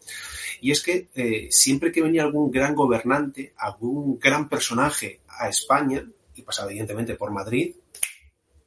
Y 0.61 0.71
es 0.71 0.81
que 0.81 1.09
eh, 1.15 1.47
siempre 1.51 1.91
que 1.91 2.01
venía 2.01 2.23
algún 2.23 2.51
gran 2.51 2.75
gobernante, 2.75 3.53
algún 3.57 4.19
gran 4.19 4.47
personaje 4.47 5.21
a 5.27 5.49
España, 5.49 6.03
y 6.35 6.41
pasaba 6.41 6.71
evidentemente 6.71 7.15
por 7.15 7.31
Madrid, 7.31 7.75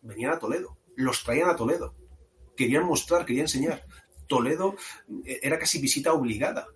venían 0.02 0.32
a 0.32 0.38
Toledo, 0.38 0.78
los 0.96 1.24
traían 1.24 1.50
a 1.50 1.56
Toledo. 1.56 1.94
Querían 2.56 2.84
mostrar, 2.84 3.24
querían 3.26 3.44
enseñar. 3.44 3.84
Toledo 4.26 4.76
eh, 5.24 5.40
era 5.42 5.58
casi 5.58 5.80
visita 5.80 6.12
obligada. 6.12 6.66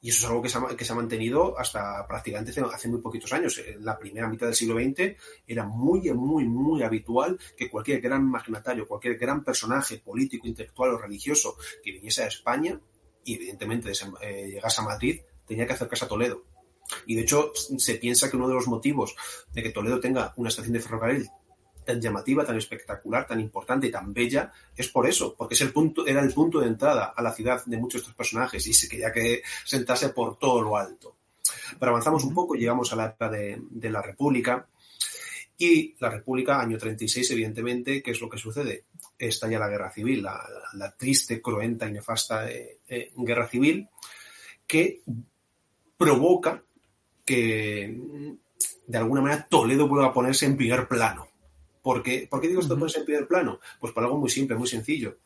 Y 0.00 0.10
eso 0.10 0.26
es 0.26 0.30
algo 0.30 0.42
que 0.42 0.84
se, 0.84 0.92
ha, 0.92 0.94
mantenido 0.94 1.58
hasta 1.58 2.06
prácticamente 2.06 2.52
hace, 2.60 2.88
muy 2.88 3.00
poquitos 3.00 3.32
años. 3.32 3.56
En 3.56 3.82
la 3.82 3.98
primera 3.98 4.28
mitad 4.28 4.44
del 4.44 4.54
siglo 4.54 4.74
XX 4.74 5.16
era 5.46 5.64
muy, 5.64 6.12
muy, 6.12 6.44
muy 6.44 6.82
habitual 6.82 7.38
que 7.56 7.70
cualquier 7.70 8.02
gran 8.02 8.22
magnatario, 8.28 8.86
cualquier 8.86 9.16
gran 9.16 9.42
personaje 9.42 9.96
político, 9.96 10.46
intelectual 10.46 10.90
o 10.90 10.98
religioso 10.98 11.56
que 11.82 11.92
viniese 11.92 12.22
a 12.22 12.26
España 12.26 12.78
y 13.24 13.36
evidentemente 13.36 13.92
eh, 14.20 14.50
llegase 14.52 14.82
a 14.82 14.84
Madrid, 14.84 15.22
tenía 15.46 15.66
que 15.66 15.72
acercarse 15.72 16.04
a 16.04 16.08
Toledo. 16.08 16.44
Y 17.06 17.14
de 17.14 17.22
hecho 17.22 17.52
se 17.54 17.94
piensa 17.94 18.30
que 18.30 18.36
uno 18.36 18.48
de 18.48 18.54
los 18.56 18.68
motivos 18.68 19.16
de 19.54 19.62
que 19.62 19.70
Toledo 19.70 20.00
tenga 20.00 20.34
una 20.36 20.50
estación 20.50 20.74
de 20.74 20.80
ferrocarril 20.80 21.30
tan 21.84 22.00
llamativa, 22.00 22.44
tan 22.44 22.56
espectacular, 22.56 23.26
tan 23.26 23.40
importante 23.40 23.86
y 23.86 23.90
tan 23.90 24.12
bella, 24.12 24.52
es 24.76 24.88
por 24.88 25.08
eso, 25.08 25.34
porque 25.36 25.54
es 25.54 25.60
el 25.60 25.72
punto, 25.72 26.06
era 26.06 26.22
el 26.22 26.32
punto 26.32 26.60
de 26.60 26.68
entrada 26.68 27.12
a 27.16 27.22
la 27.22 27.32
ciudad 27.32 27.64
de 27.64 27.76
muchos 27.76 28.00
de 28.00 28.02
estos 28.02 28.14
personajes 28.14 28.66
y 28.66 28.72
se 28.72 28.88
quería 28.88 29.12
que 29.12 29.42
sentase 29.64 30.10
por 30.10 30.38
todo 30.38 30.62
lo 30.62 30.76
alto. 30.76 31.16
Pero 31.78 31.90
avanzamos 31.90 32.24
un 32.24 32.34
poco, 32.34 32.54
llegamos 32.54 32.92
a 32.92 32.96
la 32.96 33.06
época 33.06 33.28
de, 33.28 33.60
de 33.70 33.90
la 33.90 34.02
República, 34.02 34.66
y 35.56 35.94
la 36.00 36.10
República, 36.10 36.60
año 36.60 36.76
36, 36.76 37.30
evidentemente, 37.30 38.02
¿qué 38.02 38.10
es 38.10 38.20
lo 38.20 38.28
que 38.28 38.38
sucede? 38.38 38.84
Estalla 39.16 39.58
la 39.58 39.68
guerra 39.68 39.90
civil, 39.90 40.22
la, 40.22 40.42
la 40.74 40.96
triste, 40.96 41.40
cruenta 41.40 41.88
y 41.88 41.92
nefasta 41.92 42.50
eh, 42.50 42.80
eh, 42.88 43.12
guerra 43.16 43.48
civil, 43.48 43.88
que 44.66 45.02
provoca 45.96 46.62
que, 47.24 47.98
de 48.86 48.98
alguna 48.98 49.20
manera, 49.20 49.46
Toledo 49.48 49.86
vuelva 49.86 50.08
a 50.08 50.12
ponerse 50.12 50.46
en 50.46 50.56
primer 50.56 50.88
plano. 50.88 51.28
¿Por 51.84 52.02
qué, 52.02 52.26
¿Por 52.30 52.40
qué 52.40 52.48
digo 52.48 52.62
esto 52.62 52.72
uh 52.72 52.78
-huh. 52.78 52.96
en 52.96 53.04
primer 53.04 53.28
plano? 53.28 53.60
Pues 53.78 53.92
por 53.92 54.02
algo 54.04 54.16
muy 54.16 54.30
simple, 54.30 54.56
muy 54.56 54.66
sencillo. 54.66 55.18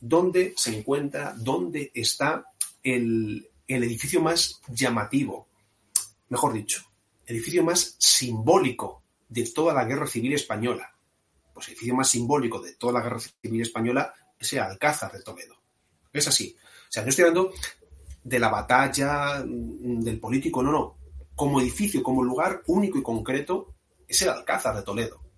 ¿Dónde 0.00 0.54
se 0.56 0.76
encuentra, 0.76 1.36
dónde 1.38 1.92
está 1.94 2.46
el, 2.82 3.48
el 3.68 3.84
edificio 3.84 4.20
más 4.20 4.60
llamativo? 4.66 5.46
Mejor 6.30 6.52
dicho, 6.52 6.82
el 7.26 7.36
edificio 7.36 7.62
más 7.62 7.94
simbólico 7.96 9.04
de 9.28 9.48
toda 9.50 9.72
la 9.72 9.84
guerra 9.84 10.08
civil 10.08 10.32
española. 10.32 10.92
Pues 11.54 11.68
el 11.68 11.74
edificio 11.74 11.94
más 11.94 12.08
simbólico 12.10 12.60
de 12.60 12.74
toda 12.74 12.94
la 12.94 13.02
guerra 13.02 13.20
civil 13.20 13.62
española 13.62 14.12
es 14.36 14.52
el 14.52 14.58
Alcázar 14.58 15.12
de 15.12 15.22
Toledo. 15.22 15.54
Es 16.12 16.26
así. 16.26 16.56
O 16.88 16.92
sea, 16.92 17.04
no 17.04 17.10
estoy 17.10 17.26
hablando 17.26 17.52
de 18.24 18.38
la 18.40 18.48
batalla, 18.48 19.44
del 19.46 20.18
político, 20.18 20.60
no, 20.60 20.72
no. 20.72 20.96
Como 21.36 21.60
edificio, 21.60 22.02
como 22.02 22.24
lugar 22.24 22.62
único 22.66 22.98
y 22.98 23.02
concreto, 23.04 23.74
es 24.08 24.20
el 24.22 24.30
Alcázar 24.30 24.74
de 24.74 24.82
Toledo. 24.82 25.29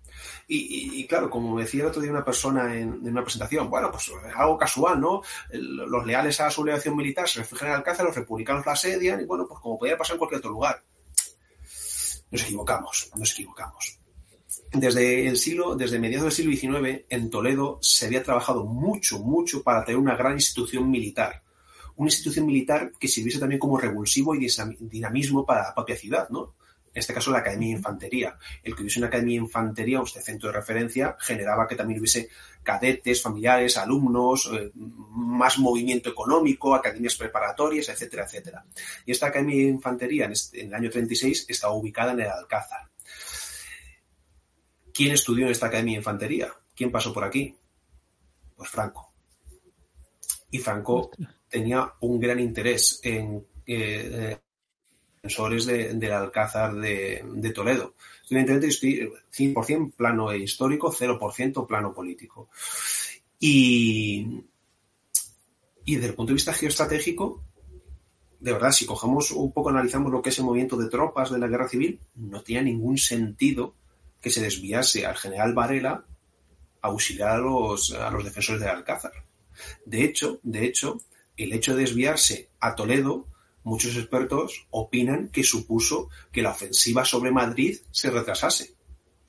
Y, 0.47 1.07
claro, 1.07 1.29
como 1.29 1.59
decía 1.59 1.81
el 1.81 1.87
otro 1.87 2.01
día 2.01 2.11
una 2.11 2.25
persona 2.25 2.75
en, 2.75 3.07
una 3.07 3.23
presentación, 3.23 3.69
bueno, 3.69 3.91
pues 3.91 4.11
algo 4.35 4.57
casual, 4.57 4.99
¿no? 4.99 5.21
Los 5.51 6.05
leales 6.05 6.39
a 6.39 6.45
la 6.45 6.51
sublevación 6.51 6.95
militar 6.95 7.27
se 7.27 7.39
refugian 7.39 7.71
en 7.71 7.77
Alcázar, 7.77 8.05
los 8.05 8.15
republicanos 8.15 8.65
la 8.65 8.73
asedian 8.73 9.21
y 9.21 9.25
bueno, 9.25 9.47
pues 9.47 9.59
como 9.59 9.77
podía 9.77 9.97
pasar 9.97 10.15
en 10.15 10.19
cualquier 10.19 10.39
otro 10.39 10.51
lugar. 10.51 10.83
Nos 12.31 12.43
equivocamos, 12.43 13.11
nos 13.15 13.31
equivocamos. 13.31 13.99
Desde 14.71 15.27
el 15.27 15.37
siglo, 15.37 15.75
desde 15.75 15.99
mediados 15.99 16.35
del 16.35 16.55
siglo 16.55 16.79
XIX, 16.79 17.05
en 17.09 17.29
Toledo 17.29 17.77
se 17.81 18.07
había 18.07 18.23
trabajado 18.23 18.65
mucho, 18.65 19.19
mucho 19.19 19.61
para 19.61 19.85
tener 19.85 19.99
una 19.99 20.15
gran 20.15 20.33
institución 20.33 20.89
militar. 20.89 21.43
Una 21.95 22.07
institución 22.07 22.47
militar 22.47 22.91
que 22.99 23.07
sirviese 23.07 23.39
también 23.39 23.59
como 23.59 23.77
revulsivo 23.77 24.33
y 24.33 24.47
dinamismo 24.79 25.45
para 25.45 25.63
la 25.63 25.75
propia 25.75 25.95
ciudad, 25.95 26.27
¿no? 26.29 26.55
En 26.93 26.99
este 26.99 27.13
caso 27.13 27.31
la 27.31 27.39
Academia 27.39 27.69
de 27.69 27.77
Infantería. 27.77 28.37
El 28.61 28.75
que 28.75 28.83
hubiese 28.83 28.99
una 28.99 29.07
Academia 29.07 29.39
de 29.39 29.45
Infantería, 29.45 29.99
este 30.03 30.21
centro 30.21 30.49
de 30.49 30.55
referencia, 30.55 31.17
generaba 31.19 31.67
que 31.67 31.75
también 31.75 31.99
hubiese 31.99 32.29
cadetes, 32.61 33.21
familiares, 33.21 33.77
alumnos, 33.77 34.49
eh, 34.53 34.71
más 34.75 35.57
movimiento 35.57 36.09
económico, 36.09 36.75
academias 36.75 37.15
preparatorias, 37.15 37.89
etcétera, 37.89 38.25
etcétera. 38.25 38.65
Y 39.05 39.11
esta 39.11 39.27
Academia 39.27 39.55
de 39.55 39.63
Infantería 39.63 40.25
en, 40.25 40.33
este, 40.33 40.61
en 40.61 40.67
el 40.67 40.73
año 40.75 40.89
36 40.91 41.47
estaba 41.49 41.73
ubicada 41.73 42.11
en 42.13 42.21
el 42.21 42.27
Alcázar. 42.27 42.89
¿Quién 44.93 45.13
estudió 45.13 45.45
en 45.45 45.51
esta 45.51 45.67
Academia 45.67 45.93
de 45.93 45.97
Infantería? 45.97 46.53
¿Quién 46.75 46.91
pasó 46.91 47.11
por 47.11 47.23
aquí? 47.23 47.55
Pues 48.55 48.69
Franco. 48.69 49.11
Y 50.51 50.59
Franco 50.59 51.09
tenía 51.49 51.91
un 52.01 52.19
gran 52.19 52.39
interés 52.39 52.99
en 53.01 53.43
eh, 53.65 54.37
defensores 55.23 55.65
de, 55.65 55.93
del 55.93 56.11
Alcázar 56.11 56.75
de, 56.75 57.23
de, 57.33 57.49
Toledo. 57.51 57.93
Evidentemente 58.29 58.67
estoy 58.67 59.09
100% 59.33 59.93
plano 59.93 60.33
histórico, 60.35 60.91
0% 60.91 61.65
plano 61.65 61.93
político. 61.93 62.49
Y, 63.39 64.43
y 65.85 65.95
desde 65.95 66.09
el 66.09 66.15
punto 66.15 66.31
de 66.31 66.35
vista 66.35 66.53
geoestratégico, 66.53 67.41
de 68.41 68.51
verdad, 68.51 68.71
si 68.71 68.85
cogemos 68.85 69.31
un 69.31 69.53
poco, 69.53 69.69
analizamos 69.69 70.11
lo 70.11 70.21
que 70.21 70.29
es 70.29 70.37
el 70.39 70.43
movimiento 70.43 70.75
de 70.75 70.89
tropas 70.89 71.31
de 71.31 71.39
la 71.39 71.47
guerra 71.47 71.69
civil, 71.69 72.01
no 72.15 72.41
tenía 72.41 72.61
ningún 72.61 72.97
sentido 72.97 73.75
que 74.19 74.29
se 74.29 74.41
desviase 74.41 75.05
al 75.05 75.15
general 75.15 75.53
Varela 75.53 76.05
a 76.81 76.87
auxiliar 76.87 77.29
a 77.29 77.37
los, 77.37 77.93
a 77.93 78.11
los 78.11 78.25
defensores 78.25 78.59
del 78.59 78.71
Alcázar. 78.71 79.13
De 79.85 80.03
hecho, 80.03 80.41
de 80.43 80.65
hecho, 80.65 80.97
el 81.37 81.53
hecho 81.53 81.75
de 81.75 81.83
desviarse 81.83 82.49
a 82.59 82.75
Toledo 82.75 83.27
muchos 83.63 83.95
expertos 83.95 84.67
opinan 84.71 85.29
que 85.29 85.43
supuso 85.43 86.09
que 86.31 86.41
la 86.41 86.51
ofensiva 86.51 87.05
sobre 87.05 87.31
Madrid 87.31 87.77
se 87.91 88.09
retrasase, 88.09 88.75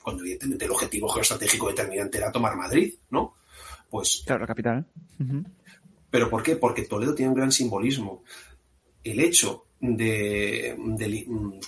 cuando 0.01 0.23
evidentemente 0.23 0.65
el 0.65 0.71
objetivo 0.71 1.09
geoestratégico 1.09 1.69
determinante 1.69 2.17
era 2.17 2.31
tomar 2.31 2.55
Madrid, 2.55 2.93
¿no? 3.09 3.35
Pues. 3.89 4.23
Claro, 4.25 4.41
la 4.41 4.47
capital. 4.47 4.85
Uh 5.19 5.23
-huh. 5.23 5.45
¿Pero 6.09 6.29
por 6.29 6.43
qué? 6.43 6.55
Porque 6.55 6.83
Toledo 6.83 7.13
tiene 7.13 7.29
un 7.29 7.35
gran 7.35 7.51
simbolismo. 7.51 8.23
El 9.03 9.19
hecho 9.19 9.65
de, 9.79 10.75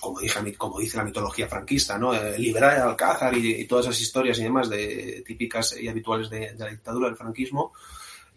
como, 0.00 0.20
dije, 0.20 0.54
como 0.56 0.78
dice 0.78 0.96
la 0.96 1.04
mitología 1.04 1.48
franquista, 1.48 1.98
¿no? 1.98 2.14
Eh, 2.14 2.38
liberar 2.38 2.76
el 2.76 2.82
Alcázar 2.82 3.36
y, 3.36 3.66
todas 3.66 3.86
esas 3.86 4.00
historias 4.00 4.38
y 4.38 4.44
demás 4.44 4.68
de, 4.68 5.22
típicas 5.26 5.76
y 5.78 5.88
habituales 5.88 6.30
de, 6.30 6.54
la 6.56 6.70
dictadura 6.70 7.08
del 7.08 7.16
franquismo, 7.16 7.72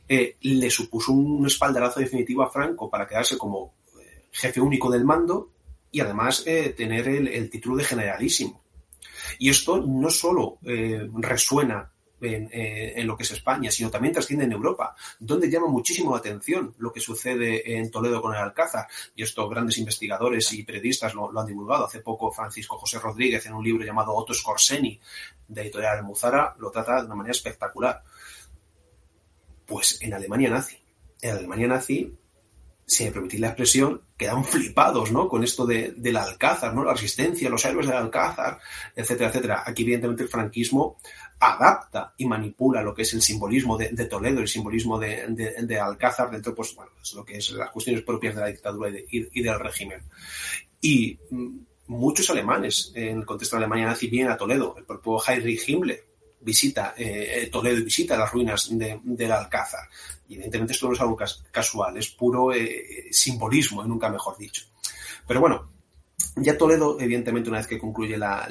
eh, 0.08 0.36
le 0.41 0.70
supuso 0.70 1.14
un 1.14 1.45
espaldarazo 1.48 1.99
definitivo 1.99 2.44
a 2.44 2.52
Franco 2.52 2.90
para 2.90 3.08
quedarse 3.08 3.38
como 3.38 3.74
jefe 4.32 4.62
único 4.62 4.90
del 4.90 5.06
mando 5.06 5.52
y 5.91 5.99
además 5.99 6.44
tener 6.44 7.08
el, 7.08 7.49
título 7.49 7.76
de 7.76 7.84
generalísimo. 7.84 8.64
Y 9.40 9.49
esto 9.49 9.82
no 9.86 10.10
solo 10.10 10.58
resuena 10.62 11.91
eh, 12.24 12.94
en, 12.98 13.08
lo 13.08 13.18
que 13.18 13.24
es 13.24 13.32
España, 13.32 13.72
sino 13.72 13.90
también 13.90 14.14
trasciende 14.14 14.45
en 14.45 14.52
Europa, 14.52 14.95
donde 15.20 15.49
llama 15.49 15.66
muchísimo 15.66 16.12
la 16.12 16.20
atención 16.20 16.76
lo 16.78 16.94
que 16.94 16.99
sucede 16.99 17.78
en 17.78 17.90
Toledo 17.90 18.22
con 18.22 18.36
el 18.36 18.40
Alcázar. 18.40 18.88
Y 19.16 19.24
estos 19.24 19.49
grandes 19.49 19.80
investigadores 19.80 20.53
y 20.53 20.62
periodistas 20.62 21.16
lo, 21.16 21.32
han 21.40 21.48
divulgado. 21.48 21.86
Hace 21.86 22.02
poco 22.02 22.32
Francisco 22.32 22.78
José 22.78 22.99
Rodríguez, 22.99 23.44
en 23.48 23.53
un 23.53 23.64
libro 23.64 23.84
llamado 23.84 24.14
Otto 24.14 24.36
Scorseni, 24.36 24.99
de 25.48 25.62
Editorial 25.62 26.03
Muzara, 26.03 26.56
lo 26.60 26.70
trata 26.70 26.99
de 26.99 27.08
una 27.08 27.16
manera 27.16 27.32
espectacular. 27.32 28.03
Pues 29.66 29.99
en 30.03 30.14
Alemania 30.14 30.52
nazi. 30.52 30.78
En 31.22 31.38
Alemania 31.38 31.68
nazi 31.68 32.16
si 32.91 33.05
me 33.05 33.11
permitís 33.11 33.39
la 33.39 33.47
expresión, 33.47 34.01
quedan 34.18 34.43
flipados, 34.43 35.13
¿no? 35.13 35.30
Con 35.30 35.45
esto 35.45 35.65
de, 35.65 35.93
del 35.95 36.18
Alcázar, 36.18 36.73
¿no? 36.76 36.84
La 36.84 36.91
resistencia, 36.91 37.49
los 37.49 37.63
héroes 37.63 37.88
del 37.88 37.95
Alcázar, 37.95 38.59
etcétera, 38.93 39.30
etcétera. 39.30 39.63
Aquí, 39.65 39.84
evidentemente, 39.84 40.23
el 40.23 40.30
franquismo 40.30 40.97
adapta 41.39 42.13
y 42.18 42.26
manipula 42.26 42.81
lo 42.81 42.93
que 42.93 43.03
es 43.03 43.13
el 43.13 43.22
simbolismo 43.22 43.77
de, 43.77 44.05
Toledo, 44.07 44.41
el 44.41 44.47
simbolismo 44.49 44.99
de, 44.99 45.80
Alcázar 45.81 46.31
dentro, 46.31 46.53
pues, 46.53 46.76
bueno, 46.76 46.91
es 47.01 47.13
lo 47.13 47.23
que 47.23 47.38
es 47.38 47.51
las 47.51 47.72
cuestiones 47.72 48.03
propias 48.03 48.35
de 48.35 48.41
la 48.41 48.47
dictadura 48.47 48.91
y, 49.09 49.41
del 49.41 49.57
régimen. 49.57 50.01
Y 50.81 51.18
mm, 51.30 51.59
muchos 51.88 52.30
alemanes, 52.30 52.91
en 52.93 53.19
el 53.19 53.26
contexto 53.26 53.55
de 53.55 53.63
Alemania 53.63 53.85
nazi, 53.85 54.07
vienen 54.07 54.34
a 54.34 54.38
Toledo. 54.38 54.76
El 54.77 54.84
propio 54.84 55.18
Heinrich 55.26 55.69
Himmler 55.69 56.11
visita 56.41 56.93
eh, 56.97 57.49
Toledo 57.51 57.80
y 57.80 57.84
visita 57.84 58.18
las 58.18 58.31
ruinas 58.31 58.69
del 58.72 59.31
Alcázar. 59.31 59.88
Y 60.27 60.35
evidentemente 60.35 60.73
esto 60.73 60.88
no 60.88 60.93
es 60.93 61.01
algo 61.01 61.18
casual, 61.51 61.97
es 61.97 62.09
puro 62.09 62.53
eh, 62.53 63.07
simbolismo, 63.11 63.84
nunca 63.84 64.09
mejor 64.09 64.38
dicho. 64.38 64.63
Pero 65.27 65.39
bueno, 65.39 65.69
ya 66.38 66.57
Toledo, 66.57 66.97
evidentemente, 66.99 67.49
una 67.49 67.59
vez 67.59 67.68
que 67.68 67.80
concluye 67.80 68.18
la, 68.18 68.47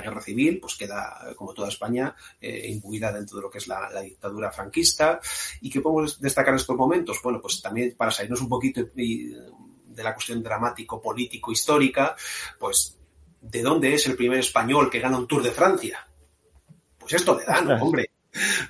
guerra 0.00 0.20
civil, 0.20 0.60
pues 0.60 0.76
queda, 0.76 1.34
como 1.36 1.52
toda 1.54 1.68
España, 1.68 2.14
eh, 2.40 2.68
imbuida 2.68 3.12
dentro 3.12 3.36
de 3.36 3.42
lo 3.42 3.50
que 3.50 3.58
es 3.58 3.66
la, 3.66 3.90
dictadura 4.02 4.50
franquista. 4.50 5.20
¿Y 5.60 5.70
qué 5.70 5.80
podemos 5.80 6.20
destacar 6.20 6.54
en 6.54 6.60
estos 6.60 6.76
momentos? 6.76 7.20
Bueno, 7.22 7.40
pues 7.40 7.60
también 7.60 7.94
para 7.96 8.10
salirnos 8.10 8.40
un 8.40 8.48
poquito 8.48 8.82
de 8.94 10.02
la 10.02 10.14
cuestión 10.14 10.42
dramático, 10.42 11.00
político, 11.00 11.52
histórica, 11.52 12.14
pues, 12.58 12.98
¿de 13.40 13.62
dónde 13.62 13.94
es 13.94 14.06
el 14.06 14.16
primer 14.16 14.38
español 14.38 14.90
que 14.90 15.00
gana 15.00 15.18
un 15.18 15.26
Tour 15.26 15.42
de 15.42 15.50
Francia? 15.50 16.06
Pues 17.04 17.14
es 17.20 17.24
Toledano, 17.24 17.74
hombre. 17.82 18.10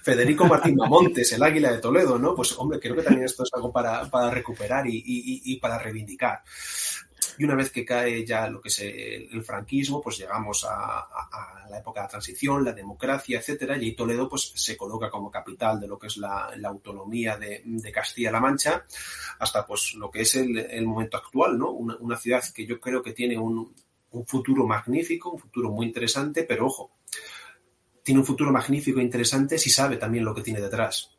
Federico 0.02 0.44
Martín 0.44 0.74
Mamontes, 0.74 1.32
el 1.32 1.42
águila 1.42 1.70
de 1.70 1.78
Toledo, 1.78 2.18
¿no? 2.18 2.34
Pues 2.34 2.52
hombre, 2.58 2.80
creo 2.80 2.96
que 2.96 3.02
también 3.02 3.24
esto 3.24 3.44
es 3.44 3.50
algo 3.54 3.72
para, 3.72 4.04
recuperar 4.30 4.84
y, 4.88 5.56
para 5.56 5.78
reivindicar. 5.78 6.42
Y 7.38 7.44
una 7.44 7.54
vez 7.54 7.70
que 7.70 7.84
cae 7.84 8.26
ya 8.26 8.48
lo 8.48 8.60
que 8.60 8.68
es 8.68 8.80
el, 8.80 9.42
franquismo, 9.44 10.02
pues 10.02 10.18
llegamos 10.18 10.66
a, 10.68 11.08
la 11.70 11.78
época 11.78 12.00
de 12.00 12.04
la 12.04 12.10
transición, 12.10 12.64
la 12.64 12.72
democracia, 12.72 13.38
etcétera, 13.38 13.78
y 13.80 13.94
Toledo 13.94 14.28
pues 14.28 14.52
se 14.54 14.76
coloca 14.76 15.08
como 15.10 15.30
capital 15.30 15.80
de 15.80 15.86
lo 15.86 15.96
que 15.98 16.08
es 16.08 16.16
la, 16.16 16.52
autonomía 16.64 17.38
de, 17.38 17.62
Castilla-La 17.92 18.40
Mancha, 18.40 18.84
hasta 19.38 19.64
pues 19.64 19.94
lo 19.94 20.10
que 20.10 20.22
es 20.22 20.34
el, 20.34 20.86
momento 20.86 21.16
actual, 21.16 21.56
¿no? 21.56 21.70
Una, 21.70 22.16
ciudad 22.18 22.42
que 22.52 22.66
yo 22.66 22.80
creo 22.80 23.00
que 23.00 23.12
tiene 23.12 23.38
un, 23.38 23.72
un 24.10 24.26
futuro 24.26 24.66
magnífico, 24.66 25.30
un 25.30 25.38
futuro 25.38 25.70
muy 25.70 25.86
interesante, 25.86 26.44
pero 26.44 26.66
ojo, 26.66 26.90
tiene 28.04 28.20
un 28.20 28.26
futuro 28.26 28.52
magnífico 28.52 29.00
e 29.00 29.02
interesante 29.02 29.58
si 29.58 29.70
sabe 29.70 29.96
también 29.96 30.24
lo 30.24 30.34
que 30.34 30.42
tiene 30.42 30.60
detrás. 30.60 31.10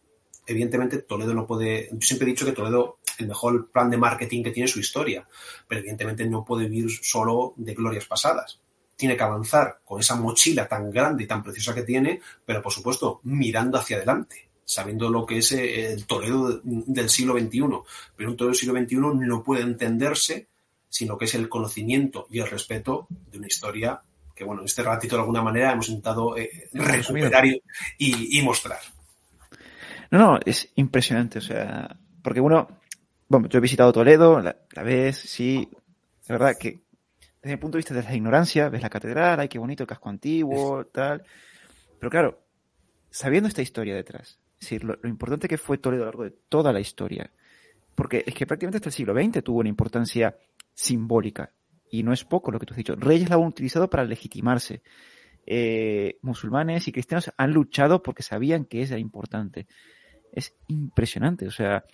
Evidentemente, 0.48 1.00
Toledo 1.00 1.34
no 1.34 1.48
puede. 1.48 1.90
Yo 1.92 2.02
siempre 2.02 2.28
he 2.28 2.32
dicho 2.32 2.46
que 2.46 2.52
Toledo, 2.52 3.00
el 3.18 3.28
mejor 3.28 3.72
plan 3.72 3.90
de 3.90 3.98
marketing 3.98 4.44
que 4.44 4.52
tiene 4.52 4.66
es 4.66 4.72
su 4.72 4.80
historia, 4.80 5.28
pero 5.68 5.80
evidentemente 5.80 6.24
no 6.26 6.46
puede 6.46 6.70
vivir 6.70 6.92
solo 7.02 7.54
de 7.58 7.74
glorias 7.74 8.06
pasadas. 8.06 8.62
Tiene 8.96 9.18
que 9.18 9.24
avanzar 9.24 9.82
con 9.84 10.00
esa 10.00 10.16
mochila 10.16 10.68
tan 10.68 10.92
grande 10.92 11.24
y 11.24 11.28
tan 11.28 11.44
preciosa 11.44 11.74
que 11.74 11.82
tiene, 11.82 12.22
pero 12.46 12.62
por 12.62 12.72
supuesto, 12.72 13.20
mirando 13.24 13.80
hacia 13.80 13.98
adelante, 13.98 14.50
sabiendo 14.64 15.10
lo 15.10 15.26
que 15.26 15.40
es 15.40 15.52
eh, 15.52 15.92
el 15.92 16.06
Toledo 16.06 16.62
del 16.64 17.10
siglo 17.10 17.34
XXI. 17.34 17.64
Pero 18.16 18.30
un 18.30 18.38
Toledo 18.38 18.52
del 18.52 18.60
siglo 18.60 18.80
XXI 18.80 18.96
no 19.28 19.44
puede 19.44 19.64
entenderse 19.64 20.48
sino 20.96 21.18
que 21.18 21.26
es 21.26 21.36
el 21.36 21.50
conocimiento 21.50 22.26
y 22.30 22.40
el 22.40 22.50
respeto 22.50 23.08
de 23.30 23.38
una 23.38 23.48
historia 23.48 24.02
que 24.36 24.44
bueno, 24.44 24.62
en 24.62 24.66
este 24.66 24.84
ratito 24.84 25.16
de 25.16 25.22
alguna 25.22 25.42
manera 25.42 25.72
hemos 25.72 25.88
intentado 25.88 26.38
eh, 26.38 26.70
recuperar 26.74 27.46
y, 27.98 28.42
mostrar. 28.42 28.80
No, 30.12 30.20
no, 30.20 30.40
es 30.46 30.72
impresionante, 30.76 31.40
o 31.40 31.42
sea, 31.42 31.98
porque 32.22 32.42
uno, 32.42 32.68
bueno, 33.30 33.48
yo 33.48 33.58
he 33.58 33.62
visitado 33.62 33.94
Toledo, 33.94 34.42
la, 34.42 34.58
ves, 34.84 35.18
sí, 35.18 35.68
de 36.28 36.34
verdad 36.34 36.58
que 36.60 36.82
desde 37.42 37.54
el 37.54 37.60
punto 37.60 37.78
de 37.78 37.80
vista 37.80 37.94
de 37.94 38.04
la 38.04 38.14
ignorancia, 38.14 38.70
ves 38.70 38.82
la 38.82 38.90
catedral, 38.90 39.40
ay, 39.40 39.48
qué 39.48 39.58
bonito 39.58 39.84
el 39.84 39.88
casco 39.88 40.10
antiguo, 40.10 40.86
tal, 40.88 41.24
pero 41.98 42.10
claro, 42.10 42.44
sabiendo 43.10 43.48
esta 43.48 43.62
historia 43.62 43.96
detrás, 43.96 44.40
es 44.60 44.70
decir, 44.70 44.84
lo, 44.84 44.98
lo 45.02 45.10
importante 45.10 45.48
que 45.48 45.58
fue 45.58 45.78
Toledo 45.78 46.04
a 46.04 46.06
lo 46.06 46.12
largo 46.12 46.24
de 46.26 46.32
toda 46.50 46.74
la 46.74 46.82
historia, 46.82 47.32
porque 47.96 48.24
es 48.28 48.34
que 48.34 48.46
prácticamente 48.46 48.78
hasta 48.78 48.90
el 48.90 48.94
siglo 48.94 49.14
XX 49.14 49.44
tuvo 49.44 49.60
una 49.60 49.70
importancia 49.70 50.38
simbólica 50.74 51.54
y 51.90 52.04
no 52.04 52.14
es 52.14 52.24
poco 52.24 52.52
lo 52.52 52.60
que 52.60 52.66
tú 52.66 52.74
has 52.74 52.78
dicho. 52.78 52.96
Reyes 52.96 53.30
la 53.30 53.36
han 53.36 53.44
utilizado 53.44 53.90
para 53.90 54.04
legitimarse. 54.04 54.82
Eh, 55.48 56.18
musulmanes 56.22 56.88
y 56.88 56.92
cristianos 56.92 57.32
han 57.38 57.52
luchado 57.52 58.02
porque 58.02 58.24
sabían 58.24 58.66
que 58.66 58.82
era 58.82 58.98
importante. 58.98 59.68
Es 60.32 60.56
impresionante. 60.68 61.48
O 61.48 61.52
sea, 61.52 61.86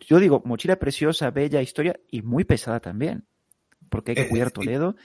yo 0.00 0.18
digo, 0.18 0.42
mochila 0.44 0.76
preciosa, 0.76 1.30
bella 1.30 1.60
historia 1.62 1.98
y 2.10 2.22
muy 2.22 2.44
pesada 2.44 2.80
también. 2.80 3.26
Porque 3.88 4.12
hay 4.12 4.16
que 4.16 4.22
eh, 4.22 4.28
cuidar 4.28 4.50
Toledo. 4.50 4.96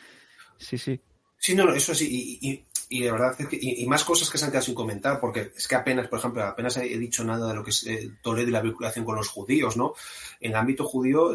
Sí, 0.58 0.78
sí. 0.78 1.02
Sí, 1.38 1.54
no, 1.56 1.66
no, 1.66 1.74
eso 1.74 1.94
sí. 1.94 2.40
Y, 2.42 2.66
y, 2.90 3.02
de 3.02 3.12
verdad, 3.12 3.36
es 3.38 3.48
que, 3.48 3.60
y, 3.62 3.86
más 3.86 4.04
cosas 4.04 4.30
que 4.30 4.38
se 4.38 4.46
han 4.46 4.52
quedado 4.52 4.66
sin 4.66 4.74
comentar, 4.74 5.20
porque 5.20 5.52
es 5.56 5.68
que 5.68 5.76
apenas, 5.76 6.08
por 6.08 6.20
ejemplo, 6.20 6.44
apenas 6.44 6.78
he 6.78 6.98
dicho 6.98 7.24
nada 7.24 7.50
de 7.50 7.54
lo 7.54 7.64
que 7.64 7.70
es 7.70 7.86
eh, 7.86 8.12
Toledo 8.24 8.48
y 8.48 8.52
la 8.52 8.62
vinculación 8.62 9.06
con 9.06 9.18
los 9.18 9.28
judíos, 9.28 9.78
¿no? 9.78 9.94
En 10.40 10.52
el 10.52 10.58
ámbito 10.58 10.86
judío, 10.86 11.34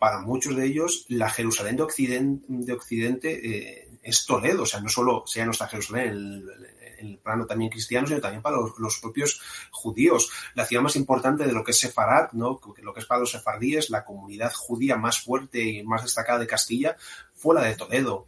para 0.00 0.20
muchos 0.20 0.56
de 0.56 0.64
ellos 0.64 1.04
la 1.08 1.28
Jerusalén 1.28 1.76
de 1.76 1.82
Occidente, 1.82 2.46
de 2.48 2.72
Occidente 2.72 3.40
eh, 3.44 3.88
es 4.02 4.24
Toledo, 4.24 4.62
o 4.62 4.66
sea, 4.66 4.80
no 4.80 4.88
solo 4.88 5.24
sea 5.26 5.44
nuestra 5.44 5.68
Jerusalén 5.68 6.08
en 6.98 7.06
el, 7.06 7.18
plano 7.18 7.44
también 7.44 7.70
cristiano, 7.70 8.06
sino 8.06 8.18
también 8.18 8.40
para 8.40 8.56
los, 8.56 8.98
propios 8.98 9.42
judíos. 9.70 10.30
La 10.54 10.64
ciudad 10.64 10.82
más 10.82 10.96
importante 10.96 11.44
de 11.44 11.52
lo 11.52 11.62
que 11.62 11.72
es 11.72 11.78
Sefarad, 11.80 12.32
¿no? 12.32 12.58
lo 12.82 12.94
que 12.94 13.00
es 13.00 13.06
para 13.06 13.20
los 13.20 13.30
sefardíes, 13.30 13.90
la 13.90 14.02
comunidad 14.02 14.54
judía 14.54 14.96
más 14.96 15.20
fuerte 15.20 15.62
y 15.62 15.82
más 15.82 16.02
destacada 16.02 16.38
de 16.38 16.46
Castilla, 16.46 16.96
fue 17.34 17.54
la 17.54 17.62
de 17.62 17.74
Toledo. 17.76 18.26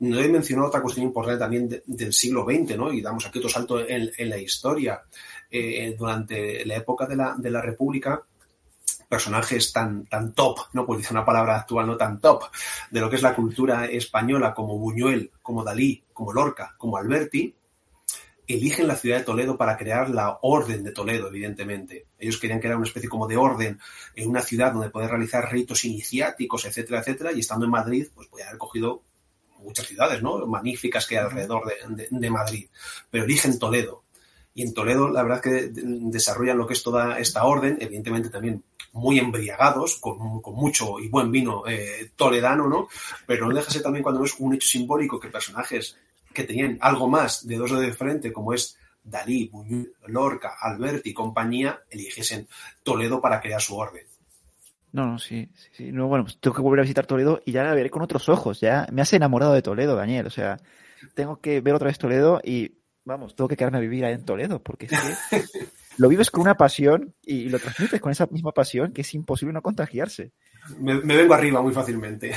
No 0.00 0.18
he 0.18 0.26
mencionado 0.26 0.66
otra 0.66 0.82
cuestión 0.82 1.06
importante 1.06 1.38
también 1.38 1.82
del 1.86 2.12
siglo 2.12 2.44
XX, 2.44 2.76
¿no? 2.76 2.92
Y 2.92 3.02
damos 3.02 3.24
aquí 3.24 3.38
otro 3.38 3.50
salto 3.50 3.86
en, 3.86 4.10
la 4.28 4.38
historia. 4.38 5.00
Eh, 5.48 5.94
durante 5.96 6.66
la 6.66 6.74
época 6.74 7.06
de 7.06 7.14
la, 7.14 7.36
de 7.38 7.50
la 7.50 7.62
República, 7.62 8.24
personajes 9.14 9.72
tan, 9.72 10.06
tan 10.06 10.32
top, 10.32 10.58
no 10.72 10.84
pues 10.84 10.98
dice 10.98 11.14
una 11.14 11.24
palabra 11.24 11.56
actual, 11.56 11.86
no 11.86 11.96
tan 11.96 12.20
top, 12.20 12.42
de 12.90 13.00
lo 13.00 13.08
que 13.08 13.14
es 13.14 13.22
la 13.22 13.32
cultura 13.32 13.84
española, 13.84 14.52
como 14.52 14.76
Buñuel, 14.76 15.30
como 15.40 15.62
Dalí, 15.62 16.02
como 16.12 16.32
Lorca, 16.32 16.74
como 16.76 16.96
Alberti, 16.96 17.54
eligen 18.48 18.88
la 18.88 18.96
ciudad 18.96 19.18
de 19.18 19.24
Toledo 19.24 19.56
para 19.56 19.76
crear 19.76 20.10
la 20.10 20.40
orden 20.42 20.82
de 20.82 20.90
Toledo, 20.90 21.28
evidentemente. 21.28 22.08
Ellos 22.18 22.38
querían 22.38 22.58
crear 22.58 22.76
una 22.76 22.86
especie 22.86 23.08
como 23.08 23.28
de 23.28 23.36
orden 23.36 23.78
en 24.16 24.28
una 24.28 24.40
ciudad 24.40 24.72
donde 24.72 24.90
poder 24.90 25.10
realizar 25.10 25.48
ritos 25.48 25.84
iniciáticos, 25.84 26.64
etcétera, 26.64 26.98
etcétera, 26.98 27.30
y 27.32 27.38
estando 27.38 27.66
en 27.66 27.70
Madrid, 27.70 28.08
pues 28.12 28.26
podía 28.26 28.48
haber 28.48 28.58
cogido 28.58 29.04
muchas 29.58 29.86
ciudades, 29.86 30.20
¿no? 30.22 30.44
Magníficas 30.44 31.06
que 31.06 31.16
hay 31.16 31.24
alrededor 31.24 31.72
de 31.88 32.30
Madrid. 32.30 32.68
Pero 33.10 33.24
eligen 33.24 33.60
Toledo. 33.60 34.03
Y 34.54 34.62
en 34.62 34.72
Toledo, 34.72 35.08
la 35.08 35.22
verdad 35.24 35.42
que 35.42 35.68
desarrollan 35.72 36.56
lo 36.56 36.66
que 36.66 36.74
es 36.74 36.82
toda 36.82 37.18
esta 37.18 37.44
orden, 37.44 37.76
evidentemente 37.80 38.30
también 38.30 38.62
muy 38.92 39.18
embriagados, 39.18 39.96
con, 39.96 40.16
mucho 40.54 41.00
y 41.00 41.08
buen 41.08 41.32
vino 41.32 41.64
eh, 41.66 42.12
toledano, 42.14 42.68
¿no? 42.68 42.88
Pero 43.26 43.46
no 43.46 43.54
deja 43.54 43.70
ser 43.70 43.82
también 43.82 44.04
cuando 44.04 44.24
es 44.24 44.34
un 44.38 44.54
hecho 44.54 44.68
simbólico 44.68 45.18
que 45.18 45.28
personajes 45.28 45.96
que 46.32 46.44
tenían 46.44 46.78
algo 46.80 47.08
más 47.08 47.46
de 47.46 47.56
dos 47.56 47.78
de 47.78 47.92
frente, 47.92 48.32
como 48.32 48.54
es 48.54 48.78
Dalí, 49.02 49.48
Buñuel, 49.48 49.92
Lorca, 50.06 50.54
Alberti 50.60 51.10
y 51.10 51.14
compañía, 51.14 51.80
eligiesen 51.90 52.46
Toledo 52.82 53.20
para 53.20 53.40
crear 53.40 53.60
su 53.60 53.76
orden. 53.76 54.04
No, 54.92 55.06
no, 55.06 55.18
sí, 55.18 55.50
sí, 55.54 55.68
sí. 55.72 55.92
No, 55.92 56.06
bueno, 56.06 56.24
pues 56.24 56.38
tengo 56.38 56.54
que 56.54 56.62
volver 56.62 56.78
a 56.78 56.82
visitar 56.82 57.04
Toledo 57.04 57.42
y 57.44 57.50
ya 57.50 57.64
la 57.64 57.74
veré 57.74 57.90
con 57.90 58.02
otros 58.02 58.28
ojos. 58.28 58.60
Ya 58.60 58.86
me 58.92 59.02
has 59.02 59.12
enamorado 59.12 59.52
de 59.52 59.62
Toledo, 59.62 59.96
Daniel. 59.96 60.28
O 60.28 60.30
sea, 60.30 60.56
tengo 61.14 61.40
que 61.40 61.60
ver 61.60 61.74
otra 61.74 61.88
vez 61.88 61.98
Toledo 61.98 62.40
y 62.44 62.74
vamos, 63.04 63.34
tengo 63.34 63.48
que 63.48 63.56
quedarme 63.56 63.78
a 63.78 63.82
vivir 63.82 64.04
ahí 64.04 64.14
en 64.14 64.24
Toledo, 64.24 64.62
porque 64.62 64.86
es 64.86 64.92
que 65.30 65.44
lo 65.98 66.08
vives 66.08 66.30
con 66.30 66.42
una 66.42 66.56
pasión 66.56 67.14
y 67.22 67.48
lo 67.48 67.58
transmites 67.58 68.00
con 68.00 68.12
esa 68.12 68.26
misma 68.26 68.52
pasión 68.52 68.92
que 68.92 69.02
es 69.02 69.14
imposible 69.14 69.52
no 69.52 69.62
contagiarse. 69.62 70.32
Me, 70.78 70.96
vengo 70.98 71.34
arriba 71.34 71.62
muy 71.62 71.72
fácilmente. 71.72 72.32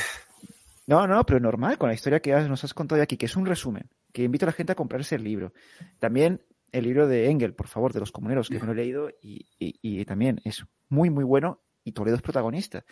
No, 0.85 1.05
no, 1.05 1.25
pero 1.25 1.39
normal, 1.39 1.77
con 1.77 1.89
la 1.89 1.95
historia 1.95 2.21
que 2.21 2.31
nos 2.31 2.63
has 2.63 2.73
contado 2.73 3.01
aquí, 3.01 3.17
que 3.17 3.25
es 3.25 3.35
un 3.35 3.45
resumen, 3.45 3.89
que 4.13 4.23
invito 4.23 4.45
a 4.45 4.47
la 4.47 4.53
gente 4.53 4.71
a 4.71 4.75
comprarse 4.75 5.15
el 5.15 5.23
libro. 5.23 5.53
También 5.99 6.41
el 6.71 6.85
libro 6.85 7.07
de 7.07 7.29
Engel, 7.29 7.53
por 7.53 7.67
favor, 7.67 7.93
de 7.93 7.99
los 7.99 8.11
comuneros, 8.11 8.49
que 8.49 8.59
lo 8.59 8.71
he 8.71 8.75
leído 8.75 9.09
y, 9.21 10.05
también 10.05 10.39
es 10.43 10.65
muy, 10.89 11.09
muy 11.09 11.23
bueno 11.23 11.61
y 11.83 11.91
Toledo 11.91 12.15
es 12.15 12.21
protagonista. 12.21 12.85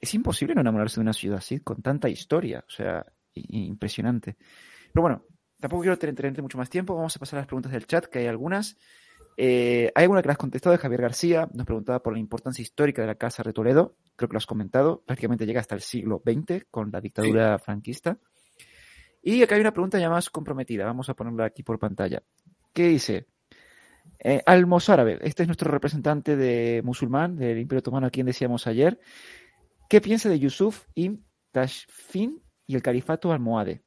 Es 0.00 0.14
imposible 0.14 0.54
no 0.54 0.60
enamorarse 0.60 0.96
de 0.96 1.02
una 1.02 1.12
ciudad 1.12 1.38
así, 1.38 1.60
con 1.60 1.82
tanta 1.82 2.08
historia, 2.08 2.64
o 2.66 2.70
sea, 2.70 3.04
impresionante. 3.34 4.36
Pero 4.92 5.02
bueno, 5.02 5.24
tampoco 5.60 5.82
quiero 5.82 5.98
tener 5.98 6.42
mucho 6.42 6.58
más 6.58 6.70
tiempo, 6.70 6.94
vamos 6.94 7.16
a 7.16 7.18
pasar 7.18 7.38
a 7.38 7.40
las 7.42 7.46
preguntas 7.46 7.72
del 7.72 7.86
chat, 7.86 8.06
que 8.06 8.20
hay 8.20 8.26
algunas. 8.26 8.76
Eh, 9.38 9.92
hay 9.94 10.04
alguna 10.04 10.22
que 10.22 10.28
la 10.28 10.32
has 10.32 10.38
contestado 10.38 10.72
de 10.72 10.78
Javier 10.78 11.02
García, 11.02 11.48
nos 11.52 11.66
preguntaba 11.66 12.02
por 12.02 12.14
la 12.14 12.18
importancia 12.18 12.62
histórica 12.62 13.02
de 13.02 13.08
la 13.08 13.16
Casa 13.16 13.42
de 13.42 13.52
Toledo, 13.52 13.96
creo 14.16 14.28
que 14.28 14.34
lo 14.34 14.38
has 14.38 14.46
comentado, 14.46 15.02
prácticamente 15.04 15.44
llega 15.44 15.60
hasta 15.60 15.74
el 15.74 15.82
siglo 15.82 16.22
XX 16.24 16.64
con 16.70 16.90
la 16.90 17.00
dictadura 17.00 17.58
franquista. 17.58 18.18
Y 19.22 19.42
acá 19.42 19.56
hay 19.56 19.60
una 19.60 19.72
pregunta 19.72 19.98
ya 19.98 20.08
más 20.08 20.30
comprometida, 20.30 20.86
vamos 20.86 21.10
a 21.10 21.14
ponerla 21.14 21.46
aquí 21.46 21.62
por 21.62 21.78
pantalla. 21.78 22.22
¿Qué 22.72 22.88
dice? 22.88 23.26
Eh, 24.18 24.42
Almozárabe, 24.46 25.18
este 25.22 25.42
es 25.42 25.48
nuestro 25.48 25.70
representante 25.70 26.36
de 26.36 26.80
musulmán 26.82 27.36
del 27.36 27.58
Imperio 27.58 27.80
Otomano 27.80 28.06
a 28.06 28.10
quien 28.10 28.26
decíamos 28.26 28.66
ayer. 28.66 28.98
¿Qué 29.88 30.00
piensa 30.00 30.28
de 30.28 30.38
Yusuf 30.38 30.86
ibn 30.94 31.24
Tashfin 31.52 32.42
y 32.66 32.74
el 32.74 32.82
califato 32.82 33.32
almohade? 33.32 33.82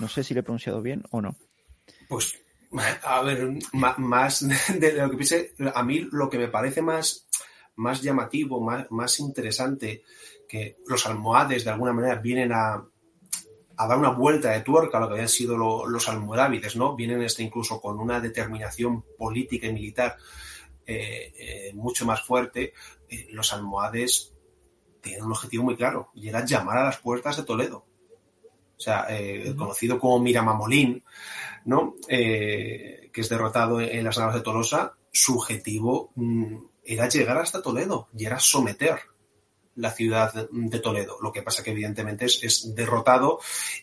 No 0.00 0.08
sé 0.08 0.24
si 0.24 0.34
lo 0.34 0.40
he 0.40 0.42
pronunciado 0.42 0.82
bien 0.82 1.02
o 1.10 1.20
no. 1.20 1.36
Pues 2.08 2.34
a 3.02 3.22
ver, 3.22 3.58
más 3.72 4.46
de 4.78 4.92
lo 4.92 5.10
que 5.10 5.16
piense, 5.16 5.54
a 5.74 5.82
mí 5.82 6.06
lo 6.12 6.28
que 6.28 6.38
me 6.38 6.48
parece 6.48 6.82
más, 6.82 7.26
más 7.76 8.02
llamativo, 8.02 8.60
más, 8.60 8.90
más 8.90 9.20
interesante, 9.20 10.02
que 10.48 10.78
los 10.86 11.06
almohades 11.06 11.64
de 11.64 11.70
alguna 11.70 11.92
manera 11.92 12.16
vienen 12.16 12.52
a, 12.52 12.84
dar 13.76 13.98
una 13.98 14.10
vuelta 14.10 14.50
de 14.50 14.60
tuerca 14.62 14.98
a 14.98 15.00
lo 15.00 15.08
que 15.08 15.14
habían 15.14 15.28
sido 15.28 15.56
los 15.56 16.08
almorávides, 16.08 16.74
¿no? 16.74 16.96
Vienen 16.96 17.22
este 17.22 17.44
incluso 17.44 17.80
con 17.80 18.00
una 18.00 18.20
determinación 18.20 19.04
política 19.16 19.68
y 19.68 19.72
militar 19.72 20.16
eh, 20.84 21.32
eh, 21.38 21.72
mucho 21.74 22.04
más 22.04 22.22
fuerte. 22.22 22.72
Eh, 23.08 23.28
los 23.30 23.52
almohades 23.52 24.34
tienen 25.00 25.24
un 25.24 25.30
objetivo 25.30 25.62
muy 25.62 25.76
claro 25.76 26.10
y 26.14 26.28
era 26.28 26.44
llamar 26.44 26.78
a 26.78 26.84
las 26.84 26.98
puertas 26.98 27.36
de 27.36 27.44
Toledo. 27.44 27.86
O 28.78 28.80
sea, 28.80 29.08
conocido 29.56 29.98
como 29.98 30.20
Miramamolín, 30.20 31.02
¿no? 31.64 31.96
Eh, 32.08 33.10
que 33.12 33.20
es 33.20 33.28
derrotado 33.28 33.80
en 33.80 34.04
las 34.04 34.16
naves 34.18 34.36
de 34.36 34.40
Tolosa, 34.40 34.94
su 35.12 35.36
objetivo 35.36 36.12
mm, 36.14 36.56
era 36.84 37.08
llegar 37.08 37.38
hasta 37.38 37.60
Toledo 37.60 38.08
y 38.16 38.24
era 38.24 38.38
someter 38.38 39.00
la 39.74 39.90
ciudad 39.90 40.48
de 40.50 40.78
Toledo. 40.80 41.18
Lo 41.22 41.30
que 41.30 41.42
pasa 41.42 41.62
que 41.62 41.70
evidentemente 41.70 42.24
es, 42.24 42.74
derrotado 42.74 43.38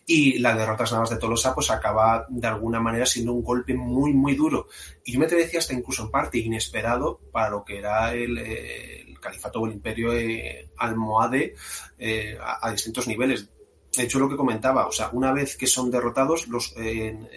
y 0.06 0.40
la 0.40 0.56
derrota 0.56 0.80
de 0.80 0.84
las 0.84 0.92
navas 0.92 1.10
de 1.10 1.18
Tolosa 1.18 1.56
pues 1.56 1.72
acaba 1.72 2.26
de 2.28 2.48
alguna 2.48 2.80
manera 2.80 3.06
siendo 3.06 3.32
un 3.34 3.44
golpe 3.44 3.74
muy 3.74 4.14
muy 4.14 4.36
duro. 4.36 4.68
Y 5.04 5.14
yo 5.14 5.20
me 5.20 5.28
decía 5.28 5.60
hasta 5.60 5.74
incluso 5.74 6.04
en 6.04 6.12
parte 6.12 6.38
inesperado 6.38 7.20
para 7.32 7.50
lo 7.50 7.64
que 7.64 7.78
era 7.78 8.14
el, 8.14 9.18
califato 9.22 9.62
o 9.62 9.68
el 9.68 9.74
imperio 9.74 10.14
eh, 10.14 10.70
almohade 10.78 11.56
eh, 11.98 12.38
a, 12.40 12.72
distintos 12.72 13.08
niveles 13.08 13.50
de 13.96 14.04
hecho 14.04 14.20
lo 14.20 14.30
que 14.30 14.36
comentaba, 14.36 14.88
o 14.88 14.92
sea, 14.92 15.10
una 15.14 15.32
vez 15.32 15.58
que 15.58 15.68
son 15.68 15.92
derrotados 15.92 16.48
los, 16.48 16.74
en, 16.78 17.28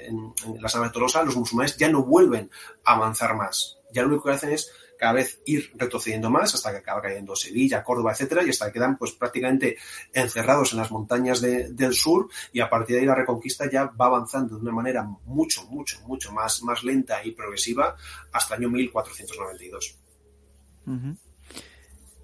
la 0.61 0.69
Sala 0.69 0.87
de 0.87 0.93
Tolosa, 0.93 1.23
los 1.23 1.37
musulmanes 1.37 1.77
ya 1.77 1.89
no 1.89 2.05
vuelven 2.05 2.51
a 2.85 2.95
avanzar 2.95 3.37
más. 3.37 3.79
Ya 3.93 4.03
lo 4.03 4.09
único 4.09 4.25
que 4.25 4.33
hacen 4.33 4.51
es 4.51 4.71
cada 4.99 5.13
vez 5.13 5.41
ir 5.47 5.71
retrocediendo 5.77 6.29
más 6.29 6.55
hasta 6.55 6.73
que 6.73 6.79
acaba 6.79 7.01
cayendo 7.01 7.37
Sevilla, 7.37 7.85
Córdoba, 7.85 8.13
etcétera, 8.13 8.43
y 8.43 8.51
hasta 8.51 8.67
que 8.67 8.73
quedan 8.73 8.99
pues 8.99 9.13
prácticamente 9.13 9.77
encerrados 10.13 10.73
en 10.73 10.79
las 10.79 10.91
montañas 10.91 11.41
del 11.41 11.95
sur 11.95 12.29
y 12.53 12.61
a 12.61 12.69
partir 12.69 12.97
de 12.97 13.01
ahí 13.01 13.07
la 13.07 13.15
reconquista 13.15 13.71
ya 13.71 13.85
va 13.87 14.07
avanzando 14.07 14.57
de 14.57 14.63
una 14.63 14.73
manera 14.73 15.05
mucho, 15.25 15.65
mucho, 15.67 16.01
mucho 16.07 16.33
más, 16.33 16.63
más 16.63 16.83
lenta 16.83 17.25
y 17.25 17.31
progresiva 17.31 17.97
hasta 18.33 18.57
el 18.57 18.63
año 18.63 18.71
1492. 18.71 19.99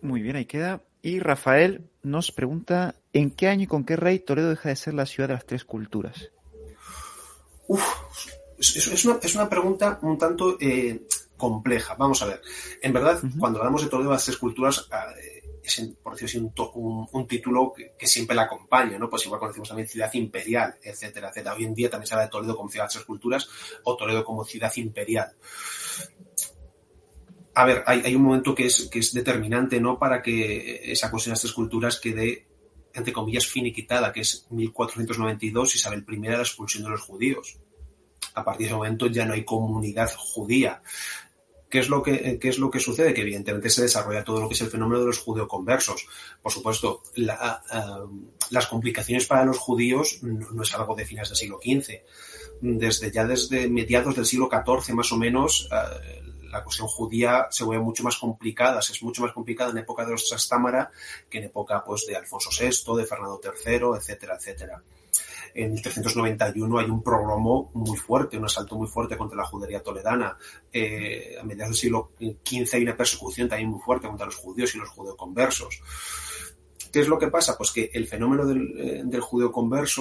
Muy 0.02 0.23
bien, 0.23 0.36
ahí 0.36 0.47
queda. 0.47 0.82
Y 1.01 1.20
Rafael 1.20 1.90
nos 2.02 2.32
pregunta, 2.32 2.97
¿en 3.14 3.30
qué 3.30 3.48
año 3.48 3.62
y 3.62 3.66
con 3.66 3.84
qué 3.84 3.96
rey 3.96 4.18
Toledo 4.18 4.50
deja 4.50 4.68
de 4.68 4.76
ser 4.76 4.92
la 4.92 5.06
ciudad 5.06 5.28
de 5.28 5.34
las 5.34 5.46
tres 5.46 5.64
culturas? 5.64 6.30
Uf, 7.66 7.82
es, 8.58 9.04
una, 9.34 9.48
pregunta 9.48 9.98
un 10.02 10.18
tanto 10.18 10.58
eh, 10.60 11.06
compleja. 11.36 11.94
Vamos 11.94 12.20
a 12.22 12.26
ver. 12.26 12.42
En 12.82 12.92
verdad, 12.92 13.20
cuando 13.38 13.60
hablamos 13.60 13.82
de 13.82 13.88
Toledo 13.88 14.10
de 14.10 14.16
las 14.16 14.24
tres 14.24 14.36
culturas, 14.36 14.88
eh, 14.92 15.42
es, 15.62 15.80
por 16.02 16.12
decirlo 16.12 16.52
así, 16.54 16.68
un, 17.12 17.26
título 17.26 17.72
que, 17.96 18.06
siempre 18.06 18.36
la 18.36 18.42
acompaña, 18.42 18.98
¿no? 18.98 19.08
Pues 19.08 19.24
igual 19.24 19.40
conocemos 19.40 19.68
también 19.68 19.88
ciudad 19.88 20.12
imperial, 20.12 20.74
etcétera, 20.82 21.30
etcétera. 21.30 21.54
Hoy 21.54 21.64
en 21.64 21.74
día 21.74 21.88
también 21.88 22.06
se 22.06 22.14
habla 22.14 22.26
de 22.26 22.30
Toledo 22.30 22.56
como 22.56 22.68
ciudad 22.68 22.84
de 22.84 22.86
las 22.88 22.92
tres 22.94 23.06
culturas 23.06 23.48
o 23.84 23.96
Toledo 23.96 24.24
como 24.24 24.44
ciudad 24.44 24.72
imperial 24.76 25.32
a 27.54 27.64
ver, 27.64 27.84
hay, 27.86 28.14
un 28.14 28.22
momento 28.22 28.54
que 28.54 28.66
es, 28.66 28.88
que 28.90 28.98
es 28.98 29.12
determinante, 29.12 29.80
¿no? 29.80 29.98
Para 29.98 30.20
que 30.22 30.90
esa 30.90 31.10
cuestión 31.10 31.34
de 31.34 31.36
estas 31.36 31.52
culturas 31.52 32.00
quede, 32.00 32.46
entre 32.94 33.12
comillas, 33.12 33.46
finiquitada, 33.46 34.12
que 34.12 34.20
es 34.20 34.46
1492, 34.50 35.74
Isabel 35.74 36.04
I, 36.08 36.18
la 36.20 36.38
expulsión 36.38 36.84
de 36.84 36.90
los 36.90 37.02
judíos. 37.02 37.58
A 38.34 38.44
partir 38.44 38.66
de 38.66 38.68
ese 38.68 38.76
momento 38.76 39.06
ya 39.08 39.26
no 39.26 39.34
hay 39.34 39.44
comunidad 39.44 40.12
judía. 40.16 40.82
¿Qué 41.68 41.80
es, 41.80 41.88
lo 41.88 42.04
que, 42.04 42.38
es 42.40 42.58
lo 42.58 42.70
que 42.70 42.78
sucede? 42.78 43.12
Que 43.12 43.22
evidentemente 43.22 43.68
se 43.68 43.82
desarrolla 43.82 44.22
todo 44.22 44.40
lo 44.40 44.46
que 44.48 44.54
es 44.54 44.60
el 44.60 44.70
fenómeno 44.70 45.00
de 45.00 45.06
los 45.06 45.18
judeoconversos. 45.18 46.06
Por 46.40 46.52
supuesto, 46.52 47.02
las 47.16 48.66
complicaciones 48.68 49.26
para 49.26 49.44
los 49.44 49.58
judíos 49.58 50.20
no, 50.22 50.62
es 50.62 50.72
algo 50.72 50.94
de 50.94 51.04
fines 51.04 51.28
del 51.28 51.36
siglo 51.36 51.58
XV. 51.60 51.94
Desde 52.60 53.10
ya 53.10 53.26
desde 53.26 53.68
mediados 53.68 54.14
del 54.14 54.24
siglo 54.24 54.48
XIV 54.48 54.94
más 54.94 55.10
o 55.10 55.16
menos, 55.16 55.68
eh, 55.72 56.22
la 56.55 56.62
cuestión 56.62 56.86
judía 56.86 57.48
se 57.51 57.64
vuelve 57.64 57.82
mucho 57.82 58.05
más 58.05 58.16
complicada, 58.16 58.78
es 58.78 59.02
mucho 59.02 59.22
más 59.22 59.32
complicada 59.32 59.72
en 59.72 59.78
época 59.78 60.05
de 60.05 60.12
los 60.12 60.28
Trastámara 60.28 60.90
que 61.28 61.39
en 61.39 61.44
época 61.44 61.82
pues, 61.85 62.06
de 62.06 62.16
Alfonso 62.16 62.51
VI, 62.56 62.97
de 62.97 63.06
Fernando 63.06 63.40
III, 63.43 63.98
etcétera, 63.98 64.36
etcétera. 64.36 64.82
En 65.52 65.72
1391 65.72 66.78
hay 66.78 66.90
un 66.90 67.02
progromo 67.02 67.70
muy 67.74 67.97
fuerte, 67.97 68.39
un 68.39 68.44
asalto 68.44 68.76
muy 68.76 68.86
fuerte 68.86 69.16
contra 69.16 69.36
la 69.36 69.47
judería 69.47 69.82
toledana. 69.82 70.36
Eh, 70.72 71.36
a 71.40 71.44
mediados 71.44 71.70
del 71.70 71.81
siglo 71.81 72.12
XV 72.18 72.74
hay 72.74 72.82
una 72.82 72.97
persecución 72.97 73.48
también 73.48 73.70
muy 73.70 73.81
fuerte 73.81 74.06
contra 74.06 74.26
los 74.26 74.36
judíos 74.36 74.74
y 74.74 74.78
los 74.78 74.89
judeoconversos. 74.90 75.81
¿Qué 76.93 77.01
es 77.01 77.09
lo 77.09 77.18
que 77.18 77.28
pasa? 77.28 77.56
Pues 77.56 77.72
que 77.72 77.90
el 77.93 78.06
fenómeno 78.06 78.47
del, 78.47 78.78
eh, 78.78 79.02
del 79.05 79.22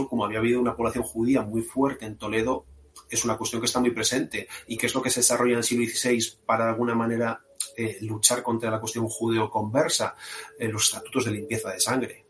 como 0.09 0.25
había 0.25 0.37
habido 0.37 0.59
una 0.59 0.75
población 0.75 1.03
judía 1.03 1.41
muy 1.41 1.63
fuerte 1.63 2.05
en 2.05 2.17
Toledo, 2.17 2.65
es 3.15 3.25
una 3.25 3.37
cuestión 3.37 3.61
que 3.61 3.67
está 3.67 3.79
muy 3.79 3.91
presente 3.91 4.47
y 4.67 4.77
que 4.77 4.87
es 4.87 4.93
lo 4.93 5.01
que 5.01 5.09
se 5.09 5.19
desarrolla 5.19 5.53
en 5.53 5.57
el 5.59 5.63
siglo 5.63 5.85
XVI 5.85 6.37
para 6.45 6.65
de 6.65 6.71
alguna 6.71 6.95
manera 6.95 7.41
eh, 7.75 7.97
luchar 8.01 8.43
contra 8.43 8.69
la 8.69 8.79
cuestión 8.79 9.07
judeo-conversa, 9.07 10.15
eh, 10.59 10.67
los 10.67 10.85
estatutos 10.85 11.25
de 11.25 11.31
limpieza 11.31 11.71
de 11.71 11.79
sangre. 11.79 12.22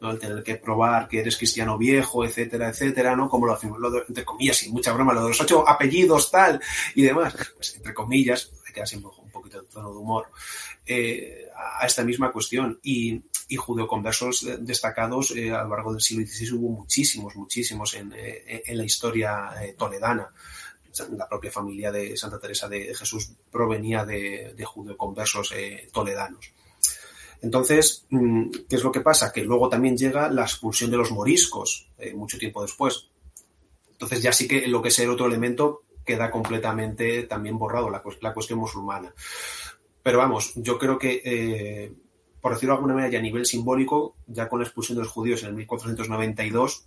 El 0.00 0.18
tener 0.18 0.42
que 0.42 0.56
probar 0.56 1.08
que 1.08 1.20
eres 1.20 1.36
cristiano 1.36 1.76
viejo, 1.76 2.24
etcétera, 2.24 2.68
etcétera, 2.68 3.16
¿no? 3.16 3.28
Como 3.28 3.46
lo 3.46 3.54
hacemos, 3.54 3.78
entre 4.08 4.24
comillas, 4.24 4.62
y 4.62 4.70
mucha 4.70 4.92
broma, 4.92 5.12
lo 5.12 5.22
de 5.22 5.28
los 5.28 5.40
ocho 5.40 5.68
apellidos, 5.68 6.30
tal, 6.30 6.60
y 6.94 7.02
demás. 7.02 7.34
Pues 7.56 7.76
entre 7.76 7.94
comillas, 7.94 8.52
hay 8.66 8.72
que 8.72 8.86
siempre 8.86 9.10
un 9.18 9.30
poquito 9.30 9.60
de 9.60 9.68
tono 9.68 9.90
de 9.90 9.98
humor, 9.98 10.28
eh, 10.86 11.48
a 11.80 11.86
esta 11.86 12.04
misma 12.04 12.30
cuestión. 12.30 12.78
Y, 12.82 13.22
y 13.48 13.56
judeoconversos 13.56 14.46
destacados 14.60 15.30
eh, 15.30 15.50
a 15.50 15.64
lo 15.64 15.70
largo 15.70 15.92
del 15.92 16.02
siglo 16.02 16.26
XVI 16.26 16.52
hubo 16.52 16.68
muchísimos, 16.68 17.34
muchísimos 17.34 17.94
en, 17.94 18.12
eh, 18.14 18.62
la 18.68 18.84
historia 18.84 19.50
eh, 19.62 19.74
toledana. 19.76 20.30
La 21.16 21.28
propia 21.28 21.50
familia 21.50 21.92
de 21.92 22.16
Santa 22.16 22.38
Teresa 22.38 22.68
de 22.68 22.94
Jesús 22.94 23.30
provenía 23.50 24.04
de, 24.04 24.52
de 24.56 24.64
judeoconversos 24.64 25.54
toledanos. 25.92 26.52
Entonces, 27.42 28.06
mm, 28.10 28.50
¿qué 28.68 28.76
es 28.76 28.82
lo 28.82 28.92
que 28.92 29.00
pasa? 29.00 29.32
Que 29.32 29.44
luego 29.44 29.68
también 29.68 29.96
llega 29.96 30.30
la 30.30 30.42
expulsión 30.42 30.90
de 30.90 30.96
los 30.96 31.10
moriscos, 31.12 31.88
mucho 32.14 32.38
tiempo 32.38 32.62
después. 32.62 33.08
Entonces 33.92 34.22
ya 34.22 34.32
sí 34.32 34.46
que 34.46 34.66
lo 34.68 34.80
que 34.82 34.88
es 34.88 34.98
el 34.98 35.10
otro 35.10 35.26
elemento 35.26 35.82
queda 36.04 36.30
completamente 36.30 37.24
también 37.24 37.58
borrado, 37.58 37.90
la, 37.90 38.02
la 38.20 38.34
cuestión 38.34 38.58
musulmana. 38.58 39.12
Pero 40.02 40.18
vamos, 40.18 40.52
yo 40.56 40.78
creo 40.78 40.98
que 40.98 41.92
por 42.40 42.52
decirlo 42.52 42.74
de 42.74 42.76
alguna 42.76 42.94
manera, 42.94 43.12
ya 43.12 43.18
a 43.18 43.22
nivel 43.22 43.46
simbólico, 43.46 44.16
ya 44.26 44.48
con 44.48 44.60
la 44.60 44.64
expulsión 44.64 44.96
de 44.96 45.04
los 45.04 45.12
judíos 45.12 45.42
en 45.42 45.50
el 45.50 45.54
1492, 45.56 46.86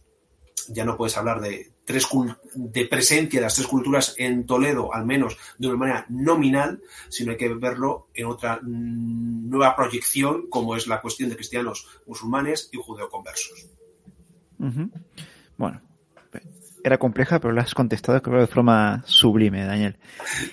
ya 0.71 0.85
no 0.85 0.97
puedes 0.97 1.17
hablar 1.17 1.41
de, 1.41 1.71
tres 1.85 2.07
de 2.55 2.85
presencia 2.85 3.39
de 3.39 3.45
las 3.45 3.55
tres 3.55 3.67
culturas 3.67 4.15
en 4.17 4.45
Toledo, 4.45 4.93
al 4.93 5.05
menos 5.05 5.37
de 5.57 5.67
una 5.67 5.77
manera 5.77 6.05
nominal, 6.09 6.81
sino 7.09 7.31
hay 7.31 7.37
que 7.37 7.53
verlo 7.53 8.07
en 8.13 8.25
otra 8.25 8.59
nueva 8.63 9.75
proyección, 9.75 10.47
como 10.49 10.75
es 10.75 10.87
la 10.87 11.01
cuestión 11.01 11.29
de 11.29 11.35
cristianos, 11.35 11.87
musulmanes 12.05 12.69
y 12.71 12.77
judeoconversos. 12.77 13.67
Bueno, 15.57 15.81
era 16.83 16.97
compleja, 16.97 17.39
pero 17.39 17.53
la 17.53 17.61
has 17.61 17.73
contestado 17.73 18.21
creo 18.21 18.41
de 18.41 18.47
forma 18.47 19.03
sublime, 19.05 19.65
Daniel. 19.65 19.97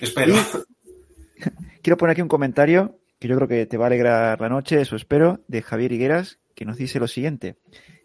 Espero. 0.01 0.35
quiero 1.81 1.97
poner 1.97 2.11
aquí 2.13 2.21
un 2.21 2.27
comentario 2.27 2.99
que 3.19 3.27
yo 3.27 3.35
creo 3.35 3.47
que 3.47 3.65
te 3.65 3.77
va 3.77 3.85
a 3.85 3.87
alegrar 3.87 4.39
la 4.39 4.49
noche, 4.49 4.81
eso 4.81 4.95
espero, 4.95 5.41
de 5.47 5.61
Javier 5.61 5.91
Higueras, 5.91 6.39
que 6.55 6.65
nos 6.65 6.77
dice 6.77 6.99
lo 6.99 7.07
siguiente. 7.07 7.57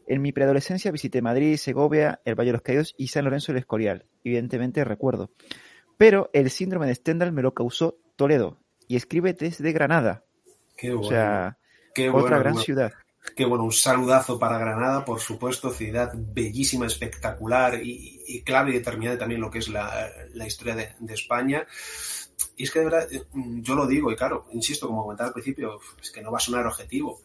En 0.07 0.23
mi 0.23 0.33
preadolescencia 0.33 0.91
visité 0.91 1.23
Madrid, 1.23 1.57
Segovia, 1.57 2.21
el 2.25 2.35
Valle 2.35 2.49
de 2.49 2.53
los 2.55 2.63
Caídos 2.63 2.95
y 2.99 3.09
San 3.09 3.25
Lorenzo 3.25 3.53
del 3.53 3.61
Escorial. 3.61 4.07
Evidentemente 4.23 4.85
recuerdo. 4.85 5.31
Pero 5.97 6.31
el 6.33 6.51
síndrome 6.51 6.87
de 6.87 6.95
Stendhal 6.95 7.33
me 7.33 7.43
lo 7.43 7.55
causó 7.55 7.99
Toledo 8.17 8.59
y 8.87 8.97
escribe 8.97 9.33
desde 9.33 9.73
Granada. 9.73 10.25
Qué 10.77 10.93
bueno. 10.93 11.07
O 11.07 11.11
sea, 11.11 11.59
Qué 11.95 12.09
otra 12.09 12.21
bueno, 12.21 12.39
gran 12.39 12.53
bueno. 12.55 12.65
ciudad. 12.65 12.93
Qué 13.35 13.47
bueno, 13.47 13.65
un 13.65 13.73
saludazo 13.73 14.39
para 14.39 14.59
Granada, 14.59 15.05
por 15.05 15.19
supuesto, 15.19 15.71
ciudad 15.71 16.13
bellísima, 16.15 16.87
espectacular 16.87 17.81
y, 17.83 18.23
y 18.27 18.43
clave 18.43 18.71
y 18.71 18.75
determinante 18.75 19.19
también 19.19 19.41
lo 19.41 19.51
que 19.51 19.61
es 19.61 19.69
la, 19.69 20.11
la 20.35 20.47
historia 20.47 20.75
de, 20.75 20.91
de 20.99 21.15
España. 21.15 21.67
Y 22.57 22.65
es 22.65 22.71
que 22.71 22.81
de 22.81 22.85
verdad, 22.85 23.09
yo 23.33 23.75
lo 23.75 23.87
digo, 23.87 24.13
y 24.13 24.17
claro, 24.17 24.47
insisto, 24.53 24.87
como 24.87 25.03
comentaba 25.05 25.29
al 25.29 25.33
principio, 25.33 25.81
es 26.03 26.11
que 26.11 26.21
no 26.21 26.31
va 26.31 26.39
a 26.39 26.41
sonar 26.41 26.67
objetivo, 26.67 27.23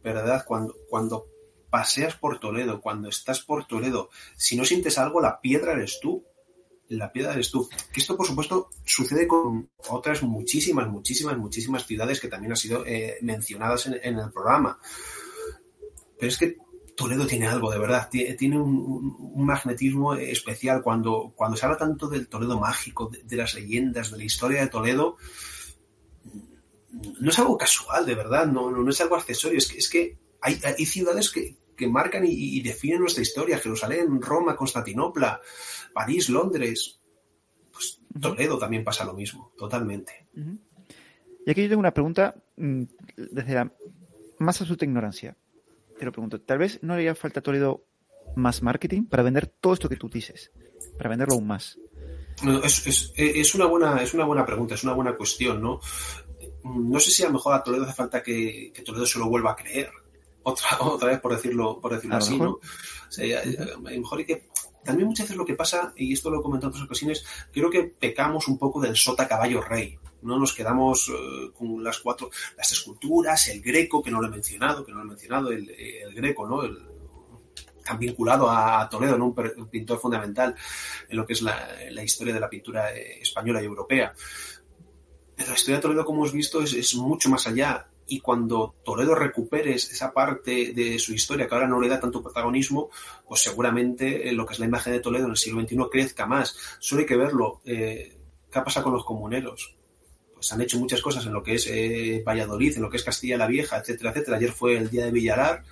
pero 0.00 0.18
de 0.18 0.22
verdad, 0.22 0.44
cuando, 0.46 0.74
cuando 0.88 1.26
paseas 1.72 2.16
por 2.16 2.38
Toledo, 2.38 2.82
cuando 2.82 3.08
estás 3.08 3.40
por 3.40 3.66
Toledo, 3.66 4.10
si 4.36 4.58
no 4.58 4.64
sientes 4.66 4.98
algo, 4.98 5.22
la 5.22 5.40
piedra 5.40 5.72
eres 5.72 5.98
tú. 6.02 6.22
La 6.88 7.10
piedra 7.10 7.32
eres 7.32 7.50
tú. 7.50 7.66
Que 7.90 7.98
esto, 7.98 8.14
por 8.14 8.26
supuesto, 8.26 8.68
sucede 8.84 9.26
con 9.26 9.70
otras 9.88 10.22
muchísimas, 10.22 10.86
muchísimas, 10.88 11.38
muchísimas 11.38 11.86
ciudades 11.86 12.20
que 12.20 12.28
también 12.28 12.52
han 12.52 12.58
sido 12.58 12.84
eh, 12.84 13.16
mencionadas 13.22 13.86
en, 13.86 14.18
el 14.18 14.30
programa. 14.30 14.78
Pero 16.18 16.28
es 16.30 16.36
que 16.36 16.58
Toledo 16.94 17.26
tiene 17.26 17.46
algo, 17.46 17.70
de 17.70 17.78
verdad, 17.78 18.10
tiene, 18.10 18.60
un, 18.60 19.32
un, 19.34 19.46
magnetismo 19.46 20.12
especial. 20.14 20.82
Cuando, 20.82 21.32
cuando 21.34 21.56
se 21.56 21.64
habla 21.64 21.78
tanto 21.78 22.06
del 22.06 22.28
Toledo 22.28 22.60
mágico, 22.60 23.08
de, 23.08 23.22
de, 23.22 23.36
las 23.36 23.54
leyendas, 23.54 24.10
de 24.10 24.18
la 24.18 24.24
historia 24.24 24.60
de 24.60 24.68
Toledo, 24.68 25.16
no 27.18 27.30
es 27.30 27.38
algo 27.38 27.56
casual, 27.56 28.04
de 28.04 28.14
verdad, 28.14 28.46
no, 28.46 28.70
no, 28.70 28.82
no 28.82 28.90
es 28.90 29.00
algo 29.00 29.16
accesorio, 29.16 29.56
es 29.56 29.68
que, 29.68 29.78
es 29.78 29.88
que 29.88 30.18
hay, 30.42 30.60
hay 30.62 30.84
ciudades 30.84 31.30
que, 31.30 31.61
que 31.76 31.88
marcan 31.88 32.24
y, 32.24 32.30
y, 32.30 32.62
definen 32.62 33.00
nuestra 33.00 33.22
historia, 33.22 33.58
Jerusalén, 33.58 34.20
Roma, 34.20 34.56
Constantinopla, 34.56 35.40
París, 35.92 36.28
Londres. 36.28 37.00
Pues 37.72 38.00
Toledo 38.20 38.58
también 38.58 38.84
pasa 38.84 39.04
lo 39.04 39.14
mismo, 39.14 39.52
totalmente. 39.56 40.28
Uh 40.34 40.40
-huh. 40.40 40.58
Y 41.46 41.50
aquí 41.50 41.62
yo 41.62 41.68
tengo 41.70 41.80
una 41.80 41.94
pregunta 41.94 42.34
mm, 42.56 42.82
desde 43.16 43.54
la 43.54 43.72
más 44.38 44.60
absoluta 44.60 44.84
ignorancia 44.84 45.36
te 46.02 46.06
lo 46.06 46.10
pregunto, 46.10 46.40
tal 46.40 46.58
vez 46.58 46.80
no 46.82 46.94
le 46.94 47.02
haría 47.02 47.14
falta 47.14 47.38
a 47.38 47.42
Toledo 47.44 47.86
más 48.34 48.60
marketing 48.60 49.04
para 49.04 49.22
vender 49.22 49.46
todo 49.46 49.74
esto 49.74 49.88
que 49.88 49.94
tú 49.94 50.08
dices, 50.08 50.50
para 50.98 51.10
venderlo 51.10 51.34
aún 51.34 51.46
más. 51.46 51.78
No, 52.42 52.60
es, 52.64 52.84
es, 52.88 53.12
es, 53.14 53.54
una 53.54 53.66
buena, 53.66 54.02
es 54.02 54.12
una 54.12 54.24
buena 54.24 54.44
pregunta, 54.44 54.74
es 54.74 54.82
una 54.82 54.94
buena 54.94 55.16
cuestión, 55.16 55.62
¿no? 55.62 55.78
No 56.64 56.98
sé 56.98 57.12
si 57.12 57.22
a 57.22 57.26
lo 57.26 57.34
mejor 57.34 57.54
a 57.54 57.62
Toledo 57.62 57.84
hace 57.84 57.92
falta 57.92 58.20
que, 58.20 58.72
que 58.74 58.82
Toledo 58.82 59.06
se 59.06 59.20
lo 59.20 59.28
vuelva 59.28 59.52
a 59.52 59.56
creer. 59.56 59.90
Otra, 60.42 60.68
otra 60.80 61.08
vez, 61.08 61.20
por 61.20 61.34
decirlo, 61.34 61.80
por 61.80 61.94
decirlo 61.94 62.16
así, 62.16 62.38
¿no? 62.38 62.52
O 62.52 62.60
sea, 63.08 63.40
a 63.40 63.44
lo 63.44 63.80
mejor 63.80 64.18
hay 64.18 64.26
que. 64.26 64.48
También 64.84 65.06
muchas 65.06 65.26
veces 65.26 65.36
lo 65.36 65.46
que 65.46 65.54
pasa, 65.54 65.92
y 65.96 66.12
esto 66.12 66.28
lo 66.28 66.40
he 66.40 66.42
comentado 66.42 66.70
en 66.70 66.74
otras 66.74 66.86
ocasiones, 66.86 67.24
creo 67.52 67.70
que 67.70 67.84
pecamos 67.84 68.48
un 68.48 68.58
poco 68.58 68.80
del 68.80 68.96
sota 68.96 69.28
caballo 69.28 69.60
rey. 69.60 69.96
No 70.22 70.38
nos 70.38 70.52
quedamos 70.54 71.08
uh, 71.08 71.52
con 71.52 71.84
las 71.84 71.98
cuatro, 72.00 72.30
las 72.56 72.72
esculturas, 72.72 73.46
el 73.48 73.60
greco, 73.60 74.02
que 74.02 74.10
no 74.10 74.20
lo 74.20 74.26
he 74.26 74.30
mencionado, 74.30 74.84
que 74.84 74.90
no 74.90 74.98
lo 74.98 75.04
he 75.04 75.08
mencionado, 75.08 75.50
el, 75.50 75.70
el 75.70 76.14
greco, 76.14 76.48
¿no? 76.48 76.64
El, 76.64 76.78
tan 77.82 77.98
vinculado 77.98 78.50
a 78.50 78.88
Toledo, 78.88 79.18
¿no? 79.18 79.26
un 79.26 79.68
pintor 79.68 79.98
fundamental 79.98 80.54
en 81.08 81.16
lo 81.16 81.26
que 81.26 81.32
es 81.32 81.42
la, 81.42 81.68
la 81.90 82.02
historia 82.02 82.32
de 82.32 82.40
la 82.40 82.48
pintura 82.48 82.92
española 82.92 83.62
y 83.62 83.66
europea. 83.66 84.14
Pero 85.36 85.48
la 85.48 85.54
historia 85.54 85.76
de 85.76 85.82
Toledo, 85.82 86.04
como 86.04 86.22
hemos 86.22 86.32
visto, 86.32 86.62
es, 86.62 86.72
es, 86.72 86.94
mucho 86.94 87.28
más 87.28 87.46
allá. 87.46 87.88
Y 88.12 88.20
cuando 88.20 88.74
Toledo 88.84 89.14
recupere 89.14 89.72
esa 89.72 90.12
parte 90.12 90.74
de 90.74 90.98
su 90.98 91.14
historia 91.14 91.48
que 91.48 91.54
ahora 91.54 91.66
no 91.66 91.80
le 91.80 91.88
da 91.88 91.98
tanto 91.98 92.22
protagonismo, 92.22 92.90
pues 93.26 93.40
seguramente 93.40 94.30
lo 94.32 94.44
que 94.44 94.52
es 94.52 94.58
la 94.58 94.66
imagen 94.66 94.92
de 94.92 95.00
Toledo 95.00 95.24
en 95.24 95.30
el 95.30 95.38
siglo 95.38 95.62
XXI 95.62 95.78
crezca 95.90 96.26
más. 96.26 96.54
Solo 96.78 97.00
hay 97.00 97.06
que 97.06 97.16
verlo. 97.16 97.62
Eh, 97.64 98.14
¿Qué 98.50 98.58
ha 98.58 98.62
pasado 98.62 98.84
con 98.84 98.92
los 98.92 99.06
comuneros? 99.06 99.74
Pues 100.34 100.52
han 100.52 100.60
hecho 100.60 100.78
muchas 100.78 101.00
cosas 101.00 101.24
en 101.24 101.32
lo 101.32 101.42
que 101.42 101.54
es 101.54 101.66
eh, 101.68 102.22
Valladolid, 102.22 102.76
en 102.76 102.82
lo 102.82 102.90
que 102.90 102.98
es 102.98 103.02
Castilla 103.02 103.38
la 103.38 103.46
Vieja, 103.46 103.78
etcétera, 103.78 104.10
etcétera. 104.10 104.36
Ayer 104.36 104.52
fue 104.52 104.76
el 104.76 104.90
día 104.90 105.06
de 105.06 105.10
Villalar, 105.10 105.64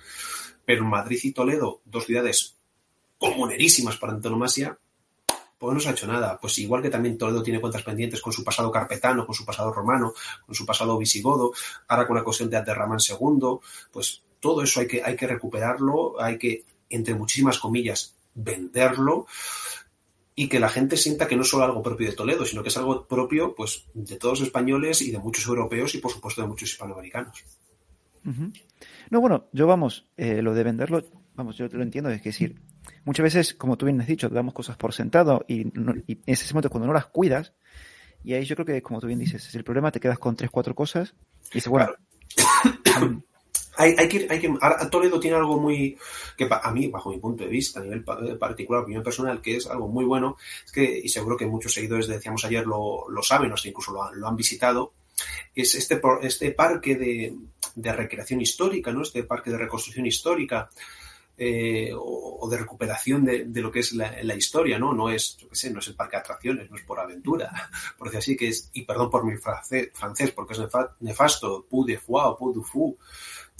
pero 0.65 0.83
Madrid 0.83 1.19
y 1.21 1.33
Toledo, 1.33 1.81
dos 1.85 2.07
ciudades 2.07 2.57
comunerísimas 3.19 3.97
por 3.97 4.09
antonomasia, 4.09 4.79
pues 5.61 5.75
no 5.75 5.79
se 5.79 5.89
ha 5.89 5.91
hecho 5.91 6.07
nada. 6.07 6.39
Pues 6.41 6.57
igual 6.57 6.81
que 6.81 6.89
también 6.89 7.19
Toledo 7.19 7.43
tiene 7.43 7.61
cuentas 7.61 7.83
pendientes 7.83 8.19
con 8.19 8.33
su 8.33 8.43
pasado 8.43 8.71
carpetano, 8.71 9.27
con 9.27 9.35
su 9.35 9.45
pasado 9.45 9.71
romano, 9.71 10.11
con 10.43 10.55
su 10.55 10.65
pasado 10.65 10.97
visigodo, 10.97 11.53
ahora 11.87 12.07
con 12.07 12.15
la 12.15 12.23
cuestión 12.23 12.49
de 12.49 12.57
Abderramán 12.57 12.97
II, 13.07 13.59
pues 13.91 14.23
todo 14.39 14.63
eso 14.63 14.79
hay 14.79 14.87
que, 14.87 15.03
hay 15.03 15.15
que 15.15 15.27
recuperarlo, 15.27 16.19
hay 16.19 16.39
que, 16.39 16.65
entre 16.89 17.13
muchísimas 17.13 17.59
comillas, 17.59 18.15
venderlo 18.33 19.27
y 20.33 20.49
que 20.49 20.59
la 20.59 20.67
gente 20.67 20.97
sienta 20.97 21.27
que 21.27 21.35
no 21.35 21.43
es 21.43 21.49
solo 21.49 21.65
algo 21.65 21.83
propio 21.83 22.09
de 22.09 22.15
Toledo, 22.15 22.43
sino 22.43 22.63
que 22.63 22.69
es 22.69 22.77
algo 22.77 23.05
propio 23.05 23.53
pues, 23.53 23.85
de 23.93 24.15
todos 24.15 24.39
los 24.39 24.47
españoles 24.47 25.03
y 25.03 25.11
de 25.11 25.19
muchos 25.19 25.45
europeos 25.45 25.93
y, 25.93 25.99
por 25.99 26.11
supuesto, 26.11 26.41
de 26.41 26.47
muchos 26.47 26.69
hispanoamericanos. 26.69 27.43
No, 29.11 29.21
bueno, 29.21 29.45
yo 29.53 29.67
vamos, 29.67 30.07
eh, 30.17 30.41
lo 30.41 30.55
de 30.55 30.63
venderlo, 30.63 31.03
vamos, 31.35 31.55
yo 31.55 31.67
lo 31.67 31.83
entiendo, 31.83 32.09
es 32.09 32.23
decir, 32.23 32.59
muchas 33.05 33.23
veces, 33.23 33.53
como 33.53 33.77
tú 33.77 33.85
bien 33.85 33.99
has 34.01 34.07
dicho, 34.07 34.29
damos 34.29 34.53
cosas 34.53 34.77
por 34.77 34.93
sentado 34.93 35.45
y, 35.47 35.65
no, 35.73 35.93
y 36.07 36.13
en 36.13 36.21
ese 36.25 36.53
momento 36.53 36.69
cuando 36.69 36.87
no 36.87 36.93
las 36.93 37.07
cuidas, 37.07 37.53
y 38.23 38.33
ahí 38.33 38.45
yo 38.45 38.55
creo 38.55 38.65
que, 38.65 38.81
como 38.81 38.99
tú 38.99 39.07
bien 39.07 39.19
dices, 39.19 39.47
es 39.47 39.55
el 39.55 39.63
problema, 39.63 39.91
te 39.91 39.99
quedas 39.99 40.19
con 40.19 40.35
tres, 40.35 40.49
cuatro 40.51 40.75
cosas 40.75 41.13
y 41.51 41.55
dices, 41.55 41.69
bueno, 41.69 41.87
claro. 42.83 43.23
hay, 43.77 43.95
hay, 43.97 44.07
que, 44.07 44.27
hay 44.29 44.39
que, 44.39 44.53
Toledo 44.91 45.19
tiene 45.19 45.37
algo 45.37 45.59
muy, 45.59 45.97
que 46.37 46.47
a 46.49 46.71
mí, 46.71 46.87
bajo 46.87 47.09
mi 47.09 47.17
punto 47.17 47.43
de 47.43 47.49
vista, 47.49 47.79
a 47.79 47.83
nivel 47.83 48.03
particular, 48.03 48.83
opinión 48.83 49.03
personal, 49.03 49.41
que 49.41 49.57
es 49.57 49.67
algo 49.67 49.87
muy 49.87 50.05
bueno, 50.05 50.37
es 50.65 50.71
que, 50.71 51.01
y 51.03 51.09
seguro 51.09 51.37
que 51.37 51.45
muchos 51.45 51.73
seguidores, 51.73 52.07
decíamos 52.07 52.45
ayer, 52.45 52.65
lo, 52.65 53.09
lo 53.09 53.23
saben, 53.23 53.51
o 53.51 53.57
sea, 53.57 53.69
incluso 53.69 53.91
lo, 53.91 54.13
lo 54.13 54.27
han 54.27 54.35
visitado, 54.35 54.93
es 55.55 55.75
este, 55.75 56.01
este 56.21 56.51
parque 56.51 56.95
de, 56.95 57.35
de, 57.75 57.93
recreación 57.93 58.41
histórica, 58.41 58.91
¿no? 58.91 59.01
Este 59.01 59.23
parque 59.23 59.51
de 59.51 59.57
reconstrucción 59.57 60.05
histórica 60.05 60.69
eh, 61.43 61.91
o, 61.91 62.37
o, 62.39 62.47
de 62.47 62.57
recuperación 62.59 63.25
de, 63.25 63.45
de, 63.45 63.61
lo 63.61 63.71
que 63.71 63.79
es 63.79 63.93
la, 63.93 64.15
la, 64.21 64.35
historia, 64.35 64.77
¿no? 64.77 64.93
No 64.93 65.09
es, 65.09 65.37
yo 65.37 65.49
qué 65.49 65.55
sé, 65.55 65.71
no 65.71 65.79
es 65.79 65.87
el 65.87 65.95
parque 65.95 66.15
de 66.15 66.19
atracciones, 66.19 66.69
no 66.69 66.77
es 66.77 66.83
por 66.83 66.99
aventura, 66.99 67.51
por 67.97 68.11
decir 68.11 68.19
así 68.19 68.37
que 68.37 68.49
es, 68.49 68.69
y 68.73 68.83
perdón 68.83 69.09
por 69.09 69.25
mi 69.25 69.35
francés, 69.37 69.89
porque 70.35 70.53
es 70.53 70.59
nefasto, 70.99 71.65
Pou 71.67 71.83
de 71.83 71.97
Foix 71.97 72.27
o 72.27 72.37
Pou 72.37 72.53
du 72.53 72.61
Fou, 72.61 72.95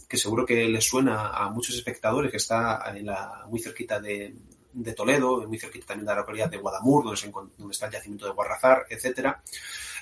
que 0.08 0.16
seguro 0.16 0.46
que 0.46 0.70
les 0.70 0.86
suena 0.86 1.30
a 1.30 1.50
muchos 1.50 1.74
espectadores 1.74 2.30
que 2.30 2.38
está 2.38 2.84
en 2.96 3.04
la, 3.04 3.48
muy 3.50 3.60
cerquita 3.60 4.00
de, 4.00 4.36
de 4.74 4.94
Toledo, 4.94 5.48
muy 5.48 5.58
cerquita 5.58 5.88
también 5.88 6.06
de 6.06 6.14
la 6.14 6.20
localidad 6.20 6.52
de 6.52 6.58
Guadamur, 6.58 7.04
donde, 7.04 7.18
se, 7.18 7.32
donde 7.32 7.72
está 7.72 7.88
el 7.88 7.94
yacimiento 7.94 8.28
de 8.28 8.34
Guarrazar, 8.34 8.86
etcétera. 8.92 9.42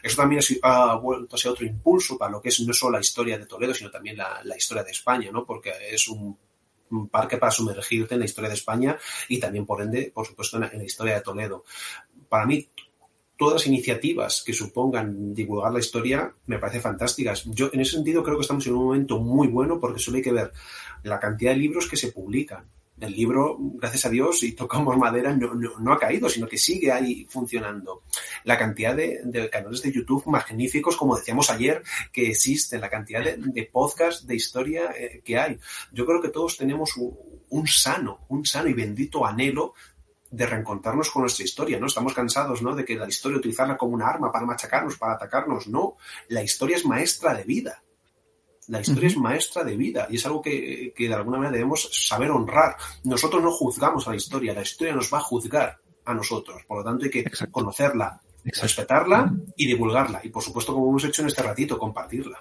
Eso 0.04 0.18
también 0.18 0.42
ha 0.64 0.96
vuelto 0.96 1.38
a 1.38 1.40
ser 1.40 1.52
otro 1.52 1.66
impulso 1.66 2.18
para 2.18 2.32
lo 2.32 2.42
que 2.42 2.50
es 2.50 2.60
no 2.60 2.74
solo 2.74 2.98
la 2.98 3.00
historia 3.00 3.38
de 3.38 3.46
Toledo, 3.46 3.74
sino 3.74 3.90
también 3.90 4.18
la, 4.18 4.42
la 4.44 4.58
historia 4.58 4.84
de 4.84 4.92
España, 4.92 5.32
¿no? 5.32 5.46
Porque 5.46 5.72
es 5.90 6.10
un, 6.10 6.38
parque 7.10 7.38
para 7.38 7.52
sumergirte 7.52 8.16
en 8.16 8.20
la 8.20 8.26
historia 8.26 8.50
de 8.50 8.56
España 8.56 8.98
y 9.28 9.40
también, 9.40 9.66
por 9.66 9.82
ende, 9.82 10.12
por 10.14 10.26
supuesto, 10.26 10.58
en 10.58 10.78
la, 10.78 10.84
historia 10.84 11.16
de 11.16 11.22
Toledo. 11.22 11.64
Para 12.28 12.46
mí, 12.46 12.68
todas 13.38 13.56
las 13.56 13.68
iniciativas 13.68 14.44
que 14.46 14.54
supongan 14.54 15.34
divulgar 15.34 15.72
la 15.72 15.80
historia 15.80 16.34
me 16.48 16.60
parece 16.60 16.82
fantásticas. 16.82 17.46
Yo, 17.46 17.70
en 17.72 17.82
ese 17.82 17.94
sentido, 17.94 18.24
creo 18.24 18.38
que 18.38 18.42
estamos 18.42 18.66
en 18.68 18.74
un 18.74 18.86
momento 18.86 19.20
muy 19.20 19.48
bueno 19.48 19.80
porque 19.80 20.00
solo 20.00 20.18
hay 20.18 20.24
que 20.24 20.34
ver 20.34 20.52
la 21.04 21.20
cantidad 21.20 21.52
de 21.52 21.58
libros 21.58 21.88
que 21.88 21.98
se 21.98 22.12
publican 22.12 22.66
el 23.00 23.14
libro, 23.14 23.58
gracias 23.60 24.06
a 24.06 24.10
Dios, 24.10 24.44
y 24.44 24.54
tocamos 24.54 24.98
madera, 24.98 25.36
no, 25.36 25.54
no, 25.54 25.94
ha 25.94 26.00
caído, 26.00 26.30
sino 26.30 26.48
que 26.48 26.58
sigue 26.58 26.92
ahí 26.92 27.26
funcionando. 27.30 28.04
La 28.44 28.58
cantidad 28.58 28.96
de, 28.96 29.50
canales 29.52 29.82
de 29.82 29.92
YouTube 29.92 30.26
magníficos, 30.28 30.98
como 30.98 31.16
decíamos 31.16 31.50
ayer, 31.50 31.84
que 32.12 32.30
existen, 32.30 32.82
la 32.82 32.90
cantidad 32.90 33.24
de, 33.24 33.38
de 33.38 33.70
podcasts 33.72 34.26
de 34.26 34.36
historia 34.36 34.92
eh, 34.98 35.22
que 35.24 35.38
hay. 35.38 35.60
Yo 35.92 36.06
creo 36.06 36.22
que 36.22 36.30
todos 36.30 36.58
tenemos 36.58 36.96
un, 36.98 37.18
un, 37.50 37.68
sano, 37.68 38.26
un 38.30 38.46
sano 38.46 38.70
y 38.70 38.74
bendito 38.74 39.26
anhelo 39.26 39.74
de 40.32 40.46
reencontrarnos 40.46 41.10
con 41.10 41.24
nuestra 41.24 41.44
historia, 41.44 41.80
¿no? 41.80 41.88
Estamos 41.88 42.14
cansados, 42.14 42.62
¿no? 42.62 42.76
De 42.76 42.86
que 42.86 42.96
la 42.96 43.08
historia 43.08 43.40
utilizarla 43.40 43.78
como 43.78 43.96
una 43.96 44.08
arma 44.08 44.32
para 44.32 44.46
machacarnos, 44.46 44.98
para 44.98 45.14
atacarnos. 45.14 45.68
No, 45.68 45.98
la 46.28 46.44
historia 46.44 46.78
es 46.78 46.86
maestra 46.86 47.34
de 47.34 47.44
vida 47.44 47.82
la 48.70 48.82
historia 48.82 49.08
uh 49.08 49.12
-huh. 49.12 49.16
es 49.16 49.18
maestra 49.18 49.64
de 49.64 49.76
vida 49.76 50.08
y 50.10 50.16
es 50.16 50.26
algo 50.26 50.42
que, 50.42 50.94
que, 50.96 51.08
de 51.08 51.14
alguna 51.14 51.38
manera 51.38 51.54
debemos 51.54 51.90
saber 51.92 52.32
honrar. 52.32 52.76
Nosotros 53.04 53.44
no 53.44 53.52
juzgamos 53.52 54.08
a 54.08 54.12
la 54.12 54.16
historia, 54.16 54.54
la 54.54 54.62
historia 54.62 54.96
nos 54.96 55.12
va 55.14 55.18
a 55.18 55.22
juzgar 55.22 55.78
a 56.06 56.14
nosotros. 56.14 56.64
Por 56.68 56.80
lo 56.80 56.84
tanto, 56.84 57.06
hay 57.06 57.12
que 57.12 57.20
Exacto. 57.22 57.52
conocerla, 57.52 58.22
Exacto. 58.46 58.62
respetarla 58.62 59.34
y 59.58 59.68
divulgarla. 59.68 60.22
Y 60.24 60.30
por 60.30 60.44
supuesto, 60.44 60.74
como 60.74 60.90
hemos 60.90 61.04
hecho 61.04 61.22
en 61.22 61.28
este 61.28 61.44
ratito, 61.44 61.78
compartirla. 61.78 62.40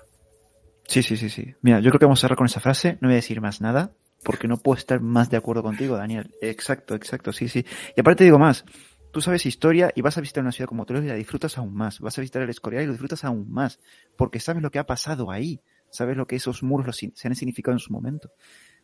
Sí, 0.86 1.02
sí, 1.02 1.16
sí, 1.16 1.28
sí. 1.28 1.54
Mira, 1.62 1.80
yo 1.80 1.90
creo 1.90 1.98
que 1.98 2.06
vamos 2.06 2.20
a 2.20 2.22
cerrar 2.22 2.38
con 2.38 2.46
esa 2.46 2.60
frase. 2.60 2.98
No 3.00 3.08
voy 3.08 3.14
a 3.14 3.16
decir 3.16 3.40
más 3.40 3.60
nada 3.60 3.92
porque 4.22 4.48
no 4.48 4.56
puedo 4.56 4.78
estar 4.78 5.00
más 5.00 5.30
de 5.30 5.36
acuerdo 5.36 5.62
contigo, 5.62 5.96
Daniel. 5.96 6.34
Exacto, 6.40 6.94
exacto, 6.94 7.32
sí, 7.32 7.48
sí. 7.48 7.64
Y 7.96 8.00
aparte 8.00 8.24
digo 8.24 8.38
más. 8.38 8.64
Tú 9.10 9.18
tú 9.18 9.22
sabes 9.22 9.46
historia 9.46 9.90
y 9.94 10.02
vas 10.02 10.16
a 10.16 10.20
visitar 10.20 10.42
una 10.42 10.52
ciudad 10.52 10.68
como 10.68 10.84
Toledo 10.86 11.06
y 11.06 11.08
la 11.08 11.14
disfrutas 11.14 11.58
aún 11.58 11.74
más. 11.74 11.98
Vas 11.98 12.16
a 12.18 12.20
visitar 12.20 12.42
el 12.42 12.50
Escorial 12.50 12.84
y 12.84 12.86
lo 12.86 12.92
disfrutas 12.92 13.24
aún 13.24 13.50
más, 13.50 13.80
porque 14.16 14.38
sabes 14.38 14.62
lo 14.62 14.70
que 14.70 14.78
ha 14.78 14.86
pasado 14.86 15.30
ahí, 15.32 15.60
sabes 15.90 16.16
lo 16.16 16.26
que 16.26 16.36
esos 16.36 16.62
muros 16.62 16.96
se 16.96 17.28
han 17.28 17.34
significado 17.34 17.74
en 17.74 17.80
su 17.80 17.92
momento. 17.92 18.30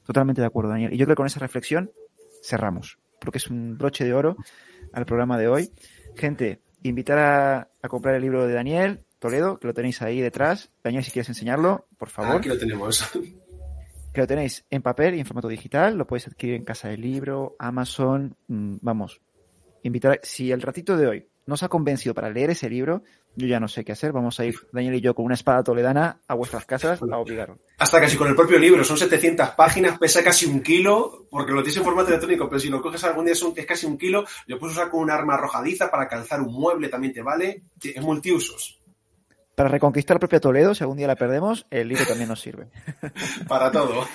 Totalmente 0.05 0.41
de 0.41 0.47
acuerdo, 0.47 0.71
Daniel. 0.71 0.93
Y 0.93 0.97
yo 0.97 1.07
creo 1.07 1.15
que 1.15 1.21
con 1.21 1.27
esa 1.27 1.41
reflexión 1.41 1.91
cerramos, 2.43 2.99
porque 3.21 3.39
es 3.39 3.49
un 3.49 3.79
broche 3.79 4.05
de 4.05 4.13
oro 4.13 4.37
al 4.93 5.07
programa 5.07 5.39
de 5.39 5.49
hoy. 5.49 5.71
Gente, 6.17 6.61
invitar 6.83 7.19
a, 7.19 7.69
a 7.83 7.89
comprar 7.89 8.15
el 8.15 8.23
libro 8.23 8.47
de 8.47 8.55
Daniel 8.55 9.05
Toledo, 9.19 9.59
que 9.59 9.67
lo 9.67 9.75
tenéis 9.75 10.03
ahí 10.03 10.21
detrás. 10.21 10.71
Daniel, 10.83 11.03
si 11.03 11.11
quieres 11.11 11.29
enseñarlo, 11.31 11.87
por 11.97 12.11
favor. 12.11 12.37
Aquí 12.37 12.49
lo 12.49 12.59
tenemos. 12.59 13.11
Que 14.13 14.21
lo 14.21 14.27
tenéis 14.27 14.65
en 14.71 14.83
papel 14.83 15.15
y 15.15 15.21
en 15.21 15.27
formato 15.27 15.49
digital, 15.49 15.97
lo 15.97 16.07
podéis 16.07 16.29
adquirir 16.29 16.55
en 16.55 16.65
Casa 16.65 16.89
del 16.89 17.01
Libro, 17.01 17.57
Amazon, 17.59 18.37
mm, 18.47 18.77
vamos, 18.81 19.21
invitar, 19.83 20.21
si 20.23 20.53
el 20.53 20.63
ratito 20.63 20.97
de 20.97 21.07
hoy 21.09 21.29
nos 21.47 21.63
ha 21.63 21.69
convencido 21.69 22.15
para 22.15 22.31
leer 22.31 22.51
ese 22.51 22.69
libro, 22.71 23.03
yo 23.37 23.47
ya 23.47 23.61
no 23.61 23.69
sé 23.69 23.85
qué 23.85 23.93
hacer. 23.93 24.13
Vamos 24.13 24.41
a 24.41 24.45
ir, 24.45 24.55
Daniel 24.73 24.95
y 24.95 25.01
yo, 25.01 25.15
con 25.15 25.25
una 25.25 25.35
espada 25.35 25.63
toledana 25.63 26.21
a 26.27 26.35
vuestras 26.35 26.65
casas 26.65 27.01
a 27.03 27.19
obligarlo. 27.19 27.59
Hasta 27.79 28.01
casi 28.01 28.17
con 28.17 28.29
el 28.29 28.35
propio 28.35 28.59
libro. 28.59 28.85
Son 28.85 28.97
700 28.97 29.51
páginas, 29.51 29.99
pesa 29.99 30.23
casi 30.23 30.47
un 30.47 30.63
kilo, 30.63 31.27
porque 31.31 31.53
lo 31.53 31.63
tienes 31.63 31.77
en 31.79 31.85
formato 31.85 32.09
electrónico, 32.09 32.49
pero 32.49 32.61
si 32.61 32.69
lo 32.69 32.81
coges 32.81 33.05
algún 33.05 33.25
día 33.25 33.35
es 33.35 33.67
casi 33.67 33.87
un 33.87 33.99
kilo, 33.99 34.25
lo 34.47 34.59
puedes 34.59 34.77
usar 34.77 34.91
con 34.91 35.01
un 35.01 35.11
arma 35.11 35.35
arrojadiza 35.35 35.91
para 35.91 36.09
calzar 36.09 36.41
un 36.41 36.53
mueble, 36.53 36.89
también 36.89 37.13
te 37.13 37.23
vale. 37.23 37.65
Es 37.83 38.03
multiusos. 38.03 38.81
Para 39.55 39.69
reconquistar 39.69 40.17
la 40.17 40.21
propia 40.21 40.41
Toledo, 40.41 40.75
si 40.75 40.83
algún 40.83 40.97
día 40.97 41.07
la 41.07 41.17
perdemos, 41.17 41.67
el 41.71 41.89
libro 41.89 42.05
también 42.07 42.29
nos 42.29 42.41
sirve. 42.41 42.69
para 43.49 43.71
todo. 43.71 44.07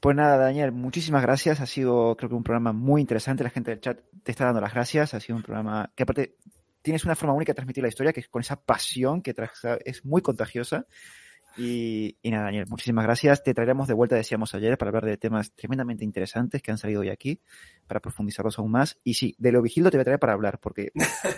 Pues 0.00 0.14
nada, 0.14 0.36
Daniel, 0.36 0.72
muchísimas 0.72 1.22
gracias. 1.22 1.60
Ha 1.60 1.66
sido, 1.66 2.16
creo 2.16 2.28
que, 2.28 2.34
un 2.34 2.42
programa 2.42 2.72
muy 2.72 3.00
interesante. 3.00 3.42
La 3.42 3.50
gente 3.50 3.70
del 3.70 3.80
chat 3.80 3.98
te 4.22 4.30
está 4.30 4.44
dando 4.44 4.60
las 4.60 4.72
gracias. 4.72 5.14
Ha 5.14 5.20
sido 5.20 5.36
un 5.36 5.42
programa 5.42 5.90
que, 5.94 6.02
aparte, 6.02 6.36
tienes 6.82 7.04
una 7.04 7.16
forma 7.16 7.34
única 7.34 7.52
de 7.52 7.56
transmitir 7.56 7.82
la 7.82 7.88
historia, 7.88 8.12
que 8.12 8.20
es 8.20 8.28
con 8.28 8.40
esa 8.40 8.56
pasión 8.56 9.22
que 9.22 9.34
es 9.84 10.04
muy 10.04 10.22
contagiosa. 10.22 10.86
Y, 11.56 12.18
nada, 12.24 12.44
Daniel, 12.44 12.66
muchísimas 12.68 13.04
gracias. 13.04 13.42
Te 13.42 13.54
traeremos 13.54 13.88
de 13.88 13.94
vuelta, 13.94 14.14
decíamos 14.14 14.54
ayer, 14.54 14.76
para 14.76 14.90
hablar 14.90 15.06
de 15.06 15.16
temas 15.16 15.52
tremendamente 15.52 16.04
interesantes 16.04 16.60
que 16.60 16.70
han 16.70 16.78
salido 16.78 17.00
hoy 17.00 17.08
aquí, 17.08 17.40
para 17.86 18.00
profundizarlos 18.00 18.58
aún 18.58 18.70
más. 18.70 18.98
Y 19.02 19.14
sí, 19.14 19.34
de 19.38 19.52
Leo 19.52 19.62
Vigildo 19.62 19.90
te 19.90 19.96
voy 19.96 20.02
a 20.02 20.04
traer 20.04 20.20
para 20.20 20.34
hablar, 20.34 20.58
porque 20.60 20.92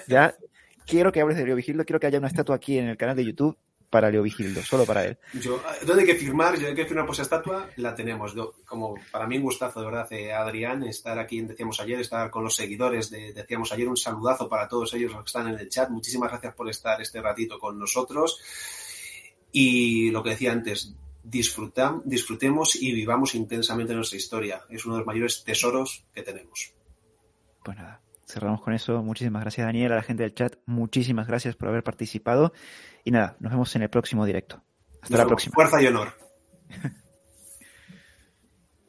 ya 0.08 0.34
quiero 0.86 1.12
que 1.12 1.20
hables 1.20 1.38
de 1.38 1.46
Leo 1.46 1.54
Vigildo, 1.54 1.84
quiero 1.84 2.00
que 2.00 2.08
haya 2.08 2.18
una 2.18 2.28
estatua 2.28 2.56
aquí 2.56 2.78
en 2.78 2.88
el 2.88 2.96
canal 2.96 3.14
de 3.14 3.24
YouTube 3.24 3.56
para 3.90 4.10
Leo 4.10 4.22
Vigildo, 4.22 4.62
solo 4.62 4.84
para 4.84 5.04
él. 5.04 5.18
Yo, 5.34 5.62
¿Dónde 5.86 6.02
hay 6.02 6.06
que 6.06 6.14
firmar? 6.14 6.58
Yo 6.58 6.68
hay 6.68 6.74
que 6.74 6.84
firmar 6.84 7.06
por 7.06 7.14
esa 7.14 7.22
estatua, 7.22 7.68
la 7.76 7.94
tenemos. 7.94 8.34
como 8.64 8.94
para 9.10 9.26
mí 9.26 9.36
un 9.36 9.44
gustazo, 9.44 9.80
de 9.80 9.86
verdad, 9.86 10.12
eh, 10.12 10.32
Adrián, 10.32 10.82
estar 10.84 11.18
aquí, 11.18 11.40
decíamos 11.40 11.80
ayer, 11.80 12.00
estar 12.00 12.30
con 12.30 12.44
los 12.44 12.54
seguidores, 12.54 13.10
de, 13.10 13.32
decíamos 13.32 13.72
ayer, 13.72 13.88
un 13.88 13.96
saludazo 13.96 14.48
para 14.48 14.68
todos 14.68 14.92
ellos 14.94 15.12
los 15.12 15.22
que 15.22 15.28
están 15.28 15.48
en 15.48 15.58
el 15.58 15.68
chat. 15.68 15.88
Muchísimas 15.90 16.30
gracias 16.30 16.54
por 16.54 16.68
estar 16.68 17.00
este 17.00 17.20
ratito 17.20 17.58
con 17.58 17.78
nosotros. 17.78 18.40
Y 19.52 20.10
lo 20.10 20.22
que 20.22 20.30
decía 20.30 20.52
antes, 20.52 20.94
disfrutam, 21.22 22.02
disfrutemos 22.04 22.76
y 22.76 22.92
vivamos 22.92 23.34
intensamente 23.34 23.94
nuestra 23.94 24.16
historia. 24.16 24.62
Es 24.68 24.84
uno 24.84 24.96
de 24.96 25.00
los 25.00 25.06
mayores 25.06 25.42
tesoros 25.44 26.04
que 26.12 26.22
tenemos. 26.22 26.72
Pues 27.64 27.76
nada, 27.76 28.00
cerramos 28.26 28.60
con 28.62 28.74
eso. 28.74 29.02
Muchísimas 29.02 29.42
gracias, 29.42 29.66
Daniel, 29.66 29.92
a 29.92 29.96
la 29.96 30.02
gente 30.02 30.22
del 30.22 30.34
chat. 30.34 30.56
Muchísimas 30.66 31.26
gracias 31.26 31.56
por 31.56 31.68
haber 31.68 31.82
participado. 31.82 32.52
Y 33.08 33.10
nada, 33.10 33.36
nos 33.40 33.50
vemos 33.52 33.74
en 33.74 33.80
el 33.80 33.88
próximo 33.88 34.26
directo. 34.26 34.62
Hasta 35.00 35.16
la 35.16 35.24
próxima. 35.24 35.54
Fuerza 35.54 35.80
y 35.80 35.86
honor. 35.86 36.12